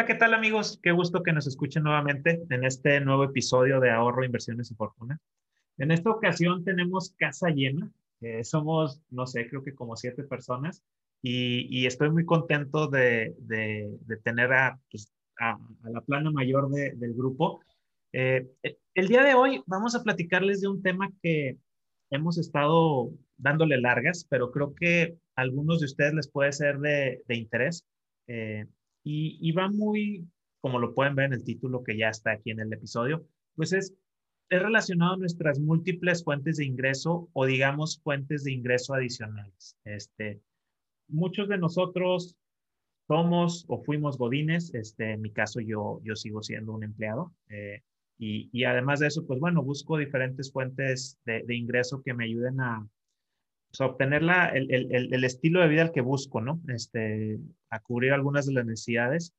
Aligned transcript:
Hola, 0.00 0.06
¿qué 0.06 0.14
tal 0.14 0.32
amigos? 0.32 0.80
Qué 0.82 0.92
gusto 0.92 1.22
que 1.22 1.34
nos 1.34 1.46
escuchen 1.46 1.82
nuevamente 1.82 2.42
en 2.48 2.64
este 2.64 3.02
nuevo 3.02 3.24
episodio 3.24 3.80
de 3.80 3.90
Ahorro, 3.90 4.24
Inversiones 4.24 4.70
y 4.70 4.74
Fortuna. 4.74 5.20
En 5.76 5.90
esta 5.90 6.08
ocasión 6.08 6.64
tenemos 6.64 7.14
casa 7.18 7.50
llena. 7.50 7.92
Eh, 8.22 8.42
somos, 8.42 9.02
no 9.10 9.26
sé, 9.26 9.46
creo 9.46 9.62
que 9.62 9.74
como 9.74 9.96
siete 9.96 10.22
personas 10.24 10.82
y, 11.20 11.84
estoy 11.84 12.10
muy 12.10 12.24
contento 12.24 12.86
de, 12.88 13.34
tener 14.24 14.48
pues, 14.90 15.12
a, 15.38 15.50
a, 15.50 15.90
la 15.90 16.00
plana 16.00 16.30
mayor 16.30 16.70
del 16.70 17.12
grupo. 17.12 17.60
Eh, 18.14 18.48
el 18.94 19.06
día 19.06 19.22
de 19.22 19.34
hoy 19.34 19.62
vamos 19.66 19.94
a 19.94 20.02
platicarles 20.02 20.62
de 20.62 20.68
un 20.68 20.80
tema 20.80 21.10
que 21.22 21.58
hemos 22.08 22.38
estado 22.38 23.10
dándole 23.36 23.78
largas, 23.78 24.26
pero 24.30 24.50
creo 24.50 24.74
que 24.74 25.18
a 25.36 25.42
algunos 25.42 25.80
de 25.80 25.84
ustedes 25.84 26.14
les 26.14 26.28
puede 26.28 26.52
ser 26.52 26.78
de, 26.78 27.22
interés. 27.28 27.84
Eh, 28.28 28.64
y, 29.02 29.52
va 29.52 29.68
muy, 29.68 30.28
como 30.60 30.78
lo 30.78 30.94
pueden 30.94 31.14
ver 31.14 31.26
en 31.26 31.34
el 31.34 31.44
título 31.44 31.82
que 31.82 31.96
ya 31.96 32.08
está 32.08 32.32
aquí 32.32 32.50
en 32.50 32.60
el 32.60 32.72
episodio, 32.72 33.26
pues 33.56 33.72
es, 33.72 33.94
es 34.48 34.62
relacionado 34.62 35.14
a 35.14 35.18
nuestras 35.18 35.58
múltiples 35.58 36.24
fuentes 36.24 36.56
de 36.56 36.64
ingreso 36.64 37.28
o 37.32 37.46
digamos 37.46 38.00
fuentes 38.02 38.44
de 38.44 38.52
ingreso 38.52 38.94
adicionales. 38.94 39.76
Este, 39.84 40.40
muchos 41.08 41.48
de 41.48 41.58
nosotros 41.58 42.36
somos 43.08 43.64
o 43.68 43.82
fuimos 43.82 44.18
godines, 44.18 44.72
este, 44.74 45.12
en 45.12 45.22
mi 45.22 45.32
caso 45.32 45.60
yo, 45.60 46.00
yo 46.04 46.14
sigo 46.14 46.42
siendo 46.42 46.72
un 46.72 46.84
empleado. 46.84 47.34
Eh, 47.48 47.82
y, 48.18 48.50
y, 48.52 48.64
además 48.64 49.00
de 49.00 49.06
eso, 49.06 49.26
pues 49.26 49.40
bueno, 49.40 49.62
busco 49.62 49.96
diferentes 49.96 50.52
fuentes 50.52 51.18
de, 51.24 51.42
de 51.42 51.56
ingreso 51.56 52.02
que 52.02 52.12
me 52.12 52.24
ayuden 52.24 52.60
a, 52.60 52.86
pues, 53.70 53.80
obtener 53.80 54.22
la, 54.22 54.48
el, 54.48 54.72
el, 54.72 55.14
el, 55.14 55.24
estilo 55.24 55.60
de 55.60 55.68
vida 55.68 55.82
al 55.82 55.92
que 55.92 56.00
busco, 56.00 56.40
¿no? 56.40 56.60
Este, 56.68 57.38
a 57.70 57.80
cubrir 57.80 58.12
algunas 58.12 58.46
de 58.46 58.54
las 58.54 58.66
necesidades. 58.66 59.32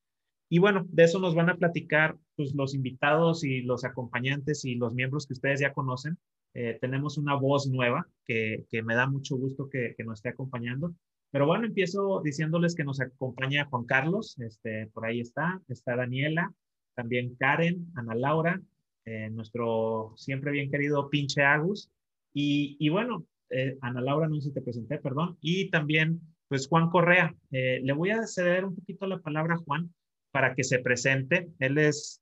Y 0.50 0.60
bueno, 0.60 0.86
de 0.90 1.04
eso 1.04 1.20
nos 1.20 1.36
van 1.36 1.50
a 1.50 1.56
platicar 1.56 2.18
pues, 2.36 2.54
los 2.56 2.74
invitados 2.74 3.44
y 3.44 3.62
los 3.62 3.84
acompañantes 3.84 4.66
y 4.66 4.76
los 4.76 4.94
miembros 4.94 5.28
que 5.28 5.34
ustedes 5.34 5.60
ya 5.60 5.74
conocen. 5.74 6.18
Eh, 6.54 6.78
tenemos 6.82 7.18
una 7.18 7.36
voz 7.36 7.68
nueva 7.68 8.08
que, 8.26 8.66
que, 8.70 8.84
me 8.84 8.96
da 8.96 9.08
mucho 9.08 9.38
gusto 9.38 9.70
que, 9.70 9.96
que, 9.98 10.04
nos 10.04 10.20
esté 10.20 10.30
acompañando. 10.30 10.94
Pero 11.32 11.46
bueno, 11.46 11.66
empiezo 11.66 12.22
diciéndoles 12.22 12.76
que 12.76 12.84
nos 12.84 13.00
acompaña 13.00 13.66
Juan 13.66 13.86
Carlos, 13.86 14.38
este, 14.40 14.88
por 14.88 15.06
ahí 15.06 15.22
está, 15.22 15.62
está 15.70 15.96
Daniela, 15.96 16.54
también 16.94 17.36
Karen, 17.36 17.88
Ana 17.96 18.16
Laura, 18.16 18.62
eh, 19.06 19.30
nuestro 19.30 20.14
siempre 20.18 20.52
bien 20.52 20.70
querido 20.70 21.10
pinche 21.10 21.44
Agus. 21.44 21.90
Y, 22.34 22.76
y 22.80 22.90
bueno, 22.90 23.26
eh, 23.52 23.78
Ana 23.82 24.02
Laura, 24.02 24.28
no 24.28 24.36
sé 24.36 24.50
si 24.50 24.54
te 24.54 24.62
presenté, 24.62 24.98
perdón, 25.00 25.38
y 25.42 25.70
también 25.70 26.22
pues 26.48 26.68
Juan 26.68 26.90
Correa. 26.90 27.34
Eh, 27.52 27.80
le 27.82 27.94
voy 27.94 28.10
a 28.10 28.28
ceder 28.28 28.66
un 28.66 28.76
poquito 28.76 29.08
la 29.08 29.20
palabra 29.20 29.56
a 29.56 29.60
Juan 29.60 29.94
para 30.32 30.54
que 30.54 30.66
se 30.66 30.80
presente. 30.80 31.50
Él 31.60 31.78
es, 31.78 32.22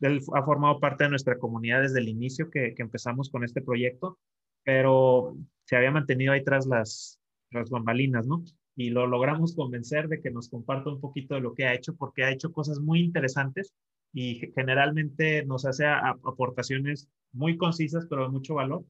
él 0.00 0.20
ha 0.34 0.42
formado 0.42 0.78
parte 0.78 1.04
de 1.04 1.10
nuestra 1.10 1.38
comunidad 1.38 1.80
desde 1.80 2.00
el 2.00 2.08
inicio 2.08 2.50
que, 2.50 2.74
que 2.74 2.82
empezamos 2.82 3.30
con 3.30 3.44
este 3.44 3.62
proyecto, 3.62 4.18
pero 4.62 5.36
se 5.64 5.76
había 5.76 5.90
mantenido 5.90 6.34
ahí 6.34 6.44
tras 6.44 6.66
las, 6.66 7.18
las 7.50 7.70
bambalinas, 7.70 8.26
¿no? 8.26 8.44
Y 8.76 8.90
lo 8.90 9.06
logramos 9.06 9.54
convencer 9.54 10.08
de 10.08 10.20
que 10.20 10.30
nos 10.30 10.50
comparta 10.50 10.90
un 10.90 11.00
poquito 11.00 11.34
de 11.34 11.40
lo 11.40 11.54
que 11.54 11.64
ha 11.64 11.74
hecho, 11.74 11.94
porque 11.96 12.24
ha 12.24 12.30
hecho 12.30 12.52
cosas 12.52 12.78
muy 12.78 13.00
interesantes 13.00 13.72
y 14.12 14.52
generalmente 14.54 15.44
nos 15.46 15.64
hace 15.64 15.86
aportaciones 15.86 17.08
muy 17.32 17.56
concisas, 17.56 18.06
pero 18.08 18.24
de 18.24 18.28
mucho 18.28 18.54
valor. 18.54 18.84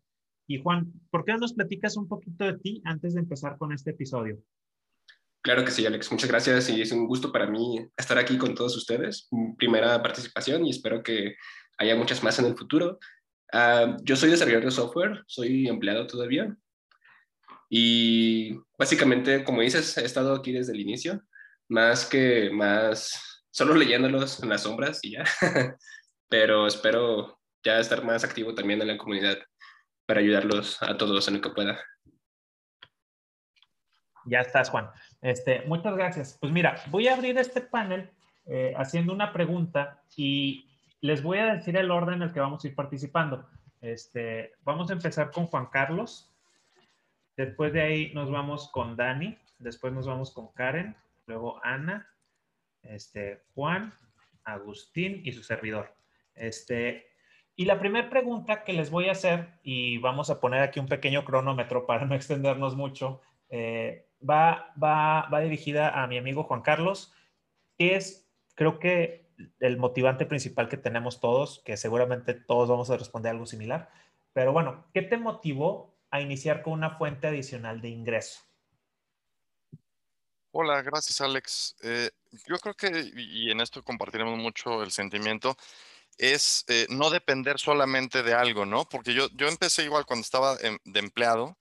Y 0.47 0.61
Juan, 0.61 0.93
¿por 1.11 1.25
qué 1.25 1.33
no 1.33 1.39
nos 1.39 1.55
platicas 1.55 1.97
un 1.97 2.09
poquito 2.09 2.45
de 2.45 2.59
ti 2.59 2.83
antes 2.85 3.15
de 3.15 3.21
empezar 3.21 3.57
con 3.59 3.73
este 3.73 3.91
episodio? 3.91 4.39
Claro 5.43 5.65
que 5.65 5.71
sí, 5.71 5.85
Alex. 5.85 6.11
Muchas 6.13 6.29
gracias 6.29 6.69
y 6.71 6.81
es 6.81 6.93
un 6.93 7.07
gusto 7.07 7.33
para 7.33 7.47
mí 7.47 7.85
estar 7.97 8.19
aquí 8.19 8.39
con 8.39 8.55
todos 8.55 8.77
ustedes. 8.77 9.29
Primera 9.57 10.01
participación 10.03 10.65
y 10.65 10.71
espero 10.71 11.03
que 11.03 11.35
haya 11.79 11.97
muchas 11.97 12.23
más 12.23 12.39
en 12.39 12.47
el 12.47 12.57
futuro. 12.57 12.99
Uh, 13.53 13.97
yo 14.03 14.17
soy 14.17 14.31
desarrollador 14.31 14.65
de 14.67 14.71
software, 14.71 15.25
soy 15.27 15.69
empleado 15.69 16.07
todavía 16.07 16.57
y 17.69 18.55
básicamente, 18.79 19.45
como 19.45 19.63
dices, 19.63 19.97
he 19.97 20.05
estado 20.05 20.35
aquí 20.35 20.53
desde 20.53 20.73
el 20.73 20.81
inicio, 20.81 21.23
más 21.69 22.05
que 22.05 22.51
más 22.51 23.43
solo 23.51 23.75
leyéndolos 23.75 24.43
en 24.43 24.51
las 24.51 24.65
sombras 24.65 25.01
y 25.03 25.13
ya, 25.13 25.25
pero 26.29 26.67
espero 26.67 27.41
ya 27.65 27.81
estar 27.81 28.05
más 28.05 28.25
activo 28.25 28.55
también 28.55 28.83
en 28.83 28.89
la 28.89 28.99
comunidad 28.99 29.39
para 30.07 30.21
ayudarlos 30.21 30.83
a 30.83 30.97
todos 30.97 31.27
en 31.29 31.35
lo 31.35 31.41
que 31.41 31.51
pueda. 31.51 31.79
Ya 34.25 34.41
estás, 34.41 34.71
Juan. 34.71 34.89
Este, 35.21 35.63
muchas 35.67 35.97
gracias. 35.97 36.39
Pues 36.41 36.53
mira, 36.53 36.77
voy 36.89 37.09
a 37.09 37.15
abrir 37.15 37.39
este 37.39 37.61
panel 37.61 38.11
eh, 38.47 38.75
haciendo 38.77 39.13
una 39.13 39.33
pregunta 39.33 40.03
y 40.17 40.69
les 41.01 41.23
voy 41.23 41.39
a 41.39 41.55
decir 41.55 41.77
el 41.77 41.91
orden 41.91 42.17
en 42.17 42.23
el 42.23 42.33
que 42.33 42.41
vamos 42.41 42.65
a 42.65 42.69
ir 42.69 42.75
participando. 42.75 43.49
Este, 43.81 44.53
vamos 44.63 44.91
a 44.91 44.95
empezar 44.95 45.31
con 45.31 45.47
Juan 45.47 45.67
Carlos. 45.67 46.33
Después 47.37 47.73
de 47.73 47.83
ahí 47.83 48.15
nos 48.15 48.31
vamos 48.31 48.71
con 48.71 48.97
Dani. 48.97 49.37
Después 49.59 49.93
nos 49.93 50.07
vamos 50.07 50.33
con 50.33 50.53
Karen. 50.53 50.97
Luego 51.27 51.61
Ana, 51.65 52.09
este, 52.83 53.43
Juan, 53.55 53.93
Agustín 54.45 55.23
y 55.25 55.33
su 55.33 55.43
servidor. 55.43 55.95
Este, 56.35 57.12
y 57.57 57.67
la 57.67 57.79
primera 57.79 58.09
pregunta 58.09 58.65
que 58.65 58.73
les 58.73 58.91
voy 58.91 59.09
a 59.09 59.13
hacer, 59.13 59.59
y 59.63 59.99
vamos 59.99 60.31
a 60.31 60.41
poner 60.41 60.63
aquí 60.63 60.81
un 60.81 60.89
pequeño 60.89 61.25
cronómetro 61.25 61.87
para 61.87 62.05
no 62.05 62.15
extendernos 62.15 62.77
mucho, 62.77 63.21
eh, 63.51 64.09
va, 64.29 64.73
dirigida 65.43 66.03
a 66.03 66.07
mi 66.07 66.17
amigo 66.17 66.45
Juan 66.45 66.63
Carlos, 66.63 67.13
es, 67.79 68.29
creo 68.55 68.79
que 68.79 69.31
el 69.61 69.77
motivante 69.77 70.25
principal 70.25 70.69
que 70.69 70.77
tenemos 70.77 71.21
todos, 71.21 71.63
que 71.65 71.77
seguramente 71.77 72.35
todos 72.35 72.69
vamos 72.69 72.91
a 72.91 72.97
responder 72.97 73.33
algo 73.33 73.47
similar. 73.47 73.91
Pero 74.33 74.53
bueno, 74.53 74.87
¿qué 74.95 75.03
te 75.03 75.17
motivó 75.17 75.95
a 76.11 76.21
iniciar 76.21 76.63
con 76.63 76.75
una 76.75 76.91
fuente 76.91 77.27
adicional 77.27 77.81
de 77.81 77.89
ingreso? 77.89 78.41
Hola, 80.53 80.83
gracias 80.83 81.21
Alex. 81.21 81.77
Eh, 81.83 82.11
yo 82.47 82.59
creo 82.59 82.75
que, 82.75 83.11
y 83.17 83.51
en 83.51 83.61
esto 83.61 83.83
compartiremos 83.83 84.39
mucho 84.39 84.83
el 84.83 84.91
sentimiento, 84.91 85.57
es 86.19 86.65
eh, 86.69 86.87
no 86.91 87.11
depender 87.11 87.59
solamente 87.59 88.23
de 88.23 88.35
algo, 88.35 88.67
¿no? 88.67 88.89
Porque 88.89 89.15
yo, 89.15 89.29
yo 89.35 89.49
empecé 89.49 89.85
igual 89.85 90.07
cuando 90.07 90.23
estaba 90.23 90.57
de 90.57 91.01
empleado 91.01 91.57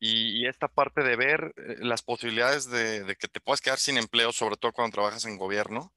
y, 0.00 0.46
esta 0.46 0.68
parte 0.68 1.02
de 1.02 1.16
ver 1.16 1.52
eh, 1.56 1.76
las 1.80 2.02
posibilidades 2.02 2.70
de, 2.70 3.16
que 3.18 3.28
te 3.28 3.40
puedas 3.40 3.60
quedar 3.60 3.78
sin 3.78 3.98
empleo, 3.98 4.32
sobre 4.32 4.56
todo 4.56 4.72
cuando 4.72 4.94
trabajas 4.94 5.24
en 5.24 5.36
gobierno, 5.38 5.92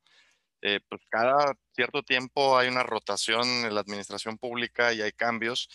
eh, 0.61 0.79
pues 0.89 1.01
cada 1.09 1.55
cierto 1.75 2.03
tiempo 2.03 2.57
hay 2.57 2.67
una 2.69 2.83
rotación 2.83 3.47
en 3.65 3.75
la 3.75 3.81
administración 3.81 4.37
pública 4.37 4.93
y 4.93 5.01
hay 5.01 5.11
cambios. 5.11 5.69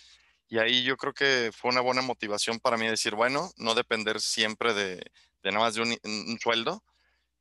Y 0.48 0.58
ahí 0.58 0.84
yo 0.84 0.96
creo 0.96 1.12
que 1.14 1.50
fue 1.52 1.70
una 1.70 1.80
buena 1.80 2.02
motivación 2.02 2.60
para 2.60 2.76
mí 2.76 2.86
decir, 2.88 3.14
bueno, 3.14 3.52
no 3.56 3.74
depender 3.74 4.20
siempre 4.20 4.74
de, 4.74 4.96
de 5.42 5.52
nada 5.52 5.60
más 5.60 5.74
de 5.74 5.82
un 5.82 6.38
sueldo, 6.40 6.84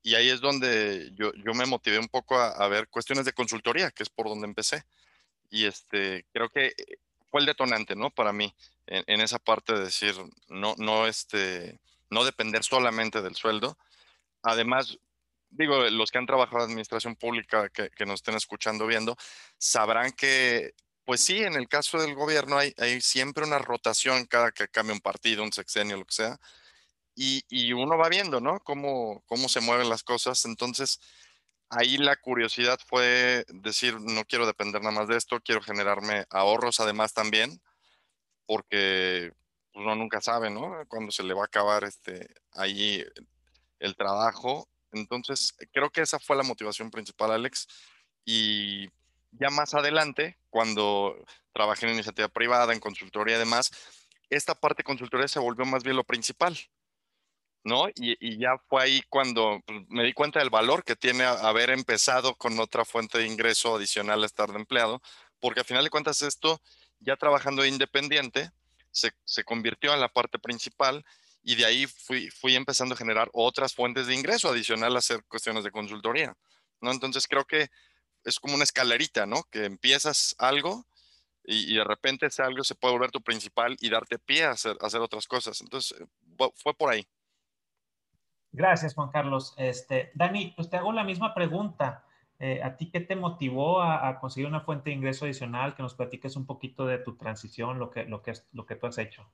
y 0.05 0.13
ahí 0.13 0.29
es 0.29 0.39
donde 0.39 1.11
yo, 1.15 1.33
yo 1.33 1.55
me 1.55 1.65
motivé 1.65 1.97
un 1.97 2.07
poco 2.07 2.39
a, 2.39 2.67
ver 2.67 2.87
cuestiones 2.89 3.25
de 3.25 3.33
consultoría, 3.33 3.89
que 3.89 4.03
es 4.03 4.09
por 4.09 4.29
donde 4.29 4.45
empecé. 4.45 4.83
Y 5.49 5.65
este, 5.65 6.27
creo 6.31 6.47
que 6.49 6.67
eh, 6.67 6.99
fue 7.31 7.39
el 7.39 7.47
detonante, 7.47 7.95
¿no? 7.95 8.11
Para 8.11 8.31
mí, 8.31 8.53
en, 8.85 9.19
esa 9.19 9.39
parte 9.39 9.73
de 9.73 9.85
decir, 9.85 10.13
no, 10.47 10.75
no, 10.77 11.07
este, 11.07 11.79
no 12.11 12.23
depender 12.23 12.63
solamente 12.63 13.23
del 13.23 13.33
sueldo. 13.33 13.79
Además, 14.43 14.95
digo, 15.49 15.79
los 15.89 16.11
que 16.11 16.19
han 16.19 16.27
trabajado 16.27 16.59
en 16.59 16.69
administración 16.69 17.15
pública, 17.15 17.69
que, 17.69 17.89
que 17.89 18.05
nos 18.05 18.19
estén 18.19 18.35
escuchando, 18.35 18.85
viendo, 18.85 19.17
sabrán 19.57 20.11
que, 20.11 20.75
pues 21.03 21.21
sí, 21.21 21.39
en 21.39 21.55
el 21.55 21.67
caso 21.67 21.97
del 21.99 22.13
gobierno 22.13 22.59
hay, 22.59 22.75
hay 22.77 23.01
siempre 23.01 23.43
una 23.43 23.57
rotación 23.57 24.27
cada 24.27 24.51
que 24.51 24.67
cambia 24.67 24.93
un 24.93 25.01
partido, 25.01 25.41
un 25.41 25.51
sexenio, 25.51 25.97
lo 25.97 26.05
que 26.05 26.13
sea 26.13 26.39
y, 27.15 27.73
uno 27.73 27.97
va 27.97 28.09
viendo, 28.09 28.41
¿no? 28.41 28.59
Cómo, 28.59 29.23
cómo 29.25 29.49
se 29.49 29.61
mueven 29.61 29.89
las 29.89 30.03
cosas. 30.03 30.45
Entonces, 30.45 30.99
ahí 31.69 31.97
la 31.97 32.15
curiosidad 32.17 32.79
fue 32.85 33.45
decir, 33.49 33.99
no 33.99 34.25
quiero 34.25 34.45
depender 34.45 34.81
nada 34.81 34.95
más 34.95 35.07
de 35.07 35.17
esto, 35.17 35.39
quiero 35.41 35.61
generarme 35.61 36.25
ahorros 36.29 36.79
además 36.79 37.13
también, 37.13 37.61
porque 38.45 39.31
uno 39.73 39.95
nunca 39.95 40.21
sabe, 40.21 40.49
¿no? 40.49 40.73
Cuándo 40.87 41.11
se 41.11 41.23
le 41.23 41.33
va 41.33 41.43
a 41.43 41.45
acabar 41.45 41.83
este, 41.83 42.27
ahí 42.53 43.03
el 43.79 43.95
trabajo. 43.95 44.67
Entonces, 44.91 45.53
creo 45.71 45.89
que 45.91 46.01
esa 46.01 46.19
fue 46.19 46.35
la 46.35 46.43
motivación 46.43 46.91
principal, 46.91 47.31
Alex. 47.31 47.67
Y 48.25 48.87
ya 49.31 49.49
más 49.49 49.73
adelante, 49.73 50.37
cuando 50.49 51.15
trabajé 51.53 51.87
en 51.87 51.93
iniciativa 51.93 52.27
privada, 52.29 52.73
en 52.73 52.79
consultoría 52.79 53.35
y 53.35 53.39
demás, 53.39 53.71
esta 54.29 54.55
parte 54.55 54.79
de 54.79 54.85
consultoría 54.85 55.27
se 55.27 55.39
volvió 55.39 55.65
más 55.65 55.83
bien 55.83 55.95
lo 55.97 56.03
principal. 56.03 56.57
¿No? 57.65 57.87
Y, 57.95 58.37
ya 58.37 58.57
fue 58.69 58.83
ahí 58.83 59.01
cuando 59.09 59.59
pues, 59.65 59.81
me 59.89 60.03
di 60.03 60.13
cuenta 60.13 60.39
del 60.39 60.51
valor 60.51 60.83
que 60.83 60.95
tiene 60.95 61.23
haber 61.25 61.71
empezado 61.71 62.35
con 62.35 62.59
otra 62.59 62.85
fuente 62.85 63.17
de 63.17 63.27
ingreso 63.27 63.75
adicional 63.75 64.23
a 64.23 64.27
estar 64.27 64.49
de 64.49 64.59
empleado, 64.59 65.01
porque 65.39 65.61
al 65.61 65.65
final 65.65 65.83
de 65.83 65.89
cuentas 65.89 66.21
esto, 66.21 66.61
ya 66.99 67.17
trabajando 67.17 67.65
independiente, 67.65 68.51
se, 68.91 69.11
se 69.25 69.43
convirtió 69.43 69.93
en 69.93 69.99
la 69.99 70.09
parte 70.09 70.39
principal 70.39 71.03
y 71.43 71.55
de 71.55 71.65
ahí 71.65 71.87
fui, 71.87 72.29
fui 72.29 72.55
empezando 72.55 72.93
a 72.93 72.97
generar 72.97 73.29
otras 73.33 73.73
fuentes 73.73 74.07
de 74.07 74.15
ingreso 74.15 74.49
adicional 74.49 74.95
a 74.95 74.99
hacer 74.99 75.23
cuestiones 75.25 75.63
de 75.63 75.71
consultoría. 75.71 76.37
¿no? 76.81 76.91
Entonces 76.91 77.27
creo 77.27 77.45
que 77.45 77.69
es 78.23 78.39
como 78.39 78.55
una 78.55 78.63
escalerita, 78.63 79.25
¿no? 79.25 79.43
Que 79.51 79.65
empiezas 79.65 80.35
algo 80.37 80.87
y, 81.43 81.75
de 81.75 81.83
repente 81.83 82.27
ese 82.27 82.41
algo 82.41 82.63
se 82.63 82.75
puede 82.75 82.93
volver 82.93 83.11
tu 83.11 83.21
principal 83.21 83.75
y 83.79 83.89
darte 83.89 84.17
pie 84.17 84.45
a 84.45 84.51
hacer, 84.51 84.77
hacer 84.81 85.01
otras 85.01 85.27
cosas. 85.27 85.61
Entonces 85.61 85.97
fue 86.55 86.73
por 86.73 86.91
ahí. 86.91 87.07
Gracias, 88.55 88.95
Juan 88.95 89.09
Carlos. 89.09 89.53
Este, 89.57 90.11
Dani, 90.15 90.53
pues 90.55 90.69
te 90.69 90.77
hago 90.77 90.93
la 90.93 91.03
misma 91.03 91.33
pregunta. 91.33 92.05
Eh, 92.39 92.61
¿A 92.63 92.77
ti 92.77 92.89
qué 92.89 93.01
te 93.01 93.15
motivó 93.17 93.81
a, 93.81 94.17
conseguir 94.19 94.47
una 94.47 94.61
fuente 94.61 94.89
de 94.89 94.95
ingreso 94.95 95.25
adicional? 95.25 95.75
Que 95.75 95.83
nos 95.83 95.93
platiques 95.93 96.37
un 96.37 96.45
poquito 96.45 96.85
de 96.85 96.97
tu 96.97 97.17
transición, 97.17 97.79
lo 97.79 97.91
que, 97.91 98.05
lo 98.05 98.21
que, 98.21 98.33
lo 98.53 98.65
que 98.65 98.75
tú 98.75 98.87
has 98.87 98.97
hecho. 98.97 99.29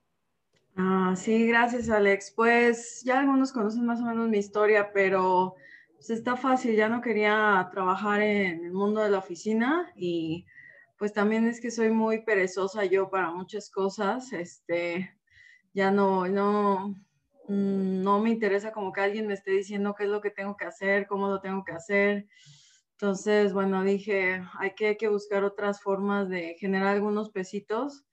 Ah, 0.76 1.14
sí, 1.16 1.48
gracias, 1.48 1.90
Alex. 1.90 2.34
Pues 2.36 3.04
ya 3.06 3.20
algunos 3.20 3.52
conocen 3.52 3.86
más 3.86 4.02
o 4.02 4.06
menos 4.06 4.28
mi 4.28 4.40
historia, 4.40 4.92
pero 4.92 5.56
pues 5.94 6.10
está 6.10 6.36
fácil. 6.36 6.76
Ya 6.76 6.90
no 6.90 7.02
quería 7.02 7.70
trabajar 7.72 8.22
en 8.22 8.66
el 8.66 8.74
mundo 8.74 9.02
de 9.02 9.12
la 9.12 9.20
oficina 9.20 9.92
y 9.96 10.48
pues 10.98 11.14
también 11.14 11.48
es 11.48 11.62
que 11.62 11.70
soy 11.70 11.92
muy 11.92 12.24
perezosa 12.24 12.86
yo 12.86 13.10
para 13.12 13.30
muchas 13.30 13.70
cosas. 13.70 14.34
Este, 14.34 15.16
ya 15.74 15.92
no, 15.92 16.28
no, 16.28 16.96
no 17.48 18.20
me 18.20 18.30
interesa 18.30 18.72
como 18.72 18.92
que 18.92 19.02
alguien 19.02 19.28
me 19.28 19.34
esté 19.34 19.52
diciendo 19.52 19.96
qué 19.96 20.04
es 20.06 20.10
lo 20.10 20.22
que 20.22 20.32
tengo 20.32 20.58
que 20.58 20.66
hacer, 20.66 21.08
cómo 21.08 21.28
lo 21.28 21.42
tengo 21.42 21.64
que 21.64 21.74
hacer. 21.74 22.28
Entonces, 22.92 23.54
bueno, 23.54 23.84
dije, 23.84 24.44
hay 24.60 24.76
que, 24.76 24.88
hay 24.88 24.98
que 24.98 25.08
buscar 25.08 25.44
otras 25.44 25.82
formas 25.82 26.30
de 26.30 26.56
generar 26.60 26.90
algunos 26.90 27.32
pesitos, 27.32 28.06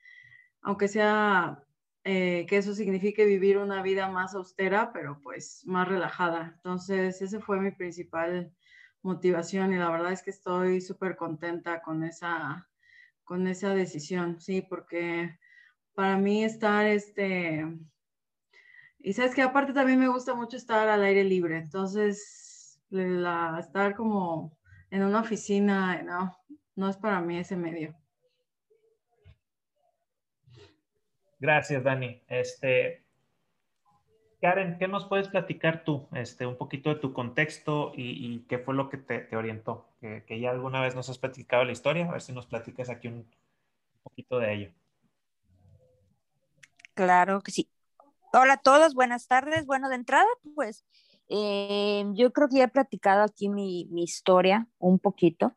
aunque 0.63 0.89
sea 0.89 1.63
eh, 2.05 2.47
que 2.49 2.57
eso 2.57 2.75
signifique 2.75 3.27
vivir 3.27 3.59
una 3.59 3.83
vida 3.83 4.09
más 4.09 4.35
austera, 4.35 4.93
pero 4.93 5.21
pues 5.23 5.63
más 5.67 5.87
relajada. 5.87 6.53
Entonces, 6.57 7.21
esa 7.21 7.41
fue 7.41 7.61
mi 7.61 7.71
principal 7.71 8.53
motivación 9.03 9.73
y 9.73 9.77
la 9.77 9.91
verdad 9.91 10.13
es 10.13 10.23
que 10.23 10.31
estoy 10.31 10.81
súper 10.81 11.17
contenta 11.17 11.83
con 11.83 12.05
esa, 12.05 12.69
con 13.25 13.47
esa 13.47 13.75
decisión, 13.75 14.41
sí, 14.41 14.63
porque 14.63 15.39
para 15.95 16.17
mí 16.17 16.45
estar, 16.45 16.87
este, 16.87 17.67
y 18.99 19.13
sabes 19.13 19.35
que 19.35 19.43
aparte 19.43 19.73
también 19.73 19.99
me 19.99 20.09
gusta 20.09 20.35
mucho 20.35 20.57
estar 20.57 20.89
al 20.89 21.03
aire 21.05 21.25
libre, 21.25 21.59
entonces, 21.59 22.81
la, 22.91 23.57
estar 23.61 23.95
como 23.95 24.57
en 24.91 25.05
una 25.05 25.21
oficina, 25.21 26.03
no, 26.03 26.37
no 26.75 26.89
es 26.89 26.97
para 26.97 27.21
mí 27.21 27.39
ese 27.39 27.57
medio. 27.57 27.95
Gracias, 31.41 31.85
Dani. 31.85 32.21
Este, 32.27 33.05
Karen, 34.41 34.79
¿qué 34.79 34.89
nos 34.89 35.07
puedes 35.07 35.29
platicar 35.29 35.85
tú? 35.85 36.09
Este, 36.13 36.47
un 36.47 36.57
poquito 36.57 36.91
de 36.91 37.01
tu 37.01 37.13
contexto 37.13 37.93
y, 37.97 38.41
qué 38.49 38.59
fue 38.59 38.75
lo 38.75 38.89
que 38.89 38.99
te, 38.99 39.35
orientó. 39.37 39.89
Que, 40.01 40.41
ya 40.41 40.51
alguna 40.51 40.81
vez 40.81 40.95
nos 40.95 41.09
has 41.09 41.19
platicado 41.19 41.65
la 41.65 41.73
historia, 41.73 42.09
a 42.09 42.13
ver 42.13 42.23
si 42.23 42.33
nos 42.33 42.47
platicas 42.47 42.89
aquí 42.89 43.09
un, 43.09 43.29
poquito 44.03 44.39
de 44.39 44.55
ello. 44.55 44.73
Claro 46.95 47.41
que 47.41 47.51
sí. 47.51 47.69
Hola 48.31 48.55
a 48.55 48.57
todos, 48.59 48.93
buenas 48.93 49.27
tardes. 49.27 49.65
Bueno, 49.65 49.89
de 49.89 49.95
entrada, 49.95 50.27
pues 50.55 50.85
eh, 51.29 52.05
yo 52.13 52.31
creo 52.33 52.49
que 52.49 52.59
ya 52.59 52.65
he 52.65 52.69
platicado 52.69 53.23
aquí 53.23 53.49
mi, 53.49 53.89
historia 53.95 54.69
un 54.79 54.99
poquito, 54.99 55.57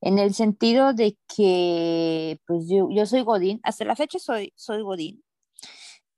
en 0.00 0.18
el 0.20 0.32
sentido 0.32 0.94
de 0.94 1.18
que 1.34 2.40
pues 2.46 2.66
yo, 2.68 3.06
soy 3.06 3.22
Godín, 3.22 3.60
hasta 3.64 3.84
la 3.84 3.96
fecha 3.96 4.20
soy, 4.20 4.52
soy 4.56 4.82
Godín. 4.82 5.24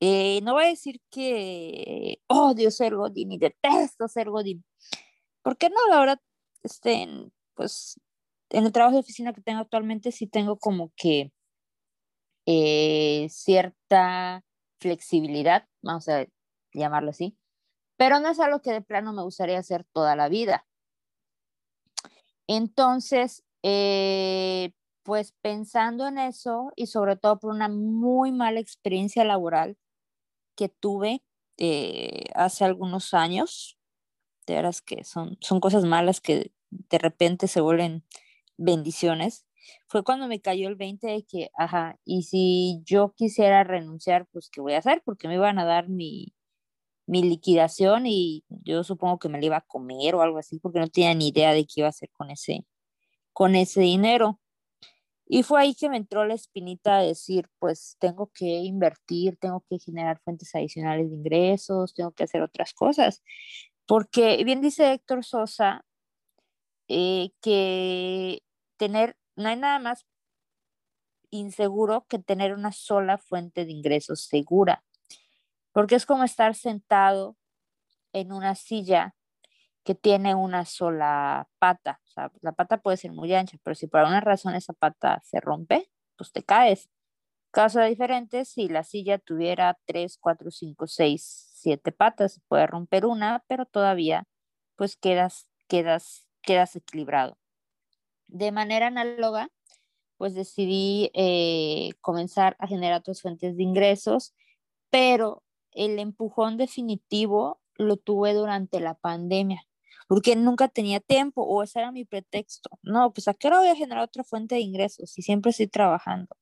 Eh, 0.00 0.40
no 0.42 0.54
voy 0.54 0.64
a 0.64 0.68
decir 0.68 1.00
que 1.10 2.18
odio 2.28 2.70
ser 2.70 2.94
Godín 2.96 3.32
y 3.32 3.38
detesto 3.38 4.08
ser 4.08 4.28
Godín, 4.30 4.64
porque 5.42 5.70
no, 5.70 5.76
la 5.90 6.00
verdad, 6.00 6.20
este, 6.62 7.08
pues 7.54 7.98
en 8.50 8.66
el 8.66 8.72
trabajo 8.72 8.96
de 8.96 9.00
oficina 9.00 9.32
que 9.32 9.42
tengo 9.42 9.60
actualmente 9.60 10.12
sí 10.12 10.26
tengo 10.26 10.58
como 10.58 10.92
que 10.96 11.32
eh, 12.46 13.28
cierta 13.30 14.45
flexibilidad, 14.78 15.68
vamos 15.82 16.08
a 16.08 16.26
llamarlo 16.72 17.10
así, 17.10 17.36
pero 17.96 18.20
no 18.20 18.28
es 18.28 18.40
algo 18.40 18.60
que 18.62 18.72
de 18.72 18.82
plano 18.82 19.12
me 19.12 19.22
gustaría 19.22 19.58
hacer 19.58 19.84
toda 19.92 20.16
la 20.16 20.28
vida. 20.28 20.66
Entonces, 22.46 23.44
eh, 23.62 24.72
pues 25.02 25.32
pensando 25.40 26.06
en 26.06 26.18
eso 26.18 26.72
y 26.76 26.86
sobre 26.86 27.16
todo 27.16 27.38
por 27.38 27.52
una 27.52 27.68
muy 27.68 28.32
mala 28.32 28.60
experiencia 28.60 29.24
laboral 29.24 29.76
que 30.56 30.68
tuve 30.68 31.22
eh, 31.58 32.24
hace 32.34 32.64
algunos 32.64 33.14
años, 33.14 33.78
de 34.46 34.54
veras 34.54 34.82
que 34.82 35.04
son, 35.04 35.38
son 35.40 35.60
cosas 35.60 35.84
malas 35.84 36.20
que 36.20 36.52
de 36.70 36.98
repente 36.98 37.48
se 37.48 37.60
vuelven 37.60 38.04
bendiciones, 38.56 39.46
fue 39.88 40.04
cuando 40.04 40.28
me 40.28 40.40
cayó 40.40 40.68
el 40.68 40.76
20 40.76 41.06
de 41.06 41.24
que, 41.24 41.50
ajá, 41.56 41.98
y 42.04 42.22
si 42.22 42.82
yo 42.84 43.12
quisiera 43.16 43.64
renunciar, 43.64 44.26
pues 44.32 44.50
¿qué 44.50 44.60
voy 44.60 44.74
a 44.74 44.78
hacer? 44.78 45.02
Porque 45.04 45.28
me 45.28 45.34
iban 45.34 45.58
a 45.58 45.64
dar 45.64 45.88
mi, 45.88 46.34
mi 47.06 47.22
liquidación 47.22 48.06
y 48.06 48.44
yo 48.48 48.84
supongo 48.84 49.18
que 49.18 49.28
me 49.28 49.40
la 49.40 49.46
iba 49.46 49.56
a 49.58 49.60
comer 49.62 50.14
o 50.14 50.22
algo 50.22 50.38
así 50.38 50.58
porque 50.58 50.80
no 50.80 50.88
tenía 50.88 51.14
ni 51.14 51.28
idea 51.28 51.52
de 51.52 51.64
qué 51.64 51.80
iba 51.80 51.86
a 51.88 51.90
hacer 51.90 52.10
con 52.12 52.30
ese, 52.30 52.66
con 53.32 53.56
ese 53.56 53.80
dinero. 53.80 54.40
Y 55.28 55.42
fue 55.42 55.60
ahí 55.60 55.74
que 55.74 55.88
me 55.90 55.96
entró 55.96 56.24
la 56.24 56.34
espinita 56.34 56.98
de 56.98 57.08
decir, 57.08 57.48
pues 57.58 57.96
tengo 57.98 58.30
que 58.32 58.46
invertir, 58.46 59.36
tengo 59.38 59.64
que 59.68 59.78
generar 59.78 60.20
fuentes 60.20 60.54
adicionales 60.54 61.10
de 61.10 61.16
ingresos, 61.16 61.94
tengo 61.94 62.12
que 62.12 62.24
hacer 62.24 62.42
otras 62.42 62.72
cosas. 62.74 63.22
Porque 63.86 64.42
bien 64.44 64.60
dice 64.60 64.92
Héctor 64.92 65.24
Sosa 65.24 65.84
eh, 66.88 67.30
que 67.40 68.42
tener, 68.76 69.16
no 69.36 69.48
hay 69.48 69.56
nada 69.56 69.78
más 69.78 70.06
inseguro 71.30 72.06
que 72.08 72.18
tener 72.18 72.54
una 72.54 72.72
sola 72.72 73.18
fuente 73.18 73.64
de 73.64 73.72
ingresos 73.72 74.22
segura 74.22 74.84
porque 75.76 75.94
es 75.94 76.06
como 76.06 76.24
estar 76.24 76.54
sentado 76.54 77.36
en 78.14 78.32
una 78.32 78.54
silla 78.54 79.14
que 79.84 79.94
tiene 79.94 80.34
una 80.34 80.64
sola 80.64 81.50
pata. 81.58 82.00
O 82.06 82.08
sea, 82.08 82.32
la 82.40 82.52
pata 82.52 82.78
puede 82.78 82.96
ser 82.96 83.12
muy 83.12 83.34
ancha, 83.34 83.58
pero 83.62 83.74
si 83.74 83.86
por 83.86 84.00
alguna 84.00 84.22
razón 84.22 84.54
esa 84.54 84.72
pata 84.72 85.20
se 85.22 85.38
rompe, 85.38 85.90
pues 86.16 86.32
te 86.32 86.42
caes. 86.42 86.88
Caso 87.50 87.82
diferente, 87.82 88.46
si 88.46 88.68
la 88.68 88.84
silla 88.84 89.18
tuviera 89.18 89.78
tres, 89.84 90.16
cuatro, 90.18 90.50
cinco, 90.50 90.86
seis, 90.86 91.50
siete 91.52 91.92
patas, 91.92 92.32
se 92.32 92.40
puede 92.48 92.66
romper 92.66 93.04
una, 93.04 93.44
pero 93.46 93.66
todavía 93.66 94.24
pues 94.76 94.96
quedas, 94.96 95.50
quedas, 95.68 96.26
quedas 96.40 96.74
equilibrado. 96.76 97.36
De 98.28 98.52
manera 98.52 98.88
análoga, 98.88 99.50
pues 100.16 100.34
decidí 100.34 101.10
eh, 101.14 101.90
comenzar 102.00 102.56
a 102.58 102.66
generar 102.66 103.00
otras 103.00 103.22
fuentes 103.22 103.56
de 103.56 103.62
ingresos, 103.62 104.34
pero 104.90 105.42
el 105.72 105.98
empujón 105.98 106.56
definitivo 106.56 107.60
lo 107.74 107.96
tuve 107.96 108.32
durante 108.34 108.80
la 108.80 108.94
pandemia, 108.94 109.62
porque 110.08 110.36
nunca 110.36 110.68
tenía 110.68 111.00
tiempo 111.00 111.42
o 111.42 111.62
ese 111.62 111.80
era 111.80 111.92
mi 111.92 112.04
pretexto. 112.04 112.70
No, 112.82 113.12
pues 113.12 113.28
a 113.28 113.34
qué 113.34 113.48
hora 113.48 113.58
voy 113.60 113.68
a 113.68 113.76
generar 113.76 114.04
otra 114.04 114.24
fuente 114.24 114.54
de 114.56 114.62
ingresos 114.62 115.10
si 115.10 115.22
siempre 115.22 115.50
estoy 115.50 115.68
trabajando. 115.68 116.36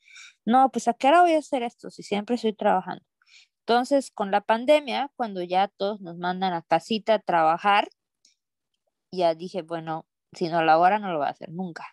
No, 0.45 0.71
pues 0.71 0.89
a 0.89 0.95
qué 0.95 1.09
hora 1.09 1.23
voy 1.23 1.35
a 1.35 1.39
hacer 1.39 1.63
esto 1.63 1.91
si 1.91 2.03
siempre 2.03 2.37
estoy 2.37 2.53
trabajando. 2.55 3.05
Entonces, 3.67 4.11
con 4.11 4.31
la 4.31 4.43
pandemia, 4.43 5.11
cuando 5.17 5.43
ya 5.43 5.69
todos 5.69 6.01
nos 6.01 6.19
mandan 6.19 6.53
a 6.53 6.63
casita 6.63 7.15
a 7.15 7.19
trabajar, 7.19 7.89
ya 9.11 9.35
dije, 9.35 9.63
bueno, 9.63 10.07
si 10.35 10.49
no 10.49 10.63
lo 10.63 10.73
ahora 10.73 10.99
no 10.99 11.13
lo 11.13 11.19
voy 11.19 11.27
a 11.29 11.31
hacer 11.31 11.51
nunca. 11.51 11.87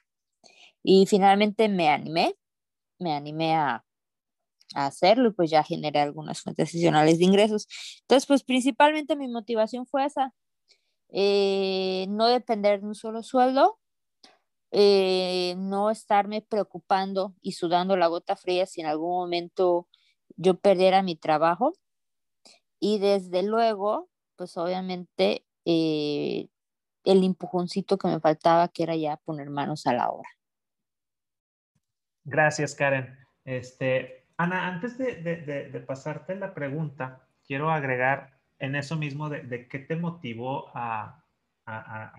Y 0.84 1.06
finalmente 1.08 1.70
me 1.70 1.90
animé, 1.90 2.36
me 3.00 3.14
animé 3.14 3.56
a, 3.56 3.86
a 4.76 4.86
hacerlo 4.88 5.30
y 5.30 5.34
pues 5.34 5.52
ya 5.52 5.64
generé 5.64 6.00
algunas 6.02 6.42
fuentes 6.42 6.70
adicionales 6.70 7.20
de 7.20 7.26
ingresos. 7.26 7.68
Entonces, 8.02 8.28
pues 8.28 8.44
principalmente 8.44 9.16
mi 9.16 9.28
motivación 9.28 9.86
fue 9.88 10.06
esa, 10.06 10.34
eh, 11.10 12.06
no 12.10 12.28
depender 12.28 12.82
de 12.82 12.88
un 12.88 12.96
solo 12.96 13.24
sueldo, 13.24 13.80
eh, 14.72 15.56
no 15.58 15.92
estarme 15.92 16.42
preocupando 16.42 17.36
y 17.42 17.54
sudando 17.54 17.98
la 17.98 18.08
gota 18.08 18.36
fría 18.38 18.66
si 18.66 18.82
en 18.82 18.88
algún 18.88 19.12
momento 19.12 19.88
yo 20.38 20.60
perdiera 20.60 21.04
mi 21.04 21.16
trabajo. 21.16 21.74
Y 22.80 23.00
desde 23.00 23.44
luego, 23.44 24.10
pues 24.36 24.58
obviamente 24.58 25.46
eh, 25.66 26.48
el 27.04 27.24
empujoncito 27.24 27.98
que 27.98 28.08
me 28.08 28.20
faltaba, 28.20 28.68
que 28.68 28.84
era 28.84 28.96
ya 28.96 29.18
poner 29.18 29.50
manos 29.50 29.88
a 29.88 29.94
la 29.94 30.10
obra. 30.10 30.30
Gracias, 32.24 32.76
Karen. 32.76 33.18
Este, 33.46 34.26
Ana, 34.38 34.68
antes 34.68 34.98
de, 34.98 35.84
pasarte 35.86 36.36
la 36.36 36.54
pregunta, 36.54 37.28
quiero 37.46 37.72
agregar 37.72 38.40
en 38.60 38.76
eso 38.76 38.96
mismo 38.96 39.30
de, 39.30 39.68
qué 39.68 39.80
te 39.80 39.96
motivó 39.96 40.70
a, 40.76 41.18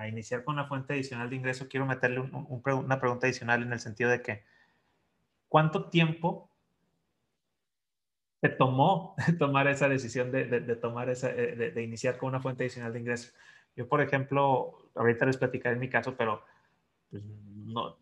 iniciar 0.08 0.44
con 0.44 0.54
una 0.54 0.66
fuente 0.66 0.94
adicional 0.94 1.28
de 1.30 1.36
ingreso. 1.36 1.68
Quiero 1.68 1.84
meterle 1.84 2.20
una 2.20 3.00
pregunta 3.00 3.26
adicional 3.26 3.62
en 3.62 3.72
el 3.72 3.80
sentido 3.80 4.10
de 4.10 4.22
que, 4.22 4.44
¿cuánto 5.48 5.88
tiempo 5.90 6.48
te 8.40 8.48
tomó 8.48 9.14
tomar 9.38 9.68
esa 9.68 9.88
decisión 9.88 10.32
de, 10.32 10.60
tomar 10.76 11.10
esa, 11.10 11.28
de, 11.28 11.82
iniciar 11.82 12.18
con 12.18 12.30
una 12.30 12.40
fuente 12.40 12.64
adicional 12.64 12.92
de 12.92 13.00
ingreso? 13.00 13.32
Yo, 13.76 13.88
por 13.88 14.00
ejemplo, 14.00 14.90
ahorita 14.94 15.26
les 15.26 15.36
platicaré 15.36 15.74
en 15.74 15.80
mi 15.80 15.88
caso, 15.88 16.14
pero 16.16 16.42
pues, 17.10 17.22
no, 17.24 17.96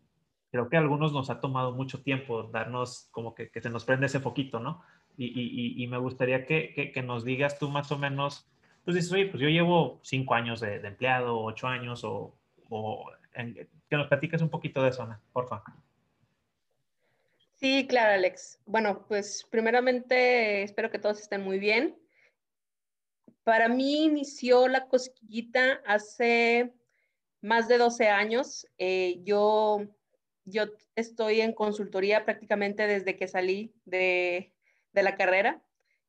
creo 0.51 0.69
que 0.69 0.75
a 0.75 0.79
algunos 0.79 1.13
nos 1.13 1.29
ha 1.29 1.39
tomado 1.39 1.71
mucho 1.71 2.01
tiempo 2.01 2.43
darnos 2.43 3.07
como 3.11 3.33
que, 3.33 3.49
se 3.53 3.69
nos 3.69 3.85
prende 3.85 4.05
ese 4.05 4.19
foquito, 4.19 4.59
¿no? 4.59 4.83
Y, 5.17 5.85
me 5.87 5.97
gustaría 5.97 6.45
que, 6.45 7.03
nos 7.05 7.23
digas 7.23 7.59
tú 7.59 7.69
más 7.69 7.91
o 7.91 7.97
menos, 7.97 8.49
pues 8.83 8.95
dices, 8.95 9.11
oye, 9.11 9.27
pues 9.27 9.41
yo 9.41 9.49
llevo 9.49 9.99
cinco 10.03 10.33
años 10.33 10.59
de, 10.59 10.75
empleado, 10.77 11.39
ocho 11.39 11.67
años, 11.67 12.03
o, 12.03 12.35
que 13.33 13.97
nos 13.97 14.07
platiques 14.07 14.41
un 14.41 14.49
poquito 14.49 14.81
de 14.81 14.89
eso, 14.89 15.03
Ana, 15.03 15.21
por 15.31 15.47
favor. 15.47 15.65
Sí, 17.55 17.85
claro, 17.87 18.13
Alex. 18.13 18.59
Bueno, 18.65 19.05
pues 19.07 19.47
primeramente 19.51 20.63
espero 20.63 20.89
que 20.89 20.97
todos 20.97 21.19
estén 21.19 21.43
muy 21.43 21.59
bien. 21.59 22.00
Para 23.43 23.67
mí 23.67 24.03
inició 24.05 24.67
la 24.67 24.87
cosquillita 24.87 25.81
hace 25.85 26.73
más 27.41 27.67
de 27.67 27.77
12 27.77 28.07
años. 28.07 28.67
Eh, 28.77 29.21
yo, 29.23 29.87
yo 30.45 30.65
estoy 30.95 31.41
en 31.41 31.53
consultoría 31.53 32.23
prácticamente 32.23 32.87
desde 32.87 33.15
que 33.15 33.27
salí 33.27 33.73
de, 33.85 34.53
de 34.93 35.03
la 35.03 35.15
carrera. 35.15 35.63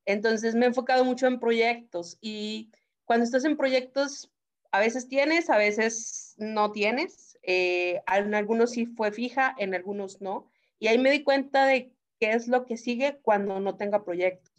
Entonces 0.04 0.54
me 0.54 0.64
he 0.64 0.68
enfocado 0.68 1.04
mucho 1.04 1.26
en 1.26 1.40
proyectos 1.40 2.18
y 2.20 2.70
cuando 3.04 3.24
estás 3.24 3.44
en 3.44 3.56
proyectos, 3.56 4.30
a 4.70 4.80
veces 4.80 5.08
tienes, 5.08 5.50
a 5.50 5.58
veces 5.58 6.34
no 6.38 6.72
tienes. 6.72 7.38
Eh, 7.42 8.00
en 8.06 8.34
algunos 8.34 8.70
sí 8.70 8.86
fue 8.86 9.12
fija, 9.12 9.54
en 9.58 9.74
algunos 9.74 10.20
no. 10.20 10.50
Y 10.78 10.88
ahí 10.88 10.98
me 10.98 11.10
di 11.10 11.22
cuenta 11.22 11.66
de 11.66 11.92
qué 12.18 12.32
es 12.32 12.48
lo 12.48 12.64
que 12.64 12.76
sigue 12.76 13.18
cuando 13.22 13.60
no 13.60 13.76
tenga 13.76 14.04
proyectos. 14.04 14.52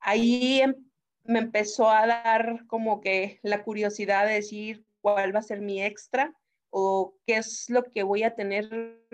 Ahí 0.00 0.60
em, 0.60 0.74
me 1.28 1.40
empezó 1.40 1.90
a 1.90 2.06
dar 2.06 2.66
como 2.66 3.02
que 3.02 3.38
la 3.42 3.62
curiosidad 3.62 4.26
de 4.26 4.34
decir 4.34 4.86
cuál 5.02 5.34
va 5.34 5.40
a 5.40 5.42
ser 5.42 5.60
mi 5.60 5.82
extra 5.82 6.34
o 6.70 7.14
qué 7.26 7.36
es 7.36 7.68
lo 7.68 7.84
que 7.84 8.02
voy 8.02 8.22
a 8.22 8.34
tener 8.34 9.06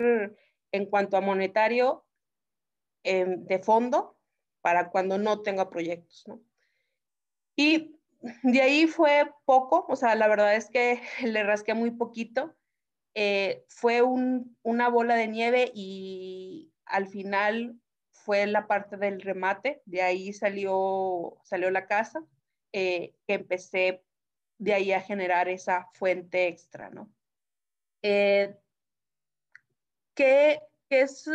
en 0.71 0.85
cuanto 0.85 1.17
a 1.17 1.21
monetario 1.21 2.05
eh, 3.03 3.25
de 3.27 3.59
fondo 3.59 4.17
para 4.61 4.89
cuando 4.89 5.17
no 5.17 5.41
tenga 5.41 5.69
proyectos, 5.69 6.23
¿no? 6.25 6.41
Y 7.57 7.99
de 8.43 8.61
ahí 8.61 8.87
fue 8.87 9.29
poco, 9.43 9.85
o 9.89 9.95
sea, 9.97 10.15
la 10.15 10.29
verdad 10.29 10.55
es 10.55 10.69
que 10.69 11.01
le 11.21 11.43
rasqué 11.43 11.73
muy 11.73 11.91
poquito. 11.91 12.55
Eh, 13.13 13.65
fue 13.67 14.01
un, 14.01 14.57
una 14.63 14.87
bola 14.87 15.15
de 15.15 15.27
nieve 15.27 15.71
y 15.73 16.71
al 16.85 17.07
final 17.07 17.77
fue 18.25 18.47
la 18.47 18.65
parte 18.65 18.97
del 18.97 19.21
remate, 19.21 19.83
de 19.85 20.01
ahí 20.01 20.33
salió, 20.33 21.37
salió 21.43 21.69
la 21.69 21.85
casa, 21.85 22.25
eh, 22.73 23.13
que 23.27 23.35
empecé 23.35 24.03
de 24.57 24.73
ahí 24.73 24.91
a 24.91 24.99
generar 24.99 25.47
esa 25.47 25.89
fuente 25.93 26.47
extra, 26.47 26.89
¿no? 26.89 27.13
Eh, 28.01 28.57
¿qué, 30.15 30.59
¿Qué 30.89 31.01
es 31.01 31.29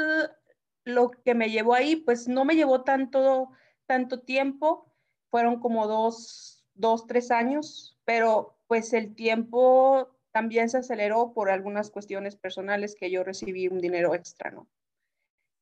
lo 0.85 1.13
que 1.13 1.35
me 1.35 1.51
llevó 1.51 1.75
ahí? 1.75 1.95
Pues 1.95 2.27
no 2.27 2.45
me 2.45 2.57
llevó 2.57 2.83
tanto, 2.83 3.51
tanto 3.87 4.23
tiempo, 4.23 4.93
fueron 5.31 5.61
como 5.61 5.87
dos, 5.87 6.67
dos, 6.75 7.07
tres 7.07 7.31
años, 7.31 7.97
pero 8.05 8.57
pues 8.67 8.93
el 8.95 9.15
tiempo 9.15 10.11
también 10.33 10.69
se 10.69 10.79
aceleró 10.79 11.33
por 11.35 11.51
algunas 11.51 11.91
cuestiones 11.91 12.35
personales 12.35 12.97
que 12.97 13.13
yo 13.13 13.23
recibí 13.23 13.69
un 13.69 13.81
dinero 13.81 14.13
extra, 14.13 14.51
¿no? 14.51 14.69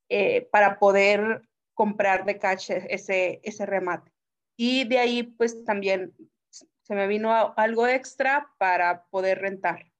Eh, 0.08 0.48
para 0.50 0.78
poder 0.78 1.42
comprar 1.74 2.24
de 2.24 2.38
cash 2.38 2.70
ese, 2.70 3.40
ese 3.42 3.66
remate. 3.66 4.10
Y 4.56 4.88
de 4.88 4.98
ahí 4.98 5.22
pues 5.22 5.64
también 5.64 6.14
se 6.50 6.94
me 6.94 7.06
vino 7.06 7.54
algo 7.56 7.86
extra 7.86 8.50
para 8.58 9.04
poder 9.10 9.40
rentar. 9.40 9.92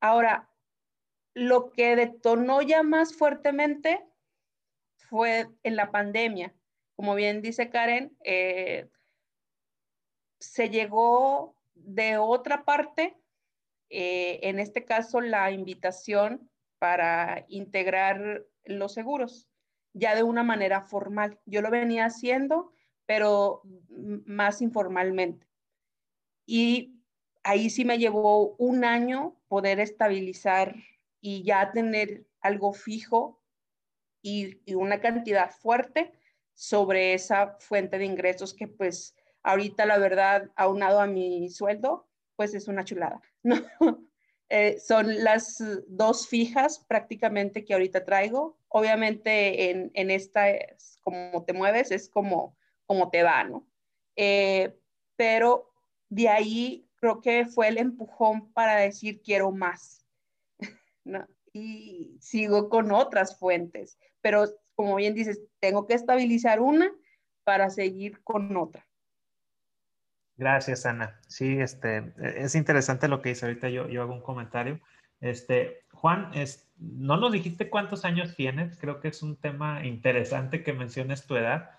Ahora, 0.00 0.48
lo 1.34 1.72
que 1.72 1.96
detonó 1.96 2.62
ya 2.62 2.82
más 2.82 3.14
fuertemente 3.14 4.04
fue 4.96 5.48
en 5.64 5.76
la 5.76 5.90
pandemia. 5.90 6.54
Como 6.94 7.14
bien 7.16 7.42
dice 7.42 7.68
Karen, 7.70 8.16
eh, 8.24 8.88
se 10.38 10.70
llegó 10.70 11.56
de 11.74 12.18
otra 12.18 12.64
parte, 12.64 13.16
eh, 13.90 14.40
en 14.42 14.60
este 14.60 14.84
caso 14.84 15.20
la 15.20 15.50
invitación 15.50 16.48
para 16.78 17.44
integrar 17.48 18.46
los 18.64 18.94
seguros, 18.94 19.48
ya 19.92 20.14
de 20.14 20.22
una 20.22 20.42
manera 20.42 20.82
formal. 20.82 21.38
Yo 21.46 21.62
lo 21.62 21.70
venía 21.70 22.06
haciendo, 22.06 22.72
pero 23.06 23.62
más 24.26 24.62
informalmente. 24.62 25.46
Y 26.46 27.02
ahí 27.42 27.70
sí 27.70 27.84
me 27.84 27.98
llevó 27.98 28.54
un 28.56 28.84
año 28.84 29.36
poder 29.48 29.80
estabilizar 29.80 30.76
y 31.20 31.42
ya 31.44 31.72
tener 31.72 32.26
algo 32.40 32.72
fijo 32.72 33.42
y, 34.22 34.60
una 34.74 35.00
cantidad 35.00 35.50
fuerte 35.50 36.12
sobre 36.54 37.14
esa 37.14 37.56
fuente 37.58 37.98
de 37.98 38.04
ingresos 38.04 38.54
que 38.54 38.68
pues 38.68 39.16
ahorita 39.42 39.86
la 39.86 39.98
verdad, 39.98 40.50
aunado 40.56 41.00
a 41.00 41.06
mi 41.06 41.48
sueldo, 41.50 42.08
pues 42.36 42.54
es 42.54 42.68
una 42.68 42.84
chulada. 42.84 43.20
¿no? 43.42 43.56
Eh, 44.54 44.78
son 44.78 45.24
las 45.24 45.64
dos 45.88 46.28
fijas 46.28 46.84
prácticamente 46.86 47.64
que 47.64 47.72
ahorita 47.72 48.04
traigo. 48.04 48.58
Obviamente 48.68 49.70
en, 49.70 49.90
en 49.94 50.10
esta, 50.10 50.50
es 50.50 50.98
como 51.00 51.42
te 51.46 51.54
mueves, 51.54 51.90
es 51.90 52.10
como, 52.10 52.54
como 52.84 53.08
te 53.08 53.22
va, 53.22 53.44
¿no? 53.44 53.66
Eh, 54.14 54.78
pero 55.16 55.72
de 56.10 56.28
ahí 56.28 56.86
creo 56.96 57.22
que 57.22 57.46
fue 57.46 57.68
el 57.68 57.78
empujón 57.78 58.52
para 58.52 58.76
decir 58.76 59.22
quiero 59.22 59.52
más. 59.52 60.04
Y 61.54 62.18
sigo 62.20 62.68
con 62.68 62.92
otras 62.92 63.38
fuentes, 63.38 63.98
pero 64.22 64.44
como 64.74 64.96
bien 64.96 65.14
dices, 65.14 65.40
tengo 65.60 65.86
que 65.86 65.92
estabilizar 65.94 66.60
una 66.60 66.90
para 67.44 67.68
seguir 67.70 68.22
con 68.22 68.56
otra. 68.56 68.86
Gracias, 70.36 70.86
Ana. 70.86 71.20
Sí, 71.28 71.58
este, 71.58 72.12
es 72.18 72.54
interesante 72.54 73.08
lo 73.08 73.20
que 73.20 73.30
dice 73.30 73.46
ahorita. 73.46 73.68
Yo, 73.68 73.84
hago 74.02 74.12
un 74.12 74.22
comentario. 74.22 74.80
Este, 75.20 75.84
Juan, 75.92 76.30
es, 76.34 76.68
no 76.78 77.16
nos 77.16 77.32
dijiste 77.32 77.70
cuántos 77.70 78.04
años 78.04 78.34
tienes. 78.34 78.78
Creo 78.78 79.00
que 79.00 79.08
es 79.08 79.22
un 79.22 79.36
tema 79.36 79.84
interesante 79.84 80.62
que 80.62 80.72
menciones 80.72 81.26
tu 81.26 81.36
edad 81.36 81.70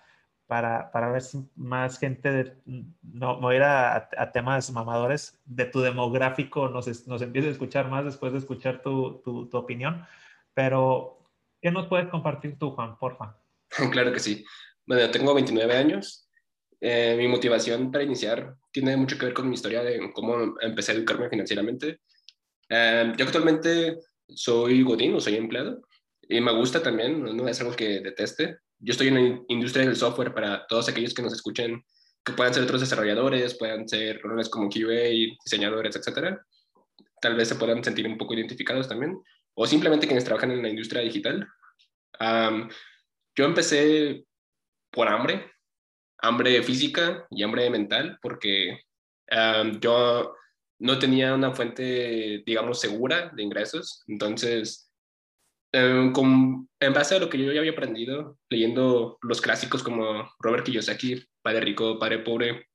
para, 0.46 0.90
para 0.92 1.10
ver 1.10 1.22
si 1.22 1.48
más 1.56 1.98
gente, 1.98 2.30
de, 2.30 2.56
no, 3.02 3.40
no 3.40 3.52
ir 3.52 3.62
a, 3.62 4.08
a, 4.16 4.32
temas 4.32 4.70
mamadores, 4.70 5.40
de 5.44 5.64
tu 5.64 5.80
demográfico 5.80 6.68
nos, 6.68 7.06
nos 7.06 7.22
empiece 7.22 7.48
a 7.48 7.52
escuchar 7.52 7.88
más 7.88 8.04
después 8.04 8.32
de 8.32 8.38
escuchar 8.38 8.82
tu, 8.82 9.20
tu, 9.24 9.48
tu 9.48 9.56
opinión. 9.56 10.06
Pero, 10.52 11.18
¿qué 11.60 11.70
nos 11.70 11.86
puedes 11.86 12.08
compartir 12.08 12.58
tú, 12.58 12.70
Juan, 12.72 12.98
porfa? 12.98 13.36
Claro 13.90 14.12
que 14.12 14.20
sí. 14.20 14.44
Bueno, 14.86 15.10
tengo 15.10 15.34
29 15.34 15.76
años, 15.76 16.23
eh, 16.86 17.16
mi 17.16 17.26
motivación 17.28 17.90
para 17.90 18.04
iniciar 18.04 18.56
tiene 18.70 18.94
mucho 18.94 19.16
que 19.16 19.24
ver 19.24 19.32
con 19.32 19.48
mi 19.48 19.54
historia 19.54 19.82
de 19.82 20.12
cómo 20.12 20.54
empecé 20.60 20.92
a 20.92 20.94
educarme 20.96 21.30
financieramente. 21.30 22.00
Eh, 22.68 23.10
yo 23.16 23.24
actualmente 23.24 24.00
soy 24.28 24.82
godín 24.82 25.14
o 25.14 25.20
soy 25.20 25.36
empleado 25.36 25.80
y 26.28 26.42
me 26.42 26.52
gusta 26.52 26.82
también, 26.82 27.22
no 27.22 27.48
es 27.48 27.58
algo 27.62 27.74
que 27.74 28.00
deteste. 28.00 28.58
Yo 28.78 28.92
estoy 28.92 29.08
en 29.08 29.14
la 29.14 29.40
industria 29.48 29.86
del 29.86 29.96
software 29.96 30.34
para 30.34 30.66
todos 30.66 30.86
aquellos 30.90 31.14
que 31.14 31.22
nos 31.22 31.32
escuchen, 31.32 31.82
que 32.22 32.34
puedan 32.34 32.52
ser 32.52 32.64
otros 32.64 32.82
desarrolladores, 32.82 33.56
puedan 33.56 33.88
ser 33.88 34.20
roles 34.20 34.50
como 34.50 34.68
QA, 34.68 35.08
diseñadores, 35.42 35.96
etcétera. 35.96 36.44
Tal 37.18 37.34
vez 37.34 37.48
se 37.48 37.54
puedan 37.54 37.82
sentir 37.82 38.06
un 38.06 38.18
poco 38.18 38.34
identificados 38.34 38.90
también, 38.90 39.18
o 39.54 39.66
simplemente 39.66 40.06
quienes 40.06 40.24
trabajan 40.24 40.50
en 40.50 40.60
la 40.60 40.68
industria 40.68 41.00
digital. 41.00 41.48
Yo 43.34 43.44
empecé 43.46 44.26
por 44.90 45.08
hambre, 45.08 45.53
hambre 46.18 46.62
física 46.62 47.26
y 47.30 47.42
hambre 47.42 47.68
mental, 47.70 48.18
porque 48.22 48.80
yo 49.80 50.34
no 50.78 50.98
tenía 50.98 51.34
una 51.34 51.52
fuente, 51.52 52.42
digamos, 52.46 52.80
segura 52.80 53.30
de 53.34 53.42
ingresos. 53.42 54.02
Entonces, 54.06 54.90
em, 55.72 56.12
con, 56.12 56.68
en 56.80 56.92
base 56.92 57.16
a 57.16 57.18
lo 57.18 57.28
que 57.28 57.38
yo 57.38 57.52
ya 57.52 57.60
había 57.60 57.72
aprendido, 57.72 58.38
leyendo 58.48 59.18
los 59.22 59.40
clásicos 59.40 59.82
como 59.82 60.30
Robert 60.38 60.64
Kiyosaki, 60.64 61.24
Padre 61.42 61.60
Rico, 61.60 61.98
Padre 61.98 62.20
Pobre, 62.20 62.68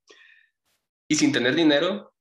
y 1.07 1.15
sin 1.15 1.31
tener 1.31 1.55
dinero, 1.55 2.13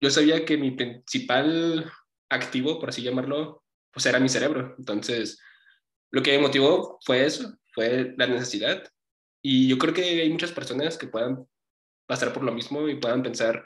yo 0.00 0.10
sabía 0.10 0.44
que 0.44 0.56
mi 0.56 0.72
principal 0.72 1.90
activo, 2.30 2.78
por 2.78 2.90
así 2.90 3.02
llamarlo, 3.02 3.64
pues 3.92 4.06
era 4.06 4.20
mi 4.20 4.28
cerebro. 4.28 4.74
Entonces, 4.78 5.40
lo 6.10 6.22
que 6.22 6.32
me 6.32 6.42
motivó 6.42 6.98
fue 7.04 7.24
eso, 7.24 7.58
fue 7.74 8.14
la 8.16 8.26
necesidad 8.26 8.88
y 9.42 9.68
yo 9.68 9.78
creo 9.78 9.94
que 9.94 10.02
hay 10.02 10.30
muchas 10.30 10.52
personas 10.52 10.98
que 10.98 11.06
puedan 11.06 11.46
pasar 12.06 12.32
por 12.32 12.42
lo 12.42 12.52
mismo 12.52 12.88
y 12.88 12.96
puedan 13.00 13.22
pensar 13.22 13.64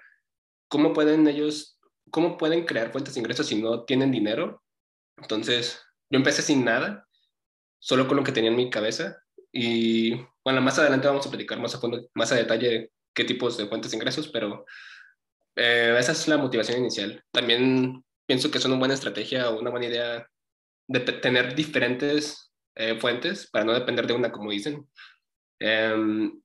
cómo 0.69 0.93
pueden 0.93 1.27
ellos, 1.29 1.79
cómo 2.11 2.37
pueden 2.37 2.65
crear 2.65 2.93
fuentes 2.93 3.15
de 3.15 3.21
ingresos 3.21 3.47
si 3.47 3.61
no 3.61 3.85
tienen 3.85 4.11
dinero. 4.11 4.63
Entonces, 5.17 5.81
yo 6.11 6.19
empecé 6.19 6.43
sin 6.43 6.65
nada, 6.65 7.07
solo 7.79 8.07
con 8.09 8.17
lo 8.17 8.25
que 8.25 8.33
tenía 8.33 8.51
en 8.51 8.57
mi 8.57 8.71
cabeza. 8.71 9.23
Y 9.53 10.15
bueno, 10.45 10.61
más 10.61 10.79
adelante 10.79 11.09
vamos 11.09 11.27
a 11.27 11.31
platicar 11.31 11.61
más 11.61 11.75
a 11.75 11.81
fondo, 11.81 12.09
más 12.15 12.33
a 12.33 12.37
detalle 12.37 12.91
qué 13.15 13.25
tipos 13.25 13.57
de 13.57 13.67
fuentes 13.67 13.91
de 13.91 13.97
ingresos, 13.99 14.29
pero 14.29 14.65
Eh, 15.57 15.95
esa 15.99 16.13
es 16.13 16.29
la 16.29 16.39
motivación 16.39 16.79
inicial. 16.79 17.23
También 17.31 18.03
pienso 18.27 18.51
que 18.51 18.59
es 18.59 18.65
una 18.65 18.79
buena 18.79 18.95
estrategia 18.95 19.51
o 19.51 19.61
una 19.61 19.71
buena 19.71 19.87
idea 19.87 20.27
de 20.89 21.01
tener 21.01 21.55
diferentes 21.55 22.53
eh, 22.75 22.99
fuentes 22.99 23.51
para 23.51 23.65
no 23.65 23.73
depender 23.75 24.07
de 24.07 24.15
una, 24.15 24.33
como 24.33 24.51
dicen. 24.51 24.89
Em, 25.65 26.43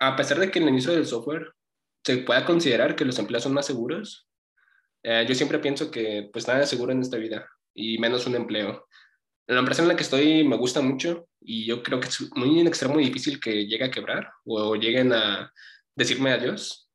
a 0.00 0.16
pesar 0.16 0.38
de 0.38 0.50
que 0.50 0.58
en 0.58 0.64
el 0.64 0.70
inicio 0.70 0.92
del 0.92 1.04
software 1.04 1.52
se 2.02 2.18
pueda 2.18 2.46
considerar 2.46 2.96
que 2.96 3.04
los 3.04 3.18
empleos 3.18 3.42
son 3.42 3.52
más 3.52 3.66
seguros, 3.66 4.26
eh, 5.02 5.26
yo 5.28 5.34
siempre 5.34 5.58
pienso 5.58 5.90
que 5.90 6.30
pues 6.32 6.48
nada 6.48 6.62
es 6.62 6.70
seguro 6.70 6.92
en 6.92 7.02
esta 7.02 7.18
vida 7.18 7.46
y 7.74 7.98
menos 7.98 8.26
un 8.26 8.34
empleo. 8.34 8.88
La 9.46 9.58
empresa 9.58 9.82
en 9.82 9.88
la 9.88 9.96
que 9.96 10.02
estoy 10.02 10.44
me 10.44 10.56
gusta 10.56 10.80
mucho 10.80 11.28
y 11.40 11.66
yo 11.66 11.82
creo 11.82 12.00
que 12.00 12.08
es 12.08 12.20
muy 12.34 12.58
en 12.58 12.68
extremo 12.68 12.96
difícil 12.96 13.38
que 13.38 13.66
llegue 13.66 13.84
a 13.84 13.90
quebrar 13.90 14.32
o 14.46 14.76
lleguen 14.76 15.12
a 15.12 15.52
decirme 15.94 16.32
adiós. 16.32 16.88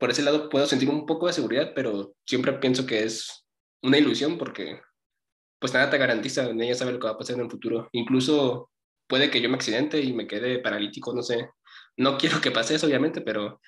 Por 0.00 0.10
ese 0.10 0.22
lado 0.22 0.48
puedo 0.48 0.66
sentir 0.66 0.90
un 0.90 1.06
poco 1.06 1.28
de 1.28 1.32
seguridad, 1.32 1.72
pero 1.76 2.16
siempre 2.26 2.52
pienso 2.54 2.86
que 2.86 3.04
es 3.04 3.46
una 3.82 3.98
ilusión 3.98 4.36
porque 4.36 4.80
pues 5.60 5.72
nada 5.72 5.90
te 5.90 5.98
garantiza, 5.98 6.50
ella 6.50 6.74
sabe 6.74 6.92
lo 6.92 6.98
que 6.98 7.06
va 7.06 7.12
a 7.12 7.18
pasar 7.18 7.36
en 7.36 7.42
el 7.42 7.50
futuro. 7.50 7.88
Incluso 7.92 8.70
puede 9.06 9.30
que 9.30 9.40
yo 9.40 9.48
me 9.48 9.56
accidente 9.56 10.00
y 10.00 10.12
me 10.12 10.26
quede 10.26 10.58
paralítico, 10.58 11.14
no 11.14 11.22
sé. 11.22 11.50
No 11.96 12.18
quiero 12.18 12.40
que 12.40 12.50
pase 12.50 12.74
eso, 12.74 12.86
obviamente, 12.86 13.20
pero 13.20 13.60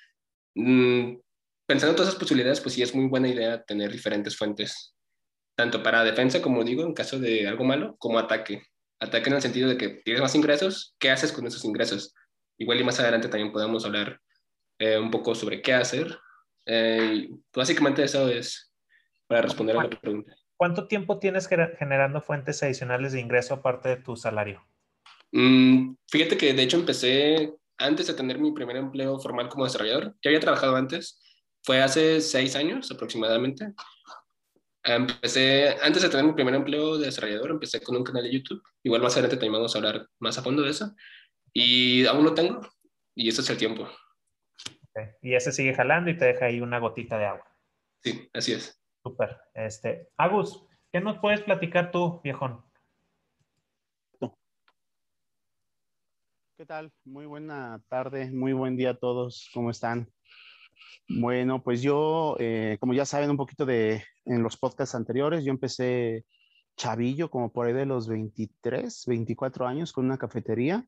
mm, 0.55 1.15
pensando 1.65 1.91
en 1.91 1.95
todas 1.95 2.09
esas 2.09 2.19
posibilidades, 2.19 2.61
pues 2.61 2.75
sí 2.75 2.81
es 2.81 2.95
muy 2.95 3.07
buena 3.07 3.27
idea 3.27 3.63
tener 3.63 3.91
diferentes 3.91 4.37
fuentes, 4.37 4.95
tanto 5.55 5.83
para 5.83 6.03
defensa, 6.03 6.41
como 6.41 6.63
digo, 6.63 6.83
en 6.83 6.93
caso 6.93 7.19
de 7.19 7.47
algo 7.47 7.63
malo, 7.63 7.95
como 7.99 8.19
ataque. 8.19 8.63
Ataque 8.99 9.29
en 9.29 9.35
el 9.35 9.41
sentido 9.41 9.69
de 9.69 9.77
que 9.77 9.89
tienes 10.03 10.21
más 10.21 10.35
ingresos, 10.35 10.95
¿qué 10.99 11.09
haces 11.09 11.31
con 11.31 11.47
esos 11.47 11.63
ingresos? 11.63 12.13
Igual 12.57 12.81
y 12.81 12.83
más 12.83 12.99
adelante 12.99 13.29
también 13.29 13.53
podemos 13.53 13.85
hablar 13.85 14.19
eh, 14.77 14.97
un 14.97 15.11
poco 15.11 15.35
sobre 15.35 15.61
qué 15.61 15.73
hacer. 15.73 16.19
Eh, 16.65 17.29
básicamente 17.53 18.03
eso 18.03 18.27
es 18.27 18.73
para 19.27 19.43
responder 19.43 19.77
a 19.77 19.83
la 19.83 19.89
pregunta. 19.89 20.35
¿Cuánto 20.57 20.87
tiempo 20.87 21.19
tienes 21.19 21.47
generando 21.47 22.19
fuentes 22.21 22.61
adicionales 22.63 23.13
de 23.13 23.21
ingreso 23.21 23.53
aparte 23.53 23.87
de 23.89 23.95
tu 23.95 24.17
salario? 24.17 24.61
Mm, 25.31 25.95
fíjate 26.07 26.37
que 26.37 26.53
de 26.53 26.63
hecho 26.63 26.77
empecé 26.77 27.53
antes 27.77 28.07
de 28.07 28.13
tener 28.13 28.39
mi 28.39 28.51
primer 28.51 28.75
empleo 28.75 29.19
formal 29.19 29.49
como 29.49 29.63
desarrollador. 29.63 30.15
Ya 30.21 30.29
había 30.29 30.39
trabajado 30.39 30.75
antes. 30.75 31.21
Fue 31.63 31.81
hace 31.81 32.21
seis 32.21 32.55
años 32.55 32.91
aproximadamente. 32.91 33.73
Empecé, 34.83 35.75
antes 35.81 36.01
de 36.01 36.09
tener 36.09 36.25
mi 36.25 36.33
primer 36.33 36.55
empleo 36.55 36.97
de 36.97 37.07
desarrollador, 37.07 37.51
empecé 37.51 37.81
con 37.81 37.95
un 37.95 38.03
canal 38.03 38.23
de 38.23 38.31
YouTube. 38.31 38.63
Igual 38.83 39.01
más 39.01 39.13
adelante 39.13 39.35
también 39.35 39.53
vamos 39.53 39.75
a 39.75 39.77
hablar 39.77 40.07
más 40.19 40.37
a 40.37 40.41
fondo 40.41 40.63
de 40.63 40.71
eso. 40.71 40.95
Y 41.53 42.05
aún 42.05 42.23
lo 42.23 42.33
tengo. 42.33 42.61
Y 43.15 43.27
ese 43.29 43.41
es 43.41 43.49
el 43.49 43.57
tiempo. 43.57 43.87
Y 45.21 45.35
ese 45.35 45.51
sigue 45.51 45.73
jalando 45.73 46.09
y 46.09 46.17
te 46.17 46.25
deja 46.25 46.45
ahí 46.45 46.61
una 46.61 46.79
gotita 46.79 47.17
de 47.17 47.25
agua. 47.25 47.45
Sí, 48.01 48.29
así 48.33 48.53
es. 48.53 48.81
Súper. 49.03 49.37
Este, 49.53 50.09
Agus, 50.17 50.65
¿qué 50.91 50.99
nos 50.99 51.19
puedes 51.19 51.41
platicar 51.41 51.91
tú, 51.91 52.21
viejón? 52.23 52.63
¿Qué 56.59 56.65
tal? 56.65 56.91
Muy 57.05 57.25
buena 57.25 57.81
tarde, 57.87 58.29
muy 58.31 58.51
buen 58.51 58.75
día 58.75 58.89
a 58.89 58.97
todos. 58.97 59.49
¿Cómo 59.53 59.71
están? 59.71 60.09
Bueno, 61.07 61.63
pues 61.63 61.81
yo, 61.81 62.35
eh, 62.37 62.75
como 62.81 62.93
ya 62.93 63.05
saben 63.05 63.29
un 63.29 63.37
poquito 63.37 63.65
de 63.65 64.03
en 64.25 64.43
los 64.43 64.57
podcasts 64.57 64.93
anteriores, 64.93 65.45
yo 65.45 65.51
empecé 65.51 66.25
chavillo, 66.75 67.29
como 67.29 67.53
por 67.53 67.65
ahí 67.65 67.71
de 67.71 67.85
los 67.85 68.09
23, 68.09 69.05
24 69.07 69.67
años, 69.67 69.93
con 69.93 70.03
una 70.03 70.17
cafetería. 70.17 70.85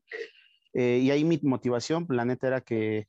Eh, 0.74 1.00
y 1.04 1.10
ahí 1.10 1.24
mi 1.24 1.40
motivación, 1.42 2.06
la 2.10 2.26
neta, 2.26 2.48
era 2.48 2.60
que 2.60 3.08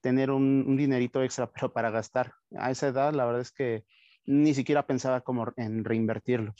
tener 0.00 0.32
un, 0.32 0.64
un, 0.66 0.76
dinerito 0.76 1.22
extra, 1.22 1.48
pero 1.54 1.72
para 1.72 1.90
gastar. 1.92 2.32
A 2.58 2.72
esa 2.72 2.88
edad, 2.88 3.14
la 3.14 3.24
verdad 3.24 3.42
es 3.42 3.52
que 3.52 3.84
ni 4.26 4.52
siquiera 4.52 4.84
pensaba 4.84 5.20
como 5.20 5.52
en 5.56 5.84
reinvertirlo. 5.84 6.54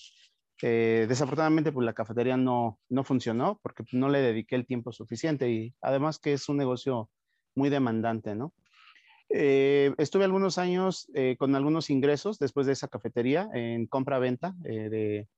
Eh, 0.62 1.06
desafortunadamente, 1.08 1.72
pues 1.72 1.84
la 1.84 1.94
cafetería 1.94 2.36
no, 2.36 2.78
no 2.88 3.04
funcionó 3.04 3.58
porque 3.62 3.84
no 3.92 4.08
le 4.08 4.20
dediqué 4.20 4.56
el 4.56 4.66
tiempo 4.66 4.92
suficiente 4.92 5.50
y 5.50 5.74
además 5.80 6.18
que 6.18 6.34
es 6.34 6.48
un 6.48 6.58
negocio 6.58 7.10
muy 7.54 7.70
demandante, 7.70 8.34
¿no? 8.34 8.52
Eh, 9.30 9.94
estuve 9.96 10.24
algunos 10.24 10.58
años 10.58 11.08
eh, 11.14 11.36
con 11.38 11.54
algunos 11.54 11.88
ingresos 11.88 12.38
después 12.38 12.66
de 12.66 12.72
esa 12.72 12.88
cafetería 12.88 13.48
en 13.54 13.86
compra-venta 13.86 14.54
de 14.58 15.28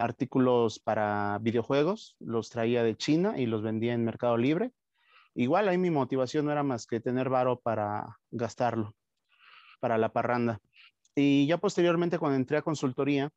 artículos 0.00 0.80
para 0.80 1.38
videojuegos. 1.40 2.16
Los 2.18 2.50
traía 2.50 2.82
de 2.82 2.96
China 2.96 3.34
y 3.36 3.46
los 3.46 3.62
vendía 3.62 3.92
en 3.92 4.04
Mercado 4.04 4.36
Libre. 4.36 4.72
Igual 5.34 5.68
ahí 5.68 5.78
mi 5.78 5.90
motivación 5.90 6.46
no 6.46 6.52
era 6.52 6.64
más 6.64 6.86
que 6.86 6.98
tener 6.98 7.28
varo 7.28 7.60
para 7.60 8.18
gastarlo, 8.32 8.96
para 9.78 9.96
la 9.98 10.12
parranda. 10.12 10.60
Y 11.14 11.46
ya 11.46 11.58
posteriormente, 11.58 12.18
cuando 12.18 12.36
entré 12.36 12.56
a 12.56 12.62
consultoría, 12.62 13.30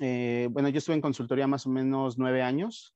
eh, 0.00 0.48
bueno, 0.50 0.68
yo 0.68 0.78
estuve 0.78 0.96
en 0.96 1.00
consultoría 1.00 1.46
más 1.46 1.66
o 1.66 1.70
menos 1.70 2.18
nueve 2.18 2.42
años. 2.42 2.94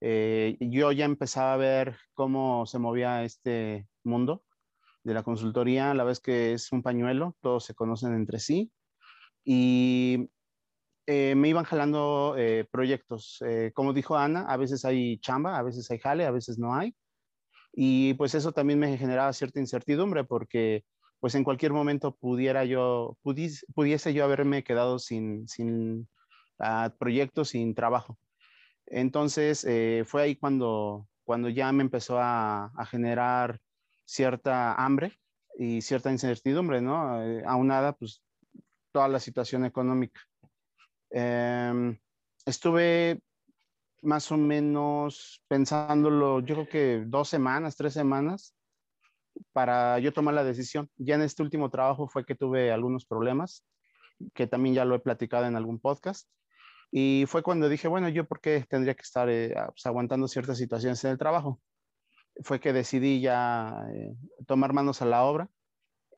Eh, 0.00 0.56
yo 0.60 0.92
ya 0.92 1.04
empezaba 1.04 1.54
a 1.54 1.56
ver 1.56 1.96
cómo 2.14 2.66
se 2.66 2.78
movía 2.78 3.24
este 3.24 3.88
mundo 4.04 4.44
de 5.04 5.14
la 5.14 5.22
consultoría, 5.22 5.90
a 5.90 5.94
la 5.94 6.04
vez 6.04 6.20
que 6.20 6.52
es 6.52 6.70
un 6.72 6.82
pañuelo, 6.82 7.36
todos 7.40 7.64
se 7.64 7.74
conocen 7.74 8.14
entre 8.14 8.38
sí. 8.38 8.70
Y 9.44 10.30
eh, 11.06 11.34
me 11.34 11.48
iban 11.48 11.64
jalando 11.64 12.36
proyectos. 12.70 13.42
como 13.74 13.92
dijo 13.92 14.16
Ana, 14.16 14.42
a 14.42 14.56
veces 14.56 14.84
hay 14.84 15.18
chamba, 15.18 15.58
a 15.58 15.62
veces 15.62 15.90
hay 15.90 15.98
jale, 15.98 16.26
a 16.26 16.30
veces 16.30 16.58
no 16.58 16.74
hay. 16.74 16.94
Y 17.72 18.14
pues 18.14 18.34
eso 18.34 18.52
también 18.52 18.78
me 18.78 18.98
generaba 18.98 19.32
cierta 19.32 19.60
incertidumbre 19.60 20.24
porque 20.24 20.84
pues 21.20 21.34
en 21.34 21.44
cualquier 21.44 21.72
momento 21.72 22.14
pudiera 22.14 22.64
yo, 22.64 23.16
pudiese, 23.22 24.14
yo 24.14 24.24
haberme 24.24 24.62
quedado 24.62 24.98
sin, 24.98 25.48
sin 25.48 26.08
uh, 26.60 26.90
proyectos, 26.98 27.50
sin 27.50 27.74
trabajo. 27.74 28.18
Entonces 28.86 29.64
eh, 29.64 30.04
fue 30.06 30.22
ahí 30.22 30.36
cuando, 30.36 31.08
cuando 31.24 31.48
ya 31.48 31.72
me 31.72 31.82
empezó 31.82 32.18
a, 32.20 32.70
generar 32.90 33.60
cierta 34.04 34.74
hambre 34.74 35.12
y 35.58 35.82
cierta 35.82 36.10
incertidumbre, 36.10 36.80
¿no? 36.80 37.22
Eh, 37.22 37.42
aunada, 37.46 37.92
pues, 37.92 38.22
toda 38.92 39.08
la 39.08 39.20
situación 39.20 39.64
económica. 39.64 40.20
Eh, 41.10 41.98
estuve 42.46 43.20
más 44.02 44.30
o 44.30 44.36
menos 44.36 45.42
pensándolo, 45.48 46.40
yo 46.40 46.54
creo 46.54 46.68
que 46.68 47.04
dos 47.06 47.28
semanas, 47.28 47.76
tres 47.76 47.92
semanas, 47.92 48.54
para 49.52 49.98
yo 49.98 50.12
tomar 50.12 50.34
la 50.34 50.44
decisión. 50.44 50.90
Ya 50.96 51.14
en 51.14 51.22
este 51.22 51.42
último 51.42 51.70
trabajo 51.70 52.08
fue 52.08 52.24
que 52.24 52.34
tuve 52.34 52.72
algunos 52.72 53.04
problemas, 53.04 53.64
que 54.34 54.46
también 54.46 54.74
ya 54.74 54.84
lo 54.84 54.94
he 54.94 55.00
platicado 55.00 55.46
en 55.46 55.56
algún 55.56 55.78
podcast. 55.78 56.28
Y 56.90 57.24
fue 57.26 57.42
cuando 57.42 57.68
dije, 57.68 57.88
bueno, 57.88 58.08
yo 58.08 58.26
por 58.26 58.40
qué 58.40 58.64
tendría 58.68 58.94
que 58.94 59.02
estar 59.02 59.28
eh, 59.28 59.54
pues, 59.68 59.84
aguantando 59.86 60.26
ciertas 60.28 60.58
situaciones 60.58 61.02
en 61.04 61.12
el 61.12 61.18
trabajo. 61.18 61.60
Fue 62.42 62.60
que 62.60 62.72
decidí 62.72 63.20
ya 63.20 63.84
eh, 63.92 64.14
tomar 64.46 64.72
manos 64.72 65.02
a 65.02 65.06
la 65.06 65.24
obra, 65.24 65.50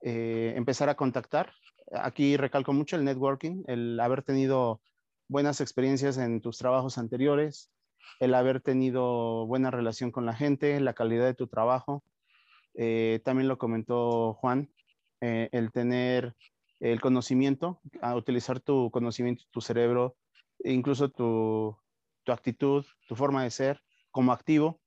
eh, 0.03 0.53
empezar 0.57 0.89
a 0.89 0.95
contactar. 0.95 1.53
Aquí 1.93 2.37
recalco 2.37 2.73
mucho 2.73 2.97
el 2.97 3.05
networking, 3.05 3.65
el 3.67 3.99
haber 3.99 4.23
tenido 4.23 4.81
buenas 5.29 5.61
experiencias 5.61 6.19
en 6.19 6.41
tus 6.41 6.59
trabajos 6.59 6.99
anteriores, 6.99 7.71
el 8.21 8.35
haber 8.35 8.61
tenido 8.61 9.47
buena 9.47 9.71
relación 9.71 10.13
con 10.13 10.27
la 10.27 10.35
gente, 10.35 10.79
la 10.81 10.95
calidad 10.95 11.25
de 11.25 11.35
tu 11.35 11.49
trabajo, 11.49 12.05
eh, 12.75 13.21
también 13.25 13.49
lo 13.49 13.59
comentó 13.59 14.35
Juan, 14.35 14.71
eh, 15.21 15.49
el 15.53 15.71
tener 15.73 16.35
el 16.81 17.01
conocimiento, 17.01 17.81
a 18.01 18.17
utilizar 18.17 18.61
tu 18.61 18.91
conocimiento, 18.91 19.45
tu 19.51 19.61
cerebro, 19.61 20.17
incluso 20.65 21.11
tu, 21.11 21.77
tu 22.25 22.33
actitud, 22.33 22.85
tu 23.07 23.17
forma 23.17 23.43
de 23.43 23.51
ser 23.51 23.81
como 24.11 24.33
activo 24.33 24.81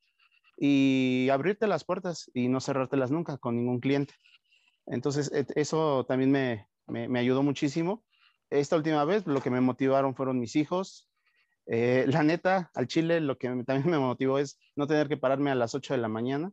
y 0.57 1.29
abrirte 1.31 1.67
las 1.67 1.83
puertas 1.83 2.31
y 2.33 2.47
no 2.47 2.59
cerrártelas 2.59 3.11
nunca 3.11 3.37
con 3.37 3.55
ningún 3.55 3.79
cliente. 3.79 4.15
Entonces, 4.87 5.31
eso 5.55 6.05
también 6.05 6.31
me, 6.31 6.67
me, 6.87 7.07
me 7.07 7.19
ayudó 7.19 7.43
muchísimo. 7.43 8.03
Esta 8.49 8.75
última 8.75 9.05
vez 9.05 9.25
lo 9.27 9.41
que 9.41 9.49
me 9.49 9.61
motivaron 9.61 10.15
fueron 10.15 10.39
mis 10.39 10.55
hijos. 10.55 11.09
Eh, 11.65 12.05
la 12.07 12.23
neta, 12.23 12.71
al 12.73 12.87
Chile 12.87 13.21
lo 13.21 13.37
que 13.37 13.47
también 13.65 13.89
me 13.89 13.99
motivó 13.99 14.39
es 14.39 14.59
no 14.75 14.87
tener 14.87 15.07
que 15.07 15.17
pararme 15.17 15.51
a 15.51 15.55
las 15.55 15.75
8 15.75 15.93
de 15.93 15.99
la 15.99 16.09
mañana 16.09 16.51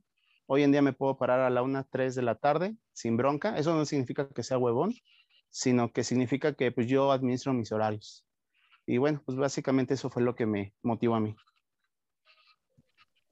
Hoy 0.52 0.64
en 0.64 0.72
día 0.72 0.82
me 0.82 0.92
puedo 0.92 1.16
parar 1.16 1.38
a 1.38 1.48
la 1.48 1.62
1, 1.62 1.86
3 1.92 2.12
de 2.16 2.22
la 2.22 2.34
tarde 2.34 2.74
sin 2.92 3.16
bronca. 3.16 3.56
Eso 3.56 3.72
no 3.72 3.84
significa 3.84 4.28
que 4.28 4.42
sea 4.42 4.58
huevón, 4.58 4.92
sino 5.48 5.92
que 5.92 6.02
significa 6.02 6.54
que 6.54 6.72
pues, 6.72 6.88
yo 6.88 7.12
administro 7.12 7.52
mis 7.52 7.70
horarios. 7.70 8.26
Y 8.84 8.98
bueno, 8.98 9.22
pues 9.24 9.38
básicamente 9.38 9.94
eso 9.94 10.10
fue 10.10 10.24
lo 10.24 10.34
que 10.34 10.46
me 10.46 10.74
motivó 10.82 11.14
a 11.14 11.20
mí. 11.20 11.36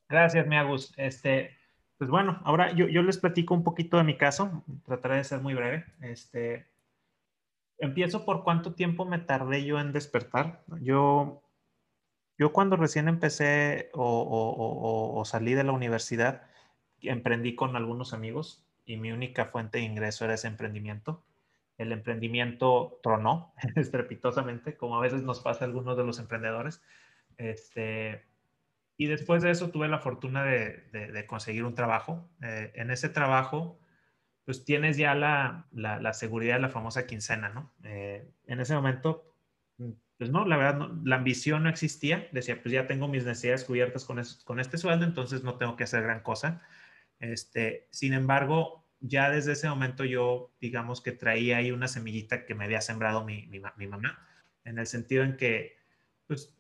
Gracias, 0.09 0.46
mi 0.46 0.54
Agus. 0.54 0.94
Este, 0.96 1.59
pues 1.96 2.09
bueno, 2.09 2.40
ahora 2.44 2.70
yo, 2.70 2.87
yo, 2.87 3.02
les 3.02 3.18
platico 3.18 3.52
un 3.52 3.64
poquito 3.64 3.96
de 3.96 4.04
mi 4.04 4.16
caso. 4.16 4.62
Trataré 4.87 5.16
de 5.16 5.24
ser 5.24 5.40
muy 5.40 5.54
breve. 5.54 5.87
Este, 6.00 6.70
empiezo 7.78 8.24
por 8.24 8.44
cuánto 8.44 8.74
tiempo 8.74 9.04
me 9.07 9.18
tardé 9.18 9.64
yo 9.64 9.81
en 9.81 9.92
despertar. 9.92 10.62
Yo, 10.83 11.42
yo 12.38 12.52
cuando 12.52 12.76
recién 12.76 13.09
empecé 13.09 13.90
o, 13.92 14.04
o, 14.04 14.50
o, 14.52 15.18
o 15.18 15.24
salí 15.24 15.54
de 15.54 15.64
la 15.64 15.72
universidad, 15.72 16.48
emprendí 17.02 17.54
con 17.54 17.76
algunos 17.76 18.12
amigos 18.12 18.64
y 18.84 18.96
mi 18.96 19.12
única 19.12 19.46
fuente 19.46 19.78
de 19.78 19.84
ingreso 19.84 20.24
era 20.24 20.34
ese 20.34 20.48
emprendimiento. 20.48 21.22
El 21.76 21.92
emprendimiento 21.92 22.98
tronó 23.02 23.52
estrepitosamente, 23.76 24.76
como 24.76 24.96
a 24.96 25.00
veces 25.00 25.22
nos 25.22 25.40
pasa 25.40 25.64
a 25.64 25.68
algunos 25.68 25.96
de 25.96 26.04
los 26.04 26.18
emprendedores. 26.18 26.82
Este, 27.37 28.24
y 28.96 29.06
después 29.06 29.42
de 29.42 29.50
eso 29.50 29.70
tuve 29.70 29.88
la 29.88 30.00
fortuna 30.00 30.44
de, 30.44 31.24
conseguir 31.28 31.64
un 31.64 31.74
trabajo. 31.74 32.28
Eh, 32.42 32.72
en 32.74 32.90
ese 32.90 33.08
trabajo, 33.08 33.78
pues 34.44 34.64
tienes 34.64 34.96
ya 34.96 35.14
la, 35.14 35.66
la, 35.70 36.12
seguridad 36.14 36.56
de 36.56 36.62
la 36.62 36.68
famosa 36.68 37.06
quincena, 37.06 37.48
¿no? 37.50 37.70
Eh, 37.84 38.28
en 38.46 38.61
ese 38.61 38.74
momento, 38.74 39.24
pues 40.16 40.30
no, 40.30 40.44
la 40.46 40.56
verdad, 40.56 40.88
la 41.04 41.16
ambición 41.16 41.62
no 41.62 41.68
existía. 41.68 42.28
Decía, 42.32 42.61
pues 42.61 42.72
ya 42.72 42.88
tengo 42.88 43.06
mis 43.06 43.24
necesidades 43.24 43.64
cubiertas 43.64 44.04
con, 44.04 44.20
con 44.44 44.58
este 44.58 44.78
sueldo, 44.78 45.04
entonces 45.04 45.44
no 45.44 45.54
tengo 45.58 45.76
que 45.76 45.84
hacer 45.84 46.02
gran 46.02 46.20
cosa. 46.20 46.61
Este, 47.20 47.88
sin 47.90 48.12
embargo, 48.12 48.85
ya 49.00 49.31
desde 49.31 49.52
ese 49.52 49.68
momento 49.68 50.04
yo, 50.04 50.52
digamos 50.61 51.00
que 51.00 51.12
traía 51.12 51.59
ahí 51.59 51.70
una 51.70 51.88
semillita 51.88 52.44
que 52.44 52.54
me 52.54 52.64
había 52.64 52.81
sembrado 52.81 53.24
mi, 53.24 53.46
mi, 53.46 53.61
mamá, 53.87 54.26
en 54.64 54.78
el 54.78 54.87
sentido 54.87 55.24
en 55.24 55.37
que, 55.37 55.76
pues, 56.26 56.57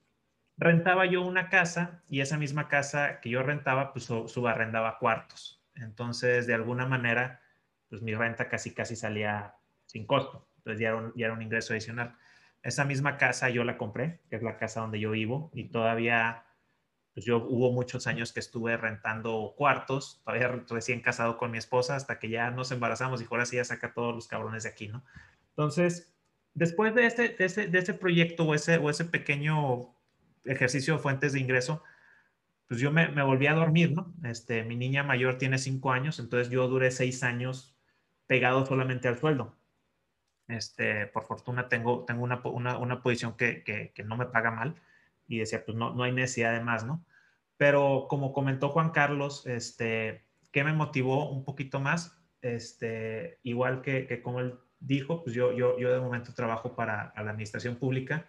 rentaba 0.56 1.06
yo 1.06 1.22
una 1.22 1.48
casa 1.48 2.02
y 2.08 2.20
esa 2.20 2.38
misma 2.38 2.68
casa 2.68 3.20
que 3.20 3.30
yo 3.30 3.42
rentaba, 3.42 3.92
pues 3.92 4.04
subarrendaba 4.04 4.98
cuartos. 4.98 5.62
Entonces, 5.74 6.46
de 6.46 6.54
alguna 6.54 6.86
manera, 6.86 7.42
pues 7.88 8.02
mi 8.02 8.14
renta 8.14 8.48
casi, 8.48 8.74
casi 8.74 8.96
salía 8.96 9.54
sin 9.86 10.06
costo. 10.06 10.48
Entonces, 10.58 10.80
ya 10.80 11.12
ya 11.14 11.26
era 11.26 11.34
un 11.34 11.42
ingreso 11.42 11.72
adicional. 11.72 12.16
Esa 12.62 12.84
misma 12.84 13.16
casa 13.16 13.50
yo 13.50 13.64
la 13.64 13.78
compré, 13.78 14.20
que 14.28 14.36
es 14.36 14.42
la 14.42 14.56
casa 14.56 14.80
donde 14.80 15.00
yo 15.00 15.12
vivo, 15.12 15.50
y 15.54 15.70
todavía, 15.70 16.44
pues 17.18 17.26
yo 17.26 17.38
hubo 17.38 17.72
muchos 17.72 18.06
años 18.06 18.32
que 18.32 18.38
estuve 18.38 18.76
rentando 18.76 19.52
cuartos, 19.56 20.22
todavía 20.24 20.62
recién 20.70 21.00
casado 21.00 21.36
con 21.36 21.50
mi 21.50 21.58
esposa, 21.58 21.96
hasta 21.96 22.20
que 22.20 22.28
ya 22.28 22.52
nos 22.52 22.70
embarazamos 22.70 23.20
y 23.20 23.26
ahora 23.28 23.44
sí 23.44 23.56
ya 23.56 23.64
saca 23.64 23.92
todos 23.92 24.14
los 24.14 24.28
cabrones 24.28 24.62
de 24.62 24.68
aquí, 24.68 24.86
¿no? 24.86 25.02
Entonces, 25.48 26.14
después 26.54 26.94
de 26.94 27.06
ese, 27.06 27.30
de 27.30 27.44
ese, 27.44 27.66
de 27.66 27.76
ese 27.76 27.92
proyecto 27.94 28.44
o 28.44 28.54
ese, 28.54 28.76
o 28.76 28.88
ese 28.88 29.04
pequeño 29.04 29.92
ejercicio 30.44 30.94
de 30.94 31.00
fuentes 31.00 31.32
de 31.32 31.40
ingreso, 31.40 31.82
pues 32.68 32.78
yo 32.78 32.92
me, 32.92 33.08
me, 33.08 33.24
volví 33.24 33.48
a 33.48 33.54
dormir, 33.54 33.90
¿no? 33.90 34.14
Este, 34.22 34.62
mi 34.62 34.76
niña 34.76 35.02
mayor 35.02 35.38
tiene 35.38 35.58
cinco 35.58 35.90
años, 35.90 36.20
entonces 36.20 36.50
yo 36.50 36.68
duré 36.68 36.92
seis 36.92 37.24
años 37.24 37.76
pegado 38.28 38.64
solamente 38.64 39.08
al 39.08 39.18
sueldo. 39.18 39.56
Este, 40.46 41.08
por 41.08 41.24
fortuna 41.24 41.68
tengo, 41.68 42.04
tengo 42.04 42.22
una, 42.22 42.40
una, 42.44 42.78
una 42.78 43.02
posición 43.02 43.36
que, 43.36 43.64
que, 43.64 43.90
que, 43.92 44.04
no 44.04 44.16
me 44.16 44.26
paga 44.26 44.52
mal 44.52 44.76
y 45.26 45.38
decía, 45.38 45.64
pues 45.64 45.76
no, 45.76 45.92
no 45.92 46.04
hay 46.04 46.12
necesidad 46.12 46.52
de 46.52 46.60
más, 46.60 46.86
¿no? 46.86 47.04
Pero 47.58 48.06
como 48.08 48.32
comentó 48.32 48.70
Juan 48.70 48.90
Carlos, 48.90 49.46
este, 49.46 50.24
¿qué 50.50 50.64
me 50.64 50.72
motivó 50.72 51.30
un 51.30 51.44
poquito 51.44 51.80
más? 51.80 52.18
Este, 52.40 53.40
igual 53.42 53.82
que, 53.82 54.06
que 54.06 54.22
como 54.22 54.40
él 54.40 54.54
dijo, 54.80 55.22
pues 55.22 55.34
yo, 55.34 55.52
yo, 55.52 55.78
yo 55.78 55.92
de 55.92 56.00
momento 56.00 56.32
trabajo 56.32 56.74
para 56.74 57.12
la 57.16 57.30
administración 57.30 57.76
pública 57.76 58.26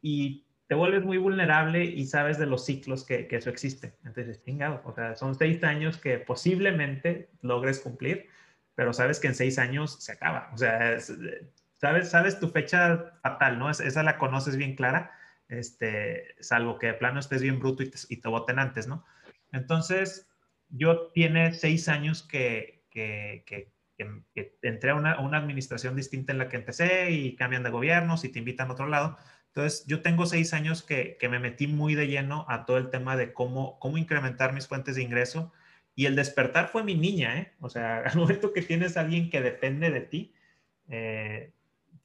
y 0.00 0.46
te 0.66 0.74
vuelves 0.74 1.04
muy 1.04 1.18
vulnerable 1.18 1.84
y 1.84 2.06
sabes 2.06 2.38
de 2.38 2.46
los 2.46 2.64
ciclos 2.64 3.04
que, 3.04 3.26
que 3.26 3.36
eso 3.36 3.50
existe. 3.50 3.94
Entonces, 4.04 4.42
chingado, 4.44 4.80
o 4.84 4.94
sea, 4.94 5.14
son 5.14 5.34
seis 5.34 5.62
años 5.64 5.98
que 5.98 6.18
posiblemente 6.18 7.28
logres 7.42 7.80
cumplir, 7.80 8.28
pero 8.74 8.92
sabes 8.92 9.20
que 9.20 9.26
en 9.26 9.34
seis 9.34 9.58
años 9.58 10.02
se 10.02 10.12
acaba. 10.12 10.50
O 10.54 10.58
sea, 10.58 10.98
sabes, 11.80 12.10
sabes 12.10 12.40
tu 12.40 12.48
fecha 12.48 13.18
fatal, 13.22 13.58
¿no? 13.58 13.68
esa 13.70 14.02
la 14.02 14.16
conoces 14.16 14.56
bien 14.56 14.74
clara, 14.74 15.10
este, 15.48 16.34
salvo 16.40 16.78
que 16.78 16.88
de 16.88 16.94
plano 16.94 17.20
estés 17.20 17.42
bien 17.42 17.58
bruto 17.58 17.82
y 17.82 17.90
te, 17.90 17.98
y 18.08 18.16
te 18.18 18.28
voten 18.28 18.58
antes, 18.58 18.86
¿no? 18.86 19.04
Entonces, 19.52 20.28
yo 20.68 21.08
tiene 21.12 21.52
seis 21.52 21.88
años 21.88 22.22
que, 22.22 22.84
que, 22.90 23.44
que, 23.46 23.72
que 24.34 24.58
entré 24.62 24.90
a 24.90 24.94
una, 24.94 25.20
una, 25.20 25.38
administración 25.38 25.94
distinta 25.94 26.32
en 26.32 26.38
la 26.38 26.48
que 26.48 26.56
empecé 26.56 27.12
y 27.12 27.36
cambian 27.36 27.62
de 27.62 27.70
gobiernos 27.70 28.24
y 28.24 28.30
te 28.30 28.40
invitan 28.40 28.68
a 28.68 28.72
otro 28.72 28.88
lado. 28.88 29.16
Entonces, 29.54 29.86
yo 29.86 30.02
tengo 30.02 30.26
seis 30.26 30.52
años 30.52 30.82
que, 30.82 31.16
me 31.30 31.38
metí 31.38 31.68
muy 31.68 31.94
de 31.94 32.08
lleno 32.08 32.44
a 32.48 32.66
todo 32.66 32.76
el 32.76 32.90
tema 32.90 33.16
de 33.16 33.32
cómo, 33.32 33.78
cómo 33.78 33.98
incrementar 33.98 34.52
mis 34.52 34.66
fuentes 34.66 34.96
de 34.96 35.02
ingreso. 35.02 35.52
Y 35.94 36.06
el 36.06 36.16
despertar 36.16 36.66
fue 36.66 36.82
mi 36.82 36.96
niña, 36.96 37.38
¿eh? 37.38 37.52
O 37.60 37.68
sea, 37.68 37.98
al 38.06 38.16
momento 38.16 38.52
que 38.52 38.62
tienes 38.62 38.96
a 38.96 39.02
alguien 39.02 39.30
que 39.30 39.40
depende 39.40 39.90
de 39.90 40.00
ti, 40.00 40.34
eh, 40.88 41.52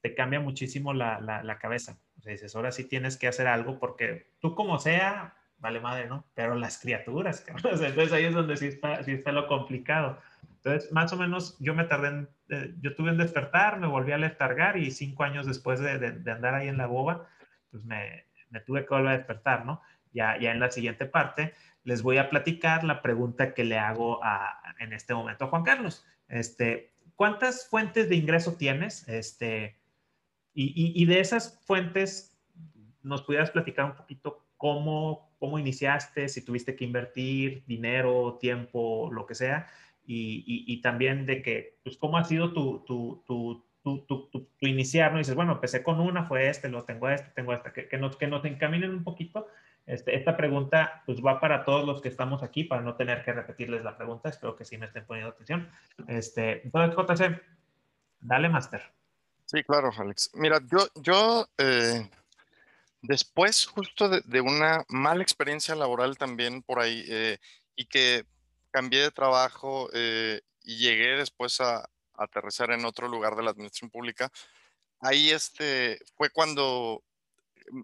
te 0.01 0.13
cambia 0.13 0.39
muchísimo 0.39 0.93
la, 0.93 1.19
la, 1.19 1.41
la, 1.43 1.57
cabeza. 1.57 1.99
O 2.19 2.21
sea, 2.21 2.33
dices, 2.33 2.55
ahora 2.55 2.71
sí 2.71 2.83
tienes 2.83 3.17
que 3.17 3.27
hacer 3.27 3.47
algo 3.47 3.79
porque 3.79 4.31
tú 4.39 4.53
como 4.53 4.77
sea, 4.77 5.35
vale 5.57 5.79
madre, 5.79 6.07
¿no? 6.07 6.25
Pero 6.35 6.55
las 6.55 6.77
criaturas, 6.77 7.43
entonces 7.47 8.13
ahí 8.13 8.25
es 8.25 8.33
donde 8.33 8.57
sí 8.57 8.67
está, 8.67 9.03
sí 9.03 9.13
está 9.13 9.31
lo 9.31 9.47
complicado. 9.47 10.19
Entonces, 10.57 10.91
más 10.91 11.13
o 11.13 11.17
menos, 11.17 11.57
yo 11.59 11.73
me 11.73 11.85
tardé 11.85 12.07
en, 12.09 12.29
eh, 12.49 12.75
yo 12.81 12.93
tuve 12.93 13.11
un 13.11 13.17
despertar, 13.17 13.79
me 13.79 13.87
volví 13.87 14.11
a 14.11 14.17
letargar 14.17 14.77
y 14.77 14.91
cinco 14.91 15.23
años 15.23 15.45
después 15.45 15.79
de, 15.79 15.97
de, 15.97 16.11
de 16.11 16.31
andar 16.31 16.53
ahí 16.53 16.67
en 16.67 16.77
la 16.77 16.87
boba, 16.87 17.27
pues 17.71 17.83
me, 17.85 18.25
me, 18.49 18.59
tuve 18.59 18.85
que 18.85 18.93
volver 18.93 19.07
a 19.13 19.17
despertar, 19.17 19.65
¿no? 19.65 19.81
Ya, 20.11 20.37
ya 20.37 20.51
en 20.51 20.59
la 20.59 20.69
siguiente 20.69 21.05
parte 21.05 21.53
les 21.83 22.01
voy 22.01 22.17
a 22.17 22.29
platicar 22.29 22.83
la 22.83 23.01
pregunta 23.01 23.53
que 23.53 23.63
le 23.63 23.77
hago 23.77 24.23
a, 24.23 24.61
en 24.79 24.93
este 24.93 25.13
momento 25.13 25.45
a 25.45 25.47
Juan 25.47 25.63
Carlos. 25.63 26.05
Este, 26.27 26.93
¿Cuántas 27.15 27.67
fuentes 27.67 28.09
de 28.09 28.15
ingreso 28.15 28.55
tienes? 28.57 29.07
Este, 29.07 29.78
y, 30.59 30.73
y, 30.75 31.03
y 31.03 31.05
de 31.05 31.21
esas 31.21 31.61
fuentes, 31.65 32.37
¿nos 33.01 33.21
pudieras 33.21 33.49
platicar 33.51 33.85
un 33.85 33.95
poquito 33.95 34.45
cómo, 34.57 35.31
cómo 35.39 35.57
iniciaste, 35.57 36.27
si 36.27 36.43
tuviste 36.43 36.75
que 36.75 36.83
invertir 36.83 37.63
dinero, 37.65 38.37
tiempo, 38.41 39.09
lo 39.11 39.25
que 39.25 39.35
sea? 39.35 39.67
Y, 40.05 40.43
y 40.67 40.81
también 40.81 41.25
de 41.25 41.41
que, 41.41 41.77
pues, 41.83 41.95
¿cómo 41.95 42.17
ha 42.17 42.25
sido 42.25 42.51
tu, 42.51 42.83
tu, 42.85 43.23
tu 43.25 43.63
tu, 43.81 44.41
iniciar, 44.59 45.13
¿no? 45.13 45.19
dices, 45.19 45.35
bueno, 45.35 45.53
empecé 45.53 45.81
con 45.81 46.01
una, 46.01 46.25
fue 46.25 46.49
este, 46.49 46.67
lo 46.67 46.83
tengo 46.83 47.09
este, 47.09 47.29
tengo 47.31 47.53
esta, 47.53 47.71
que, 47.71 47.87
que, 47.87 47.97
nos, 47.97 48.17
que 48.17 48.27
nos 48.27 48.43
encaminen 48.45 48.91
un 48.91 49.03
poquito. 49.03 49.47
Este, 49.85 50.15
esta 50.15 50.37
pregunta 50.37 51.01
pues 51.05 51.23
va 51.25 51.39
para 51.39 51.63
todos 51.63 51.85
los 51.87 52.01
que 52.01 52.09
estamos 52.09 52.43
aquí, 52.43 52.65
para 52.65 52.81
no 52.81 52.95
tener 52.95 53.23
que 53.23 53.31
repetirles 53.33 53.83
la 53.83 53.97
pregunta, 53.97 54.29
espero 54.29 54.55
que 54.55 54.65
sí 54.65 54.77
me 54.77 54.85
estén 54.85 55.05
poniendo 55.05 55.31
atención. 55.31 55.69
Este, 56.07 56.61
entonces, 56.63 56.95
JC, 56.95 57.41
dale, 58.19 58.49
Master. 58.49 58.98
Sí, 59.51 59.63
claro, 59.63 59.91
Alex. 59.97 60.29
Mira, 60.35 60.61
yo, 60.71 60.87
yo 60.93 61.49
eh, 61.57 62.07
después 63.01 63.65
justo 63.65 64.07
de, 64.07 64.41
una 64.41 64.85
mala 64.89 65.23
experiencia 65.23 65.73
laboral 65.73 66.19
también 66.19 66.61
por 66.61 66.79
ahí, 66.79 67.03
eh, 67.07 67.39
y 67.75 67.85
que 67.85 68.27
cambié 68.69 69.01
de 69.01 69.09
trabajo 69.09 69.89
eh, 69.91 70.41
y 70.61 70.77
llegué 70.77 71.17
después 71.17 71.59
a, 71.61 71.89
aterrizar 72.13 72.69
en 72.71 72.85
otro 72.85 73.07
lugar 73.07 73.35
de 73.35 73.41
la 73.41 73.51
administración 73.51 73.89
pública, 73.89 74.29
ahí 74.99 75.31
este, 75.31 75.99
fue 76.15 76.29
cuando 76.29 77.01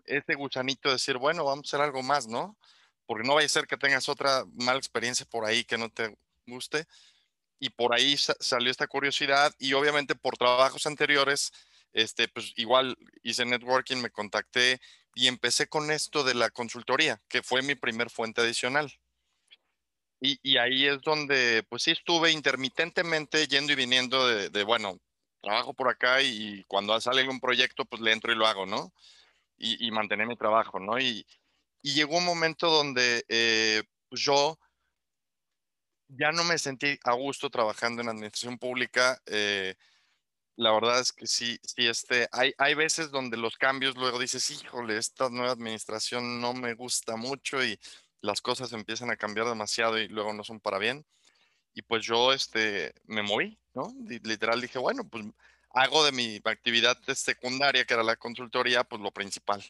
este 0.05 0.35
gusanito 0.35 0.89
de 0.89 0.95
decir, 0.95 1.17
bueno, 1.17 1.45
vamos 1.45 1.65
a 1.65 1.69
hacer 1.69 1.81
algo 1.81 2.03
más, 2.03 2.27
¿no? 2.27 2.57
Porque 3.07 3.27
no 3.27 3.35
vaya 3.35 3.47
a 3.47 3.49
ser 3.49 3.65
que 3.65 3.77
tengas 3.77 4.07
otra 4.07 4.45
mala 4.53 4.77
experiencia 4.77 5.25
por 5.25 5.45
ahí 5.45 5.63
que 5.63 5.79
no 5.79 5.89
te 5.89 6.15
guste. 6.45 6.85
Y 7.59 7.69
por 7.69 7.93
ahí 7.93 8.17
salió 8.17 8.69
esta 8.69 8.87
curiosidad 8.87 9.53
y 9.57 9.73
obviamente 9.73 10.15
por 10.15 10.37
trabajos 10.37 10.85
anteriores, 10.85 11.51
este, 11.93 12.27
pues 12.27 12.53
igual 12.57 12.97
hice 13.23 13.45
networking, 13.45 13.97
me 13.97 14.09
contacté 14.09 14.81
y 15.15 15.27
empecé 15.27 15.67
con 15.67 15.91
esto 15.91 16.23
de 16.23 16.33
la 16.33 16.49
consultoría, 16.49 17.21
que 17.29 17.41
fue 17.41 17.61
mi 17.61 17.75
primer 17.75 18.09
fuente 18.09 18.41
adicional. 18.41 18.93
Y, 20.19 20.39
y, 20.41 20.57
ahí 20.57 20.87
es 20.87 21.01
donde, 21.01 21.63
pues 21.69 21.83
sí, 21.83 21.91
estuve 21.91 22.31
intermitentemente 22.31 23.47
yendo 23.47 23.73
y 23.73 23.75
viniendo 23.75 24.27
de, 24.27 24.49
de, 24.49 24.63
bueno, 24.63 24.99
trabajo 25.45 25.73
por 25.73 25.89
acá 25.89 26.21
y 26.21 26.63
cuando 26.67 26.99
sale 26.99 27.21
algún 27.21 27.39
proyecto, 27.39 27.85
pues 27.85 28.01
le 28.01 28.11
entro 28.11 28.33
y 28.33 28.35
lo 28.35 28.47
hago, 28.47 28.65
¿no? 28.65 28.91
Y, 29.57 29.87
y 29.87 29.91
mantener 29.91 30.27
mi 30.27 30.35
trabajo, 30.35 30.79
¿no? 30.79 30.99
Y, 30.99 31.25
llegó 31.83 32.17
un 32.17 32.25
momento 32.25 32.67
donde 32.71 33.23
eh, 33.29 33.83
pues 34.09 34.19
yo 34.19 34.57
ya 36.07 36.31
no 36.31 36.43
me 36.43 36.57
sentí 36.57 36.97
a 37.03 37.13
gusto 37.13 37.49
trabajando 37.49 38.01
en 38.01 38.09
administración 38.09 38.57
pública. 38.57 39.21
Eh, 39.25 39.75
la 40.55 40.71
verdad 40.71 40.99
es 40.99 41.11
que 41.11 41.27
sí, 41.27 41.59
sí, 41.63 41.87
este, 41.87 42.27
hay, 42.31 42.53
hay 42.57 42.75
veces 42.75 43.11
donde 43.11 43.37
los 43.37 43.57
cambios 43.57 43.95
luego 43.95 44.19
dices, 44.19 44.49
híjole, 44.51 44.97
esta 44.97 45.29
nueva 45.29 45.51
administración 45.51 46.39
no 46.39 46.53
me 46.53 46.73
gusta 46.73 47.15
mucho 47.17 47.63
y 47.63 47.79
las 48.21 48.41
cosas 48.41 48.71
empiezan 48.73 49.11
a 49.11 49.17
cambiar 49.17 49.47
demasiado 49.47 49.97
y 49.97 50.07
luego 50.07 50.33
no 50.33 50.43
son 50.43 50.59
para 50.59 50.79
bien. 50.79 51.05
Y 51.73 51.81
pues 51.81 52.05
yo 52.05 52.31
este, 52.31 52.93
me 53.03 53.21
moví, 53.21 53.59
¿no? 53.73 53.93
Literal 54.23 54.61
dije, 54.61 54.79
bueno, 54.79 55.07
pues 55.09 55.25
hago 55.71 56.05
de 56.05 56.13
mi 56.13 56.39
actividad 56.45 56.97
secundaria, 57.13 57.83
que 57.85 57.93
era 57.93 58.03
la 58.03 58.15
consultoría, 58.15 58.85
pues 58.85 59.01
lo 59.01 59.11
principal. 59.11 59.63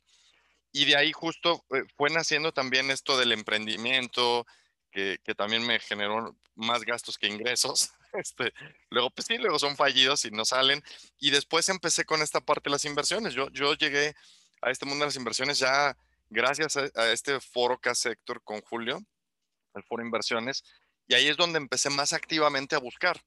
Y 0.72 0.86
de 0.86 0.96
ahí 0.96 1.12
justo 1.12 1.66
eh, 1.74 1.84
fue 1.98 2.12
naciendo 2.12 2.52
también 2.52 2.92
esto 2.92 3.18
del 3.18 3.32
emprendimiento, 3.32 4.46
que, 4.96 5.20
que 5.26 5.36
también 5.36 5.68
me 5.68 5.78
generó 5.78 6.34
más 6.56 6.84
gastos 6.84 7.18
que 7.18 7.28
ingresos. 7.28 7.92
Este, 8.16 8.54
luego, 8.92 9.10
pues 9.10 9.28
sí, 9.28 9.38
luego 9.38 9.60
son 9.60 9.76
fallidos 9.76 10.24
y 10.24 10.32
no 10.32 10.46
salen. 10.46 10.82
Y 11.20 11.32
después 11.32 11.68
empecé 11.68 12.06
con 12.06 12.22
esta 12.22 12.40
parte 12.40 12.70
de 12.70 12.72
las 12.72 12.86
inversiones. 12.86 13.34
Yo, 13.34 13.50
yo 13.50 13.74
llegué 13.74 14.16
a 14.62 14.72
este 14.72 14.86
mundo 14.86 15.04
de 15.04 15.08
las 15.08 15.18
inversiones 15.18 15.60
ya 15.60 15.98
gracias 16.30 16.78
a, 16.78 16.90
a 16.96 17.12
este 17.12 17.42
foro 17.42 17.78
que 17.78 17.90
hace 17.90 18.12
Héctor 18.12 18.42
con 18.42 18.62
Julio, 18.62 19.02
el 19.74 19.84
foro 19.84 20.02
inversiones, 20.02 20.64
y 21.10 21.16
ahí 21.16 21.28
es 21.28 21.36
donde 21.36 21.58
empecé 21.58 21.90
más 21.90 22.14
activamente 22.14 22.74
a 22.74 22.80
buscar. 22.80 23.22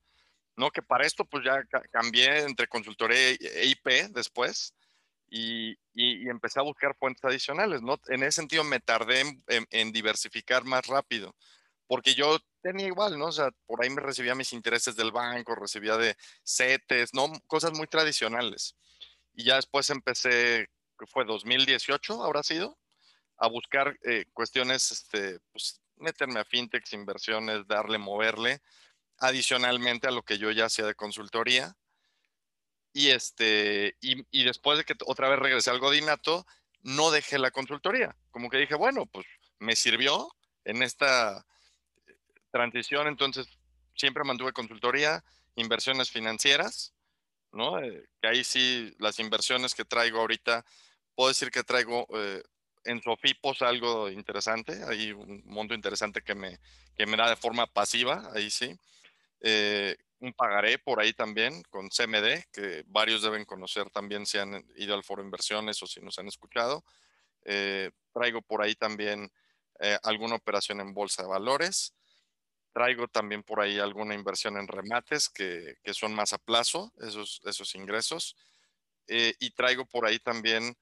¿no? 0.56 0.70
Que 0.70 0.80
para 0.80 1.06
esto 1.06 1.26
pues 1.26 1.44
ya 1.44 1.62
cambié 1.90 2.40
entre 2.40 2.66
consultoría 2.66 3.30
e 3.30 3.66
IP 3.66 4.10
después 4.10 4.74
y, 5.30 5.78
y, 5.94 6.28
empecé 6.28 6.58
a 6.58 6.64
buscar 6.64 6.96
fuentes 6.96 7.24
adicionales, 7.24 7.82
¿no? 7.82 8.00
En 8.08 8.22
ese 8.22 8.32
sentido 8.40 8.64
me 8.64 8.80
tardé 8.80 9.22
en, 9.46 9.92
diversificar 9.92 10.64
más 10.64 10.86
rápido, 10.86 11.34
porque 11.88 12.14
yo 12.14 12.38
tenía 12.62 12.86
igual, 12.86 13.18
¿no? 13.18 13.26
O 13.26 13.32
sea, 13.32 13.50
por 13.66 13.82
ahí 13.82 13.90
me 13.90 14.02
recibía 14.02 14.36
mis 14.36 14.52
intereses 14.52 14.94
del 14.94 15.10
banco, 15.10 15.56
recibía 15.56 15.96
de 15.96 16.16
CETES, 16.44 17.14
¿no? 17.14 17.32
Cosas 17.48 17.72
muy 17.72 17.88
tradicionales. 17.88 18.76
Y 19.34 19.44
ya 19.44 19.56
después 19.56 19.90
empecé, 19.90 20.68
fue 21.08 21.24
2018, 21.24 22.22
habrá 22.22 22.42
sido, 22.44 22.78
a 23.38 23.48
buscar 23.48 23.98
eh, 24.04 24.26
cuestiones, 24.32 24.92
este, 24.92 25.40
pues 25.50 25.80
meterme 25.96 26.40
a 26.40 26.44
fintechs, 26.44 26.92
inversiones, 26.92 27.66
darle, 27.66 27.98
moverle, 27.98 28.60
adicionalmente 29.18 30.06
a 30.06 30.12
lo 30.12 30.22
que 30.22 30.38
yo 30.38 30.50
ya 30.52 30.66
hacía 30.66 30.86
de 30.86 30.94
consultoría 30.94 31.76
y, 32.92 33.10
este, 33.10 33.96
y, 34.00 34.44
después 34.44 34.78
de 34.78 34.84
que 34.84 34.94
otra 35.06 35.28
vez 35.28 35.38
regresé 35.38 35.70
al 35.70 35.78
Godinato, 35.78 36.46
no 36.82 37.10
dejé 37.10 37.38
la 37.38 37.50
consultoría. 37.50 38.16
Como 38.30 38.50
que 38.50 38.58
dije, 38.58 38.74
bueno, 38.74 39.06
pues 39.06 39.26
me 39.58 39.76
sirvió 39.76 40.28
en 40.64 40.82
esta 40.82 41.46
transición, 42.50 43.08
entonces 43.08 43.46
siempre 43.94 44.24
mantuve 44.24 44.52
consultoría, 44.52 45.24
inversiones 45.56 46.10
financieras, 46.10 46.94
¿no? 47.52 47.80
Eh, 47.80 48.08
que 48.20 48.28
ahí 48.28 48.44
sí, 48.44 48.94
las 48.98 49.18
inversiones 49.18 49.74
que 49.74 49.84
traigo 49.84 50.20
ahorita, 50.20 50.64
puedo 51.14 51.28
decir 51.28 51.50
que 51.50 51.64
traigo 51.64 52.06
eh, 52.14 52.42
en 52.84 53.02
Sofipos 53.02 53.62
algo 53.62 54.08
interesante, 54.08 54.82
hay 54.88 55.12
un 55.12 55.42
monto 55.46 55.74
interesante 55.74 56.22
que 56.22 56.34
me, 56.34 56.58
que 56.96 57.06
me 57.06 57.16
da 57.16 57.28
de 57.28 57.36
forma 57.36 57.66
pasiva, 57.66 58.30
ahí 58.34 58.50
sí 58.50 58.78
un 60.20 60.32
pagaré 60.32 60.78
por 60.78 61.00
ahí 61.00 61.12
también 61.12 61.62
con 61.70 61.88
CMD, 61.88 62.44
que 62.52 62.84
varios 62.86 63.22
deben 63.22 63.44
conocer 63.44 63.88
también 63.90 64.26
si 64.26 64.38
han 64.38 64.64
ido 64.76 64.94
al 64.94 65.04
foro 65.04 65.22
inversiones 65.22 65.82
o 65.82 65.86
si 65.86 66.00
nos 66.00 66.18
han 66.18 66.28
escuchado. 66.28 66.84
Eh, 67.44 67.90
traigo 68.12 68.42
por 68.42 68.62
ahí 68.62 68.74
también 68.74 69.30
eh, 69.80 69.96
alguna 70.02 70.34
operación 70.34 70.80
en 70.80 70.92
bolsa 70.92 71.22
de 71.22 71.28
valores. 71.28 71.94
Traigo 72.72 73.08
también 73.08 73.42
por 73.42 73.60
ahí 73.60 73.78
alguna 73.78 74.14
inversión 74.14 74.56
en 74.56 74.68
remates 74.68 75.28
que, 75.28 75.76
que 75.82 75.94
son 75.94 76.14
más 76.14 76.32
a 76.32 76.38
plazo, 76.38 76.92
esos, 77.00 77.40
esos 77.44 77.74
ingresos. 77.74 78.36
Eh, 79.06 79.34
y 79.40 79.50
traigo 79.50 79.86
por 79.86 80.06
ahí 80.06 80.18
también 80.18 80.76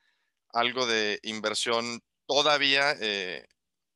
algo 0.52 0.86
de 0.86 1.18
inversión 1.22 2.00
todavía 2.26 2.92
en, 2.92 3.46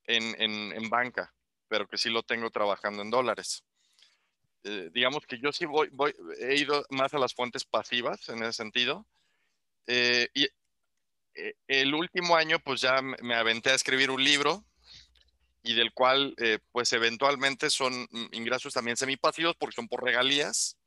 en, 0.07 0.73
en 0.73 0.91
banca, 0.91 1.35
pero 1.69 1.87
que 1.89 1.99
sí 1.99 2.11
lo 2.11 2.23
tengo 2.23 2.51
trabajando 2.51 3.03
en 3.03 3.11
dólares. 3.11 3.65
Eh, 4.65 4.91
digamos 4.93 5.27
que 5.27 5.39
yo 5.39 5.53
sí 5.53 5.65
voy, 5.65 5.89
voy, 5.93 6.15
he 6.39 6.57
ido 6.57 6.85
más 6.91 7.15
a 7.15 7.19
las 7.19 7.35
fuentes 7.35 7.65
pasivas 7.65 8.29
en 8.29 8.43
ese 8.43 8.53
sentido. 8.53 9.07
Eh, 9.87 10.29
y 10.35 10.49
eh, 11.35 11.55
el 11.67 11.95
último 11.95 12.37
año, 12.37 12.59
pues 12.59 12.81
ya 12.81 13.01
me 13.01 13.35
aventé 13.35 13.71
a 13.71 13.75
escribir 13.75 14.11
un 14.11 14.23
libro 14.23 14.65
y 15.63 15.75
del 15.75 15.93
cual, 15.93 16.35
pues 16.73 16.93
eventualmente 16.93 17.71
son 17.71 17.93
ingresos 18.33 18.75
también 18.75 18.97
semipasivos 18.97 19.57
porque 19.57 19.77
son 19.77 19.89
por 19.89 20.03
regalías 20.03 20.79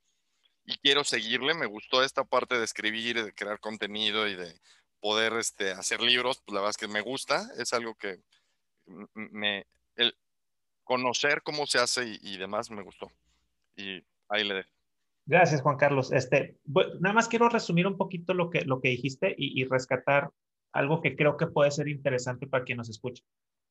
y 0.66 0.78
quiero 0.78 1.04
seguirle. 1.04 1.54
Me 1.54 1.66
gustó 1.66 2.04
esta 2.04 2.24
parte 2.24 2.58
de 2.58 2.66
escribir, 2.66 3.24
de 3.24 3.34
crear 3.34 3.60
contenido 3.60 4.28
y 4.28 4.36
de 4.36 4.60
poder 5.00 5.34
este, 5.34 5.72
hacer 5.72 6.02
libros. 6.02 6.42
Pues 6.46 6.54
la 6.54 6.62
verdad 6.62 6.72
es 6.72 6.78
que 6.78 6.88
me 6.88 7.02
gusta, 7.02 7.48
es 7.58 7.74
algo 7.74 7.96
que 7.96 8.20
me, 9.14 9.66
el 9.96 10.16
conocer 10.84 11.42
cómo 11.44 11.68
se 11.68 11.80
hace 11.80 12.08
y, 12.08 12.20
y 12.22 12.38
demás 12.38 12.70
me 12.70 12.82
gustó 12.82 13.12
y 13.76 14.04
ahí 14.30 14.44
le 14.44 14.56
dejo. 14.56 14.70
Gracias, 15.26 15.62
Juan 15.62 15.78
Carlos. 15.78 16.12
Este, 16.12 16.58
nada 17.00 17.14
más 17.14 17.28
quiero 17.30 17.48
resumir 17.48 17.88
un 17.88 17.98
poquito 17.98 18.34
lo 18.34 18.50
que, 18.50 18.66
lo 18.66 18.82
que 18.82 18.90
dijiste 18.90 19.34
y, 19.38 19.64
rescatar 19.66 20.32
algo 20.74 21.02
que 21.02 21.16
creo 21.16 21.38
que 21.38 21.48
puede 21.48 21.72
ser 21.72 21.88
interesante 21.88 22.48
para 22.48 22.66
quien 22.66 22.78
nos 22.78 22.90
escuche. 22.90 23.24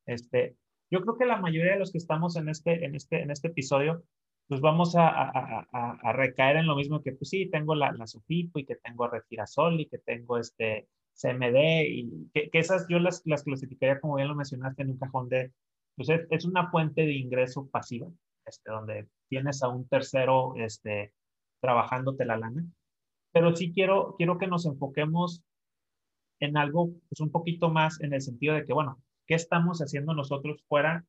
Este, 0.07 0.57
yo 0.93 1.01
creo 1.01 1.17
que 1.17 1.25
la 1.25 1.41
mayoría 1.41 1.73
de 1.73 1.79
los 1.79 1.91
que 1.91 1.99
estamos 1.99 2.37
en 2.37 2.51
este, 2.51 2.85
en 2.85 2.95
este, 2.95 3.23
en 3.23 3.31
este 3.31 3.49
episodio, 3.49 4.05
pues 4.47 4.61
vamos 4.61 4.95
a, 4.95 5.09
a, 5.09 5.67
a, 6.03 6.13
recaer 6.13 6.57
en 6.57 6.67
lo 6.67 6.77
mismo 6.77 7.03
que, 7.03 7.13
pues 7.13 7.31
sí, 7.31 7.49
tengo 7.51 7.75
la, 7.75 7.93
la 7.93 8.07
Sofipo 8.07 8.59
y 8.59 8.67
que 8.67 8.77
tengo 8.77 9.09
Retirasol 9.09 9.81
y 9.81 9.87
que 9.87 9.99
tengo 9.99 10.37
este 10.37 10.89
CMD 11.15 11.85
y 11.89 12.31
que, 12.35 12.51
que 12.51 12.59
esas 12.59 12.87
yo 12.89 12.99
las, 12.99 13.23
las 13.25 13.43
clasificaría, 13.43 14.01
como 14.01 14.17
bien 14.17 14.29
lo 14.29 14.35
mencionaste, 14.35 14.83
en 14.83 14.91
un 14.91 14.99
cajón 14.99 15.31
de, 15.31 15.53
pues 15.97 16.11
es, 16.11 16.27
es 16.31 16.45
una 16.45 16.71
fuente 16.71 17.01
de 17.03 17.15
ingreso 17.15 17.69
pasiva 17.71 18.09
este, 18.45 18.71
donde 18.71 19.09
tienes 19.29 19.63
a 19.63 19.69
un 19.69 19.89
tercero 19.89 20.55
este, 20.57 21.15
trabajándote 21.63 22.27
la 22.27 22.37
lana. 22.37 22.67
Pero 23.33 23.57
sí 23.57 23.73
quiero, 23.73 24.15
quiero 24.19 24.37
que 24.37 24.47
nos 24.47 24.67
enfoquemos 24.67 25.43
en 26.41 26.59
algo 26.59 26.91
pues, 27.09 27.21
un 27.21 27.31
poquito 27.31 27.71
más 27.71 27.99
en 28.03 28.13
el 28.13 28.21
sentido 28.21 28.55
de 28.55 28.67
que, 28.67 28.75
bueno, 28.75 29.01
¿qué 29.27 29.35
estamos 29.35 29.81
haciendo 29.81 30.15
nosotros 30.15 30.63
fuera 30.69 31.05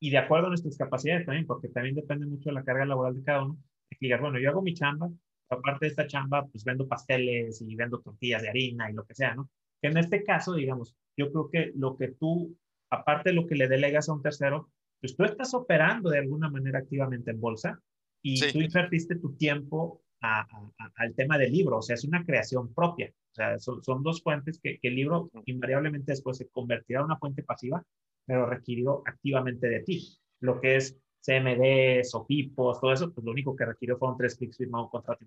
y 0.00 0.10
de 0.10 0.18
acuerdo 0.18 0.46
a 0.46 0.50
nuestras 0.50 0.76
capacidades 0.76 1.26
también? 1.26 1.46
Porque 1.46 1.68
también 1.68 1.94
depende 1.94 2.26
mucho 2.26 2.50
de 2.50 2.54
la 2.54 2.64
carga 2.64 2.84
laboral 2.84 3.14
de 3.14 3.24
cada 3.24 3.44
uno. 3.44 3.58
Que 3.90 3.96
digas, 4.00 4.20
bueno, 4.20 4.38
yo 4.38 4.50
hago 4.50 4.62
mi 4.62 4.74
chamba, 4.74 5.08
aparte 5.48 5.86
de 5.86 5.90
esta 5.90 6.06
chamba, 6.06 6.46
pues 6.46 6.64
vendo 6.64 6.88
pasteles 6.88 7.60
y 7.62 7.74
vendo 7.76 8.00
tortillas 8.00 8.42
de 8.42 8.48
harina 8.48 8.90
y 8.90 8.94
lo 8.94 9.04
que 9.04 9.14
sea, 9.14 9.34
¿no? 9.34 9.50
Que 9.80 9.88
en 9.88 9.98
este 9.98 10.24
caso, 10.24 10.54
digamos, 10.54 10.96
yo 11.16 11.30
creo 11.30 11.50
que 11.50 11.72
lo 11.76 11.96
que 11.96 12.08
tú, 12.08 12.56
aparte 12.90 13.30
de 13.30 13.36
lo 13.36 13.46
que 13.46 13.54
le 13.54 13.68
delegas 13.68 14.08
a 14.08 14.14
un 14.14 14.22
tercero, 14.22 14.70
pues 15.00 15.16
tú 15.16 15.24
estás 15.24 15.54
operando 15.54 16.10
de 16.10 16.18
alguna 16.18 16.48
manera 16.48 16.78
activamente 16.78 17.30
en 17.30 17.40
bolsa 17.40 17.80
y 18.22 18.40
tú 18.52 18.60
invertiste 18.60 19.16
tu 19.16 19.36
tiempo 19.36 20.02
al 20.20 21.14
tema 21.14 21.36
del 21.36 21.52
libro, 21.52 21.78
o 21.78 21.82
sea, 21.82 21.94
es 21.94 22.04
una 22.04 22.24
creación 22.24 22.72
propia. 22.72 23.12
O 23.34 23.36
sea, 23.36 23.58
son, 23.58 24.04
dos 24.04 24.22
fuentes 24.22 24.60
que, 24.62 24.78
el 24.80 24.94
libro 24.94 25.28
invariablemente 25.46 26.12
después 26.12 26.36
se 26.36 26.48
convertirá 26.48 27.00
en 27.00 27.06
una 27.06 27.18
fuente 27.18 27.42
pasiva, 27.42 27.84
pero 28.24 28.46
requirió 28.46 29.02
activamente 29.04 29.68
de 29.68 29.80
ti. 29.80 30.16
Lo 30.38 30.60
que 30.60 30.76
es 30.76 30.96
CMD, 31.20 32.04
SOPIPOS, 32.04 32.80
todo 32.80 32.92
eso, 32.92 33.12
pues 33.12 33.24
lo 33.24 33.32
único 33.32 33.56
que 33.56 33.64
requirió 33.64 33.98
fueron 33.98 34.16
tres 34.16 34.36
clics 34.36 34.56
firmado 34.56 34.84
un 34.84 34.90
contrato. 34.90 35.24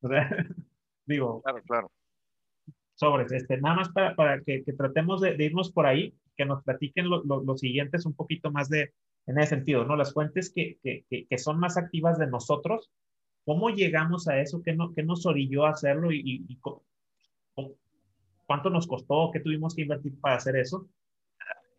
O 0.00 0.08
sea, 0.08 0.30
digo. 1.04 1.42
Claro, 1.42 1.62
claro. 1.66 1.92
Sobre, 2.94 3.24
este, 3.36 3.60
nada 3.60 3.76
más 3.76 3.90
para, 3.90 4.14
para 4.14 4.40
que, 4.40 4.62
tratemos 4.62 5.20
de, 5.20 5.36
irnos 5.38 5.70
por 5.70 5.84
ahí 5.84 6.14
que 6.34 6.46
nos 6.46 6.62
platiquen 6.64 7.10
los 7.10 7.26
lo, 7.26 7.56
siguientes 7.58 8.06
un 8.06 8.14
poquito 8.14 8.50
más 8.50 8.70
de, 8.70 8.94
en 9.26 9.38
ese 9.38 9.56
sentido, 9.56 9.84
¿no? 9.84 9.96
Las 9.96 10.14
fuentes 10.14 10.50
que, 10.50 10.78
que, 10.82 11.04
que, 11.10 11.38
son 11.38 11.58
más 11.58 11.76
activas 11.76 12.18
de 12.18 12.26
nosotros, 12.26 12.90
¿cómo 13.44 13.70
llegamos 13.70 14.28
a 14.28 14.40
eso? 14.40 14.62
¿Qué, 14.62 14.74
no, 14.74 14.92
qué 14.92 15.02
nos 15.02 15.26
orilló 15.26 15.66
a 15.66 15.70
hacerlo 15.70 16.12
y, 16.12 16.44
y, 16.48 16.58
cuánto 18.46 18.70
nos 18.70 18.86
costó? 18.86 19.30
¿Qué 19.32 19.40
tuvimos 19.40 19.74
que 19.74 19.82
invertir 19.82 20.20
para 20.20 20.36
hacer 20.36 20.56
eso? 20.56 20.88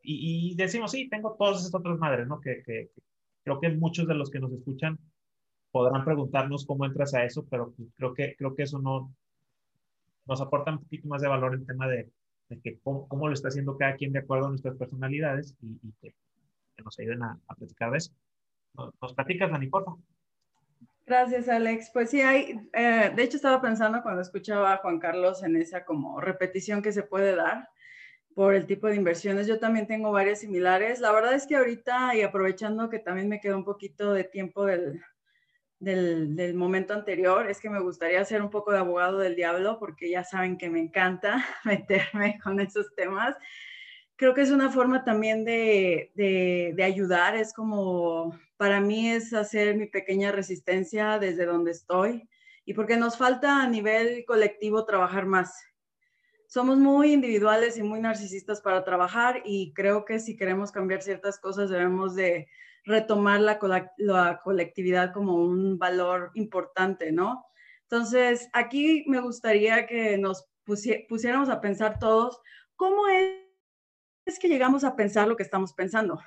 Y, 0.04 0.56
decimos, 0.56 0.92
sí, 0.92 1.10
tengo 1.10 1.36
todas 1.38 1.62
esas 1.62 1.76
otras 1.76 1.98
madres, 2.00 2.28
¿no? 2.28 2.42
Que, 2.42 2.64
que, 2.64 2.90
creo 3.44 3.60
que 3.60 3.70
muchos 3.70 4.08
de 4.08 4.16
los 4.16 4.32
que 4.32 4.40
nos 4.40 4.52
escuchan 4.52 4.98
podrán 5.72 6.04
preguntarnos 6.04 6.66
cómo 6.66 6.86
entras 6.86 7.14
a 7.14 7.24
eso, 7.24 7.46
pero 7.50 7.74
creo 7.96 8.14
que, 8.14 8.36
creo 8.36 8.56
que 8.56 8.64
eso 8.64 8.80
no 8.80 9.14
nos 10.26 10.42
aporta 10.42 10.72
un 10.72 10.80
poquito 10.80 11.08
más 11.08 11.22
de 11.22 11.28
valor 11.28 11.54
el 11.54 11.66
tema 11.66 11.88
de, 11.88 12.10
que 12.64 12.80
cómo, 12.80 13.28
lo 13.28 13.34
está 13.34 13.48
haciendo 13.48 13.78
cada 13.78 13.96
quien 13.96 14.12
de 14.12 14.20
acuerdo 14.20 14.48
a 14.48 14.50
nuestras 14.50 14.76
personalidades 14.76 15.56
y, 15.62 15.92
que, 16.02 16.14
nos 16.84 16.98
ayuden 17.00 17.24
a, 17.24 17.40
platicar 17.58 17.92
de 17.92 17.98
eso. 17.98 18.12
¿Nos, 18.74 19.14
platicas, 19.14 19.52
Dani, 19.52 19.68
por 19.68 19.86
Gracias, 21.12 21.50
Alex. 21.50 21.90
Pues 21.92 22.10
sí, 22.10 22.22
hay, 22.22 22.58
eh, 22.72 23.12
de 23.14 23.22
hecho 23.22 23.36
estaba 23.36 23.62
pensando 23.62 24.02
cuando 24.02 24.22
escuchaba 24.22 24.72
a 24.72 24.78
Juan 24.78 24.98
Carlos 24.98 25.44
en 25.44 25.58
esa 25.58 25.84
como 25.84 26.22
repetición 26.22 26.82
que 26.82 26.94
se 26.94 27.04
puede 27.04 27.36
dar 27.36 27.68
por 28.34 28.56
el 28.56 28.66
tipo 28.66 28.88
de 28.88 28.96
inversiones. 28.96 29.46
Yo 29.46 29.60
también 29.60 29.88
tengo 29.88 30.14
varias 30.14 30.40
similares. 30.40 31.02
La 31.02 31.12
verdad 31.12 31.34
es 31.34 31.46
que 31.48 31.58
ahorita, 31.58 32.16
y 32.16 32.22
aprovechando 32.22 32.90
que 32.90 33.00
también 33.00 33.28
me 33.28 33.42
quedó 33.42 33.58
un 33.58 33.66
poquito 33.66 34.14
de 34.14 34.24
tiempo 34.24 34.64
del, 34.64 35.02
del, 35.80 36.54
momento 36.54 36.94
anterior 36.94 37.50
es 37.50 37.60
que 37.60 37.70
me 37.70 37.82
gustaría 37.82 38.24
ser 38.24 38.42
un 38.42 38.50
poco 38.50 38.72
de 38.72 38.78
abogado 38.78 39.18
del 39.18 39.36
diablo 39.36 39.80
porque 39.80 40.10
ya 40.10 40.24
saben 40.24 40.58
que 40.58 40.70
me 40.70 40.80
encanta 40.80 41.46
meterme 41.66 42.40
con 42.42 42.58
esos 42.62 42.96
temas. 42.96 43.36
Creo 44.22 44.36
que 44.36 44.42
es 44.44 44.52
una 44.52 44.70
forma 44.70 45.04
también 45.04 45.44
de, 45.46 46.12
de, 46.14 46.84
ayudar, 46.84 47.36
es 47.36 47.56
como, 47.56 48.40
para 48.56 48.80
mí 48.80 49.10
es 49.10 49.34
hacer 49.34 49.76
mi 49.76 49.88
pequeña 49.88 50.32
resistencia 50.32 51.18
desde 51.18 51.48
donde 51.48 51.72
estoy 51.72 52.30
y 52.64 52.76
porque 52.76 52.98
nos 52.98 53.18
falta 53.18 53.64
a 53.64 53.68
nivel 53.68 54.24
colectivo 54.26 54.86
trabajar 54.86 55.26
más. 55.26 55.60
Somos 56.46 56.78
muy 56.78 57.14
individuales 57.14 57.80
y 57.80 57.82
muy 57.82 58.00
narcisistas 58.00 58.62
para 58.62 58.84
trabajar 58.84 59.42
y 59.44 59.74
creo 59.74 60.06
que 60.06 60.20
si 60.20 60.38
queremos 60.38 60.72
cambiar 60.72 61.02
ciertas 61.02 61.40
cosas 61.40 61.72
debemos 61.72 62.14
de 62.14 62.48
retomar 62.86 63.42
la, 63.42 63.58
colectividad 64.44 65.14
como 65.14 65.34
un 65.34 65.80
valor 65.80 66.30
importante, 66.36 67.12
¿no? 67.12 67.44
Entonces, 67.90 68.50
aquí 68.54 69.04
me 69.08 69.20
gustaría 69.20 69.88
que 69.88 70.20
nos 70.20 70.48
pusiéramos 70.64 71.50
a 71.50 71.60
pensar 71.60 71.98
todos 71.98 72.40
cómo 72.76 73.08
es 73.08 73.41
que 74.40 74.48
llegamos 74.48 74.84
a 74.84 74.96
pensar 74.96 75.28
lo 75.28 75.36
que 75.36 75.44
estamos 75.44 75.74
pensando. 75.74 76.20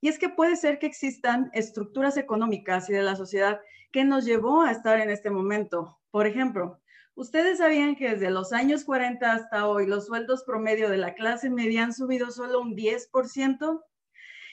Y 0.00 0.08
es 0.08 0.18
que 0.18 0.28
puede 0.28 0.56
ser 0.56 0.78
que 0.78 0.86
existan 0.86 1.50
estructuras 1.52 2.16
económicas 2.16 2.88
y 2.88 2.92
de 2.92 3.02
la 3.02 3.16
sociedad 3.16 3.60
que 3.92 4.04
nos 4.04 4.24
llevó 4.24 4.62
a 4.62 4.70
estar 4.70 5.00
en 5.00 5.10
este 5.10 5.30
momento. 5.30 5.98
Por 6.10 6.26
ejemplo, 6.26 6.80
ustedes 7.14 7.58
sabían 7.58 7.96
que 7.96 8.10
desde 8.10 8.30
los 8.30 8.52
años 8.52 8.84
40 8.84 9.32
hasta 9.32 9.68
hoy 9.68 9.86
los 9.86 10.06
sueldos 10.06 10.44
promedio 10.44 10.88
de 10.88 10.96
la 10.96 11.14
clase 11.14 11.50
media 11.50 11.84
han 11.84 11.92
subido 11.92 12.30
solo 12.30 12.60
un 12.60 12.74
10%, 12.74 13.82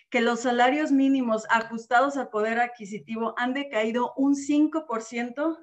que 0.10 0.22
los 0.22 0.42
salarios 0.42 0.92
mínimos 0.92 1.46
ajustados 1.50 2.18
al 2.18 2.30
poder 2.30 2.60
adquisitivo 2.60 3.34
han 3.38 3.54
decaído 3.54 4.14
un 4.16 4.36
5%, 4.36 5.58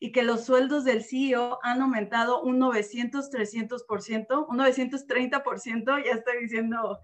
y 0.00 0.12
que 0.12 0.22
los 0.22 0.44
sueldos 0.44 0.84
del 0.84 1.02
CEO 1.02 1.58
han 1.62 1.82
aumentado 1.82 2.42
un 2.42 2.58
900, 2.58 3.30
300%, 3.30 4.46
un 4.48 4.58
930%, 4.58 6.04
ya 6.04 6.12
estoy 6.12 6.42
diciendo, 6.42 7.00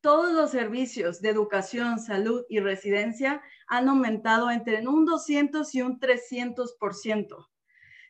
todos 0.00 0.32
los 0.32 0.50
servicios 0.50 1.20
de 1.20 1.30
educación, 1.30 1.98
salud 1.98 2.44
y 2.48 2.60
residencia 2.60 3.42
han 3.66 3.88
aumentado 3.88 4.50
entre 4.50 4.86
un 4.86 5.04
200 5.04 5.74
y 5.74 5.82
un 5.82 6.00
300%. 6.00 7.48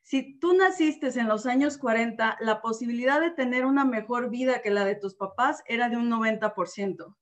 Si 0.02 0.38
tú 0.38 0.54
naciste 0.54 1.08
en 1.20 1.28
los 1.28 1.44
años 1.44 1.76
40, 1.76 2.38
la 2.40 2.62
posibilidad 2.62 3.20
de 3.20 3.30
tener 3.30 3.66
una 3.66 3.84
mejor 3.84 4.30
vida 4.30 4.62
que 4.62 4.70
la 4.70 4.84
de 4.84 4.94
tus 4.94 5.14
papás 5.14 5.62
era 5.66 5.90
de 5.90 5.96
un 5.96 6.08
90%. 6.10 7.16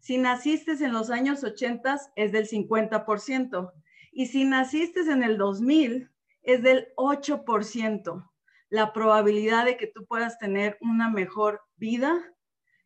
Si 0.00 0.18
naciste 0.18 0.72
en 0.72 0.92
los 0.92 1.10
años 1.10 1.42
80, 1.42 1.98
es 2.14 2.32
del 2.32 2.46
50%. 2.46 3.72
Y 4.18 4.28
si 4.28 4.46
naciste 4.46 5.00
en 5.00 5.22
el 5.22 5.36
2000, 5.36 6.10
es 6.42 6.62
del 6.62 6.88
8% 6.96 8.30
la 8.70 8.94
probabilidad 8.94 9.66
de 9.66 9.76
que 9.76 9.88
tú 9.88 10.06
puedas 10.06 10.38
tener 10.38 10.78
una 10.80 11.10
mejor 11.10 11.60
vida 11.76 12.18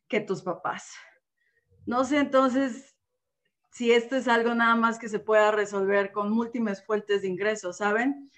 que 0.09 0.19
tus 0.19 0.41
papás. 0.41 0.91
No 1.85 2.03
sé 2.03 2.17
entonces 2.17 2.97
si 3.71 3.93
esto 3.93 4.17
es 4.17 4.27
algo 4.27 4.53
nada 4.55 4.75
más 4.75 4.99
que 4.99 5.07
se 5.07 5.19
pueda 5.19 5.51
resolver 5.51 6.11
con 6.11 6.33
múltiples 6.33 6.85
fuentes 6.85 7.21
de 7.21 7.29
ingresos, 7.29 7.77
¿saben? 7.77 8.29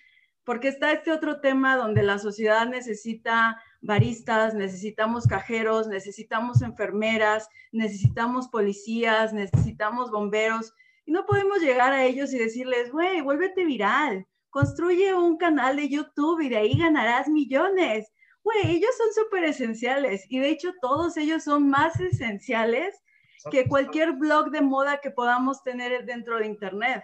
Porque 0.43 0.67
está 0.67 0.91
este 0.91 1.11
otro 1.11 1.41
tema 1.41 1.75
donde 1.75 2.03
la 2.03 2.19
sociedad 2.19 2.67
necesita 2.67 3.59
baristas, 3.81 4.53
necesitamos 4.53 5.25
cajeros, 5.25 5.87
necesitamos 5.87 6.61
enfermeras, 6.61 7.49
necesitamos 7.71 8.49
policías, 8.49 9.33
necesitamos 9.33 10.11
bomberos 10.11 10.75
y 11.05 11.11
no 11.11 11.25
podemos 11.25 11.59
llegar 11.61 11.91
a 11.91 12.05
ellos 12.05 12.33
y 12.33 12.39
decirles, 12.39 12.91
güey, 12.91 13.21
vuélvete 13.21 13.65
viral, 13.65 14.27
construye 14.49 15.13
un 15.13 15.37
canal 15.37 15.75
de 15.75 15.89
YouTube 15.89 16.41
y 16.41 16.49
de 16.49 16.57
ahí 16.57 16.77
ganarás 16.77 17.27
millones. 17.27 18.11
Güey, 18.43 18.77
ellos 18.77 18.91
son 18.97 19.23
súper 19.23 19.43
esenciales 19.45 20.25
y 20.29 20.39
de 20.39 20.49
hecho 20.49 20.73
todos 20.81 21.17
ellos 21.17 21.43
son 21.43 21.69
más 21.69 21.99
esenciales 21.99 22.95
que 23.51 23.67
cualquier 23.67 24.13
blog 24.13 24.51
de 24.51 24.61
moda 24.61 24.99
que 25.01 25.11
podamos 25.11 25.63
tener 25.63 26.05
dentro 26.05 26.37
de 26.37 26.45
Internet. 26.45 27.03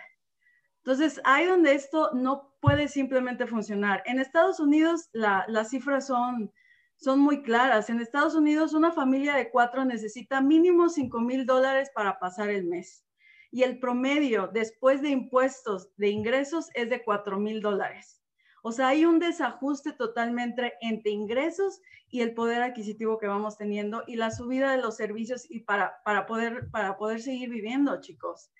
Entonces, 0.77 1.19
hay 1.25 1.45
donde 1.45 1.73
esto 1.73 2.11
no 2.13 2.53
puede 2.61 2.87
simplemente 2.87 3.45
funcionar. 3.45 4.01
En 4.05 4.19
Estados 4.19 4.61
Unidos, 4.61 5.09
las 5.11 5.69
cifras 5.69 6.07
son, 6.07 6.53
son 6.95 7.19
muy 7.19 7.43
claras. 7.43 7.89
En 7.89 7.99
Estados 7.99 8.35
Unidos, 8.35 8.73
una 8.73 8.93
familia 8.93 9.35
de 9.35 9.49
cuatro 9.49 9.83
necesita 9.83 10.39
mínimo 10.39 10.87
5 10.87 11.19
mil 11.19 11.45
dólares 11.45 11.91
para 11.93 12.17
pasar 12.19 12.49
el 12.49 12.65
mes 12.65 13.03
y 13.51 13.63
el 13.63 13.79
promedio 13.79 14.47
después 14.47 15.01
de 15.01 15.09
impuestos 15.09 15.89
de 15.97 16.09
ingresos 16.09 16.69
es 16.73 16.89
de 16.89 17.03
4 17.03 17.39
mil 17.39 17.61
dólares. 17.61 18.21
O 18.61 18.71
sea, 18.71 18.89
hay 18.89 19.05
un 19.05 19.19
desajuste 19.19 19.93
totalmente 19.93 20.73
entre 20.81 21.11
ingresos 21.11 21.81
y 22.09 22.21
el 22.21 22.33
poder 22.33 22.61
adquisitivo 22.61 23.17
que 23.17 23.27
vamos 23.27 23.57
teniendo 23.57 24.03
y 24.05 24.15
la 24.15 24.31
subida 24.31 24.71
de 24.71 24.81
los 24.81 24.97
servicios 24.97 25.49
y 25.49 25.61
para, 25.61 26.01
para, 26.03 26.25
poder, 26.25 26.69
para 26.69 26.97
poder 26.97 27.21
seguir 27.21 27.49
viviendo, 27.49 28.01
chicos. 28.01 28.51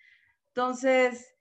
Entonces, 0.50 1.36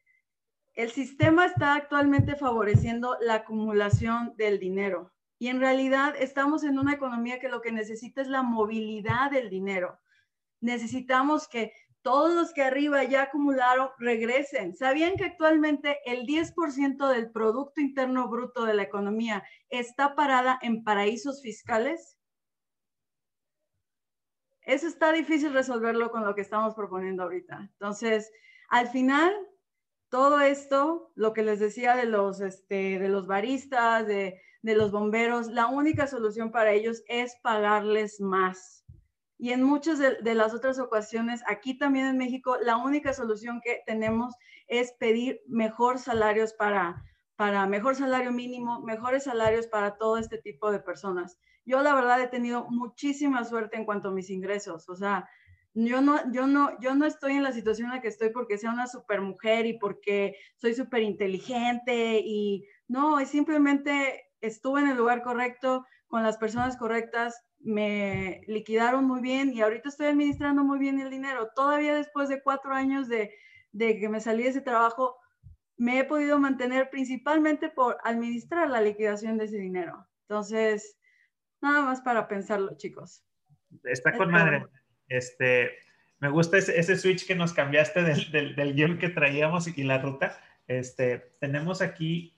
el 0.74 0.90
sistema 0.90 1.46
está 1.46 1.74
actualmente 1.74 2.34
favoreciendo 2.34 3.16
la 3.20 3.34
acumulación 3.34 4.34
del 4.36 4.58
dinero 4.58 5.12
y 5.38 5.48
en 5.48 5.60
realidad 5.60 6.14
estamos 6.18 6.64
en 6.64 6.78
una 6.78 6.94
economía 6.94 7.38
que 7.38 7.48
lo 7.48 7.60
que 7.60 7.72
necesita 7.72 8.22
es 8.22 8.28
la 8.28 8.42
movilidad 8.42 9.30
del 9.30 9.50
dinero. 9.50 10.00
Necesitamos 10.60 11.46
que 11.46 11.72
todos 12.08 12.32
los 12.32 12.54
que 12.54 12.62
arriba 12.62 13.04
ya 13.04 13.24
acumularon 13.24 13.90
regresen. 13.98 14.74
¿Sabían 14.74 15.16
que 15.16 15.24
actualmente 15.24 15.98
el 16.06 16.24
10% 16.24 17.06
del 17.06 17.30
Producto 17.30 17.82
Interno 17.82 18.30
Bruto 18.30 18.64
de 18.64 18.72
la 18.72 18.82
economía 18.82 19.44
está 19.68 20.14
parada 20.14 20.58
en 20.62 20.84
paraísos 20.84 21.42
fiscales? 21.42 22.16
Eso 24.62 24.88
está 24.88 25.12
difícil 25.12 25.52
resolverlo 25.52 26.10
con 26.10 26.24
lo 26.24 26.34
que 26.34 26.40
estamos 26.40 26.74
proponiendo 26.74 27.24
ahorita. 27.24 27.68
Entonces, 27.72 28.32
al 28.70 28.88
final, 28.88 29.30
todo 30.08 30.40
esto, 30.40 31.12
lo 31.14 31.34
que 31.34 31.42
les 31.42 31.60
decía 31.60 31.94
de 31.94 32.06
los, 32.06 32.40
este, 32.40 32.98
de 32.98 33.08
los 33.10 33.26
baristas, 33.26 34.06
de, 34.06 34.40
de 34.62 34.74
los 34.74 34.92
bomberos, 34.92 35.48
la 35.48 35.66
única 35.66 36.06
solución 36.06 36.52
para 36.52 36.72
ellos 36.72 37.02
es 37.06 37.36
pagarles 37.42 38.18
más 38.18 38.77
y 39.38 39.52
en 39.52 39.62
muchas 39.62 40.00
de, 40.00 40.34
las 40.34 40.52
otras 40.52 40.80
ocasiones, 40.80 41.42
aquí 41.46 41.78
también 41.78 42.06
en 42.06 42.18
México, 42.18 42.56
la 42.60 42.76
única 42.76 43.12
solución 43.12 43.60
que 43.62 43.82
tenemos 43.86 44.34
es 44.66 44.92
pedir 44.98 45.40
mejor 45.46 46.00
salarios 46.00 46.52
para, 46.54 47.04
para 47.36 47.66
mejor 47.68 47.94
salario 47.94 48.32
mínimo, 48.32 48.80
mejores 48.80 49.24
salarios 49.24 49.68
para 49.68 49.96
todo 49.96 50.18
este 50.18 50.38
tipo 50.38 50.72
de 50.72 50.80
personas. 50.80 51.38
Yo 51.64 51.80
la 51.82 51.94
verdad 51.94 52.20
he 52.20 52.26
tenido 52.26 52.66
muchísima 52.68 53.44
suerte 53.44 53.76
en 53.76 53.84
cuanto 53.84 54.08
a 54.08 54.12
mis 54.12 54.28
ingresos, 54.28 54.88
o 54.88 54.96
sea, 54.96 55.28
yo 55.74 56.00
no, 56.00 56.18
yo 56.32 56.48
no, 56.48 56.76
yo 56.80 56.96
no 56.96 57.06
estoy 57.06 57.34
en 57.34 57.44
la 57.44 57.52
situación 57.52 57.88
en 57.88 57.96
la 57.96 58.02
que 58.02 58.08
estoy 58.08 58.30
porque 58.30 58.58
sea 58.58 58.72
una 58.72 58.88
super 58.88 59.20
mujer 59.20 59.66
y 59.66 59.78
porque 59.78 60.34
soy 60.56 60.74
súper 60.74 61.02
inteligente 61.02 62.20
y 62.24 62.66
no, 62.88 63.20
es 63.20 63.28
simplemente 63.28 64.24
estuve 64.40 64.80
en 64.80 64.88
el 64.88 64.96
lugar 64.96 65.22
correcto, 65.22 65.86
con 66.08 66.24
las 66.24 66.38
personas 66.38 66.76
correctas, 66.76 67.44
me 67.60 68.42
liquidaron 68.46 69.04
muy 69.04 69.20
bien 69.20 69.52
y 69.52 69.60
ahorita 69.60 69.88
estoy 69.88 70.06
administrando 70.06 70.64
muy 70.64 70.78
bien 70.78 71.00
el 71.00 71.10
dinero. 71.10 71.50
Todavía 71.54 71.94
después 71.94 72.28
de 72.28 72.42
cuatro 72.42 72.72
años 72.72 73.08
de, 73.08 73.34
de 73.72 73.98
que 73.98 74.08
me 74.08 74.20
salí 74.20 74.44
de 74.44 74.50
ese 74.50 74.60
trabajo, 74.60 75.16
me 75.76 76.00
he 76.00 76.04
podido 76.04 76.38
mantener 76.38 76.90
principalmente 76.90 77.68
por 77.68 77.98
administrar 78.04 78.68
la 78.68 78.80
liquidación 78.80 79.38
de 79.38 79.44
ese 79.44 79.58
dinero. 79.58 80.06
Entonces, 80.28 80.98
nada 81.60 81.82
más 81.82 82.00
para 82.00 82.28
pensarlo, 82.28 82.76
chicos. 82.76 83.24
Está 83.84 84.16
con 84.16 84.30
madre. 84.30 84.64
Este, 85.08 85.70
me 86.18 86.28
gusta 86.28 86.58
ese, 86.58 86.78
ese, 86.78 86.96
switch 86.96 87.26
que 87.26 87.34
nos 87.34 87.52
cambiaste 87.52 88.02
del, 88.02 88.30
del, 88.30 88.56
del 88.56 88.74
guion 88.74 88.98
que 88.98 89.08
traíamos 89.08 89.68
y 89.68 89.82
la 89.84 89.98
ruta. 89.98 90.38
Este, 90.66 91.34
tenemos 91.40 91.80
aquí 91.80 92.37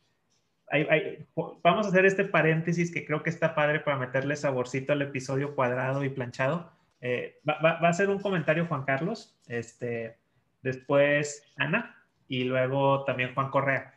vamos 1.62 1.86
a 1.86 1.88
hacer 1.88 2.06
este 2.06 2.24
paréntesis 2.24 2.92
que 2.92 3.04
creo 3.04 3.22
que 3.22 3.30
está 3.30 3.54
padre 3.54 3.80
para 3.80 3.98
meterle 3.98 4.36
saborcito 4.36 4.92
al 4.92 5.02
episodio 5.02 5.54
cuadrado 5.54 6.04
y 6.04 6.10
planchado. 6.10 6.70
Eh, 7.00 7.40
va, 7.48 7.78
a 7.80 7.92
ser 7.92 8.10
un 8.10 8.20
comentario 8.20 8.66
Juan 8.66 8.84
Carlos, 8.84 9.36
este, 9.48 10.18
después 10.62 11.50
Ana 11.56 11.96
y 12.28 12.44
luego 12.44 13.04
también 13.04 13.34
Juan 13.34 13.50
Correa. 13.50 13.94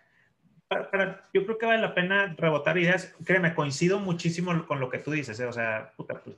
yo 1.33 1.45
creo 1.45 1.57
que 1.57 1.65
vale 1.65 1.81
la 1.81 1.93
pena 1.93 2.33
rebotar 2.37 2.77
ideas. 2.77 3.13
Créeme, 3.23 3.53
coincido 3.53 3.99
muchísimo 3.99 4.65
con 4.65 4.79
lo 4.79 4.89
que 4.89 4.99
tú 4.99 5.11
dices. 5.11 5.39
Eh, 5.39 5.45
o 5.45 5.53
sea, 5.53 5.91
puta, 5.95 6.21
pues, 6.23 6.37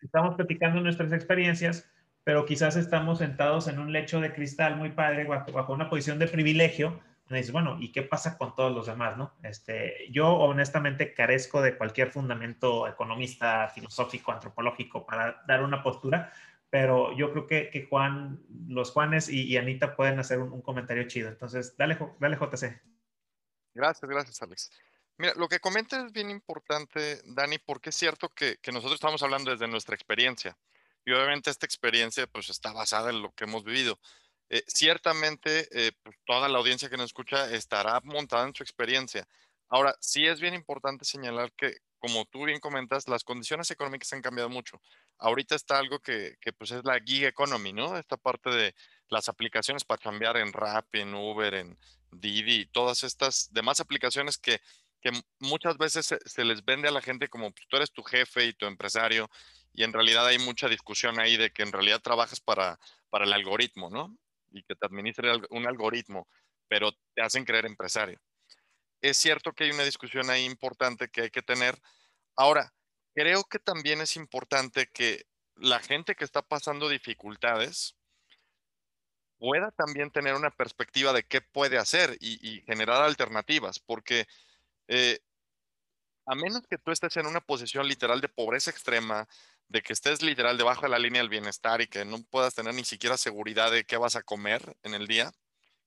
estamos 0.00 0.34
platicando 0.34 0.80
nuestras 0.80 1.12
experiencias, 1.12 1.88
pero 2.24 2.44
quizás 2.44 2.74
estamos 2.74 3.18
sentados 3.18 3.68
en 3.68 3.78
un 3.78 3.92
lecho 3.92 4.20
de 4.20 4.32
cristal 4.32 4.76
muy 4.76 4.90
padre, 4.90 5.24
bajo 5.24 5.72
una 5.72 5.88
posición 5.88 6.18
de 6.18 6.26
privilegio 6.26 6.98
dices, 7.36 7.52
bueno, 7.52 7.78
¿y 7.80 7.92
qué 7.92 8.02
pasa 8.02 8.36
con 8.36 8.54
todos 8.54 8.72
los 8.72 8.86
demás, 8.86 9.16
no? 9.16 9.34
Este, 9.42 10.08
yo 10.10 10.32
honestamente 10.32 11.14
carezco 11.14 11.62
de 11.62 11.76
cualquier 11.76 12.10
fundamento 12.10 12.86
economista, 12.88 13.68
filosófico, 13.68 14.32
antropológico 14.32 15.06
para 15.06 15.42
dar 15.46 15.62
una 15.62 15.82
postura, 15.82 16.32
pero 16.70 17.16
yo 17.16 17.32
creo 17.32 17.46
que, 17.46 17.70
que 17.70 17.86
Juan, 17.86 18.42
los 18.66 18.90
Juanes 18.92 19.28
y, 19.28 19.56
Anita 19.56 19.94
pueden 19.94 20.18
hacer 20.18 20.38
un, 20.38 20.62
comentario 20.62 21.06
chido. 21.06 21.28
Entonces, 21.28 21.76
dale, 21.76 21.98
dale 22.18 22.36
JC. 22.36 22.80
Gracias, 23.74 24.10
gracias, 24.10 24.42
Alex. 24.42 24.70
Mira, 25.18 25.34
lo 25.36 25.48
que 25.48 25.60
comenta 25.60 26.04
es 26.04 26.12
bien 26.12 26.30
importante, 26.30 27.20
Dani, 27.26 27.58
porque 27.58 27.90
es 27.90 27.96
cierto 27.96 28.28
que, 28.30 28.56
que 28.62 28.72
nosotros 28.72 28.94
estamos 28.94 29.22
hablando 29.22 29.50
desde 29.50 29.68
nuestra 29.68 29.94
experiencia. 29.94 30.56
Y 31.04 31.12
obviamente 31.12 31.50
esta 31.50 31.66
experiencia 31.66 32.26
pues 32.26 32.48
está 32.48 32.72
basada 32.72 33.10
en 33.10 33.22
lo 33.22 33.32
que 33.32 33.44
hemos 33.44 33.64
vivido. 33.64 33.98
Eh, 34.52 34.62
ciertamente 34.66 35.66
eh, 35.72 35.92
pues, 36.02 36.14
toda 36.26 36.46
la 36.46 36.58
audiencia 36.58 36.90
que 36.90 36.98
nos 36.98 37.06
escucha 37.06 37.50
estará 37.54 37.98
montada 38.04 38.46
en 38.46 38.54
su 38.54 38.62
experiencia. 38.62 39.26
Ahora, 39.70 39.96
sí 39.98 40.26
es 40.26 40.42
bien 40.42 40.52
importante 40.52 41.06
señalar 41.06 41.52
que, 41.52 41.78
como 41.98 42.26
tú 42.26 42.44
bien 42.44 42.60
comentas, 42.60 43.08
las 43.08 43.24
condiciones 43.24 43.70
económicas 43.70 44.12
han 44.12 44.20
cambiado 44.20 44.50
mucho. 44.50 44.78
Ahorita 45.16 45.54
está 45.54 45.78
algo 45.78 46.00
que, 46.00 46.36
que 46.38 46.52
pues 46.52 46.70
es 46.70 46.84
la 46.84 47.00
gig 47.00 47.24
economy, 47.24 47.72
¿no? 47.72 47.96
Esta 47.96 48.18
parte 48.18 48.50
de 48.50 48.74
las 49.08 49.30
aplicaciones 49.30 49.84
para 49.84 50.02
cambiar 50.02 50.36
en 50.36 50.52
Rappi, 50.52 51.00
en 51.00 51.14
Uber, 51.14 51.54
en 51.54 51.78
Didi, 52.10 52.66
todas 52.66 53.04
estas 53.04 53.50
demás 53.54 53.80
aplicaciones 53.80 54.36
que, 54.36 54.60
que 55.00 55.12
muchas 55.38 55.78
veces 55.78 56.14
se, 56.26 56.44
les 56.44 56.62
vende 56.62 56.88
a 56.88 56.92
la 56.92 57.00
gente 57.00 57.28
como 57.28 57.52
pues, 57.52 57.66
tú 57.68 57.76
eres 57.78 57.90
tu 57.90 58.02
jefe 58.02 58.44
y 58.44 58.52
tu 58.52 58.66
empresario 58.66 59.30
y 59.72 59.84
en 59.84 59.94
realidad 59.94 60.26
hay 60.26 60.38
mucha 60.38 60.68
discusión 60.68 61.18
ahí 61.18 61.38
de 61.38 61.50
que 61.52 61.62
en 61.62 61.72
realidad 61.72 62.02
trabajas 62.02 62.40
para, 62.40 62.78
para 63.08 63.24
el 63.24 63.32
algoritmo, 63.32 63.88
¿no? 63.88 64.14
Y 64.52 64.62
que 64.62 64.74
te 64.74 64.86
administre 64.86 65.32
un 65.50 65.66
algoritmo, 65.66 66.28
pero 66.68 66.92
te 67.14 67.22
hacen 67.22 67.44
creer 67.44 67.66
empresario. 67.66 68.20
Es 69.00 69.16
cierto 69.16 69.52
que 69.52 69.64
hay 69.64 69.70
una 69.70 69.84
discusión 69.84 70.30
ahí 70.30 70.44
importante 70.44 71.08
que 71.08 71.22
hay 71.22 71.30
que 71.30 71.42
tener. 71.42 71.76
Ahora, 72.36 72.72
creo 73.14 73.44
que 73.44 73.58
también 73.58 74.00
es 74.00 74.16
importante 74.16 74.88
que 74.92 75.26
la 75.56 75.80
gente 75.80 76.14
que 76.14 76.24
está 76.24 76.42
pasando 76.42 76.88
dificultades 76.88 77.96
pueda 79.38 79.72
también 79.72 80.10
tener 80.10 80.34
una 80.34 80.50
perspectiva 80.50 81.12
de 81.12 81.24
qué 81.24 81.40
puede 81.40 81.76
hacer 81.76 82.16
y, 82.20 82.62
generar 82.64 83.02
alternativas, 83.02 83.80
porque 83.80 84.26
eh, 84.86 85.18
a 86.26 86.36
menos 86.36 86.62
que 86.70 86.78
tú 86.78 86.92
estés 86.92 87.16
en 87.16 87.26
una 87.26 87.40
posición 87.40 87.88
literal 87.88 88.20
de 88.20 88.28
pobreza 88.28 88.70
extrema, 88.70 89.26
de 89.72 89.80
que 89.80 89.94
estés 89.94 90.20
literal 90.20 90.58
debajo 90.58 90.82
de 90.82 90.90
la 90.90 90.98
línea 90.98 91.22
del 91.22 91.30
bienestar 91.30 91.80
y 91.80 91.86
que 91.86 92.04
no 92.04 92.22
puedas 92.24 92.54
tener 92.54 92.74
ni 92.74 92.84
siquiera 92.84 93.16
seguridad 93.16 93.72
de 93.72 93.84
qué 93.84 93.96
vas 93.96 94.16
a 94.16 94.22
comer 94.22 94.76
en 94.82 94.92
el 94.92 95.06
día, 95.06 95.32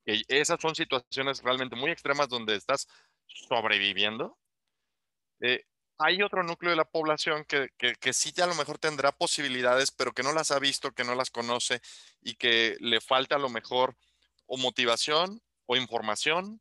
que 0.03 0.23
esas 0.27 0.59
son 0.59 0.73
situaciones 0.73 1.43
realmente 1.43 1.75
muy 1.75 1.91
extremas 1.91 2.27
donde 2.27 2.55
estás 2.55 2.87
sobreviviendo. 3.27 4.39
Eh, 5.39 5.65
hay 5.99 6.23
otro 6.23 6.41
núcleo 6.41 6.71
de 6.71 6.77
la 6.77 6.89
población 6.89 7.45
que, 7.45 7.69
que, 7.77 7.93
que, 7.93 8.11
sí 8.11 8.33
a 8.41 8.47
lo 8.47 8.55
mejor 8.55 8.79
tendrá 8.79 9.11
posibilidades, 9.11 9.91
pero 9.91 10.13
que 10.13 10.23
no 10.23 10.33
las 10.33 10.49
ha 10.49 10.57
visto, 10.57 10.91
que 10.91 11.03
no 11.03 11.13
las 11.13 11.29
conoce 11.29 11.79
y 12.21 12.35
que 12.35 12.77
le 12.79 12.99
falta 13.01 13.35
a 13.35 13.39
lo 13.39 13.49
mejor 13.49 13.95
o 14.47 14.57
motivación 14.57 15.43
o 15.67 15.75
información 15.75 16.59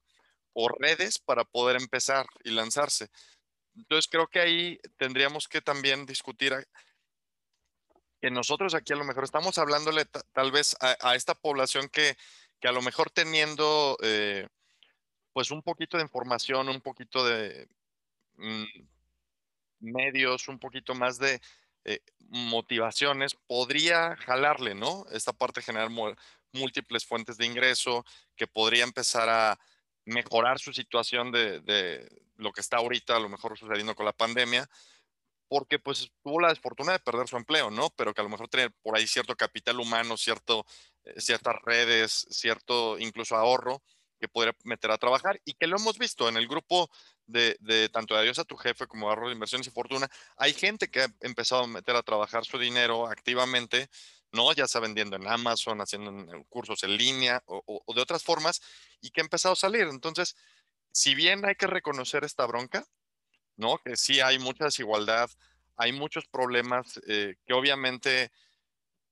o 0.53 0.68
redes 0.68 1.18
para 1.18 1.45
poder 1.45 1.77
empezar 1.77 2.27
y 2.45 2.51
lanzarse. 2.51 3.09
Entonces 3.75 4.11
creo 4.11 4.29
que 4.29 4.41
ahí 4.41 4.79
tendríamos 4.99 5.49
que 5.49 5.62
también 5.62 6.05
discutir 6.05 6.55
que 8.25 8.31
nosotros 8.31 8.72
aquí 8.72 8.95
a 8.95 8.97
lo 8.97 9.05
mejor 9.05 9.25
estamos 9.25 9.59
hablándole 9.59 10.07
tal 10.33 10.51
vez 10.51 10.75
a, 10.81 11.14
esta 11.14 11.35
población 11.35 11.91
que, 11.91 12.16
que, 12.59 12.68
a 12.68 12.72
lo 12.72 12.81
mejor 12.81 13.11
teniendo 13.11 13.99
eh, 14.01 14.49
pues 15.35 15.51
un 15.51 15.61
poquito 15.61 15.99
de 15.99 16.05
información, 16.05 16.70
un 16.70 16.81
poquito 16.81 17.22
de 17.22 17.68
mm, 18.39 18.64
medios, 19.81 20.49
un 20.49 20.59
poquito 20.59 20.95
más 20.95 21.18
de 21.18 21.39
eh, 21.85 22.01
motivaciones, 22.31 23.35
podría 23.47 24.16
jalarle, 24.16 24.75
¿no? 24.75 25.05
Esta 25.12 25.35
parte 25.35 25.61
generar 25.61 25.91
múltiples 26.53 27.05
fuentes 27.05 27.37
de 27.37 27.45
ingreso, 27.45 28.07
que 28.37 28.47
podría 28.47 28.85
empezar 28.85 29.29
a 29.29 29.59
mejorar 30.07 30.59
su 30.59 30.72
situación 30.72 31.31
de, 31.31 31.61
de, 31.61 32.09
lo 32.37 32.53
que 32.53 32.62
está 32.62 32.79
ahorita 32.79 33.16
a 33.16 33.20
lo 33.20 33.29
mejor 33.29 33.59
sucediendo 33.59 33.95
con 33.95 34.07
la 34.07 34.14
pandemia, 34.14 34.66
porque 35.55 35.78
pues 35.78 36.11
tuvo 36.20 36.40
la 36.40 36.48
desfortuna 36.48 36.90
de 36.90 36.98
perder 36.98 37.28
su 37.28 37.36
empleo, 37.36 37.70
¿no? 37.70 37.88
Pero 37.90 38.12
que 38.12 38.20
a 38.20 38.24
lo 38.24 38.28
mejor 38.28 38.48
tiene 38.48 38.70
por 38.82 38.96
ahí 38.96 39.07
cierto 39.07 39.36
capital 39.36 39.78
humano, 39.78 40.16
cierto, 40.16 40.66
eh, 41.05 41.20
ciertas 41.20 41.55
redes, 41.62 42.26
cierto 42.28 42.98
incluso 42.98 43.36
ahorro 43.36 43.80
que 44.18 44.26
podría 44.26 44.52
meter 44.64 44.90
a 44.90 44.98
trabajar 44.98 45.40
y 45.44 45.55
que 45.55 45.68
lo 45.68 45.76
hemos 45.76 45.96
visto 45.96 46.28
en 46.28 46.36
el 46.36 46.48
grupo 46.48 46.90
de, 47.26 47.57
de 47.61 47.88
tanto 47.88 48.14
de 48.14 48.22
Adiós 48.22 48.40
a 48.40 48.44
tu 48.44 48.57
jefe 48.57 48.88
como 48.88 49.09
Ahorro 49.09 49.28
de 49.28 49.34
Inversiones 49.34 49.68
y 49.68 49.70
Fortuna. 49.70 50.09
Hay 50.36 50.55
gente 50.55 50.90
que 50.90 51.02
ha 51.02 51.09
empezado 51.20 51.62
a 51.62 51.66
meter 51.68 51.94
a 51.94 52.02
trabajar 52.02 52.44
su 52.44 52.59
dinero 52.59 53.07
activamente, 53.07 53.88
¿no? 54.32 54.52
Ya 54.55 54.64
está 54.64 54.80
vendiendo 54.80 55.14
en 55.14 55.28
Amazon, 55.28 55.80
haciendo 55.80 56.11
cursos 56.48 56.82
en 56.82 56.96
línea 56.96 57.40
o, 57.46 57.62
o 57.64 57.94
de 57.94 58.02
otras 58.02 58.24
formas 58.24 58.61
y 59.00 59.11
que 59.11 59.20
ha 59.20 59.24
empezado 59.24 59.52
a 59.52 59.57
salir. 59.57 59.82
Entonces, 59.82 60.34
si 60.90 61.14
bien 61.14 61.44
hay 61.44 61.55
que 61.55 61.68
reconocer 61.68 62.24
esta 62.24 62.44
bronca, 62.44 62.84
¿no? 63.57 63.78
Que 63.78 63.96
sí 63.96 64.20
hay 64.20 64.38
mucha 64.38 64.64
desigualdad, 64.64 65.30
hay 65.76 65.92
muchos 65.92 66.26
problemas 66.26 67.00
eh, 67.07 67.36
que 67.46 67.52
obviamente 67.52 68.30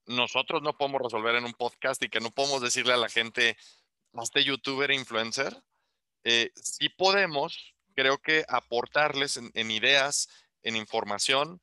nosotros 0.06 0.62
no 0.62 0.76
podemos 0.76 1.02
resolver 1.02 1.34
en 1.36 1.44
un 1.44 1.54
podcast 1.54 2.02
y 2.02 2.08
que 2.08 2.20
no 2.20 2.30
podemos 2.30 2.60
decirle 2.60 2.92
a 2.92 2.96
la 2.98 3.08
gente, 3.08 3.56
este 4.20 4.44
youtuber 4.44 4.90
e 4.90 4.96
influencer, 4.96 5.56
eh, 6.24 6.52
sí 6.54 6.88
podemos, 6.88 7.74
creo 7.94 8.18
que 8.18 8.44
aportarles 8.48 9.36
en, 9.36 9.70
ideas, 9.70 10.28
en 10.62 10.76
información, 10.76 11.60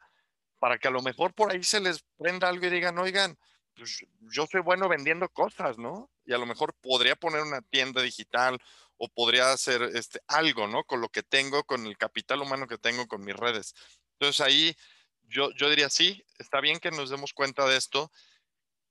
para 0.59 0.77
que 0.77 0.88
a 0.88 0.91
lo 0.91 1.01
mejor 1.01 1.34
por 1.34 1.51
ahí 1.51 1.63
se 1.63 1.80
les 1.80 2.03
prenda 2.17 2.49
algo 2.49 2.65
y 2.65 2.69
digan, 2.69 2.97
oigan, 2.97 3.38
pues 3.75 4.05
yo 4.32 4.45
soy 4.45 4.61
bueno 4.61 4.89
vendiendo 4.89 5.30
cosas, 5.30 5.77
¿no? 5.77 6.09
Y 6.25 6.34
a 6.34 6.38
lo 6.38 6.45
mejor 6.45 6.73
podría 6.82 7.15
poner 7.15 7.41
una 7.41 7.61
tienda 7.61 8.01
digital 8.01 8.59
o 9.00 9.08
podría 9.08 9.52
hacer 9.52 9.82
este, 9.95 10.20
algo, 10.28 10.68
¿no? 10.68 10.84
Con 10.84 11.02
lo 11.02 11.10
que 11.10 11.24
tengo, 11.24 11.64
con 11.64 11.88
el 11.88 11.97
capital 11.97 12.41
humano 12.41 12.68
que 12.68 12.78
tengo, 12.78 13.08
con 13.08 13.24
mis 13.24 13.36
redes. 13.36 13.74
Entonces 14.20 14.45
ahí 14.45 14.76
yo, 15.24 15.52
yo 15.56 15.70
diría, 15.70 15.89
sí, 15.89 16.24
está 16.38 16.60
bien 16.60 16.80
que 16.80 16.91
nos 16.91 17.10
demos 17.10 17.34
cuenta 17.34 17.66
de 17.66 17.78
esto. 17.78 18.12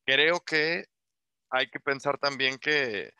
Creo 0.06 0.40
que 0.40 0.86
hay 1.50 1.68
que 1.68 1.78
pensar 1.78 2.18
también 2.18 2.58
que 2.58 3.12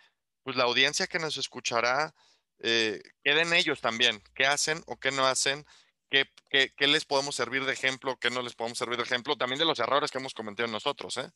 pues 0.43 0.57
la 0.57 0.65
audiencia 0.65 1.07
que 1.07 1.19
nos 1.19 1.37
escuchará, 1.37 2.15
eh, 2.61 3.03
queden 3.23 3.53
ellos 3.53 3.83
también, 3.83 4.23
qué 4.35 4.47
hacen 4.47 4.83
o 4.87 4.99
qué 4.99 5.11
no 5.11 5.27
hacen, 5.27 5.67
qué, 6.11 6.25
qué, 6.49 6.73
qué, 6.75 6.87
les 6.87 7.05
podemos 7.05 7.35
servir 7.37 7.67
de 7.67 7.75
ejemplo, 7.75 8.19
qué 8.19 8.31
no 8.31 8.41
les 8.41 8.55
podemos 8.55 8.79
servir 8.79 8.97
de 8.97 9.03
ejemplo, 9.03 9.37
también 9.37 9.59
de 9.59 9.67
los 9.67 9.79
errores 9.79 10.11
que 10.11 10.19
hemos 10.19 10.33
cometido 10.33 10.67
nosotros, 10.69 11.19
¿eh? 11.19 11.31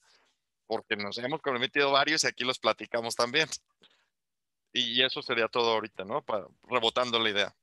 porque 0.66 0.96
nos 0.96 1.18
hemos 1.18 1.42
cometido 1.42 1.92
varios 1.92 2.24
y 2.24 2.26
aquí 2.26 2.44
los 2.44 2.58
platicamos 2.58 3.14
también. 3.14 3.48
Y 4.72 5.02
eso 5.02 5.22
sería 5.22 5.48
todo 5.48 5.72
ahorita, 5.72 6.04
¿no? 6.04 6.22
Para, 6.22 6.46
rebotando 6.68 7.18
la 7.18 7.30
idea. 7.30 7.54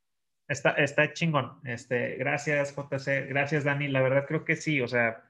Está, 0.47 0.71
está 0.71 1.13
chingón. 1.13 1.59
Este, 1.63 2.15
gracias, 2.15 2.75
JC. 2.75 3.27
Gracias, 3.27 3.63
Dani. 3.63 3.87
La 3.87 4.01
verdad 4.01 4.25
creo 4.27 4.45
que 4.45 4.55
sí. 4.55 4.81
O 4.81 4.87
sea, 4.87 5.23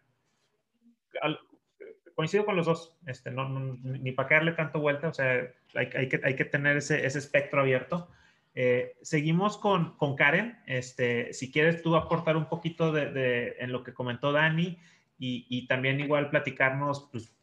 coincido 2.15 2.45
con 2.45 2.55
los 2.55 2.65
dos. 2.65 2.97
Este, 3.05 3.31
no, 3.31 3.47
ni 3.49 4.11
para 4.11 4.29
darle 4.29 4.53
tanto 4.53 4.79
vuelta. 4.79 5.09
O 5.09 5.13
sea, 5.13 5.51
hay, 5.75 5.89
hay, 5.95 6.09
que, 6.09 6.21
hay 6.23 6.35
que 6.35 6.45
tener 6.45 6.77
ese, 6.77 7.05
ese 7.05 7.19
espectro 7.19 7.61
abierto. 7.61 8.09
Eh, 8.55 8.97
seguimos 9.01 9.57
con, 9.57 9.95
con, 9.97 10.15
Karen. 10.15 10.59
Este, 10.65 11.33
si 11.33 11.51
quieres 11.51 11.81
tú 11.81 11.95
aportar 11.95 12.35
un 12.35 12.47
poquito 12.47 12.91
de, 12.91 13.11
de 13.11 13.55
en 13.59 13.71
lo 13.71 13.83
que 13.83 13.93
comentó 13.93 14.31
Dani 14.31 14.79
y, 15.17 15.45
y 15.49 15.67
también 15.67 15.99
igual 15.99 16.29
platicarnos 16.29 17.09
pues, 17.11 17.38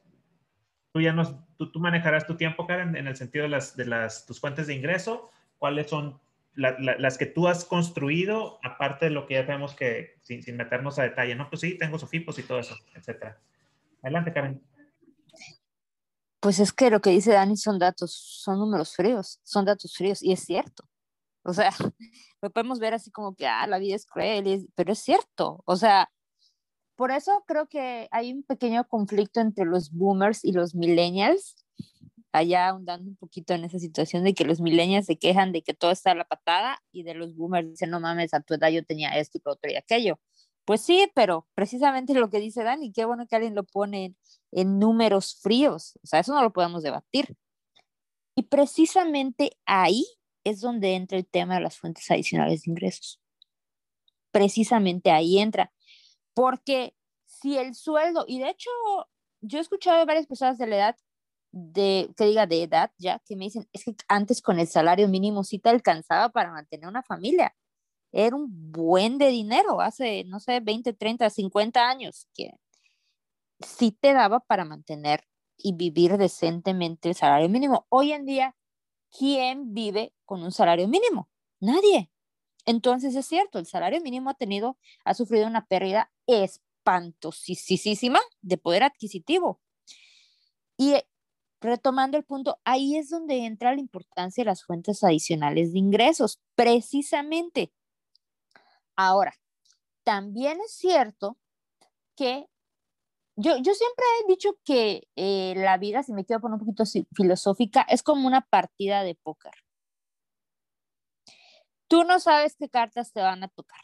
tú 0.96 1.02
ya 1.02 1.12
nos, 1.12 1.34
tú, 1.58 1.70
tú 1.70 1.78
manejarás 1.78 2.26
tu 2.26 2.38
tiempo, 2.38 2.66
Karen, 2.66 2.96
en 2.96 3.06
el 3.06 3.16
sentido 3.16 3.42
de 3.42 3.50
las, 3.50 3.76
de 3.76 3.84
las, 3.84 4.24
tus 4.24 4.40
fuentes 4.40 4.66
de 4.66 4.72
ingreso, 4.72 5.30
cuáles 5.58 5.90
son 5.90 6.18
las 6.54 7.18
que 7.18 7.26
tú 7.26 7.48
has 7.48 7.66
construido, 7.66 8.58
aparte 8.64 9.04
de 9.04 9.10
lo 9.10 9.26
que 9.26 9.34
ya 9.34 9.44
tenemos 9.44 9.74
que, 9.74 10.18
sin, 10.22 10.42
sin, 10.42 10.56
meternos 10.56 10.98
a 10.98 11.02
detalle, 11.02 11.34
¿no? 11.34 11.50
Pues 11.50 11.60
sí, 11.60 11.76
tengo 11.76 11.98
Sofipos 11.98 12.38
y 12.38 12.44
todo 12.44 12.60
eso, 12.60 12.74
etcétera. 12.94 13.38
Adelante, 14.00 14.32
Karen. 14.32 14.62
Pues 16.40 16.60
es 16.60 16.72
que 16.72 16.88
lo 16.88 17.02
que 17.02 17.10
dice 17.10 17.32
Dani 17.32 17.58
son 17.58 17.78
datos, 17.78 18.14
son 18.14 18.58
números 18.58 18.96
fríos, 18.96 19.38
son 19.42 19.66
datos 19.66 19.94
fríos, 19.94 20.22
y 20.22 20.32
es 20.32 20.40
cierto. 20.40 20.88
O 21.42 21.52
sea, 21.52 21.68
lo 22.40 22.48
podemos 22.48 22.78
ver 22.78 22.94
así 22.94 23.10
como 23.10 23.34
que, 23.34 23.46
ah, 23.46 23.66
la 23.66 23.78
vida 23.78 23.96
es 23.96 24.06
cruel, 24.06 24.66
pero 24.74 24.94
es 24.94 25.00
cierto. 25.00 25.62
O 25.66 25.76
sea, 25.76 26.08
por 26.96 27.10
eso 27.10 27.44
creo 27.46 27.68
que 27.68 28.08
hay 28.10 28.32
un 28.32 28.42
pequeño 28.42 28.86
conflicto 28.88 29.40
entre 29.40 29.64
los 29.64 29.92
boomers 29.92 30.44
y 30.44 30.52
los 30.52 30.74
millennials, 30.74 31.56
allá 32.32 32.68
ahondando 32.68 33.08
un 33.08 33.16
poquito 33.16 33.54
en 33.54 33.64
esa 33.64 33.78
situación 33.78 34.24
de 34.24 34.34
que 34.34 34.44
los 34.44 34.60
millennials 34.60 35.06
se 35.06 35.16
quejan 35.16 35.52
de 35.52 35.62
que 35.62 35.74
todo 35.74 35.90
está 35.90 36.12
a 36.12 36.14
la 36.14 36.24
patada 36.24 36.82
y 36.92 37.02
de 37.02 37.14
los 37.14 37.34
boomers 37.36 37.70
dicen, 37.70 37.90
no 37.90 38.00
mames, 38.00 38.34
a 38.34 38.40
tu 38.40 38.54
edad 38.54 38.70
yo 38.70 38.84
tenía 38.84 39.10
esto 39.18 39.38
y 39.38 39.42
lo 39.44 39.52
otro 39.52 39.70
y 39.70 39.76
aquello. 39.76 40.18
Pues 40.66 40.80
sí, 40.80 41.08
pero 41.14 41.46
precisamente 41.54 42.12
lo 42.14 42.28
que 42.28 42.40
dice 42.40 42.64
Dani, 42.64 42.92
qué 42.92 43.04
bueno 43.04 43.26
que 43.28 43.36
alguien 43.36 43.54
lo 43.54 43.64
pone 43.64 44.16
en, 44.52 44.78
números 44.80 45.38
fríos, 45.40 45.96
o 46.02 46.06
sea, 46.06 46.20
eso 46.20 46.34
no 46.34 46.42
lo 46.42 46.52
podemos 46.52 46.82
debatir. 46.82 47.36
Y 48.34 48.42
precisamente 48.44 49.52
ahí 49.64 50.04
es 50.44 50.60
donde 50.60 50.94
entra 50.94 51.18
el 51.18 51.26
tema 51.26 51.54
de 51.54 51.60
las 51.60 51.78
fuentes 51.78 52.10
adicionales 52.10 52.62
de 52.62 52.70
ingresos. 52.72 53.20
Precisamente 54.32 55.10
ahí 55.10 55.38
entra. 55.38 55.72
Porque 56.36 56.94
si 57.24 57.56
el 57.56 57.74
sueldo, 57.74 58.26
y 58.28 58.40
de 58.40 58.50
hecho 58.50 58.70
yo 59.40 59.58
he 59.58 59.62
escuchado 59.62 59.98
de 59.98 60.04
varias 60.04 60.26
personas 60.26 60.58
de 60.58 60.66
la 60.66 60.76
edad, 60.76 60.96
de, 61.50 62.12
que 62.14 62.26
diga 62.26 62.46
de 62.46 62.62
edad 62.62 62.92
ya, 62.98 63.22
que 63.24 63.36
me 63.36 63.46
dicen, 63.46 63.66
es 63.72 63.84
que 63.84 63.96
antes 64.06 64.42
con 64.42 64.60
el 64.60 64.66
salario 64.66 65.08
mínimo 65.08 65.44
sí 65.44 65.58
te 65.58 65.70
alcanzaba 65.70 66.28
para 66.28 66.52
mantener 66.52 66.88
una 66.88 67.02
familia. 67.02 67.56
Era 68.12 68.36
un 68.36 68.48
buen 68.70 69.16
de 69.16 69.28
dinero, 69.28 69.80
hace, 69.80 70.24
no 70.24 70.38
sé, 70.38 70.60
20, 70.60 70.92
30, 70.92 71.30
50 71.30 71.88
años, 71.88 72.28
que 72.34 72.50
sí 73.60 73.92
te 73.92 74.12
daba 74.12 74.40
para 74.40 74.66
mantener 74.66 75.24
y 75.56 75.72
vivir 75.72 76.18
decentemente 76.18 77.08
el 77.08 77.14
salario 77.14 77.48
mínimo. 77.48 77.86
Hoy 77.88 78.12
en 78.12 78.26
día, 78.26 78.54
¿quién 79.10 79.72
vive 79.72 80.12
con 80.26 80.42
un 80.42 80.52
salario 80.52 80.86
mínimo? 80.86 81.30
Nadie. 81.60 82.10
Entonces 82.66 83.14
es 83.14 83.26
cierto, 83.26 83.58
el 83.58 83.66
salario 83.66 84.00
mínimo 84.00 84.30
ha 84.30 84.34
tenido, 84.34 84.76
ha 85.04 85.14
sufrido 85.14 85.46
una 85.46 85.66
pérdida 85.66 86.10
espantosísima 86.26 88.20
de 88.42 88.58
poder 88.58 88.82
adquisitivo. 88.82 89.60
Y 90.76 90.94
eh, 90.94 91.08
retomando 91.60 92.18
el 92.18 92.24
punto, 92.24 92.58
ahí 92.64 92.96
es 92.96 93.08
donde 93.08 93.46
entra 93.46 93.74
la 93.74 93.80
importancia 93.80 94.42
de 94.42 94.46
las 94.46 94.64
fuentes 94.64 95.02
adicionales 95.04 95.72
de 95.72 95.78
ingresos, 95.78 96.40
precisamente. 96.56 97.72
Ahora, 98.96 99.34
también 100.04 100.58
es 100.60 100.72
cierto 100.72 101.38
que 102.16 102.46
yo, 103.36 103.56
yo 103.58 103.74
siempre 103.74 104.04
he 104.24 104.28
dicho 104.28 104.56
que 104.64 105.08
eh, 105.14 105.54
la 105.56 105.76
vida, 105.76 106.02
si 106.02 106.12
me 106.12 106.24
quiero 106.24 106.40
poner 106.40 106.54
un 106.54 106.60
poquito 106.60 106.84
filosófica, 107.14 107.82
es 107.88 108.02
como 108.02 108.26
una 108.26 108.40
partida 108.40 109.02
de 109.02 109.14
póker. 109.14 109.52
Tú 111.88 112.04
no 112.04 112.18
sabes 112.20 112.56
qué 112.56 112.68
cartas 112.68 113.12
te 113.12 113.20
van 113.22 113.42
a 113.44 113.48
tocar. 113.48 113.80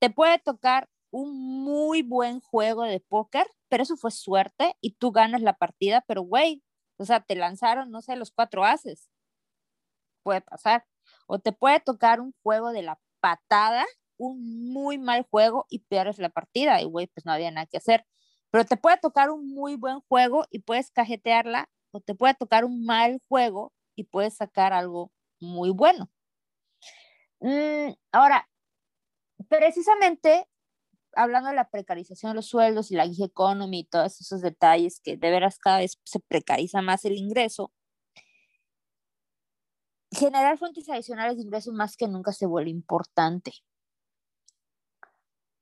Te 0.00 0.10
puede 0.10 0.38
tocar 0.38 0.88
un 1.10 1.32
muy 1.64 2.02
buen 2.02 2.40
juego 2.40 2.82
de 2.84 3.00
póker, 3.00 3.46
pero 3.68 3.82
eso 3.82 3.96
fue 3.96 4.10
suerte 4.10 4.76
y 4.80 4.94
tú 4.96 5.12
ganas 5.12 5.42
la 5.42 5.54
partida, 5.56 6.02
pero 6.06 6.22
güey, 6.22 6.62
o 6.96 7.04
sea, 7.04 7.20
te 7.20 7.36
lanzaron, 7.36 7.90
no 7.90 8.02
sé, 8.02 8.16
los 8.16 8.30
cuatro 8.32 8.64
haces. 8.64 9.08
Puede 10.22 10.40
pasar. 10.40 10.86
O 11.26 11.38
te 11.38 11.52
puede 11.52 11.80
tocar 11.80 12.20
un 12.20 12.34
juego 12.42 12.72
de 12.72 12.82
la 12.82 12.98
patada, 13.20 13.84
un 14.16 14.72
muy 14.72 14.98
mal 14.98 15.26
juego 15.30 15.66
y 15.68 15.80
pierdes 15.80 16.18
la 16.18 16.30
partida 16.30 16.80
y 16.80 16.84
güey, 16.84 17.06
pues 17.08 17.26
no 17.26 17.32
había 17.32 17.50
nada 17.50 17.66
que 17.66 17.76
hacer. 17.76 18.06
Pero 18.50 18.64
te 18.64 18.76
puede 18.76 18.96
tocar 18.98 19.30
un 19.30 19.46
muy 19.54 19.76
buen 19.76 20.00
juego 20.08 20.46
y 20.50 20.60
puedes 20.60 20.90
cajetearla, 20.90 21.68
o 21.92 22.00
te 22.00 22.14
puede 22.14 22.34
tocar 22.34 22.64
un 22.64 22.84
mal 22.84 23.20
juego 23.28 23.72
y 23.96 24.04
puedes 24.04 24.36
sacar 24.36 24.72
algo 24.72 25.12
muy 25.40 25.70
bueno. 25.70 26.10
Mm, 27.44 27.92
ahora, 28.12 28.48
precisamente 29.50 30.48
hablando 31.12 31.50
de 31.50 31.56
la 31.56 31.68
precarización 31.68 32.32
de 32.32 32.36
los 32.36 32.46
sueldos 32.46 32.90
y 32.90 32.94
la 32.94 33.06
gig 33.06 33.22
economy 33.22 33.80
y 33.80 33.84
todos 33.84 34.18
esos 34.18 34.40
detalles 34.40 34.98
que 35.00 35.18
de 35.18 35.30
veras 35.30 35.58
cada 35.58 35.78
vez 35.80 36.00
se 36.04 36.20
precariza 36.20 36.80
más 36.80 37.04
el 37.04 37.18
ingreso, 37.18 37.70
generar 40.10 40.56
fuentes 40.56 40.88
adicionales 40.88 41.36
de 41.36 41.42
ingresos 41.42 41.74
más 41.74 41.98
que 41.98 42.08
nunca 42.08 42.32
se 42.32 42.46
vuelve 42.46 42.70
importante. 42.70 43.52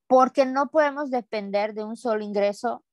Porque 0.07 0.47
no 0.47 0.71
podemos 0.71 1.11
depender 1.11 1.75
de 1.75 1.83
un 1.83 1.97
solo 1.97 2.23
ingreso 2.23 2.85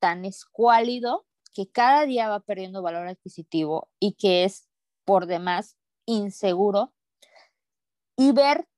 tan 0.00 0.24
escuálido 0.24 1.26
que 1.54 1.70
cada 1.70 2.06
día 2.06 2.28
va 2.28 2.40
perdiendo 2.40 2.82
valor 2.82 3.06
adquisitivo 3.06 3.88
y 4.00 4.14
que 4.14 4.42
es 4.42 4.68
por 5.04 5.26
demás 5.26 5.76
inseguro 6.06 6.92
y 8.16 8.32
ver, 8.32 8.68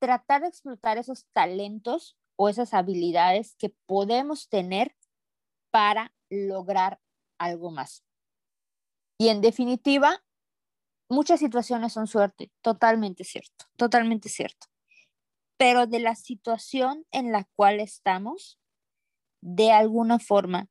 tratar 0.00 0.42
de 0.42 0.48
explotar 0.48 0.98
esos 0.98 1.26
talentos 1.32 2.16
o 2.36 2.48
esas 2.48 2.74
habilidades 2.74 3.54
que 3.56 3.70
podemos 3.86 4.48
tener 4.48 4.96
para 5.70 6.14
lograr 6.28 7.00
algo 7.38 7.70
más. 7.70 8.04
Y 9.18 9.28
en 9.28 9.40
definitiva, 9.40 10.24
muchas 11.08 11.40
situaciones 11.40 11.92
son 11.92 12.06
suerte, 12.06 12.50
totalmente 12.62 13.24
cierto, 13.24 13.66
totalmente 13.76 14.28
cierto. 14.28 14.66
Pero 15.56 15.86
de 15.86 16.00
la 16.00 16.16
situación 16.16 17.06
en 17.12 17.30
la 17.30 17.44
cual 17.54 17.78
estamos, 17.78 18.58
de 19.40 19.70
alguna 19.70 20.18
forma, 20.18 20.68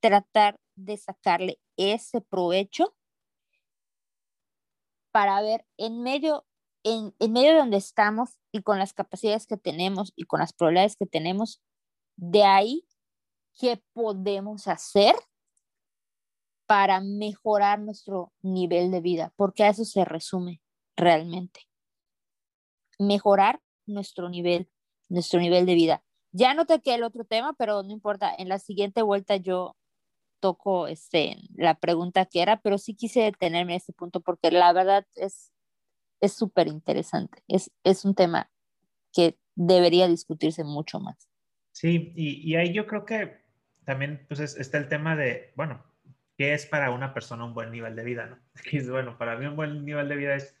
tratar 0.00 0.60
de 0.74 0.98
sacarle 0.98 1.58
ese 1.76 2.20
provecho 2.20 2.94
para 5.10 5.40
ver 5.40 5.64
en 5.78 6.02
medio 6.02 6.44
en, 6.86 7.32
medio 7.32 7.50
de 7.50 7.58
donde 7.58 7.76
estamos 7.78 8.38
y 8.52 8.62
con 8.62 8.78
las 8.78 8.92
capacidades 8.92 9.46
que 9.46 9.56
tenemos 9.56 10.12
y 10.14 10.22
con 10.24 10.38
las 10.38 10.52
probabilidades 10.52 10.96
que 10.96 11.06
tenemos, 11.06 11.60
de 12.16 12.44
ahí, 12.44 12.86
¿qué 13.58 13.82
podemos 13.92 14.68
hacer 14.68 15.16
para 16.66 17.00
mejorar 17.00 17.80
nuestro 17.80 18.32
nivel 18.40 18.92
de 18.92 19.00
vida? 19.00 19.32
Porque 19.34 19.64
a 19.64 19.70
eso 19.70 19.84
se 19.84 20.04
resume 20.04 20.62
realmente. 20.96 21.62
Mejorar 23.00 23.60
nuestro 23.86 24.28
nivel, 24.28 24.70
nuestro 25.08 25.40
nivel 25.40 25.66
de 25.66 25.74
vida. 25.74 26.04
Ya 26.30 26.54
no 26.54 26.66
toqué 26.66 26.94
el 26.94 27.02
otro 27.02 27.24
tema, 27.24 27.52
pero 27.54 27.82
no 27.82 27.90
importa. 27.90 28.32
En 28.38 28.48
la 28.48 28.60
siguiente 28.60 29.02
vuelta 29.02 29.36
yo 29.36 29.76
toco 30.38 30.86
este, 30.86 31.36
la 31.56 31.74
pregunta 31.74 32.26
que 32.26 32.42
era, 32.42 32.60
pero 32.60 32.78
sí 32.78 32.94
quise 32.94 33.22
detenerme 33.22 33.72
en 33.72 33.78
este 33.78 33.92
punto 33.92 34.20
porque 34.20 34.52
la 34.52 34.72
verdad 34.72 35.04
es 35.16 35.50
es 36.20 36.32
súper 36.32 36.68
interesante. 36.68 37.42
Es, 37.48 37.70
es 37.84 38.04
un 38.04 38.14
tema 38.14 38.50
que 39.12 39.36
debería 39.54 40.08
discutirse 40.08 40.64
mucho 40.64 41.00
más. 41.00 41.28
Sí, 41.72 42.12
y, 42.16 42.50
y 42.50 42.56
ahí 42.56 42.72
yo 42.72 42.86
creo 42.86 43.04
que 43.04 43.38
también 43.84 44.24
pues 44.28 44.40
está 44.40 44.78
el 44.78 44.88
tema 44.88 45.16
de, 45.16 45.52
bueno, 45.56 45.84
¿qué 46.36 46.54
es 46.54 46.66
para 46.66 46.90
una 46.90 47.14
persona 47.14 47.44
un 47.44 47.54
buen 47.54 47.70
nivel 47.70 47.96
de 47.96 48.04
vida? 48.04 48.26
¿no? 48.26 48.38
bueno, 48.90 49.16
para 49.18 49.36
mí 49.36 49.46
un 49.46 49.56
buen 49.56 49.84
nivel 49.84 50.08
de 50.08 50.16
vida 50.16 50.34
es 50.34 50.56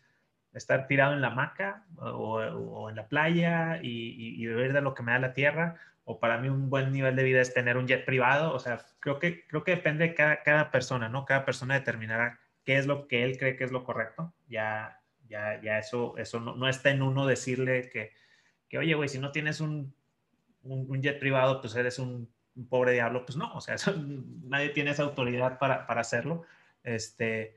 estar 0.54 0.86
tirado 0.86 1.12
en 1.12 1.20
la 1.20 1.28
hamaca 1.28 1.84
o, 1.98 2.36
o 2.38 2.88
en 2.90 2.96
la 2.96 3.08
playa 3.08 3.78
y, 3.82 4.42
y, 4.42 4.46
beber 4.46 4.72
de 4.72 4.80
lo 4.80 4.94
que 4.94 5.02
me 5.02 5.12
da 5.12 5.18
la 5.18 5.34
tierra, 5.34 5.76
o 6.04 6.18
para 6.18 6.38
mí 6.38 6.48
un 6.48 6.70
buen 6.70 6.92
nivel 6.92 7.14
de 7.14 7.24
vida 7.24 7.42
es 7.42 7.52
tener 7.52 7.76
un 7.76 7.86
jet 7.86 8.06
privado, 8.06 8.54
o 8.54 8.58
sea, 8.58 8.78
creo 9.00 9.18
que, 9.18 9.46
creo 9.46 9.64
que 9.64 9.72
depende 9.72 10.08
de 10.08 10.14
cada, 10.14 10.42
cada 10.42 10.70
persona, 10.70 11.10
¿no? 11.10 11.26
Cada 11.26 11.44
persona 11.44 11.74
determinará 11.74 12.38
qué 12.64 12.78
es 12.78 12.86
lo 12.86 13.06
que 13.06 13.22
él 13.22 13.36
cree 13.36 13.56
que 13.56 13.64
es 13.64 13.72
lo 13.72 13.84
correcto, 13.84 14.32
ya 14.48 15.02
ya, 15.28 15.60
ya 15.62 15.78
eso, 15.78 16.16
eso 16.18 16.40
no, 16.40 16.68
está 16.68 16.90
en 16.90 17.02
uno 17.02 17.26
decirle 17.26 17.88
que, 17.90 18.12
que 18.68 18.78
oye, 18.78 18.94
güey, 18.94 19.08
si 19.08 19.18
no 19.18 19.32
tienes 19.32 19.60
un, 19.60 19.94
un, 20.62 21.02
jet 21.02 21.18
privado, 21.18 21.60
pues 21.60 21.74
eres 21.76 21.98
un, 21.98 22.28
pobre 22.68 22.92
diablo. 22.92 23.24
Pues 23.26 23.36
no, 23.36 23.52
o 23.54 23.60
sea, 23.60 23.76
nadie 24.44 24.70
tiene 24.70 24.90
esa 24.90 25.02
autoridad 25.02 25.58
para, 25.58 25.86
para 25.86 26.00
hacerlo. 26.00 26.44
Este, 26.82 27.56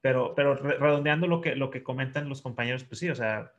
pero, 0.00 0.34
pero 0.34 0.54
redondeando 0.54 1.26
lo 1.26 1.40
que, 1.40 1.56
lo 1.56 1.70
que 1.70 1.82
comentan 1.82 2.28
los 2.28 2.42
compañeros, 2.42 2.84
pues 2.84 3.00
sí, 3.00 3.10
o 3.10 3.14
sea, 3.14 3.52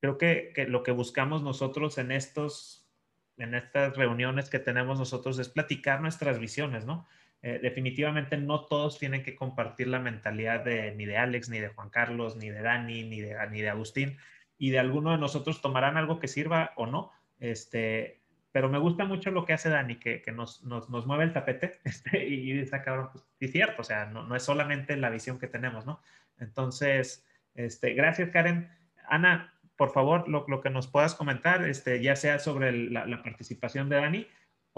creo 0.00 0.16
que, 0.16 0.52
que, 0.54 0.66
lo 0.66 0.82
que 0.82 0.92
buscamos 0.92 1.42
nosotros 1.42 1.98
en 1.98 2.12
estos, 2.12 2.88
en 3.36 3.54
estas 3.54 3.96
reuniones 3.96 4.48
que 4.48 4.58
tenemos 4.58 4.98
nosotros 4.98 5.38
es 5.38 5.48
platicar 5.48 6.00
nuestras 6.00 6.38
visiones, 6.38 6.86
¿no? 6.86 7.06
Eh, 7.40 7.60
definitivamente 7.62 8.36
no 8.36 8.66
todos 8.66 8.98
tienen 8.98 9.22
que 9.22 9.36
compartir 9.36 9.86
la 9.86 10.00
mentalidad 10.00 10.64
de, 10.64 10.94
ni 10.96 11.06
de 11.06 11.18
Alex, 11.18 11.48
ni 11.48 11.60
de 11.60 11.68
Juan 11.68 11.88
Carlos, 11.88 12.36
ni 12.36 12.50
de 12.50 12.62
Dani, 12.62 13.04
ni 13.04 13.20
de, 13.20 13.36
ni 13.50 13.60
de 13.60 13.68
Agustín, 13.68 14.16
y 14.58 14.70
de 14.70 14.80
alguno 14.80 15.12
de 15.12 15.18
nosotros 15.18 15.62
tomarán 15.62 15.96
algo 15.96 16.18
que 16.18 16.26
sirva 16.26 16.72
o 16.76 16.86
no. 16.86 17.12
Este, 17.38 18.20
pero 18.50 18.68
me 18.68 18.78
gusta 18.78 19.04
mucho 19.04 19.30
lo 19.30 19.44
que 19.44 19.52
hace 19.52 19.68
Dani, 19.68 19.96
que, 20.00 20.20
que 20.20 20.32
nos, 20.32 20.64
nos, 20.64 20.90
nos, 20.90 21.06
mueve 21.06 21.24
el 21.24 21.32
tapete 21.32 21.78
este, 21.84 22.26
y, 22.26 22.52
y 22.52 22.58
está 22.58 22.82
cabrón, 22.82 23.10
pues, 23.12 23.24
es 23.38 23.52
cierto, 23.52 23.82
o 23.82 23.84
sea, 23.84 24.06
no, 24.06 24.24
no, 24.24 24.34
es 24.34 24.42
solamente 24.42 24.96
la 24.96 25.10
visión 25.10 25.38
que 25.38 25.46
tenemos, 25.46 25.86
¿no? 25.86 26.00
Entonces, 26.38 27.24
este, 27.54 27.94
gracias 27.94 28.30
Karen. 28.30 28.68
Ana, 29.08 29.54
por 29.76 29.92
favor, 29.92 30.28
lo, 30.28 30.44
lo, 30.48 30.60
que 30.60 30.70
nos 30.70 30.88
puedas 30.88 31.14
comentar, 31.14 31.62
este, 31.68 32.02
ya 32.02 32.16
sea 32.16 32.40
sobre 32.40 32.72
la 32.72 33.22
participación 33.22 33.88
de 33.88 33.96
Dani, 33.96 34.26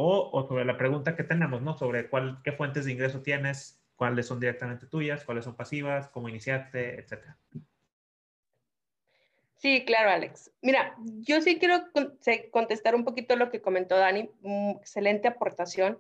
o, 0.01 0.47
sobre 0.47 0.65
la 0.65 0.77
pregunta 0.77 1.17
que 1.17 1.25
tenemos, 1.25 1.63
¿no? 1.63 1.77
Sobre 1.77 2.09
cuál, 2.09 2.41
qué 2.43 2.53
fuentes 2.53 2.85
de 2.85 2.93
ingreso 2.93 3.23
tienes, 3.23 3.81
cuáles 3.97 4.27
son 4.27 4.41
directamente 4.41 4.87
tuyas, 4.87 5.25
cuáles 5.25 5.45
son 5.45 5.57
pasivas, 5.57 6.09
cómo 6.09 6.29
iniciaste, 6.29 7.01
etcétera. 7.01 7.37
Sí, 9.57 9.85
claro, 9.85 10.11
Alex. 10.11 10.51
Mira, 10.63 10.97
yo 11.03 11.43
sí 11.43 11.59
quiero 11.59 11.85
contestar 12.51 12.95
un 12.95 13.05
poquito 13.05 13.37
lo 13.37 13.51
que 13.51 13.61
comentó 13.61 13.97
Dani. 13.97 14.31
Excelente 14.81 15.29
aportación. 15.29 15.99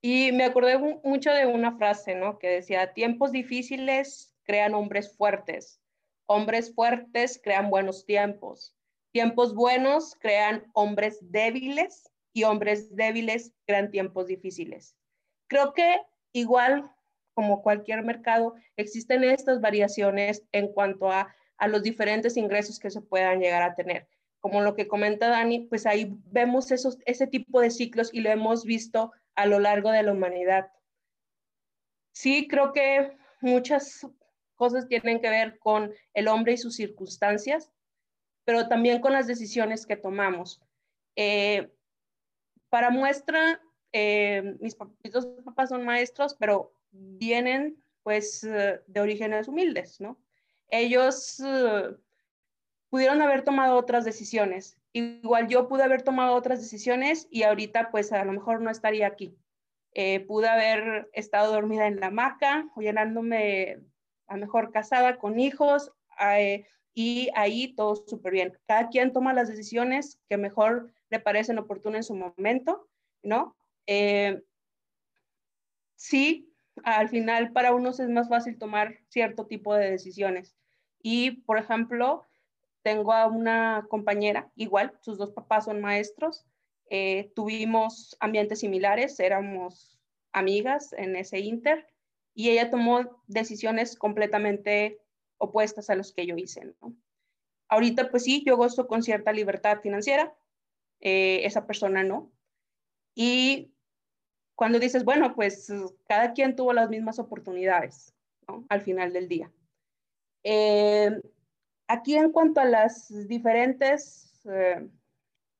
Y 0.00 0.32
me 0.32 0.44
acordé 0.44 0.78
mucho 1.04 1.30
de 1.30 1.44
una 1.46 1.76
frase, 1.76 2.14
¿no? 2.14 2.38
Que 2.38 2.48
decía, 2.48 2.94
tiempos 2.94 3.30
difíciles 3.30 4.34
crean 4.44 4.74
hombres 4.74 5.14
fuertes. 5.14 5.78
Hombres 6.24 6.74
fuertes 6.74 7.38
crean 7.42 7.68
buenos 7.68 8.06
tiempos. 8.06 8.74
Tiempos 9.10 9.54
buenos 9.54 10.16
crean 10.18 10.64
hombres 10.72 11.18
débiles 11.20 12.11
y 12.32 12.44
hombres 12.44 12.94
débiles 12.94 13.52
crean 13.66 13.90
tiempos 13.90 14.26
difíciles. 14.26 14.96
Creo 15.48 15.72
que 15.72 16.00
igual 16.32 16.90
como 17.34 17.62
cualquier 17.62 18.02
mercado, 18.02 18.54
existen 18.76 19.24
estas 19.24 19.60
variaciones 19.60 20.44
en 20.52 20.68
cuanto 20.68 21.10
a, 21.10 21.34
a 21.56 21.68
los 21.68 21.82
diferentes 21.82 22.36
ingresos 22.36 22.78
que 22.78 22.90
se 22.90 23.00
puedan 23.00 23.40
llegar 23.40 23.62
a 23.62 23.74
tener. 23.74 24.08
Como 24.40 24.60
lo 24.60 24.74
que 24.74 24.88
comenta 24.88 25.28
Dani, 25.28 25.66
pues 25.66 25.86
ahí 25.86 26.16
vemos 26.30 26.70
esos, 26.70 26.98
ese 27.06 27.26
tipo 27.26 27.60
de 27.60 27.70
ciclos 27.70 28.10
y 28.12 28.20
lo 28.20 28.30
hemos 28.30 28.64
visto 28.64 29.12
a 29.34 29.46
lo 29.46 29.60
largo 29.60 29.90
de 29.90 30.02
la 30.02 30.12
humanidad. 30.12 30.70
Sí, 32.12 32.48
creo 32.48 32.72
que 32.72 33.16
muchas 33.40 34.06
cosas 34.56 34.86
tienen 34.88 35.20
que 35.20 35.30
ver 35.30 35.58
con 35.58 35.92
el 36.12 36.28
hombre 36.28 36.54
y 36.54 36.58
sus 36.58 36.76
circunstancias, 36.76 37.70
pero 38.44 38.68
también 38.68 39.00
con 39.00 39.12
las 39.12 39.26
decisiones 39.26 39.86
que 39.86 39.96
tomamos. 39.96 40.60
Eh, 41.16 41.72
para 42.72 42.88
muestra, 42.88 43.60
eh, 43.92 44.56
mis, 44.58 44.74
dos 45.12 45.26
papás 45.44 45.68
son 45.68 45.84
maestros, 45.84 46.34
pero 46.40 46.72
vienen 46.90 47.76
pues 48.02 48.42
eh, 48.44 48.80
de 48.86 49.00
orígenes 49.02 49.46
humildes, 49.46 50.00
¿no? 50.00 50.18
Ellos 50.68 51.38
eh, 51.40 51.94
pudieron 52.88 53.20
haber 53.20 53.44
tomado 53.44 53.76
otras 53.76 54.06
decisiones. 54.06 54.78
Igual 54.94 55.48
yo 55.48 55.68
pude 55.68 55.82
haber 55.82 56.00
tomado 56.00 56.34
otras 56.34 56.62
decisiones 56.62 57.28
y 57.30 57.42
ahorita 57.42 57.90
pues 57.90 58.10
a 58.10 58.24
lo 58.24 58.32
mejor 58.32 58.62
no 58.62 58.70
estaría 58.70 59.06
aquí. 59.06 59.36
pude 60.26 60.48
haber 60.48 61.10
estado 61.12 61.52
dormida 61.52 61.86
en 61.86 62.00
la 62.00 62.06
hamaca 62.06 62.70
llenándome 62.78 63.80
a 64.28 64.38
mejor 64.38 64.72
casada 64.72 65.18
con 65.18 65.38
hijos 65.38 65.92
y 66.94 67.28
ahí 67.34 67.74
todo 67.74 67.96
súper 67.96 68.32
bien. 68.32 68.58
Cada 68.66 68.88
quien 68.88 69.12
toma 69.12 69.34
las 69.34 69.48
decisiones 69.48 70.18
que 70.30 70.38
mejor 70.38 70.90
le 71.12 71.20
parecen 71.20 71.58
oportunas 71.58 71.98
en 71.98 72.02
su 72.04 72.14
momento, 72.14 72.88
¿no? 73.22 73.54
Eh, 73.86 74.42
sí, 75.94 76.50
al 76.84 77.10
final 77.10 77.52
para 77.52 77.74
unos 77.74 78.00
es 78.00 78.08
más 78.08 78.30
fácil 78.30 78.58
tomar 78.58 78.96
cierto 79.08 79.46
tipo 79.46 79.74
de 79.74 79.90
decisiones. 79.90 80.56
Y, 81.02 81.42
por 81.42 81.58
ejemplo, 81.58 82.24
tengo 82.82 83.12
a 83.12 83.26
una 83.26 83.86
compañera, 83.90 84.50
igual, 84.56 84.98
sus 85.02 85.18
dos 85.18 85.32
papás 85.32 85.66
son 85.66 85.82
maestros, 85.82 86.46
eh, 86.88 87.30
tuvimos 87.36 88.16
ambientes 88.18 88.60
similares, 88.60 89.20
éramos 89.20 89.98
amigas 90.32 90.94
en 90.94 91.14
ese 91.16 91.40
inter, 91.40 91.86
y 92.34 92.48
ella 92.48 92.70
tomó 92.70 93.22
decisiones 93.26 93.96
completamente 93.96 94.98
opuestas 95.36 95.90
a 95.90 95.94
los 95.94 96.14
que 96.14 96.24
yo 96.24 96.36
hice. 96.36 96.72
Ahorita, 97.68 98.10
pues 98.10 98.24
sí, 98.24 98.42
yo 98.46 98.56
gozo 98.56 98.86
con 98.86 99.02
cierta 99.02 99.30
libertad 99.32 99.80
financiera, 99.82 100.34
eh, 101.02 101.40
esa 101.44 101.66
persona 101.66 102.02
no. 102.02 102.32
Y 103.14 103.74
cuando 104.54 104.78
dices, 104.78 105.04
bueno, 105.04 105.34
pues 105.34 105.70
cada 106.08 106.32
quien 106.32 106.56
tuvo 106.56 106.72
las 106.72 106.88
mismas 106.88 107.18
oportunidades 107.18 108.14
al 108.68 108.80
final 108.80 109.12
del 109.12 109.28
día. 109.28 109.50
Eh, 110.44 111.20
aquí 111.88 112.16
en 112.16 112.32
cuanto 112.32 112.60
a 112.60 112.64
las 112.64 113.28
diferentes 113.28 114.40
eh, 114.46 114.88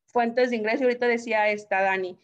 fuentes 0.07 0.51
de 0.51 0.57
ingreso, 0.57 0.85
ahorita 0.85 1.07
decía 1.07 1.51
esta 1.51 1.83
Dani, 1.83 2.19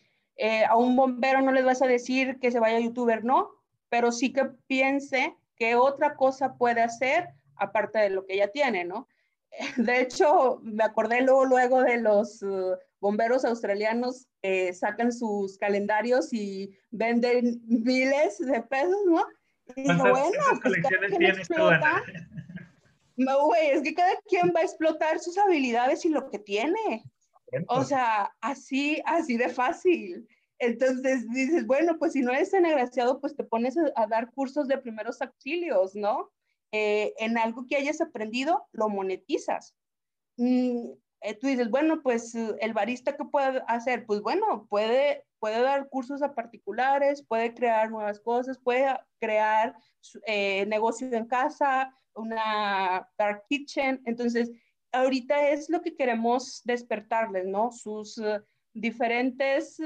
a 0.68 0.76
un 0.76 0.94
bombero 0.94 1.42
no 1.42 1.50
les 1.50 1.64
vas 1.64 1.82
a 1.82 1.86
decir 1.86 2.38
que 2.38 2.52
se 2.52 2.60
vaya 2.60 2.76
a 2.76 2.80
youtuber, 2.80 3.24
no, 3.24 3.50
pero 3.88 4.12
sí 4.12 4.32
que 4.32 4.44
piense 4.68 5.36
qué 5.56 5.74
otra 5.74 6.14
cosa 6.14 6.54
puede 6.54 6.80
hacer 6.80 7.28
aparte 7.56 7.98
de 7.98 8.10
lo 8.10 8.24
que 8.24 8.36
ya 8.36 8.48
tiene, 8.48 8.84
¿no? 8.84 9.08
De 9.76 10.00
hecho, 10.00 10.60
me 10.62 10.84
acordé 10.84 11.22
luego, 11.22 11.44
luego 11.44 11.82
de 11.82 11.98
los 11.98 12.42
uh, 12.42 12.76
bomberos 13.00 13.44
australianos 13.44 14.26
que 14.42 14.72
sacan 14.72 15.12
sus 15.12 15.58
calendarios 15.58 16.32
y 16.32 16.76
venden 16.90 17.60
miles 17.66 18.38
de 18.38 18.62
pesos, 18.62 19.04
¿no? 19.06 19.24
Y 19.76 19.82
digo, 19.82 19.94
bueno, 19.98 20.42
pues 20.62 20.74
cada 20.82 21.06
quien 21.06 21.24
explota. 21.24 22.02
No, 23.16 23.46
güey, 23.46 23.70
es 23.70 23.82
que 23.82 23.94
cada 23.94 24.14
quien 24.28 24.52
va 24.54 24.60
a 24.60 24.64
explotar 24.64 25.18
sus 25.18 25.36
habilidades 25.38 26.04
y 26.04 26.08
lo 26.08 26.30
que 26.30 26.38
tiene. 26.38 27.04
O 27.66 27.82
sea, 27.82 28.32
así, 28.40 29.02
así 29.06 29.36
de 29.36 29.48
fácil. 29.48 30.28
Entonces 30.58 31.28
dices, 31.30 31.66
bueno, 31.66 31.98
pues 31.98 32.12
si 32.12 32.20
no 32.20 32.32
eres 32.32 32.50
tan 32.50 32.66
agraciado, 32.66 33.20
pues 33.20 33.36
te 33.36 33.44
pones 33.44 33.76
a, 33.76 34.06
dar 34.06 34.30
cursos 34.32 34.68
de 34.68 34.78
primeros 34.78 35.20
auxilios, 35.22 35.94
¿no? 35.94 36.30
Eh, 36.72 37.14
en 37.18 37.38
algo 37.38 37.66
que 37.66 37.76
hayas 37.76 38.00
aprendido, 38.00 38.66
lo 38.72 38.88
monetizas. 38.88 39.74
Mm, 40.36 40.90
eh, 41.20 41.34
tú 41.34 41.46
dices, 41.46 41.70
bueno, 41.70 42.02
pues 42.02 42.34
el 42.34 42.72
barista, 42.72 43.16
¿qué 43.16 43.24
puede 43.24 43.62
hacer? 43.66 44.06
Pues 44.06 44.20
bueno, 44.20 44.66
puede, 44.68 45.24
puede 45.38 45.60
dar 45.60 45.88
cursos 45.88 46.22
a 46.22 46.34
particulares, 46.34 47.24
puede 47.26 47.54
crear 47.54 47.90
nuevas 47.90 48.20
cosas, 48.20 48.58
puede 48.58 48.86
crear 49.20 49.74
eh, 50.26 50.66
negocio 50.66 51.12
en 51.12 51.26
casa, 51.26 51.92
una 52.14 53.08
dark 53.18 53.44
kitchen. 53.48 54.00
Entonces, 54.04 54.50
ahorita 54.92 55.48
es 55.50 55.68
lo 55.68 55.82
que 55.82 55.96
queremos 55.96 56.62
despertarles, 56.64 57.46
¿no? 57.46 57.72
Sus 57.72 58.20
diferentes 58.72 59.80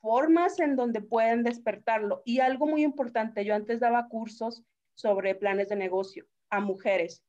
formas 0.00 0.60
en 0.60 0.76
donde 0.76 1.00
pueden 1.00 1.42
despertarlo. 1.42 2.22
Y 2.24 2.40
algo 2.40 2.66
muy 2.66 2.84
importante, 2.84 3.44
yo 3.44 3.54
antes 3.54 3.80
daba 3.80 4.08
cursos 4.08 4.62
sobre 4.94 5.34
planes 5.34 5.68
de 5.68 5.76
negocio 5.76 6.26
a 6.48 6.60
mujeres 6.60 7.24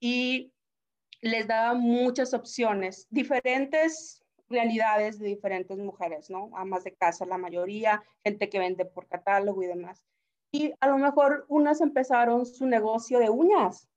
y 0.00 0.52
les 1.20 1.46
daba 1.46 1.74
muchas 1.74 2.34
opciones, 2.34 3.06
diferentes 3.10 4.24
realidades 4.48 5.18
de 5.18 5.26
diferentes 5.26 5.78
mujeres, 5.78 6.30
¿no? 6.30 6.50
Amas 6.56 6.84
de 6.84 6.94
casa, 6.94 7.26
la 7.26 7.38
mayoría, 7.38 8.02
gente 8.24 8.48
que 8.48 8.58
vende 8.58 8.84
por 8.84 9.06
catálogo 9.06 9.62
y 9.62 9.66
demás. 9.66 10.04
Y 10.50 10.72
a 10.80 10.88
lo 10.88 10.96
mejor 10.96 11.44
unas 11.48 11.80
empezaron 11.80 12.46
su 12.46 12.66
negocio 12.66 13.18
de 13.18 13.28
uñas 13.28 13.88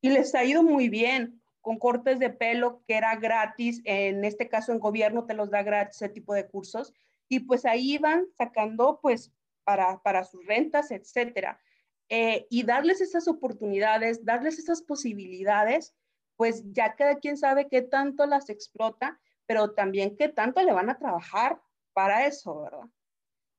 y 0.00 0.10
les 0.10 0.34
ha 0.34 0.44
ido 0.44 0.62
muy 0.62 0.88
bien 0.88 1.40
con 1.60 1.78
cortes 1.78 2.18
de 2.18 2.30
pelo 2.30 2.82
que 2.86 2.94
era 2.94 3.14
gratis, 3.16 3.82
en 3.84 4.24
este 4.24 4.48
caso 4.48 4.72
en 4.72 4.80
gobierno 4.80 5.26
te 5.26 5.34
los 5.34 5.50
da 5.50 5.62
gratis 5.62 5.96
ese 5.96 6.08
tipo 6.08 6.34
de 6.34 6.48
cursos 6.48 6.94
y 7.28 7.40
pues 7.40 7.64
ahí 7.64 7.98
van 7.98 8.26
sacando 8.36 8.98
pues 9.00 9.32
para, 9.62 10.02
para 10.02 10.24
sus 10.24 10.44
rentas, 10.46 10.90
etcétera. 10.90 11.60
Eh, 12.08 12.48
y 12.50 12.64
darles 12.64 13.00
esas 13.00 13.28
oportunidades, 13.28 14.24
darles 14.24 14.58
esas 14.58 14.82
posibilidades, 14.82 15.94
pues 16.40 16.62
ya 16.72 16.94
cada 16.94 17.18
quien 17.18 17.36
sabe 17.36 17.68
qué 17.68 17.82
tanto 17.82 18.24
las 18.24 18.48
explota, 18.48 19.20
pero 19.44 19.74
también 19.74 20.16
qué 20.16 20.30
tanto 20.30 20.62
le 20.62 20.72
van 20.72 20.88
a 20.88 20.96
trabajar 20.96 21.60
para 21.92 22.26
eso, 22.26 22.62
¿verdad? 22.62 22.88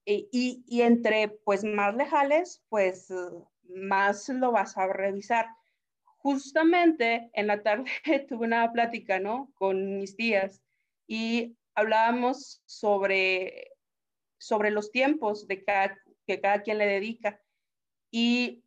Y, 0.04 0.82
entre 0.82 1.28
pues 1.28 1.64
más 1.64 1.96
lejales, 1.96 2.64
pues 2.70 3.14
más 3.70 4.28
lo 4.30 4.52
vas 4.52 4.80
a 4.80 4.88
revisar. 4.88 5.46
Justamente 6.24 7.30
en 7.34 7.46
la 7.46 7.62
tarde 7.62 7.86
tuve 8.28 8.48
una 8.48 8.72
plática, 8.74 9.20
¿no? 9.20 9.52
Con 9.54 10.00
mis 10.00 10.16
tías 10.16 10.64
y 11.06 11.56
hablábamos 11.76 12.64
sobre, 12.66 13.76
sobre 14.40 14.72
los 14.72 14.90
tiempos 14.90 15.48
de 15.48 15.64
que 16.26 16.42
cada 16.42 16.64
quien 16.64 16.80
le 16.80 16.88
dedica. 16.88 17.40
Y, 18.10 18.64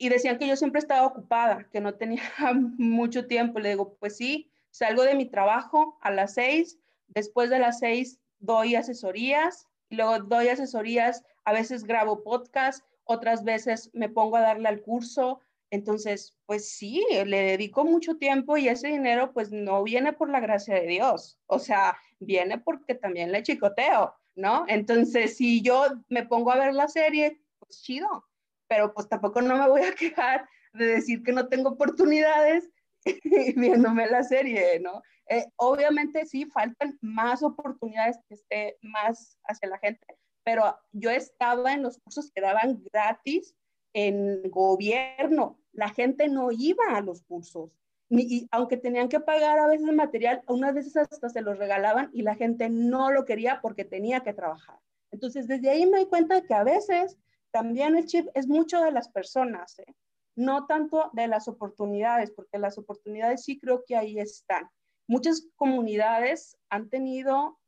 y 0.00 0.08
decían 0.08 0.38
que 0.38 0.48
yo 0.48 0.56
siempre 0.56 0.78
estaba 0.78 1.06
ocupada, 1.06 1.68
que 1.70 1.78
no 1.78 1.94
tenía 1.94 2.22
mucho 2.78 3.26
tiempo. 3.26 3.60
Le 3.60 3.68
digo, 3.68 3.96
pues 4.00 4.16
sí, 4.16 4.50
salgo 4.70 5.02
de 5.02 5.14
mi 5.14 5.26
trabajo 5.26 5.98
a 6.00 6.10
las 6.10 6.32
seis, 6.34 6.78
después 7.08 7.50
de 7.50 7.58
las 7.58 7.80
seis 7.80 8.18
doy 8.38 8.76
asesorías, 8.76 9.68
y 9.90 9.96
luego 9.96 10.18
doy 10.20 10.48
asesorías, 10.48 11.22
a 11.44 11.52
veces 11.52 11.84
grabo 11.84 12.24
podcast, 12.24 12.82
otras 13.04 13.44
veces 13.44 13.90
me 13.92 14.08
pongo 14.08 14.38
a 14.38 14.40
darle 14.40 14.70
al 14.70 14.80
curso, 14.80 15.40
entonces, 15.70 16.34
pues 16.46 16.70
sí, 16.70 17.04
le 17.10 17.42
dedico 17.42 17.84
mucho 17.84 18.16
tiempo 18.16 18.56
y 18.56 18.68
ese 18.68 18.88
dinero 18.88 19.32
pues 19.34 19.52
no 19.52 19.82
viene 19.82 20.14
por 20.14 20.30
la 20.30 20.40
gracia 20.40 20.76
de 20.76 20.86
Dios, 20.86 21.38
o 21.46 21.58
sea, 21.58 21.98
viene 22.20 22.56
porque 22.56 22.94
también 22.94 23.32
le 23.32 23.42
chicoteo, 23.42 24.14
¿no? 24.34 24.64
Entonces, 24.66 25.36
si 25.36 25.60
yo 25.60 25.88
me 26.08 26.24
pongo 26.24 26.52
a 26.52 26.58
ver 26.58 26.72
la 26.72 26.88
serie, 26.88 27.42
pues 27.58 27.82
chido, 27.82 28.24
pero 28.70 28.94
pues 28.94 29.08
tampoco 29.08 29.42
no 29.42 29.58
me 29.58 29.68
voy 29.68 29.82
a 29.82 29.96
quejar 29.96 30.48
de 30.74 30.86
decir 30.86 31.24
que 31.24 31.32
no 31.32 31.48
tengo 31.48 31.70
oportunidades 31.70 32.70
viéndome 33.56 34.06
la 34.06 34.22
serie, 34.22 34.78
¿no? 34.78 35.02
Eh, 35.28 35.46
obviamente 35.56 36.24
sí, 36.24 36.46
faltan 36.46 36.96
más 37.00 37.42
oportunidades 37.42 38.18
que 38.28 38.34
esté 38.34 38.78
más 38.80 39.38
hacia 39.44 39.68
la 39.68 39.78
gente, 39.78 40.06
pero 40.44 40.78
yo 40.92 41.10
estaba 41.10 41.72
en 41.72 41.82
los 41.82 41.98
cursos 41.98 42.30
que 42.32 42.40
daban 42.40 42.80
gratis 42.92 43.56
en 43.92 44.48
gobierno, 44.50 45.58
la 45.72 45.88
gente 45.88 46.28
no 46.28 46.52
iba 46.52 46.94
a 46.94 47.00
los 47.00 47.22
cursos. 47.22 47.72
y 48.08 48.46
aunque 48.52 48.76
tenían 48.76 49.08
que 49.08 49.18
pagar 49.18 49.58
a 49.58 49.66
veces 49.66 49.92
material, 49.92 50.42
unas 50.46 50.74
veces 50.74 50.96
hasta 50.96 51.28
se 51.28 51.42
los 51.42 51.58
regalaban 51.58 52.10
y 52.12 52.22
la 52.22 52.36
gente 52.36 52.70
no 52.70 53.10
lo 53.10 53.24
quería 53.24 53.60
porque 53.60 53.84
tenía 53.84 54.20
que 54.20 54.32
trabajar. 54.32 54.78
Entonces, 55.10 55.48
desde 55.48 55.70
ahí 55.70 55.86
me 55.86 55.98
doy 55.98 56.06
cuenta 56.06 56.42
que 56.42 56.54
a 56.54 56.62
veces 56.62 57.18
también 57.50 57.96
el 57.96 58.06
chip 58.06 58.28
es 58.34 58.46
mucho 58.46 58.80
de 58.82 58.92
las 58.92 59.08
personas, 59.08 59.78
¿eh? 59.78 59.94
no 60.36 60.66
tanto 60.66 61.10
de 61.12 61.28
las 61.28 61.48
oportunidades, 61.48 62.30
porque 62.30 62.58
las 62.58 62.78
oportunidades 62.78 63.44
sí 63.44 63.58
creo 63.58 63.84
que 63.86 63.96
ahí 63.96 64.18
están. 64.18 64.68
Muchas 65.06 65.48
comunidades 65.56 66.56
han 66.68 66.88
tenido, 66.88 67.58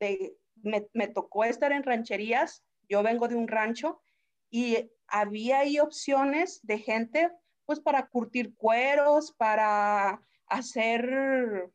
de, 0.00 0.36
me, 0.62 1.08
tocó 1.08 1.44
estar 1.44 1.72
en 1.72 1.82
rancherías, 1.82 2.64
yo 2.88 3.02
vengo 3.02 3.28
de 3.28 3.34
un 3.34 3.48
rancho 3.48 4.00
y 4.50 4.90
había 5.06 5.60
ahí 5.60 5.80
opciones 5.80 6.60
de 6.62 6.78
gente, 6.78 7.30
pues 7.66 7.80
para 7.80 8.06
curtir 8.06 8.54
cueros, 8.54 9.32
para 9.32 10.20
hacer 10.46 11.70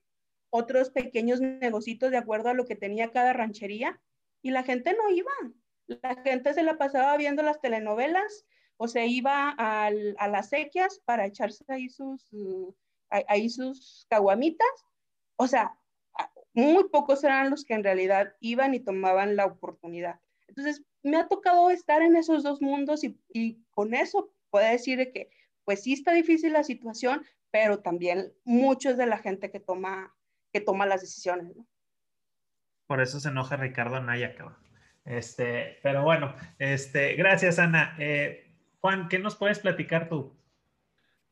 otros 0.50 0.90
pequeños 0.90 1.42
negocios 1.42 2.12
de 2.12 2.18
acuerdo 2.18 2.50
a 2.50 2.54
lo 2.54 2.66
que 2.66 2.76
tenía 2.76 3.12
cada 3.12 3.34
ranchería 3.34 4.00
y 4.42 4.52
la 4.52 4.64
gente 4.64 4.94
no 4.94 5.10
iba. 5.10 5.32
La 5.88 6.16
gente 6.24 6.54
se 6.54 6.64
la 6.64 6.78
pasaba 6.78 7.16
viendo 7.18 7.44
las 7.44 7.60
telenovelas 7.62 8.46
o 8.78 8.88
se 8.88 9.08
iba 9.08 9.56
a 9.58 9.90
las 9.92 10.50
sequias 10.50 11.02
para 11.06 11.26
echarse 11.26 11.66
ahí 11.68 11.90
sus, 11.90 12.30
ahí 13.10 13.50
sus 13.50 14.06
caguamitas. 14.10 14.68
O 15.36 15.48
sea, 15.48 15.78
muy 16.54 16.90
pocos 16.90 17.24
eran 17.24 17.50
los 17.50 17.64
que 17.64 17.74
en 17.74 17.84
realidad 17.84 18.34
iban 18.40 18.74
y 18.74 18.80
tomaban 18.80 19.36
la 19.36 19.46
oportunidad. 19.46 20.20
Entonces, 20.48 20.84
me 21.04 21.18
ha 21.18 21.28
tocado 21.28 21.70
estar 21.70 22.02
en 22.02 22.16
esos 22.16 22.44
dos 22.44 22.62
mundos 22.62 23.04
y, 23.04 23.64
con 23.72 23.94
eso 23.94 24.32
puedo 24.50 24.68
decir 24.68 25.12
que 25.14 25.30
pues 25.66 25.84
sí 25.84 25.94
está 25.94 26.14
difícil 26.14 26.54
la 26.54 26.64
situación, 26.64 27.26
pero 27.52 27.80
también 27.80 28.34
muchos 28.44 28.98
de 28.98 29.06
la 29.06 29.18
gente 29.18 29.52
que 29.52 29.60
toma, 29.60 30.16
que 30.52 30.62
toma 30.62 30.86
las 30.86 31.02
decisiones. 31.02 31.56
Por 32.88 33.02
eso 33.02 33.20
se 33.20 33.30
enoja 33.30 33.58
Ricardo 33.58 33.98
Anaya, 33.98 34.34
Este, 35.08 35.80
pero 35.82 36.04
bueno, 36.04 36.36
este, 36.60 37.16
gracias 37.16 37.60
Ana. 37.60 37.96
Eh, 37.98 38.52
Juan, 38.82 39.08
¿qué 39.08 39.20
nos 39.20 39.36
puedes 39.36 39.60
platicar 39.60 40.10
tú? 40.10 40.36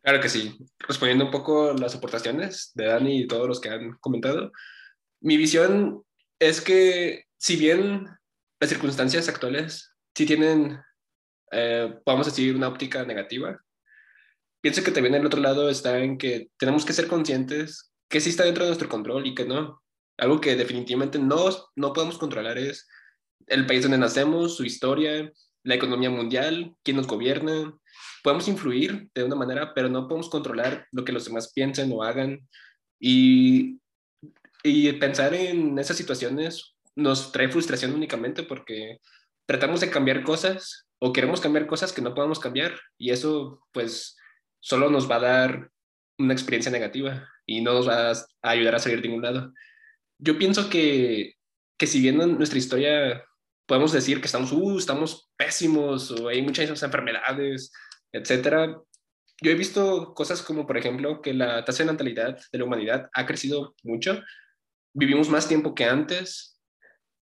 Claro 0.02 0.22
que 0.22 0.30
sí. 0.30 0.58
Respondiendo 0.80 1.26
un 1.26 1.32
poco 1.32 1.74
las 1.74 1.94
aportaciones 1.94 2.72
de 2.74 2.86
Dani 2.86 3.22
y 3.22 3.28
todos 3.28 3.48
los 3.48 3.60
que 3.60 3.70
han 3.70 3.98
comentado, 4.00 4.52
mi 5.20 5.36
visión 5.36 6.04
es 6.40 6.62
que 6.62 7.26
si 7.38 7.58
bien 7.58 8.08
las 8.60 8.70
circunstancias 8.70 9.28
actuales 9.28 9.92
sí 10.16 10.26
tienen, 10.26 10.80
eh, 11.52 11.96
podemos 12.06 12.28
decir, 12.28 12.56
una 12.56 12.70
óptica 12.70 13.04
negativa. 13.04 13.60
Pienso 14.62 14.84
que 14.84 14.92
también 14.92 15.16
el 15.16 15.26
otro 15.26 15.42
lado 15.42 15.70
está 15.70 16.00
en 16.00 16.18
que 16.18 16.50
tenemos 16.58 16.86
que 16.86 16.94
ser 16.94 17.08
conscientes 17.08 17.92
que 18.08 18.22
sí 18.22 18.30
está 18.30 18.46
dentro 18.46 18.64
de 18.64 18.70
nuestro 18.70 18.88
control 18.88 19.28
y 19.28 19.36
que 19.36 19.46
no. 19.46 19.82
Algo 20.18 20.40
que 20.40 20.56
definitivamente 20.56 21.20
no, 21.20 21.50
no 21.76 21.92
podemos 21.92 22.18
controlar 22.18 22.58
es 22.58 22.88
el 23.48 23.66
país 23.66 23.84
donde 23.84 23.98
nacemos, 23.98 24.58
su 24.58 24.66
historia, 24.66 25.32
la 25.64 25.76
economía 25.76 26.10
mundial, 26.10 26.76
quién 26.84 26.98
nos 26.98 27.08
gobierna. 27.08 27.74
Podemos 28.24 28.48
influir 28.48 29.10
de 29.14 29.24
una 29.24 29.36
manera, 29.36 29.74
pero 29.74 29.90
no 29.90 30.08
podemos 30.08 30.30
controlar 30.30 30.88
lo 30.92 31.04
que 31.04 31.12
los 31.12 31.26
demás 31.26 31.52
piensen 31.54 31.92
o 31.92 32.04
hagan. 32.04 32.48
Y, 33.00 33.80
y 34.64 34.92
pensar 34.94 35.34
en 35.34 35.78
esas 35.78 35.98
situaciones 35.98 36.76
nos 36.96 37.32
trae 37.32 37.50
frustración 37.50 37.94
únicamente 37.94 38.44
porque 38.44 39.00
tratamos 39.46 39.82
de 39.82 39.90
cambiar 39.90 40.24
cosas 40.24 40.88
o 41.00 41.14
queremos 41.14 41.42
cambiar 41.42 41.68
cosas 41.68 41.94
que 41.94 42.02
no 42.02 42.16
podemos 42.16 42.40
cambiar 42.40 42.80
y 42.98 43.12
eso 43.12 43.62
pues 43.72 44.18
solo 44.60 44.90
nos 44.90 45.10
va 45.10 45.18
a 45.18 45.20
dar 45.20 45.72
una 46.18 46.34
experiencia 46.34 46.72
negativa 46.72 47.30
y 47.46 47.62
no 47.62 47.74
nos 47.74 47.88
va 47.88 48.12
a 48.12 48.50
ayudar 48.50 48.76
a 48.76 48.80
salir 48.80 49.02
de 49.02 49.08
ningún 49.10 49.24
lado. 49.24 49.54
Yo 50.18 50.38
pienso 50.38 50.70
que, 50.70 51.35
que 51.78 51.88
si 51.88 52.00
bien 52.02 52.22
en 52.22 52.38
nuestra 52.38 52.58
historia 52.58 53.24
podemos 53.66 53.92
decir 53.92 54.20
que 54.20 54.28
estamos, 54.28 54.52
uh, 54.52 54.78
estamos 54.78 55.32
pésimos 55.38 56.12
o 56.12 56.28
hay 56.28 56.42
muchas 56.42 56.84
enfermedades, 56.84 57.72
etcétera, 58.12 58.78
yo 59.42 59.52
he 59.52 59.56
visto 59.56 60.14
cosas 60.14 60.42
como, 60.42 60.66
por 60.66 60.78
ejemplo, 60.78 61.22
que 61.22 61.34
la 61.34 61.66
tasa 61.66 61.84
de 61.84 61.92
natalidad 61.92 62.40
de 62.52 62.58
la 62.58 62.64
humanidad 62.64 63.10
ha 63.14 63.26
crecido 63.26 63.76
mucho. 63.84 64.22
Vivimos 64.94 65.30
más 65.30 65.48
tiempo 65.48 65.76
que 65.76 65.84
antes. 65.84 66.62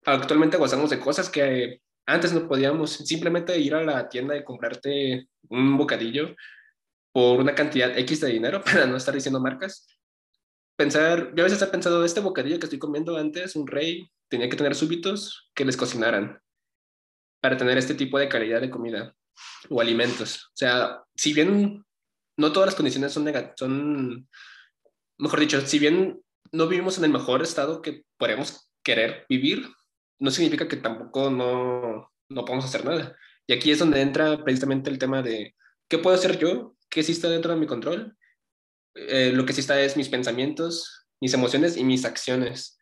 Actualmente 0.04 0.56
gozamos 0.56 0.90
de 0.90 0.98
cosas 0.98 1.30
que 1.30 1.80
antes 2.06 2.32
no 2.32 2.48
podíamos. 2.48 2.90
Simplemente 2.90 3.56
ir 3.58 3.74
a 3.74 3.84
la 3.84 4.08
tienda 4.08 4.36
y 4.36 4.42
comprarte 4.42 5.28
un 5.48 5.76
bocadillo 5.76 6.34
por 7.12 7.40
una 7.40 7.54
cantidad 7.54 7.96
X 7.96 8.20
de 8.20 8.28
dinero, 8.28 8.62
para 8.64 8.86
no 8.86 8.96
estar 8.96 9.14
diciendo 9.14 9.40
marcas. 9.40 9.86
Pensar, 10.76 11.32
yo 11.36 11.44
a 11.44 11.44
veces 11.44 11.62
he 11.62 11.66
pensado, 11.66 12.04
este 12.04 12.20
bocadillo 12.20 12.58
que 12.58 12.66
estoy 12.66 12.78
comiendo 12.80 13.16
antes, 13.16 13.54
un 13.54 13.66
rey 13.66 14.10
tenía 14.32 14.48
que 14.48 14.56
tener 14.56 14.74
súbitos 14.74 15.50
que 15.54 15.66
les 15.66 15.76
cocinaran 15.76 16.40
para 17.42 17.58
tener 17.58 17.76
este 17.76 17.94
tipo 17.94 18.18
de 18.18 18.30
calidad 18.30 18.62
de 18.62 18.70
comida 18.70 19.14
o 19.68 19.78
alimentos. 19.78 20.46
O 20.46 20.56
sea, 20.56 21.02
si 21.14 21.34
bien 21.34 21.84
no 22.38 22.50
todas 22.50 22.68
las 22.68 22.74
condiciones 22.74 23.12
son, 23.12 23.30
son, 23.56 24.26
mejor 25.18 25.38
dicho, 25.38 25.60
si 25.60 25.78
bien 25.78 26.22
no 26.50 26.66
vivimos 26.66 26.96
en 26.96 27.04
el 27.04 27.10
mejor 27.10 27.42
estado 27.42 27.82
que 27.82 28.04
podemos 28.16 28.70
querer 28.82 29.26
vivir, 29.28 29.68
no 30.18 30.30
significa 30.30 30.66
que 30.66 30.78
tampoco 30.78 31.28
no, 31.28 32.10
no 32.30 32.44
podemos 32.46 32.64
hacer 32.64 32.86
nada. 32.86 33.14
Y 33.46 33.52
aquí 33.52 33.70
es 33.70 33.80
donde 33.80 34.00
entra 34.00 34.42
precisamente 34.44 34.88
el 34.88 34.98
tema 34.98 35.20
de 35.20 35.54
qué 35.88 35.98
puedo 35.98 36.16
hacer 36.16 36.38
yo, 36.38 36.74
qué 36.88 37.02
sí 37.02 37.12
está 37.12 37.28
dentro 37.28 37.52
de 37.52 37.60
mi 37.60 37.66
control. 37.66 38.16
Eh, 38.94 39.32
lo 39.34 39.44
que 39.44 39.52
sí 39.52 39.60
está 39.60 39.78
es 39.82 39.94
mis 39.98 40.08
pensamientos, 40.08 41.06
mis 41.20 41.34
emociones 41.34 41.76
y 41.76 41.84
mis 41.84 42.06
acciones. 42.06 42.78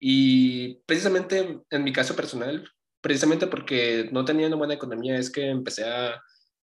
Y 0.00 0.76
precisamente 0.86 1.60
en 1.70 1.84
mi 1.84 1.92
caso 1.92 2.14
personal, 2.14 2.70
precisamente 3.00 3.46
porque 3.46 4.08
no 4.12 4.24
tenía 4.24 4.46
una 4.46 4.56
buena 4.56 4.74
economía, 4.74 5.16
es 5.16 5.30
que 5.30 5.48
empecé 5.48 5.84
a, 5.84 6.20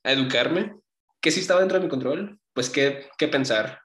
educarme 0.06 0.76
que 1.22 1.32
sí 1.32 1.40
estaba 1.40 1.62
dentro 1.62 1.78
de 1.78 1.86
mi 1.86 1.90
control, 1.90 2.38
pues 2.54 2.70
qué, 2.70 3.08
qué 3.18 3.30
pensar. 3.30 3.80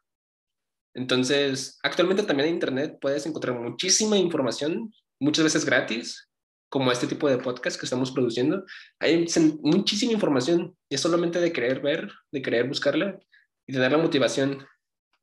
Entonces, 0.95 1.79
actualmente 1.85 2.25
también 2.25 2.49
en 2.49 2.55
Internet 2.57 2.99
puedes 3.01 3.25
encontrar 3.25 3.57
muchísima 3.57 4.19
información, 4.19 4.93
muchas 5.21 5.45
veces 5.45 5.65
gratis, 5.65 6.29
como 6.69 6.93
este 6.93 7.07
tipo 7.07 7.29
de 7.29 7.39
podcast 7.39 7.79
que 7.79 7.87
estamos 7.87 8.11
produciendo. 8.11 8.65
Hay 8.99 9.27
muchísima 9.63 10.13
información 10.13 10.77
y 10.89 10.95
es 10.97 11.01
solamente 11.01 11.41
de 11.41 11.53
querer 11.53 11.81
ver, 11.81 12.11
de 12.31 12.43
querer 12.43 12.69
buscarla 12.69 13.19
y 13.67 13.73
tener 13.73 13.93
la 13.93 13.99
motivación. 13.99 14.67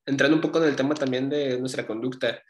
Entrando 0.05 0.35
un 0.35 0.41
poco 0.41 0.61
en 0.61 0.69
el 0.69 0.75
tema 0.75 0.95
también 0.95 1.29
de 1.29 1.59
nuestra 1.59 1.85
conducta. 1.85 2.41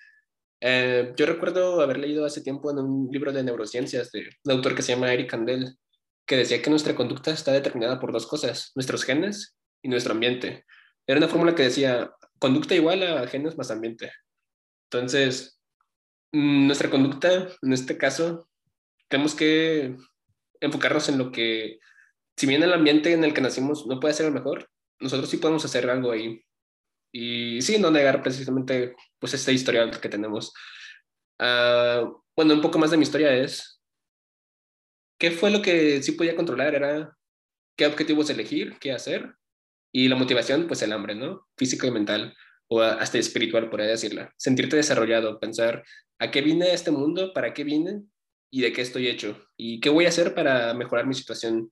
Eh, 0.62 1.14
yo 1.16 1.26
recuerdo 1.26 1.82
haber 1.82 2.00
leído 2.00 2.26
hace 2.26 2.42
tiempo 2.42 2.72
en 2.72 2.80
un 2.80 3.10
libro 3.12 3.32
de 3.32 3.44
neurociencias 3.44 4.12
de 4.12 4.30
un 4.44 4.52
autor 4.52 4.76
que 4.76 4.82
se 4.82 4.94
llama 4.94 5.14
Eric 5.14 5.30
Kandel, 5.30 5.78
que 6.26 6.38
decía 6.38 6.62
que 6.62 6.70
nuestra 6.70 6.96
conducta 6.96 7.32
está 7.32 7.52
determinada 7.52 8.00
por 8.00 8.12
dos 8.12 8.26
cosas, 8.26 8.72
nuestros 8.76 9.04
genes 9.04 9.58
y 9.82 9.90
nuestro 9.90 10.14
ambiente. 10.14 10.66
Era 11.06 11.20
una 11.20 11.28
fórmula 11.28 11.54
que 11.54 11.64
decía 11.64 12.12
conducta 12.40 12.76
igual 12.76 13.04
a 13.04 13.28
genes 13.28 13.58
más 13.58 13.72
ambiente. 13.72 14.12
Entonces, 14.90 15.60
mm, 16.32 16.68
nuestra 16.68 16.90
conducta, 16.90 17.50
en 17.62 17.74
este 17.74 17.98
caso, 17.98 18.50
tenemos 19.08 19.36
que 19.36 19.96
enfocarnos 20.60 21.10
en 21.10 21.18
lo 21.18 21.32
que, 21.32 21.80
si 22.36 22.48
bien 22.48 22.64
el 22.64 22.74
ambiente 22.74 23.14
en 23.14 23.24
el 23.24 23.34
que 23.34 23.42
nacimos 23.42 23.86
no 23.88 24.00
puede 24.00 24.14
ser 24.14 24.28
el 24.28 24.34
mejor, 24.34 24.70
nosotros 25.00 25.30
sí 25.30 25.38
podemos 25.38 25.66
hacer 25.66 25.90
algo 25.90 26.12
ahí. 26.12 26.45
Y 27.16 27.62
sí, 27.62 27.78
no 27.78 27.92
negar 27.92 28.22
precisamente 28.22 28.94
pues 29.20 29.34
esta 29.34 29.54
historia 29.54 29.90
que 29.90 30.10
tenemos. 30.10 30.52
Uh, 31.40 32.22
bueno, 32.36 32.54
un 32.54 32.62
poco 32.62 32.78
más 32.78 32.92
de 32.92 32.98
mi 32.98 33.04
historia 33.04 33.34
es, 33.34 33.76
¿Qué 35.18 35.32
fue 35.32 35.50
lo 35.50 35.62
que 35.62 36.04
sí 36.04 36.12
podía 36.14 36.36
controlar? 36.36 36.76
Era 36.76 37.18
qué 37.78 37.86
objetivos 37.86 38.30
elegir, 38.30 38.78
qué 38.80 38.92
hacer. 38.92 39.36
Y 39.94 40.10
la 40.10 40.16
motivación, 40.16 40.68
pues 40.68 40.82
el 40.82 40.92
hambre, 40.92 41.16
¿no? 41.16 41.48
Físico 41.58 41.88
y 41.88 41.92
mental, 41.92 42.36
o 42.68 42.82
hasta 42.82 43.18
espiritual, 43.18 43.70
por 43.70 43.82
decirla. 43.82 44.34
Sentirte 44.38 44.76
desarrollado, 44.76 45.40
pensar 45.40 45.84
a 46.20 46.32
qué 46.32 46.42
vine 46.42 46.66
a 46.66 46.74
este 46.74 46.92
mundo, 46.92 47.32
para 47.34 47.54
qué 47.54 47.64
vine 47.64 48.04
y 48.52 48.62
de 48.62 48.74
qué 48.74 48.82
estoy 48.82 49.08
hecho. 49.08 49.42
Y 49.56 49.80
qué 49.80 49.90
voy 49.90 50.06
a 50.06 50.10
hacer 50.10 50.36
para 50.36 50.74
mejorar 50.74 51.08
mi 51.08 51.14
situación. 51.14 51.72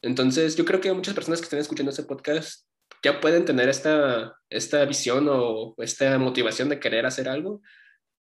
Entonces, 0.00 0.56
yo 0.56 0.64
creo 0.64 0.80
que 0.80 0.92
muchas 0.92 1.14
personas 1.14 1.40
que 1.40 1.44
están 1.44 1.60
escuchando 1.60 1.90
este 1.90 2.04
podcast 2.04 2.65
ya 3.02 3.20
pueden 3.20 3.44
tener 3.44 3.68
esta, 3.68 4.36
esta 4.50 4.84
visión 4.84 5.28
o 5.30 5.74
esta 5.78 6.18
motivación 6.18 6.68
de 6.68 6.80
querer 6.80 7.06
hacer 7.06 7.28
algo. 7.28 7.60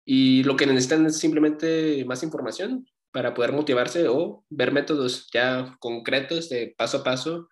Y 0.05 0.43
lo 0.43 0.55
que 0.55 0.65
necesitan 0.67 1.05
es 1.05 1.17
simplemente 1.17 2.03
más 2.05 2.23
información 2.23 2.86
para 3.11 3.34
poder 3.34 3.53
motivarse 3.53 4.07
o 4.07 4.43
ver 4.49 4.71
métodos 4.71 5.30
ya 5.34 5.78
concretos 5.80 6.49
de 6.49 6.76
paso 6.78 6.97
a 6.97 7.03
paso, 7.03 7.47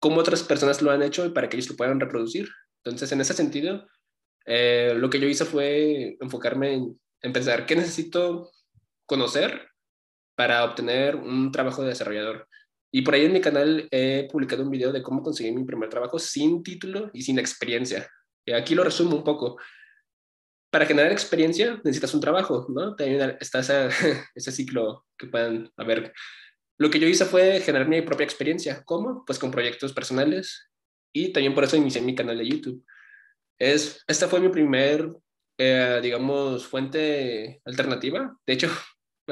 cómo 0.00 0.18
otras 0.18 0.42
personas 0.42 0.82
lo 0.82 0.90
han 0.90 1.02
hecho 1.02 1.24
y 1.24 1.30
para 1.30 1.48
que 1.48 1.56
ellos 1.56 1.70
lo 1.70 1.76
puedan 1.76 2.00
reproducir. 2.00 2.48
Entonces, 2.82 3.12
en 3.12 3.20
ese 3.20 3.34
sentido, 3.34 3.86
eh, 4.46 4.94
lo 4.96 5.08
que 5.08 5.20
yo 5.20 5.28
hice 5.28 5.44
fue 5.44 6.16
enfocarme 6.20 6.74
en, 7.22 7.32
pensar 7.32 7.66
qué 7.66 7.76
necesito 7.76 8.50
conocer 9.06 9.68
para 10.34 10.64
obtener 10.64 11.14
un 11.14 11.52
trabajo 11.52 11.82
de 11.82 11.90
desarrollador. 11.90 12.48
Y 12.92 13.02
por 13.02 13.14
ahí 13.14 13.24
en 13.24 13.32
mi 13.32 13.40
canal 13.40 13.88
he 13.90 14.28
publicado 14.30 14.62
un 14.62 14.70
video 14.70 14.92
de 14.92 15.02
cómo 15.02 15.22
conseguir 15.22 15.54
mi 15.54 15.64
primer 15.64 15.88
trabajo 15.88 16.18
sin 16.18 16.62
título 16.62 17.10
y 17.12 17.22
sin 17.22 17.38
experiencia. 17.38 18.08
Y 18.44 18.52
aquí 18.52 18.74
lo 18.74 18.84
resumo 18.84 19.16
un 19.16 19.24
poco 19.24 19.58
para 20.70 20.86
generar 20.86 21.10
experiencia 21.10 21.80
necesitas 21.84 22.14
un 22.14 22.20
trabajo, 22.20 22.66
¿no? 22.68 22.94
También 22.94 23.36
está 23.40 23.60
ese, 24.34 24.52
ciclo 24.52 25.04
que 25.18 25.26
pueden 25.26 25.70
haber. 25.76 26.12
Lo 26.78 26.90
que 26.90 26.98
yo 26.98 27.06
hice 27.06 27.24
fue 27.24 27.60
generar 27.60 27.88
mi 27.88 28.00
propia 28.02 28.24
experiencia. 28.24 28.82
¿Cómo? 28.84 29.24
Pues 29.26 29.38
con 29.38 29.50
proyectos 29.50 29.92
personales 29.92 30.70
y 31.12 31.32
también 31.32 31.54
por 31.54 31.64
eso 31.64 31.76
inicié 31.76 32.00
mi 32.00 32.14
canal 32.14 32.38
de 32.38 32.48
YouTube. 32.48 32.84
Es, 33.58 34.02
esta 34.06 34.28
fue 34.28 34.40
mi 34.40 34.48
primer, 34.48 35.12
eh, 35.58 36.00
digamos, 36.02 36.66
fuente 36.66 37.60
alternativa. 37.64 38.38
De 38.46 38.52
hecho, 38.54 38.70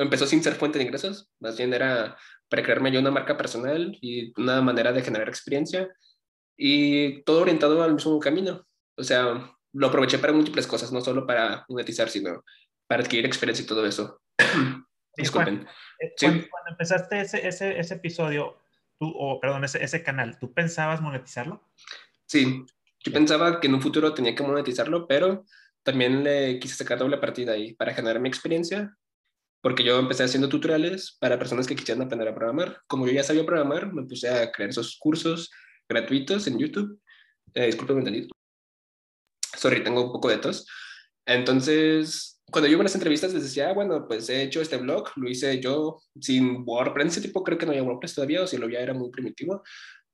empezó 0.03 0.27
sin 0.27 0.43
ser 0.43 0.55
fuente 0.55 0.79
de 0.79 0.85
ingresos, 0.85 1.31
más 1.41 1.57
bien 1.57 1.73
era 1.73 2.17
para 2.49 2.63
crearme 2.63 2.91
yo 2.91 3.01
una 3.01 3.11
marca 3.11 3.37
personal 3.37 3.97
y 4.01 4.33
una 4.41 4.61
manera 4.63 4.93
de 4.93 5.03
generar 5.03 5.29
experiencia 5.29 5.89
y 6.57 7.23
todo 7.23 7.43
orientado 7.43 7.83
al 7.83 7.95
mismo 7.95 8.19
camino. 8.19 8.67
O 8.97 9.05
sea, 9.05 9.55
lo 9.73 9.87
aproveché 9.87 10.19
para 10.19 10.33
múltiples 10.33 10.67
cosas, 10.67 10.93
no 10.93 11.01
solo 11.01 11.27
para 11.27 11.65
monetizar, 11.69 12.09
sino 12.09 12.45
para 12.87 13.03
adquirir 13.03 13.27
experiencia 13.27 13.63
y 13.63 13.67
todo 13.67 13.87
eso. 13.87 14.21
Disculpen. 15.17 15.67
Eh, 16.01 16.15
cuando, 16.21 16.71
empezaste 16.71 17.21
ese, 17.21 17.47
ese, 17.47 17.79
ese, 17.79 17.95
episodio, 17.95 18.57
tú, 18.99 19.13
o 19.15 19.41
perdón, 19.41 19.65
ese, 19.65 19.83
ese 19.83 20.03
canal, 20.03 20.39
¿tú 20.39 20.53
pensabas 20.53 21.01
monetizarlo? 21.01 21.63
Sí, 22.27 22.65
yo 23.01 23.13
pensaba 23.13 23.61
que 23.61 23.67
en 23.67 23.75
un 23.75 23.83
futuro 23.83 24.15
tenía 24.15 24.35
que 24.35 24.43
monetizarlo, 24.43 25.07
pero 25.07 25.45
también 25.83 26.23
le 26.23 26.59
quise 26.59 26.77
sacar 26.77 26.99
doble 26.99 27.19
partida 27.19 27.53
ahí 27.53 27.75
para 27.75 27.95
generar 27.95 28.21
mi 28.21 28.29
experiencia, 28.29 28.97
porque 29.61 29.85
yo 29.85 29.99
empecé 29.99 30.25
haciendo 30.25 30.49
tutoriales 30.49 31.17
para 31.21 31.39
personas 31.39 31.67
que 31.67 31.77
quisieran 31.77 32.03
aprender 32.03 32.29
a 32.29 32.35
programar. 32.35 32.81
Como 32.87 33.07
yo 33.07 33.13
ya 33.13 33.23
sabía 33.23 33.45
programar, 33.45 33.93
me 33.93 34.05
puse 34.05 34.29
a 34.29 34.51
crear 34.53 34.71
esos 34.71 34.97
cursos 34.99 35.51
gratuitos 35.89 36.47
en 36.47 36.59
YouTube. 36.59 37.01
Eh, 37.55 37.67
disculpen, 37.67 38.29
sorry, 39.57 39.83
tengo 39.83 40.05
un 40.05 40.13
poco 40.13 40.29
de 40.29 40.39
tos. 40.39 40.67
Entonces, 41.27 42.41
cuando 42.51 42.69
yo 42.69 42.73
iba 42.73 42.83
a 42.83 42.85
las 42.85 42.95
entrevistas 42.95 43.35
les 43.35 43.43
decía, 43.43 43.71
ah, 43.71 43.75
bueno, 43.75 44.07
pues 44.07 44.29
he 44.31 44.43
hecho 44.43 44.61
este 44.61 44.77
blog, 44.79 45.11
lo 45.17 45.29
hice 45.29 45.61
yo 45.61 46.01
sin 46.21 46.63
WordPress, 46.65 47.19
ese 47.19 47.21
tipo 47.21 47.45
creo 47.45 47.59
que 47.59 47.67
no 47.67 47.73
había 47.73 47.83
WordPress 47.83 48.15
todavía, 48.15 48.43
o 48.43 48.47
si 48.47 48.57
lo 48.57 48.65
había 48.65 48.81
era 48.81 48.95
muy 48.95 49.11
primitivo, 49.11 49.63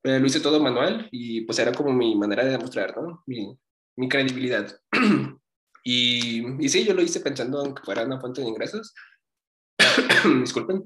pero 0.02 0.18
lo 0.18 0.26
hice 0.26 0.40
todo 0.40 0.60
manual 0.60 1.08
y 1.12 1.42
pues 1.42 1.58
era 1.58 1.72
como 1.72 1.92
mi 1.92 2.16
manera 2.16 2.44
de 2.44 2.50
demostrar, 2.50 2.96
¿no? 2.96 3.22
Mi, 3.26 3.56
mi 3.96 4.08
credibilidad. 4.08 4.76
y, 5.84 6.64
y 6.64 6.68
sí, 6.68 6.84
yo 6.84 6.94
lo 6.94 7.02
hice 7.02 7.20
pensando 7.20 7.64
en 7.64 7.74
que 7.74 7.82
fuera 7.82 8.04
una 8.04 8.20
fuente 8.20 8.40
de 8.40 8.48
ingresos. 8.48 8.92
Disculpen. 10.40 10.84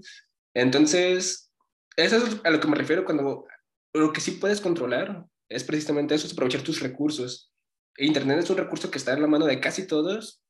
Entonces, 0.55 1.51
eso 1.97 2.17
es 2.17 2.41
a 2.45 2.51
lo 2.51 2.61
que 2.61 2.69
me 2.69 2.77
refiero 2.77 3.05
cuando 3.05 3.47
lo 3.95 4.13
que 4.13 4.21
sí 4.21 4.33
puedes 4.33 4.61
controlar 4.61 5.25
es 5.49 5.65
precisamente 5.65 6.15
eso, 6.15 6.27
es 6.27 6.33
aprovechar 6.33 6.63
tus 6.63 6.81
recursos. 6.81 7.53
Internet 7.97 8.39
es 8.39 8.51
un 8.51 8.59
recurso 8.59 8.91
que 8.91 8.99
está 8.99 9.13
en 9.15 9.23
la 9.23 9.29
mano 9.29 9.47
de 9.47 9.61
casi 9.61 9.87
todos. 9.87 10.43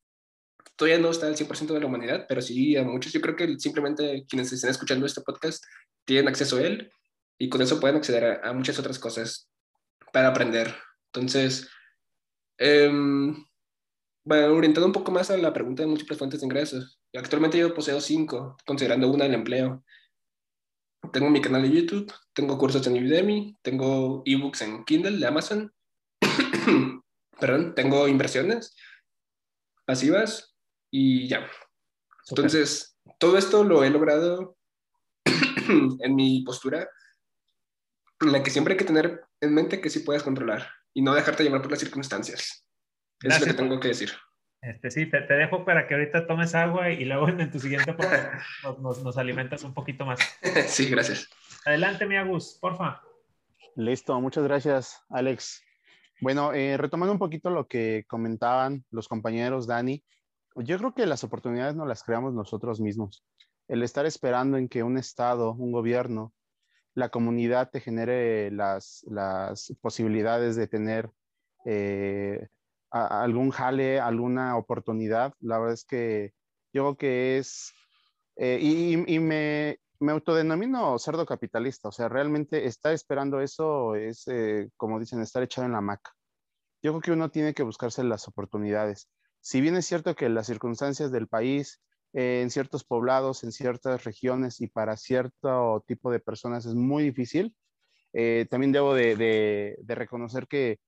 Todavía 0.76 0.98
no 0.98 1.10
está 1.10 1.26
al 1.26 1.36
100% 1.36 1.72
de 1.72 1.80
la 1.80 1.86
humanidad, 1.86 2.26
pero 2.28 2.42
sí 2.42 2.76
a 2.76 2.82
muchos. 2.82 3.12
Yo 3.12 3.20
creo 3.20 3.36
que 3.36 3.58
simplemente 3.58 4.24
quienes 4.28 4.52
estén 4.52 4.70
escuchando 4.70 5.06
este 5.06 5.22
podcast 5.22 5.64
tienen 6.04 6.28
acceso 6.28 6.56
a 6.56 6.62
él 6.62 6.92
y 7.38 7.48
con 7.48 7.62
eso 7.62 7.80
pueden 7.80 7.96
acceder 7.96 8.40
a, 8.44 8.52
muchas 8.52 8.78
otras 8.78 8.98
cosas 8.98 9.48
para 10.12 10.28
aprender. 10.28 10.74
Entonces, 11.12 11.68
em, 12.58 13.34
bueno, 14.28 14.54
orientado 14.54 14.86
un 14.86 14.92
poco 14.92 15.10
más 15.10 15.30
a 15.30 15.38
la 15.38 15.54
pregunta 15.54 15.82
de 15.82 15.86
múltiples 15.86 16.18
fuentes 16.18 16.40
de 16.40 16.46
ingresos. 16.46 17.00
Actualmente 17.16 17.56
yo 17.56 17.72
poseo 17.72 17.98
cinco, 17.98 18.58
considerando 18.66 19.08
una 19.08 19.24
el 19.24 19.32
empleo. 19.32 19.82
Tengo 21.14 21.30
mi 21.30 21.40
canal 21.40 21.62
de 21.62 21.70
YouTube, 21.70 22.12
tengo 22.34 22.58
cursos 22.58 22.86
en 22.86 23.02
Udemy, 23.02 23.56
tengo 23.62 24.22
ebooks 24.26 24.60
en 24.60 24.84
Kindle 24.84 25.16
de 25.16 25.26
Amazon, 25.26 25.72
perdón, 27.40 27.74
tengo 27.74 28.06
inversiones 28.06 28.76
pasivas 29.86 30.54
y 30.90 31.26
ya. 31.26 31.48
Entonces, 32.28 32.98
todo 33.18 33.38
esto 33.38 33.64
lo 33.64 33.82
he 33.82 33.88
logrado 33.88 34.58
en 35.24 36.14
mi 36.14 36.42
postura 36.42 36.86
en 38.20 38.32
la 38.32 38.42
que 38.42 38.50
siempre 38.50 38.74
hay 38.74 38.78
que 38.78 38.84
tener 38.84 39.24
en 39.40 39.54
mente 39.54 39.80
que 39.80 39.88
sí 39.88 40.00
puedes 40.00 40.22
controlar 40.22 40.68
y 40.92 41.00
no 41.00 41.14
dejarte 41.14 41.44
llevar 41.44 41.62
por 41.62 41.70
las 41.70 41.80
circunstancias. 41.80 42.67
Eso 43.22 43.34
es 43.34 43.40
lo 43.40 43.46
que 43.46 43.54
tengo 43.54 43.80
que 43.80 43.88
decir. 43.88 44.10
Este, 44.60 44.90
sí, 44.90 45.06
te, 45.06 45.20
dejo 45.20 45.64
para 45.64 45.86
que 45.86 45.94
ahorita 45.94 46.26
tomes 46.26 46.54
agua 46.54 46.90
y 46.90 47.04
luego 47.04 47.28
en 47.28 47.50
tu 47.50 47.60
siguiente 47.60 47.94
nos, 48.80 49.02
nos, 49.02 49.16
alimentas 49.16 49.62
un 49.62 49.74
poquito 49.74 50.04
más. 50.04 50.18
Sí, 50.66 50.88
gracias. 50.88 51.28
Adelante, 51.64 52.06
mi 52.06 52.16
Agus, 52.16 52.58
porfa. 52.60 53.00
Listo, 53.76 54.20
muchas 54.20 54.44
gracias, 54.44 55.00
Alex. 55.08 55.62
Bueno, 56.20 56.52
eh, 56.52 56.76
retomando 56.76 57.12
un 57.12 57.18
poquito 57.18 57.50
lo 57.50 57.68
que 57.68 58.04
comentaban 58.08 58.84
los 58.90 59.06
compañeros, 59.06 59.68
Dani, 59.68 60.02
yo 60.56 60.78
creo 60.78 60.94
que 60.94 61.06
las 61.06 61.22
oportunidades 61.22 61.76
no 61.76 61.86
las 61.86 62.02
creamos 62.02 62.34
nosotros 62.34 62.80
mismos. 62.80 63.24
El 63.68 63.84
estar 63.84 64.06
esperando 64.06 64.56
en 64.56 64.68
que 64.68 64.82
un 64.82 64.98
Estado, 64.98 65.52
un 65.52 65.70
gobierno, 65.70 66.32
la 66.94 67.10
comunidad 67.10 67.70
te 67.70 67.80
genere 67.80 68.50
las, 68.50 69.04
las 69.08 69.72
posibilidades 69.80 70.56
de 70.56 70.66
tener 70.66 71.10
eh, 71.64 72.48
algún 72.90 73.50
jale, 73.50 74.00
alguna 74.00 74.56
oportunidad. 74.56 75.34
La 75.40 75.58
verdad 75.58 75.74
es 75.74 75.84
que 75.84 76.32
yo 76.72 76.82
creo 76.84 76.96
que 76.96 77.38
es, 77.38 77.72
eh, 78.36 78.58
y, 78.60 79.18
me, 79.18 79.80
me, 80.00 80.12
autodenomino 80.12 80.98
cerdo 80.98 81.26
capitalista, 81.26 81.88
o 81.88 81.92
sea, 81.92 82.08
realmente 82.08 82.66
estar 82.66 82.92
esperando 82.92 83.40
eso 83.40 83.94
es, 83.94 84.26
eh, 84.28 84.70
como 84.76 85.00
dicen, 85.00 85.20
estar 85.20 85.42
echado 85.42 85.66
en 85.66 85.72
la 85.72 85.80
maca. 85.80 86.12
Yo 86.82 86.92
creo 86.92 87.00
que 87.00 87.12
uno 87.12 87.30
tiene 87.30 87.54
que 87.54 87.62
buscarse 87.62 88.04
las 88.04 88.28
oportunidades. 88.28 89.08
Si 89.40 89.60
bien 89.60 89.76
es 89.76 89.86
cierto 89.86 90.14
que 90.14 90.28
las 90.28 90.46
circunstancias 90.46 91.10
del 91.10 91.28
país, 91.28 91.80
eh, 92.12 92.40
en 92.42 92.50
ciertos 92.50 92.84
poblados, 92.84 93.44
en 93.44 93.52
ciertas 93.52 94.04
regiones 94.04 94.60
y 94.60 94.68
para 94.68 94.96
cierto 94.96 95.84
tipo 95.86 96.10
de 96.10 96.20
personas 96.20 96.66
es 96.66 96.74
muy 96.74 97.04
difícil, 97.04 97.54
también 98.50 98.72
debo 98.72 98.94
de, 98.94 99.76
de 99.78 99.94
reconocer 99.94 100.48
que 100.48 100.80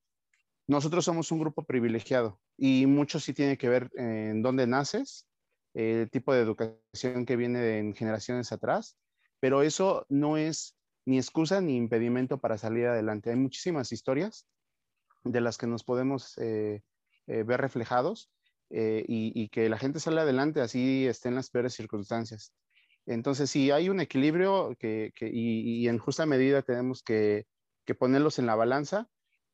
nosotros 0.71 1.05
somos 1.05 1.33
un 1.33 1.41
grupo 1.41 1.65
privilegiado 1.65 2.39
y 2.57 2.87
mucho 2.87 3.19
sí 3.19 3.35
tiene 3.35 3.59
que 3.59 3.69
ver 3.69 3.91
en 3.97 4.41
dónde 4.41 4.69
naces, 4.69 5.27
el 5.75 6.09
tipo 6.11 6.33
de 6.33 6.43
educación 6.43 7.27
que 7.27 7.35
viene 7.35 7.79
en 7.79 7.93
generaciones 7.93 8.53
atrás, 8.53 8.97
pero 9.41 9.63
eso 9.63 10.07
no 10.09 10.37
es 10.37 10.77
ni 11.07 11.19
excusa 11.19 11.61
ni 11.61 11.77
impedimento 11.77 12.39
para 12.39 12.57
salir 12.57 12.87
adelante. 12.87 13.31
Hay 13.31 13.37
muchísimas 13.37 13.91
historias 13.91 14.47
de 15.25 15.41
las 15.41 15.59
que 15.59 15.67
nos 15.67 15.83
podemos 15.83 16.39
eh, 16.39 16.85
eh, 17.27 17.43
ver 17.43 17.61
reflejados 17.61 18.31
eh, 18.71 19.05
y, 19.09 19.49
que 19.49 19.69
la 19.69 19.77
gente 19.77 19.99
sale 19.99 20.21
adelante 20.21 20.61
así 20.61 21.05
esté 21.05 21.31
en 21.31 21.35
las 21.35 21.51
peores 21.51 21.75
circunstancias. 21.75 22.53
Entonces, 23.07 23.51
sí, 23.51 23.73
hay 23.73 23.89
un 23.89 23.99
equilibrio 23.99 24.77
que, 24.79 25.13
y, 25.21 25.89
en 25.89 25.99
justa 25.99 26.27
medida 26.27 26.63
tenemos 26.63 27.03
que, 27.03 27.49
que 27.85 27.97
ponerlos 27.97 28.39
en 28.39 28.47
la 28.47 28.55
balanza 28.55 29.09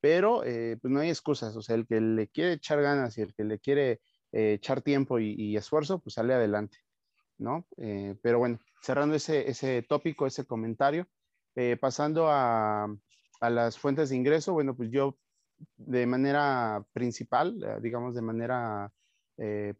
pero 0.08 0.44
eh, 0.44 0.78
pues 0.80 0.92
no 0.92 1.00
hay 1.00 1.08
excusas, 1.08 1.56
o 1.56 1.62
sea, 1.62 1.74
el 1.74 1.84
que 1.84 2.00
le 2.00 2.28
quiere 2.28 2.52
echar 2.52 2.80
ganas 2.80 3.18
y 3.18 3.22
el 3.22 3.34
que 3.34 3.42
le 3.42 3.58
quiere 3.58 4.00
eh, 4.30 4.52
echar 4.52 4.80
tiempo 4.80 5.18
y, 5.18 5.56
esfuerzo, 5.56 5.98
pues 5.98 6.14
sale 6.14 6.32
adelante, 6.32 6.78
¿no? 7.38 7.66
Eh, 7.76 8.14
pero 8.22 8.38
bueno, 8.38 8.60
cerrando 8.80 9.16
ese, 9.16 9.50
ese 9.50 9.82
tópico, 9.82 10.24
ese 10.24 10.44
comentario, 10.44 11.08
pasando 11.80 12.28
a, 12.28 12.84
a, 13.40 13.50
las 13.50 13.80
fuentes 13.80 14.10
de 14.10 14.16
ingreso, 14.16 14.52
bueno, 14.52 14.76
pues 14.76 14.90
yo 14.92 15.18
de 15.76 16.06
manera 16.06 16.86
principal, 16.92 17.80
digamos 17.82 18.14
de 18.14 18.22
manera 18.22 18.92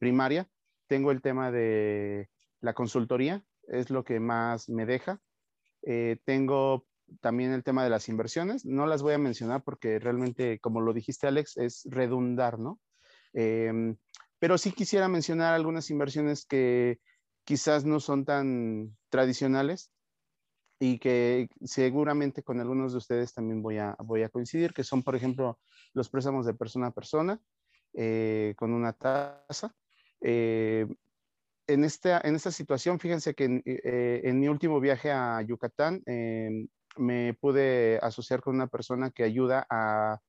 primaria, 0.01 0.51
tengo 0.89 1.13
el 1.13 1.23
tema 1.23 1.53
de 1.53 2.31
la 2.61 2.75
consultoría, 2.75 3.45
es 3.69 3.91
lo 3.91 4.03
que 4.03 4.19
más 4.19 4.69
me 4.69 4.87
deja. 4.87 5.21
tengo 6.25 6.85
también 7.21 7.53
el 7.53 7.65
tema 7.65 7.85
de 7.85 7.91
las 7.91 8.09
inversiones. 8.09 8.65
No 8.65 8.87
las 8.87 9.03
voy 9.03 9.15
a 9.15 9.19
mencionar 9.19 9.63
porque 9.63 9.99
realmente, 9.99 10.59
como 10.61 10.81
lo 10.81 10.93
dijiste 10.93 11.27
Alex, 11.27 11.57
es 11.57 11.83
redundar, 11.87 12.59
¿no? 12.59 12.81
Em, 13.33 13.97
pero 14.39 14.59
sí 14.59 14.73
quisiera 14.73 15.09
mencionar 15.09 15.55
algunas 15.55 15.91
inversiones 15.91 16.47
que 16.47 17.01
quizás 17.45 17.85
no 17.85 18.01
son 18.01 18.25
tan 18.25 18.97
tradicionales 19.09 19.91
y 20.79 20.99
que 20.99 21.49
seguramente 21.65 22.43
con 22.43 22.61
algunos 22.61 22.93
de 22.93 22.99
ustedes 22.99 23.33
también 23.33 23.63
voy 23.63 23.79
a, 23.79 23.97
voy 24.01 24.23
a 24.23 24.29
coincidir, 24.29 24.75
que 24.75 24.85
son, 24.85 25.03
por 25.03 25.17
ejemplo, 25.17 25.59
los 25.95 26.11
préstamos 26.11 26.45
de 26.45 26.55
persona 26.55 26.89
a 26.89 26.95
persona 26.95 27.41
eh, 27.95 28.55
con 28.57 28.73
una 28.73 28.93
tasa. 28.93 29.75
Eh, 30.21 30.87
en 31.67 31.85
esta, 31.85 32.21
en 32.23 32.35
esta 32.35 32.51
situación, 32.51 33.01
fíjense 33.01 33.35
que 33.35 33.45
en, 33.45 33.63
eh, 33.65 34.33
mi 34.35 34.49
último 34.49 34.81
viaje 34.81 35.11
a 35.11 35.41
Yucatán, 35.43 36.03
em, 36.07 36.69
me 36.97 37.35
pude 37.35 37.99
asociar 38.03 38.41
con 38.41 38.55
una 38.55 38.67
persona 38.67 39.11
que 39.11 39.25
ayuda 39.25 39.67
a, 39.71 40.21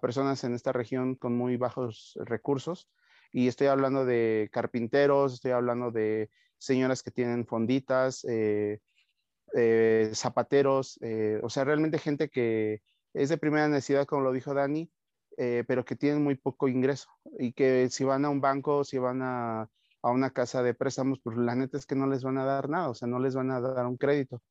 personas 0.00 0.44
en 0.44 0.54
esta 0.54 0.72
región 0.72 1.16
con 1.16 1.36
muy 1.36 1.56
bajos 1.56 2.16
recursos. 2.24 2.88
Y 3.32 3.48
estoy 3.48 3.66
hablando 3.66 4.04
de 4.04 4.48
carpinteros, 4.52 5.34
estoy 5.34 5.50
hablando 5.50 5.90
de 5.90 6.30
señoras 6.58 7.02
que 7.02 7.10
tienen 7.10 7.46
fonditas, 7.46 8.24
eh, 8.24 8.80
eh, 9.54 10.12
zapateros, 10.14 10.98
eh, 11.02 11.40
o 11.42 11.50
sea, 11.50 11.64
realmente 11.64 11.98
gente 11.98 12.28
que 12.28 12.82
es 13.14 13.28
de 13.30 13.38
primera 13.38 13.68
necesidad, 13.68 14.06
como 14.06 14.22
lo 14.22 14.32
dijo 14.32 14.54
Dani, 14.54 14.90
pero 15.66 15.86
que 15.86 15.96
tienen 15.96 16.22
muy 16.22 16.34
poco 16.34 16.68
ingreso 16.68 17.08
y 17.38 17.54
que 17.54 17.88
si 17.88 18.04
van 18.04 18.26
a 18.26 18.28
un 18.28 18.42
banco, 18.42 18.84
si 18.84 18.98
van 18.98 19.22
a, 19.22 19.70
a 20.02 20.10
una 20.10 20.30
casa 20.30 20.62
de 20.62 20.74
préstamos, 20.74 21.20
pues 21.22 21.36
la 21.36 21.54
neta 21.54 21.78
es 21.78 21.86
que 21.86 21.94
no 21.94 22.06
les 22.06 22.22
van 22.22 22.38
a 22.38 22.44
dar 22.44 22.68
nada, 22.68 22.90
o 22.90 22.94
sea, 22.94 23.08
no 23.08 23.18
les 23.18 23.34
van 23.34 23.50
a 23.50 23.60
dar 23.60 23.86
un 23.86 23.96
crédito. 23.96 24.42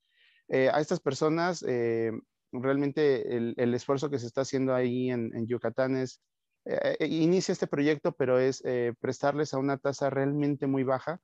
Eh, 0.50 0.70
a 0.74 0.80
estas 0.80 1.00
personas, 1.00 1.64
eh, 1.68 2.12
realmente 2.52 3.38
el, 3.38 3.74
esfuerzo 3.76 4.10
que 4.10 4.18
se 4.18 4.26
está 4.26 4.42
haciendo 4.42 4.74
ahí 4.74 5.12
en, 5.12 5.46
Yucatán 5.46 5.96
es, 5.96 6.22
eh, 6.66 6.98
inicia 7.08 7.52
este 7.52 7.68
proyecto, 7.68 8.14
pero 8.14 8.40
es 8.40 8.64
prestarles 9.00 9.54
a 9.54 9.60
una 9.60 9.78
tasa 9.78 10.10
realmente 10.10 10.66
muy 10.66 10.84
baja, 10.84 11.22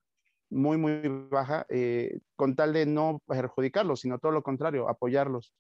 muy, 0.49 0.78
muy 0.78 1.01
baja, 1.30 1.65
con 2.36 2.55
tal 2.55 2.73
de 2.73 2.86
no 2.86 3.21
perjudicarlos, 3.26 4.01
sino 4.01 4.19
todo 4.19 4.32
lo 4.32 4.43
contrario, 4.43 4.88
apoyarlos, 4.88 5.53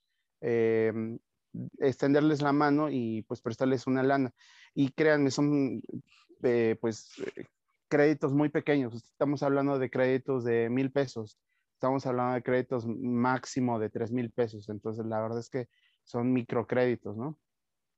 extenderles 1.79 2.41
la 2.43 2.53
mano 2.53 2.89
y 2.91 3.23
pues 3.23 3.41
prestarles 3.41 3.87
una 3.87 4.03
lana. 4.03 4.31
Y 4.75 4.91
créanme, 4.91 5.31
son 5.31 5.81
pues 6.79 7.09
créditos 7.87 8.33
muy 8.33 8.49
pequeños, 8.49 8.93
estamos 8.93 9.41
hablando 9.41 9.79
de 9.79 9.89
créditos 9.89 10.43
de 10.43 10.69
mil 10.69 10.91
pesos, 10.91 11.39
estamos 11.85 12.05
hablando 12.07 12.33
de 12.33 12.41
créditos 12.41 12.87
máximo 12.87 13.77
de 13.77 13.91
3 13.91 14.11
mil 14.11 14.31
pesos, 14.31 14.69
entonces 14.69 15.05
la 15.05 15.21
verdad 15.21 15.37
es 15.37 15.51
que 15.51 15.67
son 16.03 16.33
microcréditos, 16.33 17.15
¿no? 17.15 17.37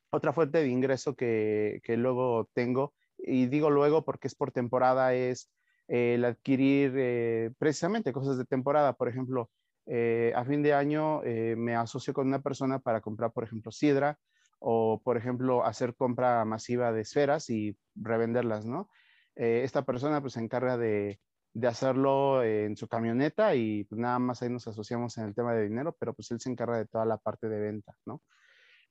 Otra 0.09 0.33
fuente 0.33 0.57
de 0.59 0.67
ingreso 0.67 1.15
que, 1.15 1.79
que 1.83 1.95
luego 1.95 2.49
tengo, 2.53 2.93
y 3.17 3.47
digo 3.47 3.69
luego 3.69 4.03
porque 4.03 4.27
es 4.27 4.35
por 4.35 4.51
temporada, 4.51 5.13
es 5.13 5.49
el 5.87 6.25
adquirir 6.25 6.93
eh, 6.97 7.51
precisamente 7.57 8.11
cosas 8.11 8.37
de 8.37 8.43
temporada. 8.43 8.91
Por 8.91 9.07
ejemplo, 9.07 9.49
eh, 9.85 10.33
a 10.35 10.43
fin 10.43 10.61
de 10.63 10.73
año 10.73 11.23
eh, 11.23 11.55
me 11.57 11.73
asocio 11.73 12.13
con 12.13 12.27
una 12.27 12.41
persona 12.41 12.79
para 12.79 12.99
comprar, 12.99 13.31
por 13.31 13.45
ejemplo, 13.45 13.71
sidra 13.71 14.19
o, 14.59 15.01
por 15.01 15.15
ejemplo, 15.15 15.63
hacer 15.63 15.95
compra 15.95 16.43
masiva 16.43 16.91
de 16.91 17.01
esferas 17.01 17.49
y 17.49 17.77
revenderlas, 17.95 18.65
¿no? 18.65 18.89
esta 19.39 19.85
persona 19.85 20.19
pues 20.19 20.33
se 20.33 20.39
encarga 20.39 20.77
de, 20.77 21.19
de 21.57 21.67
hacerlo 21.67 22.43
en 22.43 22.77
su 22.77 22.87
camioneta 22.87 23.55
y 23.55 23.83
pues 23.85 23.99
nada 23.99 24.19
más 24.19 24.43
ahí 24.43 24.49
nos 24.49 24.67
asociamos 24.67 25.17
en 25.17 25.25
el 25.25 25.33
tema 25.33 25.55
de 25.55 25.63
dinero, 25.63 25.95
pero 25.99 26.13
pues 26.13 26.29
él 26.29 26.39
se 26.39 26.51
encarga 26.51 26.77
de 26.77 26.85
toda 26.85 27.03
la 27.03 27.17
parte 27.17 27.49
de 27.49 27.59
venta. 27.59 27.97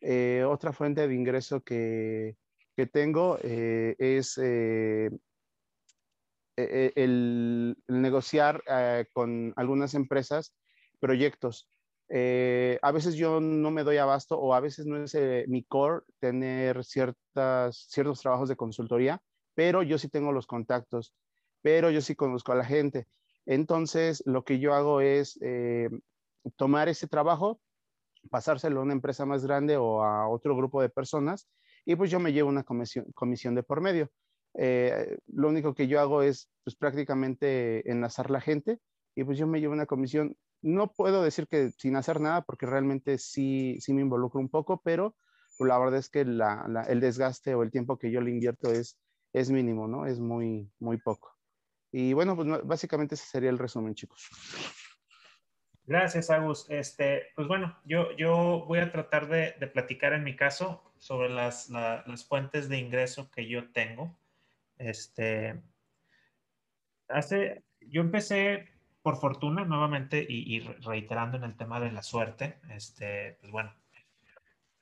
Eh, 0.00 0.44
otra 0.44 0.72
fuente 0.72 1.06
de 1.06 1.14
ingreso 1.14 1.60
que, 1.62 2.36
que 2.76 2.86
tengo 2.88 3.38
eh, 3.40 3.94
es, 4.00 4.36
eh, 4.42 5.10
el, 6.56 7.76
negociar 7.86 8.64
con 9.12 9.52
algunas 9.54 9.94
empresas 9.94 10.52
proyectos. 10.98 11.70
A 12.10 12.92
veces 12.92 13.14
yo 13.14 13.40
no 13.40 13.70
me 13.70 13.84
doy 13.84 13.98
abasto 13.98 14.40
o 14.40 14.54
a 14.54 14.60
veces 14.60 14.86
no 14.86 15.00
es 15.04 15.16
mi 15.46 15.62
core 15.62 16.02
tener 16.18 16.84
ciertas, 16.84 17.86
ciertos 17.90 18.20
trabajos 18.22 18.48
de 18.48 18.56
consultoría, 18.56 19.22
pero 19.54 19.84
yo 19.84 19.98
sí 19.98 20.08
tengo 20.08 20.32
los 20.32 20.48
contactos, 20.48 21.14
pero 21.66 21.90
yo 21.90 22.00
sí 22.00 22.14
conozco 22.14 22.52
a 22.52 22.54
la 22.54 22.64
gente. 22.64 23.08
Entonces, 23.44 24.22
lo 24.24 24.44
que 24.44 24.60
yo 24.60 24.72
hago 24.72 25.00
es 25.00 25.36
tomar 26.54 26.88
ese 26.88 27.08
trabajo, 27.08 27.60
pasárselo 28.30 28.78
a 28.78 28.82
una 28.84 28.92
empresa 28.92 29.26
más 29.26 29.44
grande 29.44 29.76
o 29.76 30.04
a 30.04 30.28
otro 30.28 30.56
grupo 30.56 30.80
de 30.80 30.90
personas 30.90 31.48
y 31.84 31.96
pues 31.96 32.08
yo 32.08 32.20
me 32.20 32.32
llevo 32.32 32.50
una 32.50 32.62
comisión, 32.62 33.06
comisión 33.16 33.56
de 33.56 33.64
por 33.64 33.80
medio. 33.80 34.12
Eh, 34.54 35.18
lo 35.26 35.48
único 35.48 35.74
que 35.74 35.88
yo 35.88 35.98
hago 35.98 36.22
es 36.22 36.48
pues 36.62 36.76
prácticamente 36.76 37.90
enlazar 37.90 38.30
la 38.30 38.40
gente 38.40 38.78
y 39.16 39.24
pues 39.24 39.36
yo 39.36 39.48
me 39.48 39.58
llevo 39.60 39.72
una 39.72 39.86
comisión. 39.86 40.36
No 40.62 40.92
puedo 40.92 41.20
decir 41.24 41.48
que 41.48 41.72
sin 41.78 41.96
hacer 41.96 42.20
nada 42.20 42.42
porque 42.42 42.66
realmente 42.66 43.18
sí, 43.18 43.76
sí 43.80 43.92
me 43.92 44.02
involucro 44.02 44.38
un 44.38 44.50
poco, 44.50 44.80
pero 44.84 45.16
pues, 45.58 45.66
la 45.66 45.80
verdad 45.80 45.98
es 45.98 46.10
que 46.10 46.20
el 46.20 47.00
desgaste 47.00 47.56
o 47.56 47.64
el 47.64 47.72
tiempo 47.72 47.98
que 47.98 48.12
yo 48.12 48.20
le 48.20 48.30
invierto 48.30 48.70
es, 48.70 49.00
es 49.32 49.50
mínimo, 49.50 49.88
¿no? 49.88 50.06
Es 50.06 50.20
muy, 50.20 50.70
muy 50.78 50.98
poco. 50.98 51.35
Y 51.98 52.12
bueno, 52.12 52.36
pues 52.36 52.46
básicamente 52.62 53.14
ese 53.14 53.24
sería 53.24 53.48
el 53.48 53.56
resumen, 53.58 53.94
chicos. 53.94 54.28
Gracias, 55.86 56.28
Agus. 56.28 56.66
Este, 56.68 57.28
pues 57.34 57.48
bueno, 57.48 57.74
yo, 57.86 58.14
yo 58.18 58.66
voy 58.68 58.80
a 58.80 58.92
tratar 58.92 59.28
de, 59.28 59.52
platicar 59.72 60.12
en 60.12 60.22
mi 60.22 60.36
caso 60.36 60.92
sobre 60.98 61.30
las, 61.30 61.70
las, 61.70 62.26
fuentes 62.26 62.68
de 62.68 62.76
ingreso 62.76 63.30
que 63.30 63.48
yo 63.48 63.72
tengo. 63.72 64.14
Este, 64.76 65.58
hace, 67.08 67.64
yo 67.80 68.02
empecé 68.02 68.68
por 69.00 69.16
fortuna 69.16 69.64
nuevamente 69.64 70.22
y, 70.28 70.60
reiterando 70.60 71.38
en 71.38 71.44
el 71.44 71.56
tema 71.56 71.80
de 71.80 71.92
la 71.92 72.02
suerte, 72.02 72.58
este, 72.72 73.38
pues 73.40 73.50
bueno, 73.50 73.74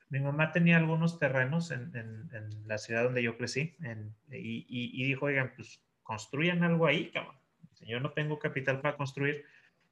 mi 0.09 0.19
mamá 0.19 0.51
tenía 0.51 0.75
algunos 0.75 1.17
terrenos 1.17 1.71
en, 1.71 1.95
en, 1.95 2.67
la 2.67 2.77
ciudad 2.77 3.05
donde 3.05 3.23
yo 3.23 3.37
crecí 3.37 3.77
y, 4.29 4.65
y, 4.67 5.07
dijo, 5.07 5.27
oigan, 5.27 5.53
pues 5.55 5.84
construyan 6.05 6.63
algo 6.63 6.85
ahí, 6.85 7.11
cabrón. 7.11 7.35
Yo 7.81 7.99
no 7.99 8.11
tengo 8.11 8.39
capital 8.39 8.79
para 8.79 8.95
construir 8.95 9.45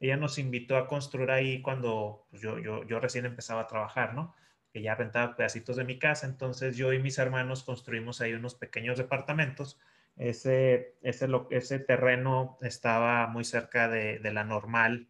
ella 0.03 0.17
nos 0.17 0.37
invitó 0.37 0.75
a 0.75 0.87
construir 0.87 1.31
ahí 1.31 1.61
cuando 1.61 2.27
pues, 2.29 2.41
yo, 2.41 2.59
yo, 2.59 2.83
yo, 2.83 2.99
recién 2.99 3.25
empezaba 3.25 3.61
a 3.61 3.67
trabajar, 3.67 4.13
¿no? 4.13 4.35
Que 4.73 4.81
ya 4.81 4.95
rentaba 4.95 5.35
pedacitos 5.35 5.77
de 5.77 5.85
mi 5.85 5.97
casa, 5.97 6.27
entonces 6.27 6.75
yo 6.75 6.91
y 6.91 6.99
mis 6.99 7.17
hermanos 7.17 7.63
construimos 7.63 8.19
ahí 8.19 8.33
unos 8.33 8.55
pequeños 8.55 8.97
departamentos. 8.97 9.79
Ese, 10.17 10.97
ese, 11.01 11.27
ese 11.51 11.79
terreno 11.79 12.57
estaba 12.61 13.27
muy 13.27 13.45
cerca 13.45 13.87
de, 13.87 14.19
de, 14.19 14.33
la 14.33 14.43
normal, 14.43 15.07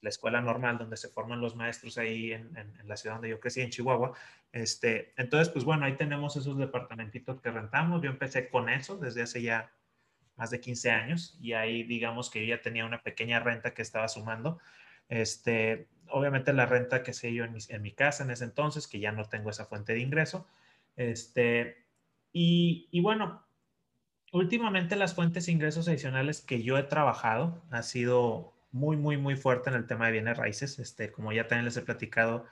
la 0.00 0.08
escuela 0.08 0.40
normal 0.40 0.78
donde 0.78 0.96
se 0.96 1.08
forman 1.08 1.40
los 1.40 1.56
maestros 1.56 1.98
ahí 1.98 2.32
en, 2.32 2.56
en, 2.56 2.74
en, 2.78 2.88
la 2.88 2.96
ciudad 2.96 3.16
donde 3.16 3.30
yo 3.30 3.40
crecí, 3.40 3.60
en 3.62 3.70
Chihuahua. 3.70 4.12
Este, 4.52 5.12
entonces, 5.16 5.48
pues 5.50 5.64
bueno, 5.64 5.86
ahí 5.86 5.96
tenemos 5.96 6.36
esos 6.36 6.56
departamentitos 6.56 7.40
que 7.40 7.50
rentamos. 7.50 8.00
Yo 8.00 8.10
empecé 8.10 8.48
con 8.48 8.68
eso 8.68 8.96
desde 8.96 9.22
hace 9.22 9.42
ya 9.42 9.72
más 10.40 10.50
de 10.50 10.58
15 10.58 10.90
años 10.90 11.38
y 11.38 11.52
ahí 11.52 11.82
digamos 11.82 12.30
que 12.30 12.40
yo 12.40 12.56
ya 12.56 12.62
tenía 12.62 12.86
una 12.86 13.02
pequeña 13.02 13.40
renta 13.40 13.74
que 13.74 13.82
estaba 13.82 14.08
sumando. 14.08 14.58
Este, 15.10 15.86
obviamente 16.08 16.54
la 16.54 16.64
renta 16.64 17.02
que 17.02 17.12
sé 17.12 17.34
yo 17.34 17.44
en 17.44 17.82
mi, 17.82 17.92
casa 17.92 18.24
en 18.24 18.30
ese 18.30 18.44
entonces, 18.44 18.88
que 18.88 19.00
ya 19.00 19.12
no 19.12 19.26
tengo 19.26 19.50
esa 19.50 19.66
fuente 19.66 19.92
de 19.92 20.00
ingreso. 20.00 20.46
Este, 20.96 21.84
y, 22.32 22.88
y, 22.90 23.02
bueno, 23.02 23.44
últimamente 24.32 24.96
las 24.96 25.14
fuentes 25.14 25.44
de 25.44 25.52
ingresos 25.52 25.88
adicionales 25.88 26.40
que 26.40 26.62
yo 26.62 26.78
he 26.78 26.84
trabajado 26.84 27.62
ha 27.70 27.82
sido 27.82 28.54
muy, 28.72 28.96
muy, 28.96 29.18
muy 29.18 29.36
fuerte 29.36 29.68
en 29.68 29.76
el 29.76 29.86
tema 29.86 30.06
de 30.06 30.12
bienes 30.12 30.38
raíces. 30.38 30.78
Este, 30.78 31.12
como 31.12 31.34
ya 31.34 31.48
también 31.48 31.66
les 31.66 31.76
he 31.76 31.82
platicado, 31.82 32.46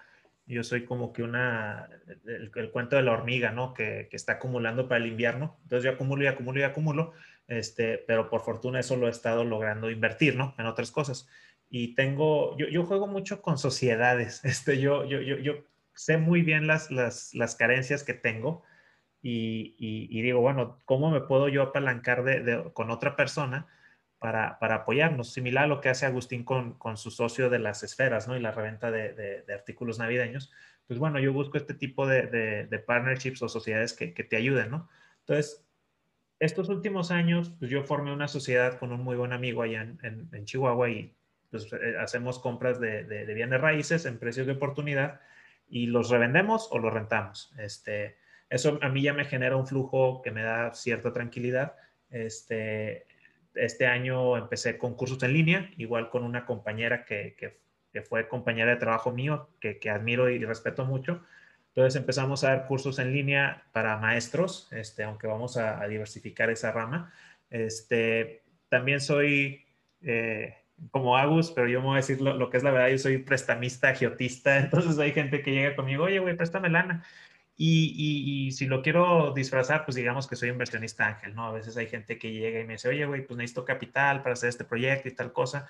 yo 0.46 0.62
soy 0.62 0.84
como 0.84 1.14
que 1.14 1.22
una, 1.22 1.88
el, 2.26 2.50
el 2.54 2.70
cuento 2.70 2.96
de 2.96 3.02
la 3.02 3.12
hormiga, 3.12 3.50
¿no? 3.50 3.72
Que, 3.72 4.08
que, 4.10 4.16
está 4.16 4.32
acumulando 4.32 4.88
para 4.88 5.02
el 5.02 5.06
invierno. 5.10 5.56
Entonces 5.62 5.84
yo 5.84 5.92
acumulo 5.92 6.24
y 6.24 6.26
acumulo 6.26 6.60
y 6.60 6.64
acumulo 6.64 7.14
este, 7.48 7.98
pero 8.06 8.28
por 8.28 8.42
fortuna 8.42 8.80
eso 8.80 8.96
lo 8.96 9.08
he 9.08 9.10
estado 9.10 9.42
logrando 9.42 9.90
invertir, 9.90 10.36
¿no? 10.36 10.54
En 10.58 10.66
otras 10.66 10.90
cosas. 10.92 11.28
Y 11.70 11.94
tengo, 11.94 12.56
yo, 12.56 12.84
juego 12.84 13.06
mucho 13.06 13.42
con 13.42 13.58
sociedades, 13.58 14.40
este, 14.44 14.78
yo, 14.78 15.04
yo, 15.04 15.54
sé 15.94 16.16
muy 16.16 16.42
bien 16.42 16.68
las, 16.68 16.92
las, 16.92 17.56
carencias 17.56 18.04
que 18.04 18.14
tengo 18.14 18.62
y, 19.20 19.74
y, 19.78 20.22
digo, 20.22 20.40
bueno, 20.40 20.78
¿cómo 20.84 21.10
me 21.10 21.20
puedo 21.22 21.48
yo 21.48 21.62
apalancar 21.62 22.22
de, 22.22 22.70
con 22.72 22.92
otra 22.92 23.16
persona 23.16 23.66
para, 24.20 24.60
para, 24.60 24.76
apoyarnos? 24.76 25.32
Similar 25.32 25.64
a 25.64 25.66
lo 25.66 25.80
que 25.80 25.88
hace 25.88 26.06
Agustín 26.06 26.44
con, 26.44 26.74
con 26.74 26.96
su 26.96 27.10
socio 27.10 27.50
de 27.50 27.58
las 27.58 27.82
esferas, 27.82 28.28
¿no? 28.28 28.36
Y 28.36 28.40
la 28.40 28.52
reventa 28.52 28.92
de, 28.92 29.12
de, 29.12 29.52
artículos 29.52 29.98
navideños. 29.98 30.52
Pues 30.86 31.00
bueno, 31.00 31.18
yo 31.18 31.32
busco 31.32 31.56
este 31.58 31.74
tipo 31.74 32.06
de, 32.06 32.84
partnerships 32.86 33.42
o 33.42 33.48
sociedades 33.48 33.92
que, 33.92 34.14
que 34.14 34.22
te 34.22 34.36
ayuden, 34.36 34.70
¿no? 34.70 34.88
Entonces, 35.20 35.67
estos 36.40 36.68
últimos 36.68 37.10
años, 37.10 37.52
pues 37.58 37.70
yo 37.70 37.82
formé 37.82 38.12
una 38.12 38.28
sociedad 38.28 38.78
con 38.78 38.92
un 38.92 39.02
muy 39.02 39.16
buen 39.16 39.32
amigo 39.32 39.62
allá 39.62 39.82
en, 39.82 40.28
en, 40.32 40.44
Chihuahua 40.44 40.88
y 40.90 41.14
pues 41.50 41.72
eh, 41.72 41.96
hacemos 41.98 42.38
compras 42.38 42.78
de, 42.78 43.04
de, 43.04 43.34
bienes 43.34 43.60
raíces 43.60 44.06
en 44.06 44.18
precios 44.18 44.46
de 44.46 44.52
oportunidad 44.52 45.20
y 45.68 45.86
los 45.86 46.10
revendemos 46.10 46.68
o 46.70 46.78
los 46.78 46.92
rentamos. 46.92 47.52
Este, 47.58 48.16
eso 48.50 48.78
a 48.82 48.88
mí 48.88 49.02
ya 49.02 49.12
me 49.12 49.24
genera 49.24 49.56
un 49.56 49.66
flujo 49.66 50.22
que 50.22 50.30
me 50.30 50.42
da 50.42 50.72
cierta 50.74 51.12
tranquilidad. 51.12 51.74
Este, 52.10 53.06
este 53.54 53.86
año 53.86 54.36
empecé 54.36 54.78
con 54.78 54.94
cursos 54.94 55.22
en 55.22 55.32
línea, 55.32 55.70
igual 55.76 56.08
con 56.08 56.22
una 56.22 56.46
compañera 56.46 57.04
que, 57.04 57.34
que, 57.36 57.58
que 57.92 58.02
fue 58.02 58.28
compañera 58.28 58.70
de 58.70 58.76
trabajo 58.76 59.10
mío, 59.10 59.50
que, 59.60 59.78
que 59.78 59.90
admiro 59.90 60.30
y 60.30 60.38
respeto 60.44 60.84
mucho. 60.84 61.22
Entonces 61.68 62.00
empezamos 62.00 62.42
a 62.44 62.48
dar 62.48 62.66
cursos 62.66 62.98
en 62.98 63.12
línea 63.12 63.64
para 63.72 63.96
maestros, 63.98 64.68
este, 64.72 65.04
aunque 65.04 65.26
vamos 65.26 65.56
a, 65.56 65.86
diversificar 65.86 66.50
esa 66.50 66.72
rama. 66.72 67.12
Este, 67.50 68.42
también 68.68 69.00
soy 69.00 69.64
eh, 70.02 70.56
como 70.90 71.16
Agus, 71.16 71.50
pero 71.50 71.68
yo 71.68 71.80
me 71.80 71.86
voy 71.86 71.94
a 71.94 72.00
decir 72.00 72.20
lo, 72.20 72.50
que 72.50 72.56
es 72.56 72.62
la 72.62 72.70
verdad, 72.70 72.88
yo 72.88 72.98
soy 72.98 73.18
prestamista, 73.18 73.90
agiotista, 73.90 74.58
entonces 74.58 74.98
hay 74.98 75.12
gente 75.12 75.42
que 75.42 75.52
llega 75.52 75.76
conmigo, 75.76 76.04
oye, 76.04 76.18
güey, 76.18 76.36
préstame 76.36 76.68
lana. 76.68 77.04
Y, 77.60 77.92
y, 77.96 78.46
y, 78.46 78.52
si 78.52 78.66
lo 78.66 78.82
quiero 78.82 79.32
disfrazar, 79.34 79.84
pues 79.84 79.96
digamos 79.96 80.28
que 80.28 80.36
soy 80.36 80.48
inversionista 80.48 81.08
ángel, 81.08 81.34
¿no? 81.34 81.46
A 81.46 81.52
veces 81.52 81.76
hay 81.76 81.88
gente 81.88 82.16
que 82.16 82.30
llega 82.30 82.60
y 82.60 82.64
me 82.64 82.74
dice, 82.74 82.88
oye, 82.88 83.04
güey, 83.04 83.26
pues 83.26 83.36
necesito 83.36 83.64
capital 83.64 84.22
para 84.22 84.34
hacer 84.34 84.48
este 84.50 84.64
proyecto 84.64 85.08
y 85.08 85.12
tal 85.12 85.32
cosa. 85.32 85.68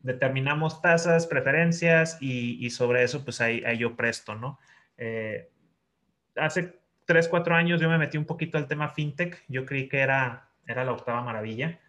Determinamos 0.00 0.82
tasas, 0.82 1.26
preferencias 1.26 2.18
y, 2.20 2.64
y 2.64 2.68
sobre 2.68 3.02
eso, 3.02 3.24
pues 3.24 3.40
ahí, 3.40 3.64
ahí 3.64 3.78
yo 3.78 3.96
presto, 3.96 4.34
¿no? 4.34 4.58
Eh, 4.98 5.50
hace 6.36 6.80
3, 7.04 7.28
4 7.28 7.54
años 7.54 7.80
yo 7.80 7.88
me 7.88 7.98
metí 7.98 8.18
un 8.18 8.24
poquito 8.24 8.58
al 8.58 8.68
tema 8.68 8.88
fintech. 8.88 9.44
Yo 9.48 9.64
creí 9.66 9.88
que 9.88 9.98
era, 9.98 10.50
era 10.66 10.84
la 10.84 10.92
octava 10.92 11.22
maravilla. 11.22 11.80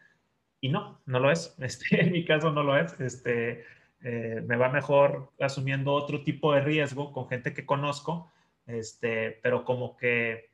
Y 0.61 0.69
no, 0.69 1.01
no 1.05 1.19
lo 1.19 1.31
es. 1.31 1.55
Este, 1.61 2.01
en 2.01 2.11
mi 2.11 2.25
caso 2.25 2.51
no 2.51 2.63
lo 2.63 2.77
es. 2.77 2.99
Este, 2.99 3.63
eh, 4.03 4.43
me 4.45 4.57
va 4.57 4.69
mejor 4.69 5.31
asumiendo 5.39 5.93
otro 5.93 6.23
tipo 6.23 6.53
de 6.53 6.61
riesgo 6.61 7.11
con 7.11 7.27
gente 7.27 7.53
que 7.53 7.65
conozco. 7.65 8.31
Este, 8.65 9.39
pero 9.41 9.63
como 9.63 9.97
que 9.97 10.49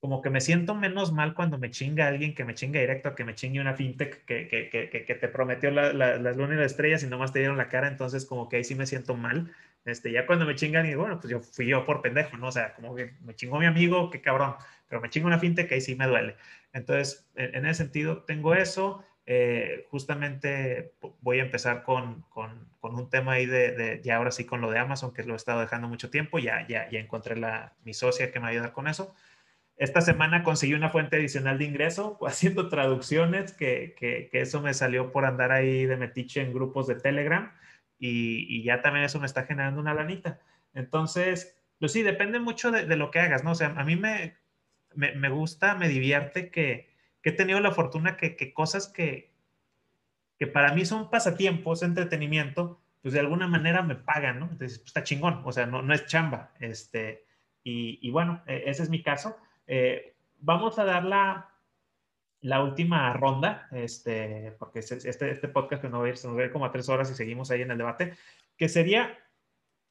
como 0.00 0.22
que 0.22 0.30
me 0.30 0.40
siento 0.40 0.74
menos 0.74 1.12
mal 1.12 1.34
cuando 1.34 1.58
me 1.58 1.70
chinga 1.70 2.08
alguien 2.08 2.34
que 2.34 2.44
me 2.44 2.54
chinga 2.54 2.80
directo, 2.80 3.14
que 3.14 3.24
me 3.24 3.34
chingue 3.34 3.60
una 3.60 3.74
fintech 3.74 4.24
que, 4.24 4.48
que, 4.48 4.70
que, 4.70 5.04
que 5.04 5.14
te 5.14 5.28
prometió 5.28 5.70
las 5.70 6.36
lunas 6.36 6.52
y 6.52 6.56
las 6.56 6.72
estrellas 6.72 7.02
y 7.02 7.06
nomás 7.06 7.32
te 7.34 7.40
dieron 7.40 7.58
la 7.58 7.68
cara, 7.68 7.86
entonces 7.86 8.24
como 8.24 8.48
que 8.48 8.56
ahí 8.56 8.64
sí 8.64 8.74
me 8.74 8.86
siento 8.86 9.14
mal. 9.14 9.52
Este, 9.84 10.12
ya 10.12 10.26
cuando 10.26 10.44
me 10.44 10.54
chingan 10.54 10.86
y 10.86 10.94
bueno, 10.94 11.18
pues 11.20 11.30
yo 11.30 11.40
fui 11.40 11.66
yo 11.66 11.86
por 11.86 12.02
pendejo, 12.02 12.36
¿no? 12.36 12.48
O 12.48 12.52
sea, 12.52 12.74
como 12.74 12.94
que 12.94 13.14
me 13.22 13.34
chingó 13.34 13.58
mi 13.58 13.66
amigo, 13.66 14.10
qué 14.10 14.20
cabrón, 14.20 14.54
pero 14.88 15.00
me 15.00 15.08
chingo 15.08 15.26
una 15.26 15.38
fintech 15.38 15.68
que 15.68 15.74
ahí 15.74 15.80
sí 15.80 15.94
me 15.94 16.06
duele. 16.06 16.36
Entonces, 16.72 17.28
en, 17.34 17.64
ese 17.64 17.84
sentido, 17.84 18.22
tengo 18.24 18.54
eso. 18.54 19.04
Eh, 19.26 19.86
justamente 19.90 20.94
voy 21.20 21.38
a 21.38 21.44
empezar 21.44 21.82
con, 21.84 22.22
con, 22.30 22.68
con 22.80 22.96
un 22.96 23.08
tema 23.10 23.32
ahí 23.32 23.46
de, 23.46 23.72
de, 23.72 24.00
ya 24.02 24.16
ahora 24.16 24.32
sí 24.32 24.44
con 24.44 24.60
lo 24.60 24.70
de 24.70 24.78
Amazon, 24.78 25.12
que 25.12 25.22
lo 25.22 25.34
he 25.34 25.36
estado 25.36 25.60
dejando 25.60 25.88
mucho 25.88 26.10
tiempo, 26.10 26.38
ya, 26.38 26.66
ya, 26.66 26.90
ya 26.90 26.98
encontré 26.98 27.36
la, 27.36 27.74
mi 27.84 27.94
socia 27.94 28.32
que 28.32 28.40
me 28.40 28.44
va 28.44 28.48
a 28.48 28.52
ayudar 28.52 28.72
con 28.72 28.88
eso. 28.88 29.14
Esta 29.76 30.00
semana 30.02 30.42
conseguí 30.42 30.74
una 30.74 30.90
fuente 30.90 31.16
adicional 31.16 31.58
de 31.58 31.64
ingreso 31.64 32.18
haciendo 32.26 32.68
traducciones, 32.68 33.52
que, 33.52 33.94
que, 33.96 34.28
que 34.30 34.40
eso 34.40 34.60
me 34.60 34.74
salió 34.74 35.12
por 35.12 35.24
andar 35.24 35.52
ahí 35.52 35.86
de 35.86 35.96
metiche 35.96 36.42
en 36.42 36.52
grupos 36.52 36.86
de 36.86 36.96
Telegram 36.96 37.52
y, 38.00 38.62
ya 38.62 38.80
también 38.80 39.04
eso 39.04 39.20
me 39.20 39.26
está 39.26 39.44
generando 39.44 39.80
una 39.80 39.94
lanita. 39.94 40.40
Entonces, 40.74 41.56
pues 41.78 41.92
sí, 41.92 42.02
depende 42.02 42.40
mucho 42.40 42.70
de, 42.70 42.96
lo 42.96 43.10
que 43.10 43.20
hagas, 43.20 43.44
¿no? 43.44 43.52
O 43.52 43.54
sea, 43.54 43.74
a 43.76 43.84
mí 43.84 43.96
me, 43.96 44.36
me, 44.94 45.28
gusta, 45.28 45.74
me 45.74 45.88
divierte 45.88 46.50
que, 46.50 46.94
que, 47.22 47.30
he 47.30 47.32
tenido 47.32 47.60
la 47.60 47.72
fortuna 47.72 48.16
que, 48.16 48.36
que 48.36 48.54
cosas 48.54 48.88
que, 48.88 49.32
que 50.38 50.46
para 50.46 50.72
mí 50.72 50.86
son 50.86 51.10
pasatiempos, 51.10 51.82
entretenimiento, 51.82 52.80
pues 53.02 53.14
de 53.14 53.20
alguna 53.20 53.46
manera 53.46 53.82
me 53.82 53.96
pagan, 53.96 54.40
¿no? 54.40 54.46
Entonces, 54.46 54.78
pues 54.78 54.88
está 54.88 55.04
chingón, 55.04 55.42
o 55.44 55.52
sea, 55.52 55.66
no, 55.66 55.82
no 55.82 55.92
es 55.92 56.06
chamba. 56.06 56.52
Este, 56.58 57.26
y, 57.62 57.98
y 58.00 58.10
bueno, 58.10 58.42
e, 58.46 58.64
ese 58.66 58.82
es 58.82 58.88
mi 58.88 59.02
caso. 59.02 59.36
Eh, 59.66 60.14
vamos 60.38 60.78
a 60.78 60.84
dar 60.84 61.04
la, 61.04 61.49
la 62.42 62.62
última 62.62 63.12
ronda, 63.12 63.68
este, 63.72 64.54
porque 64.58 64.78
este, 64.80 65.10
este 65.10 65.48
podcast 65.48 65.82
que 65.82 65.88
no 65.88 66.00
va 66.00 66.06
a 66.06 66.08
ir, 66.08 66.16
se 66.16 66.26
nos 66.26 66.38
va 66.38 66.50
como 66.50 66.64
a 66.64 66.72
tres 66.72 66.88
horas 66.88 67.10
y 67.10 67.14
seguimos 67.14 67.50
ahí 67.50 67.62
en 67.62 67.70
el 67.70 67.78
debate, 67.78 68.14
que 68.56 68.68
sería, 68.68 69.18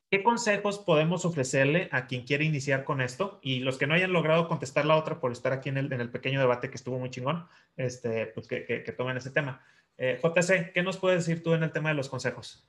¿qué 0.09 0.23
consejos 0.23 0.79
podemos 0.79 1.25
ofrecerle 1.25 1.89
a 1.91 2.07
quien 2.07 2.25
quiere 2.25 2.45
iniciar 2.45 2.83
con 2.83 3.01
esto? 3.01 3.39
Y 3.43 3.59
los 3.59 3.77
que 3.77 3.85
no 3.85 3.93
hayan 3.93 4.13
logrado 4.13 4.47
contestar 4.47 4.85
la 4.85 4.95
otra 4.95 5.19
por 5.19 5.31
estar 5.31 5.53
aquí 5.53 5.69
en 5.69 5.77
el, 5.77 5.93
en 5.93 6.01
el 6.01 6.09
pequeño 6.09 6.39
debate 6.39 6.69
que 6.69 6.75
estuvo 6.75 6.97
muy 6.97 7.11
chingón, 7.11 7.47
este, 7.77 8.27
pues 8.27 8.47
que, 8.47 8.65
que, 8.65 8.91
tomen 8.93 9.17
ese 9.17 9.29
tema. 9.29 9.63
Eh, 9.97 10.19
JC, 10.23 10.73
¿qué 10.73 10.81
nos 10.81 10.97
puedes 10.97 11.25
decir 11.25 11.43
tú 11.43 11.53
en 11.53 11.63
el 11.63 11.71
tema 11.71 11.89
de 11.89 11.95
los 11.95 12.09
consejos? 12.09 12.65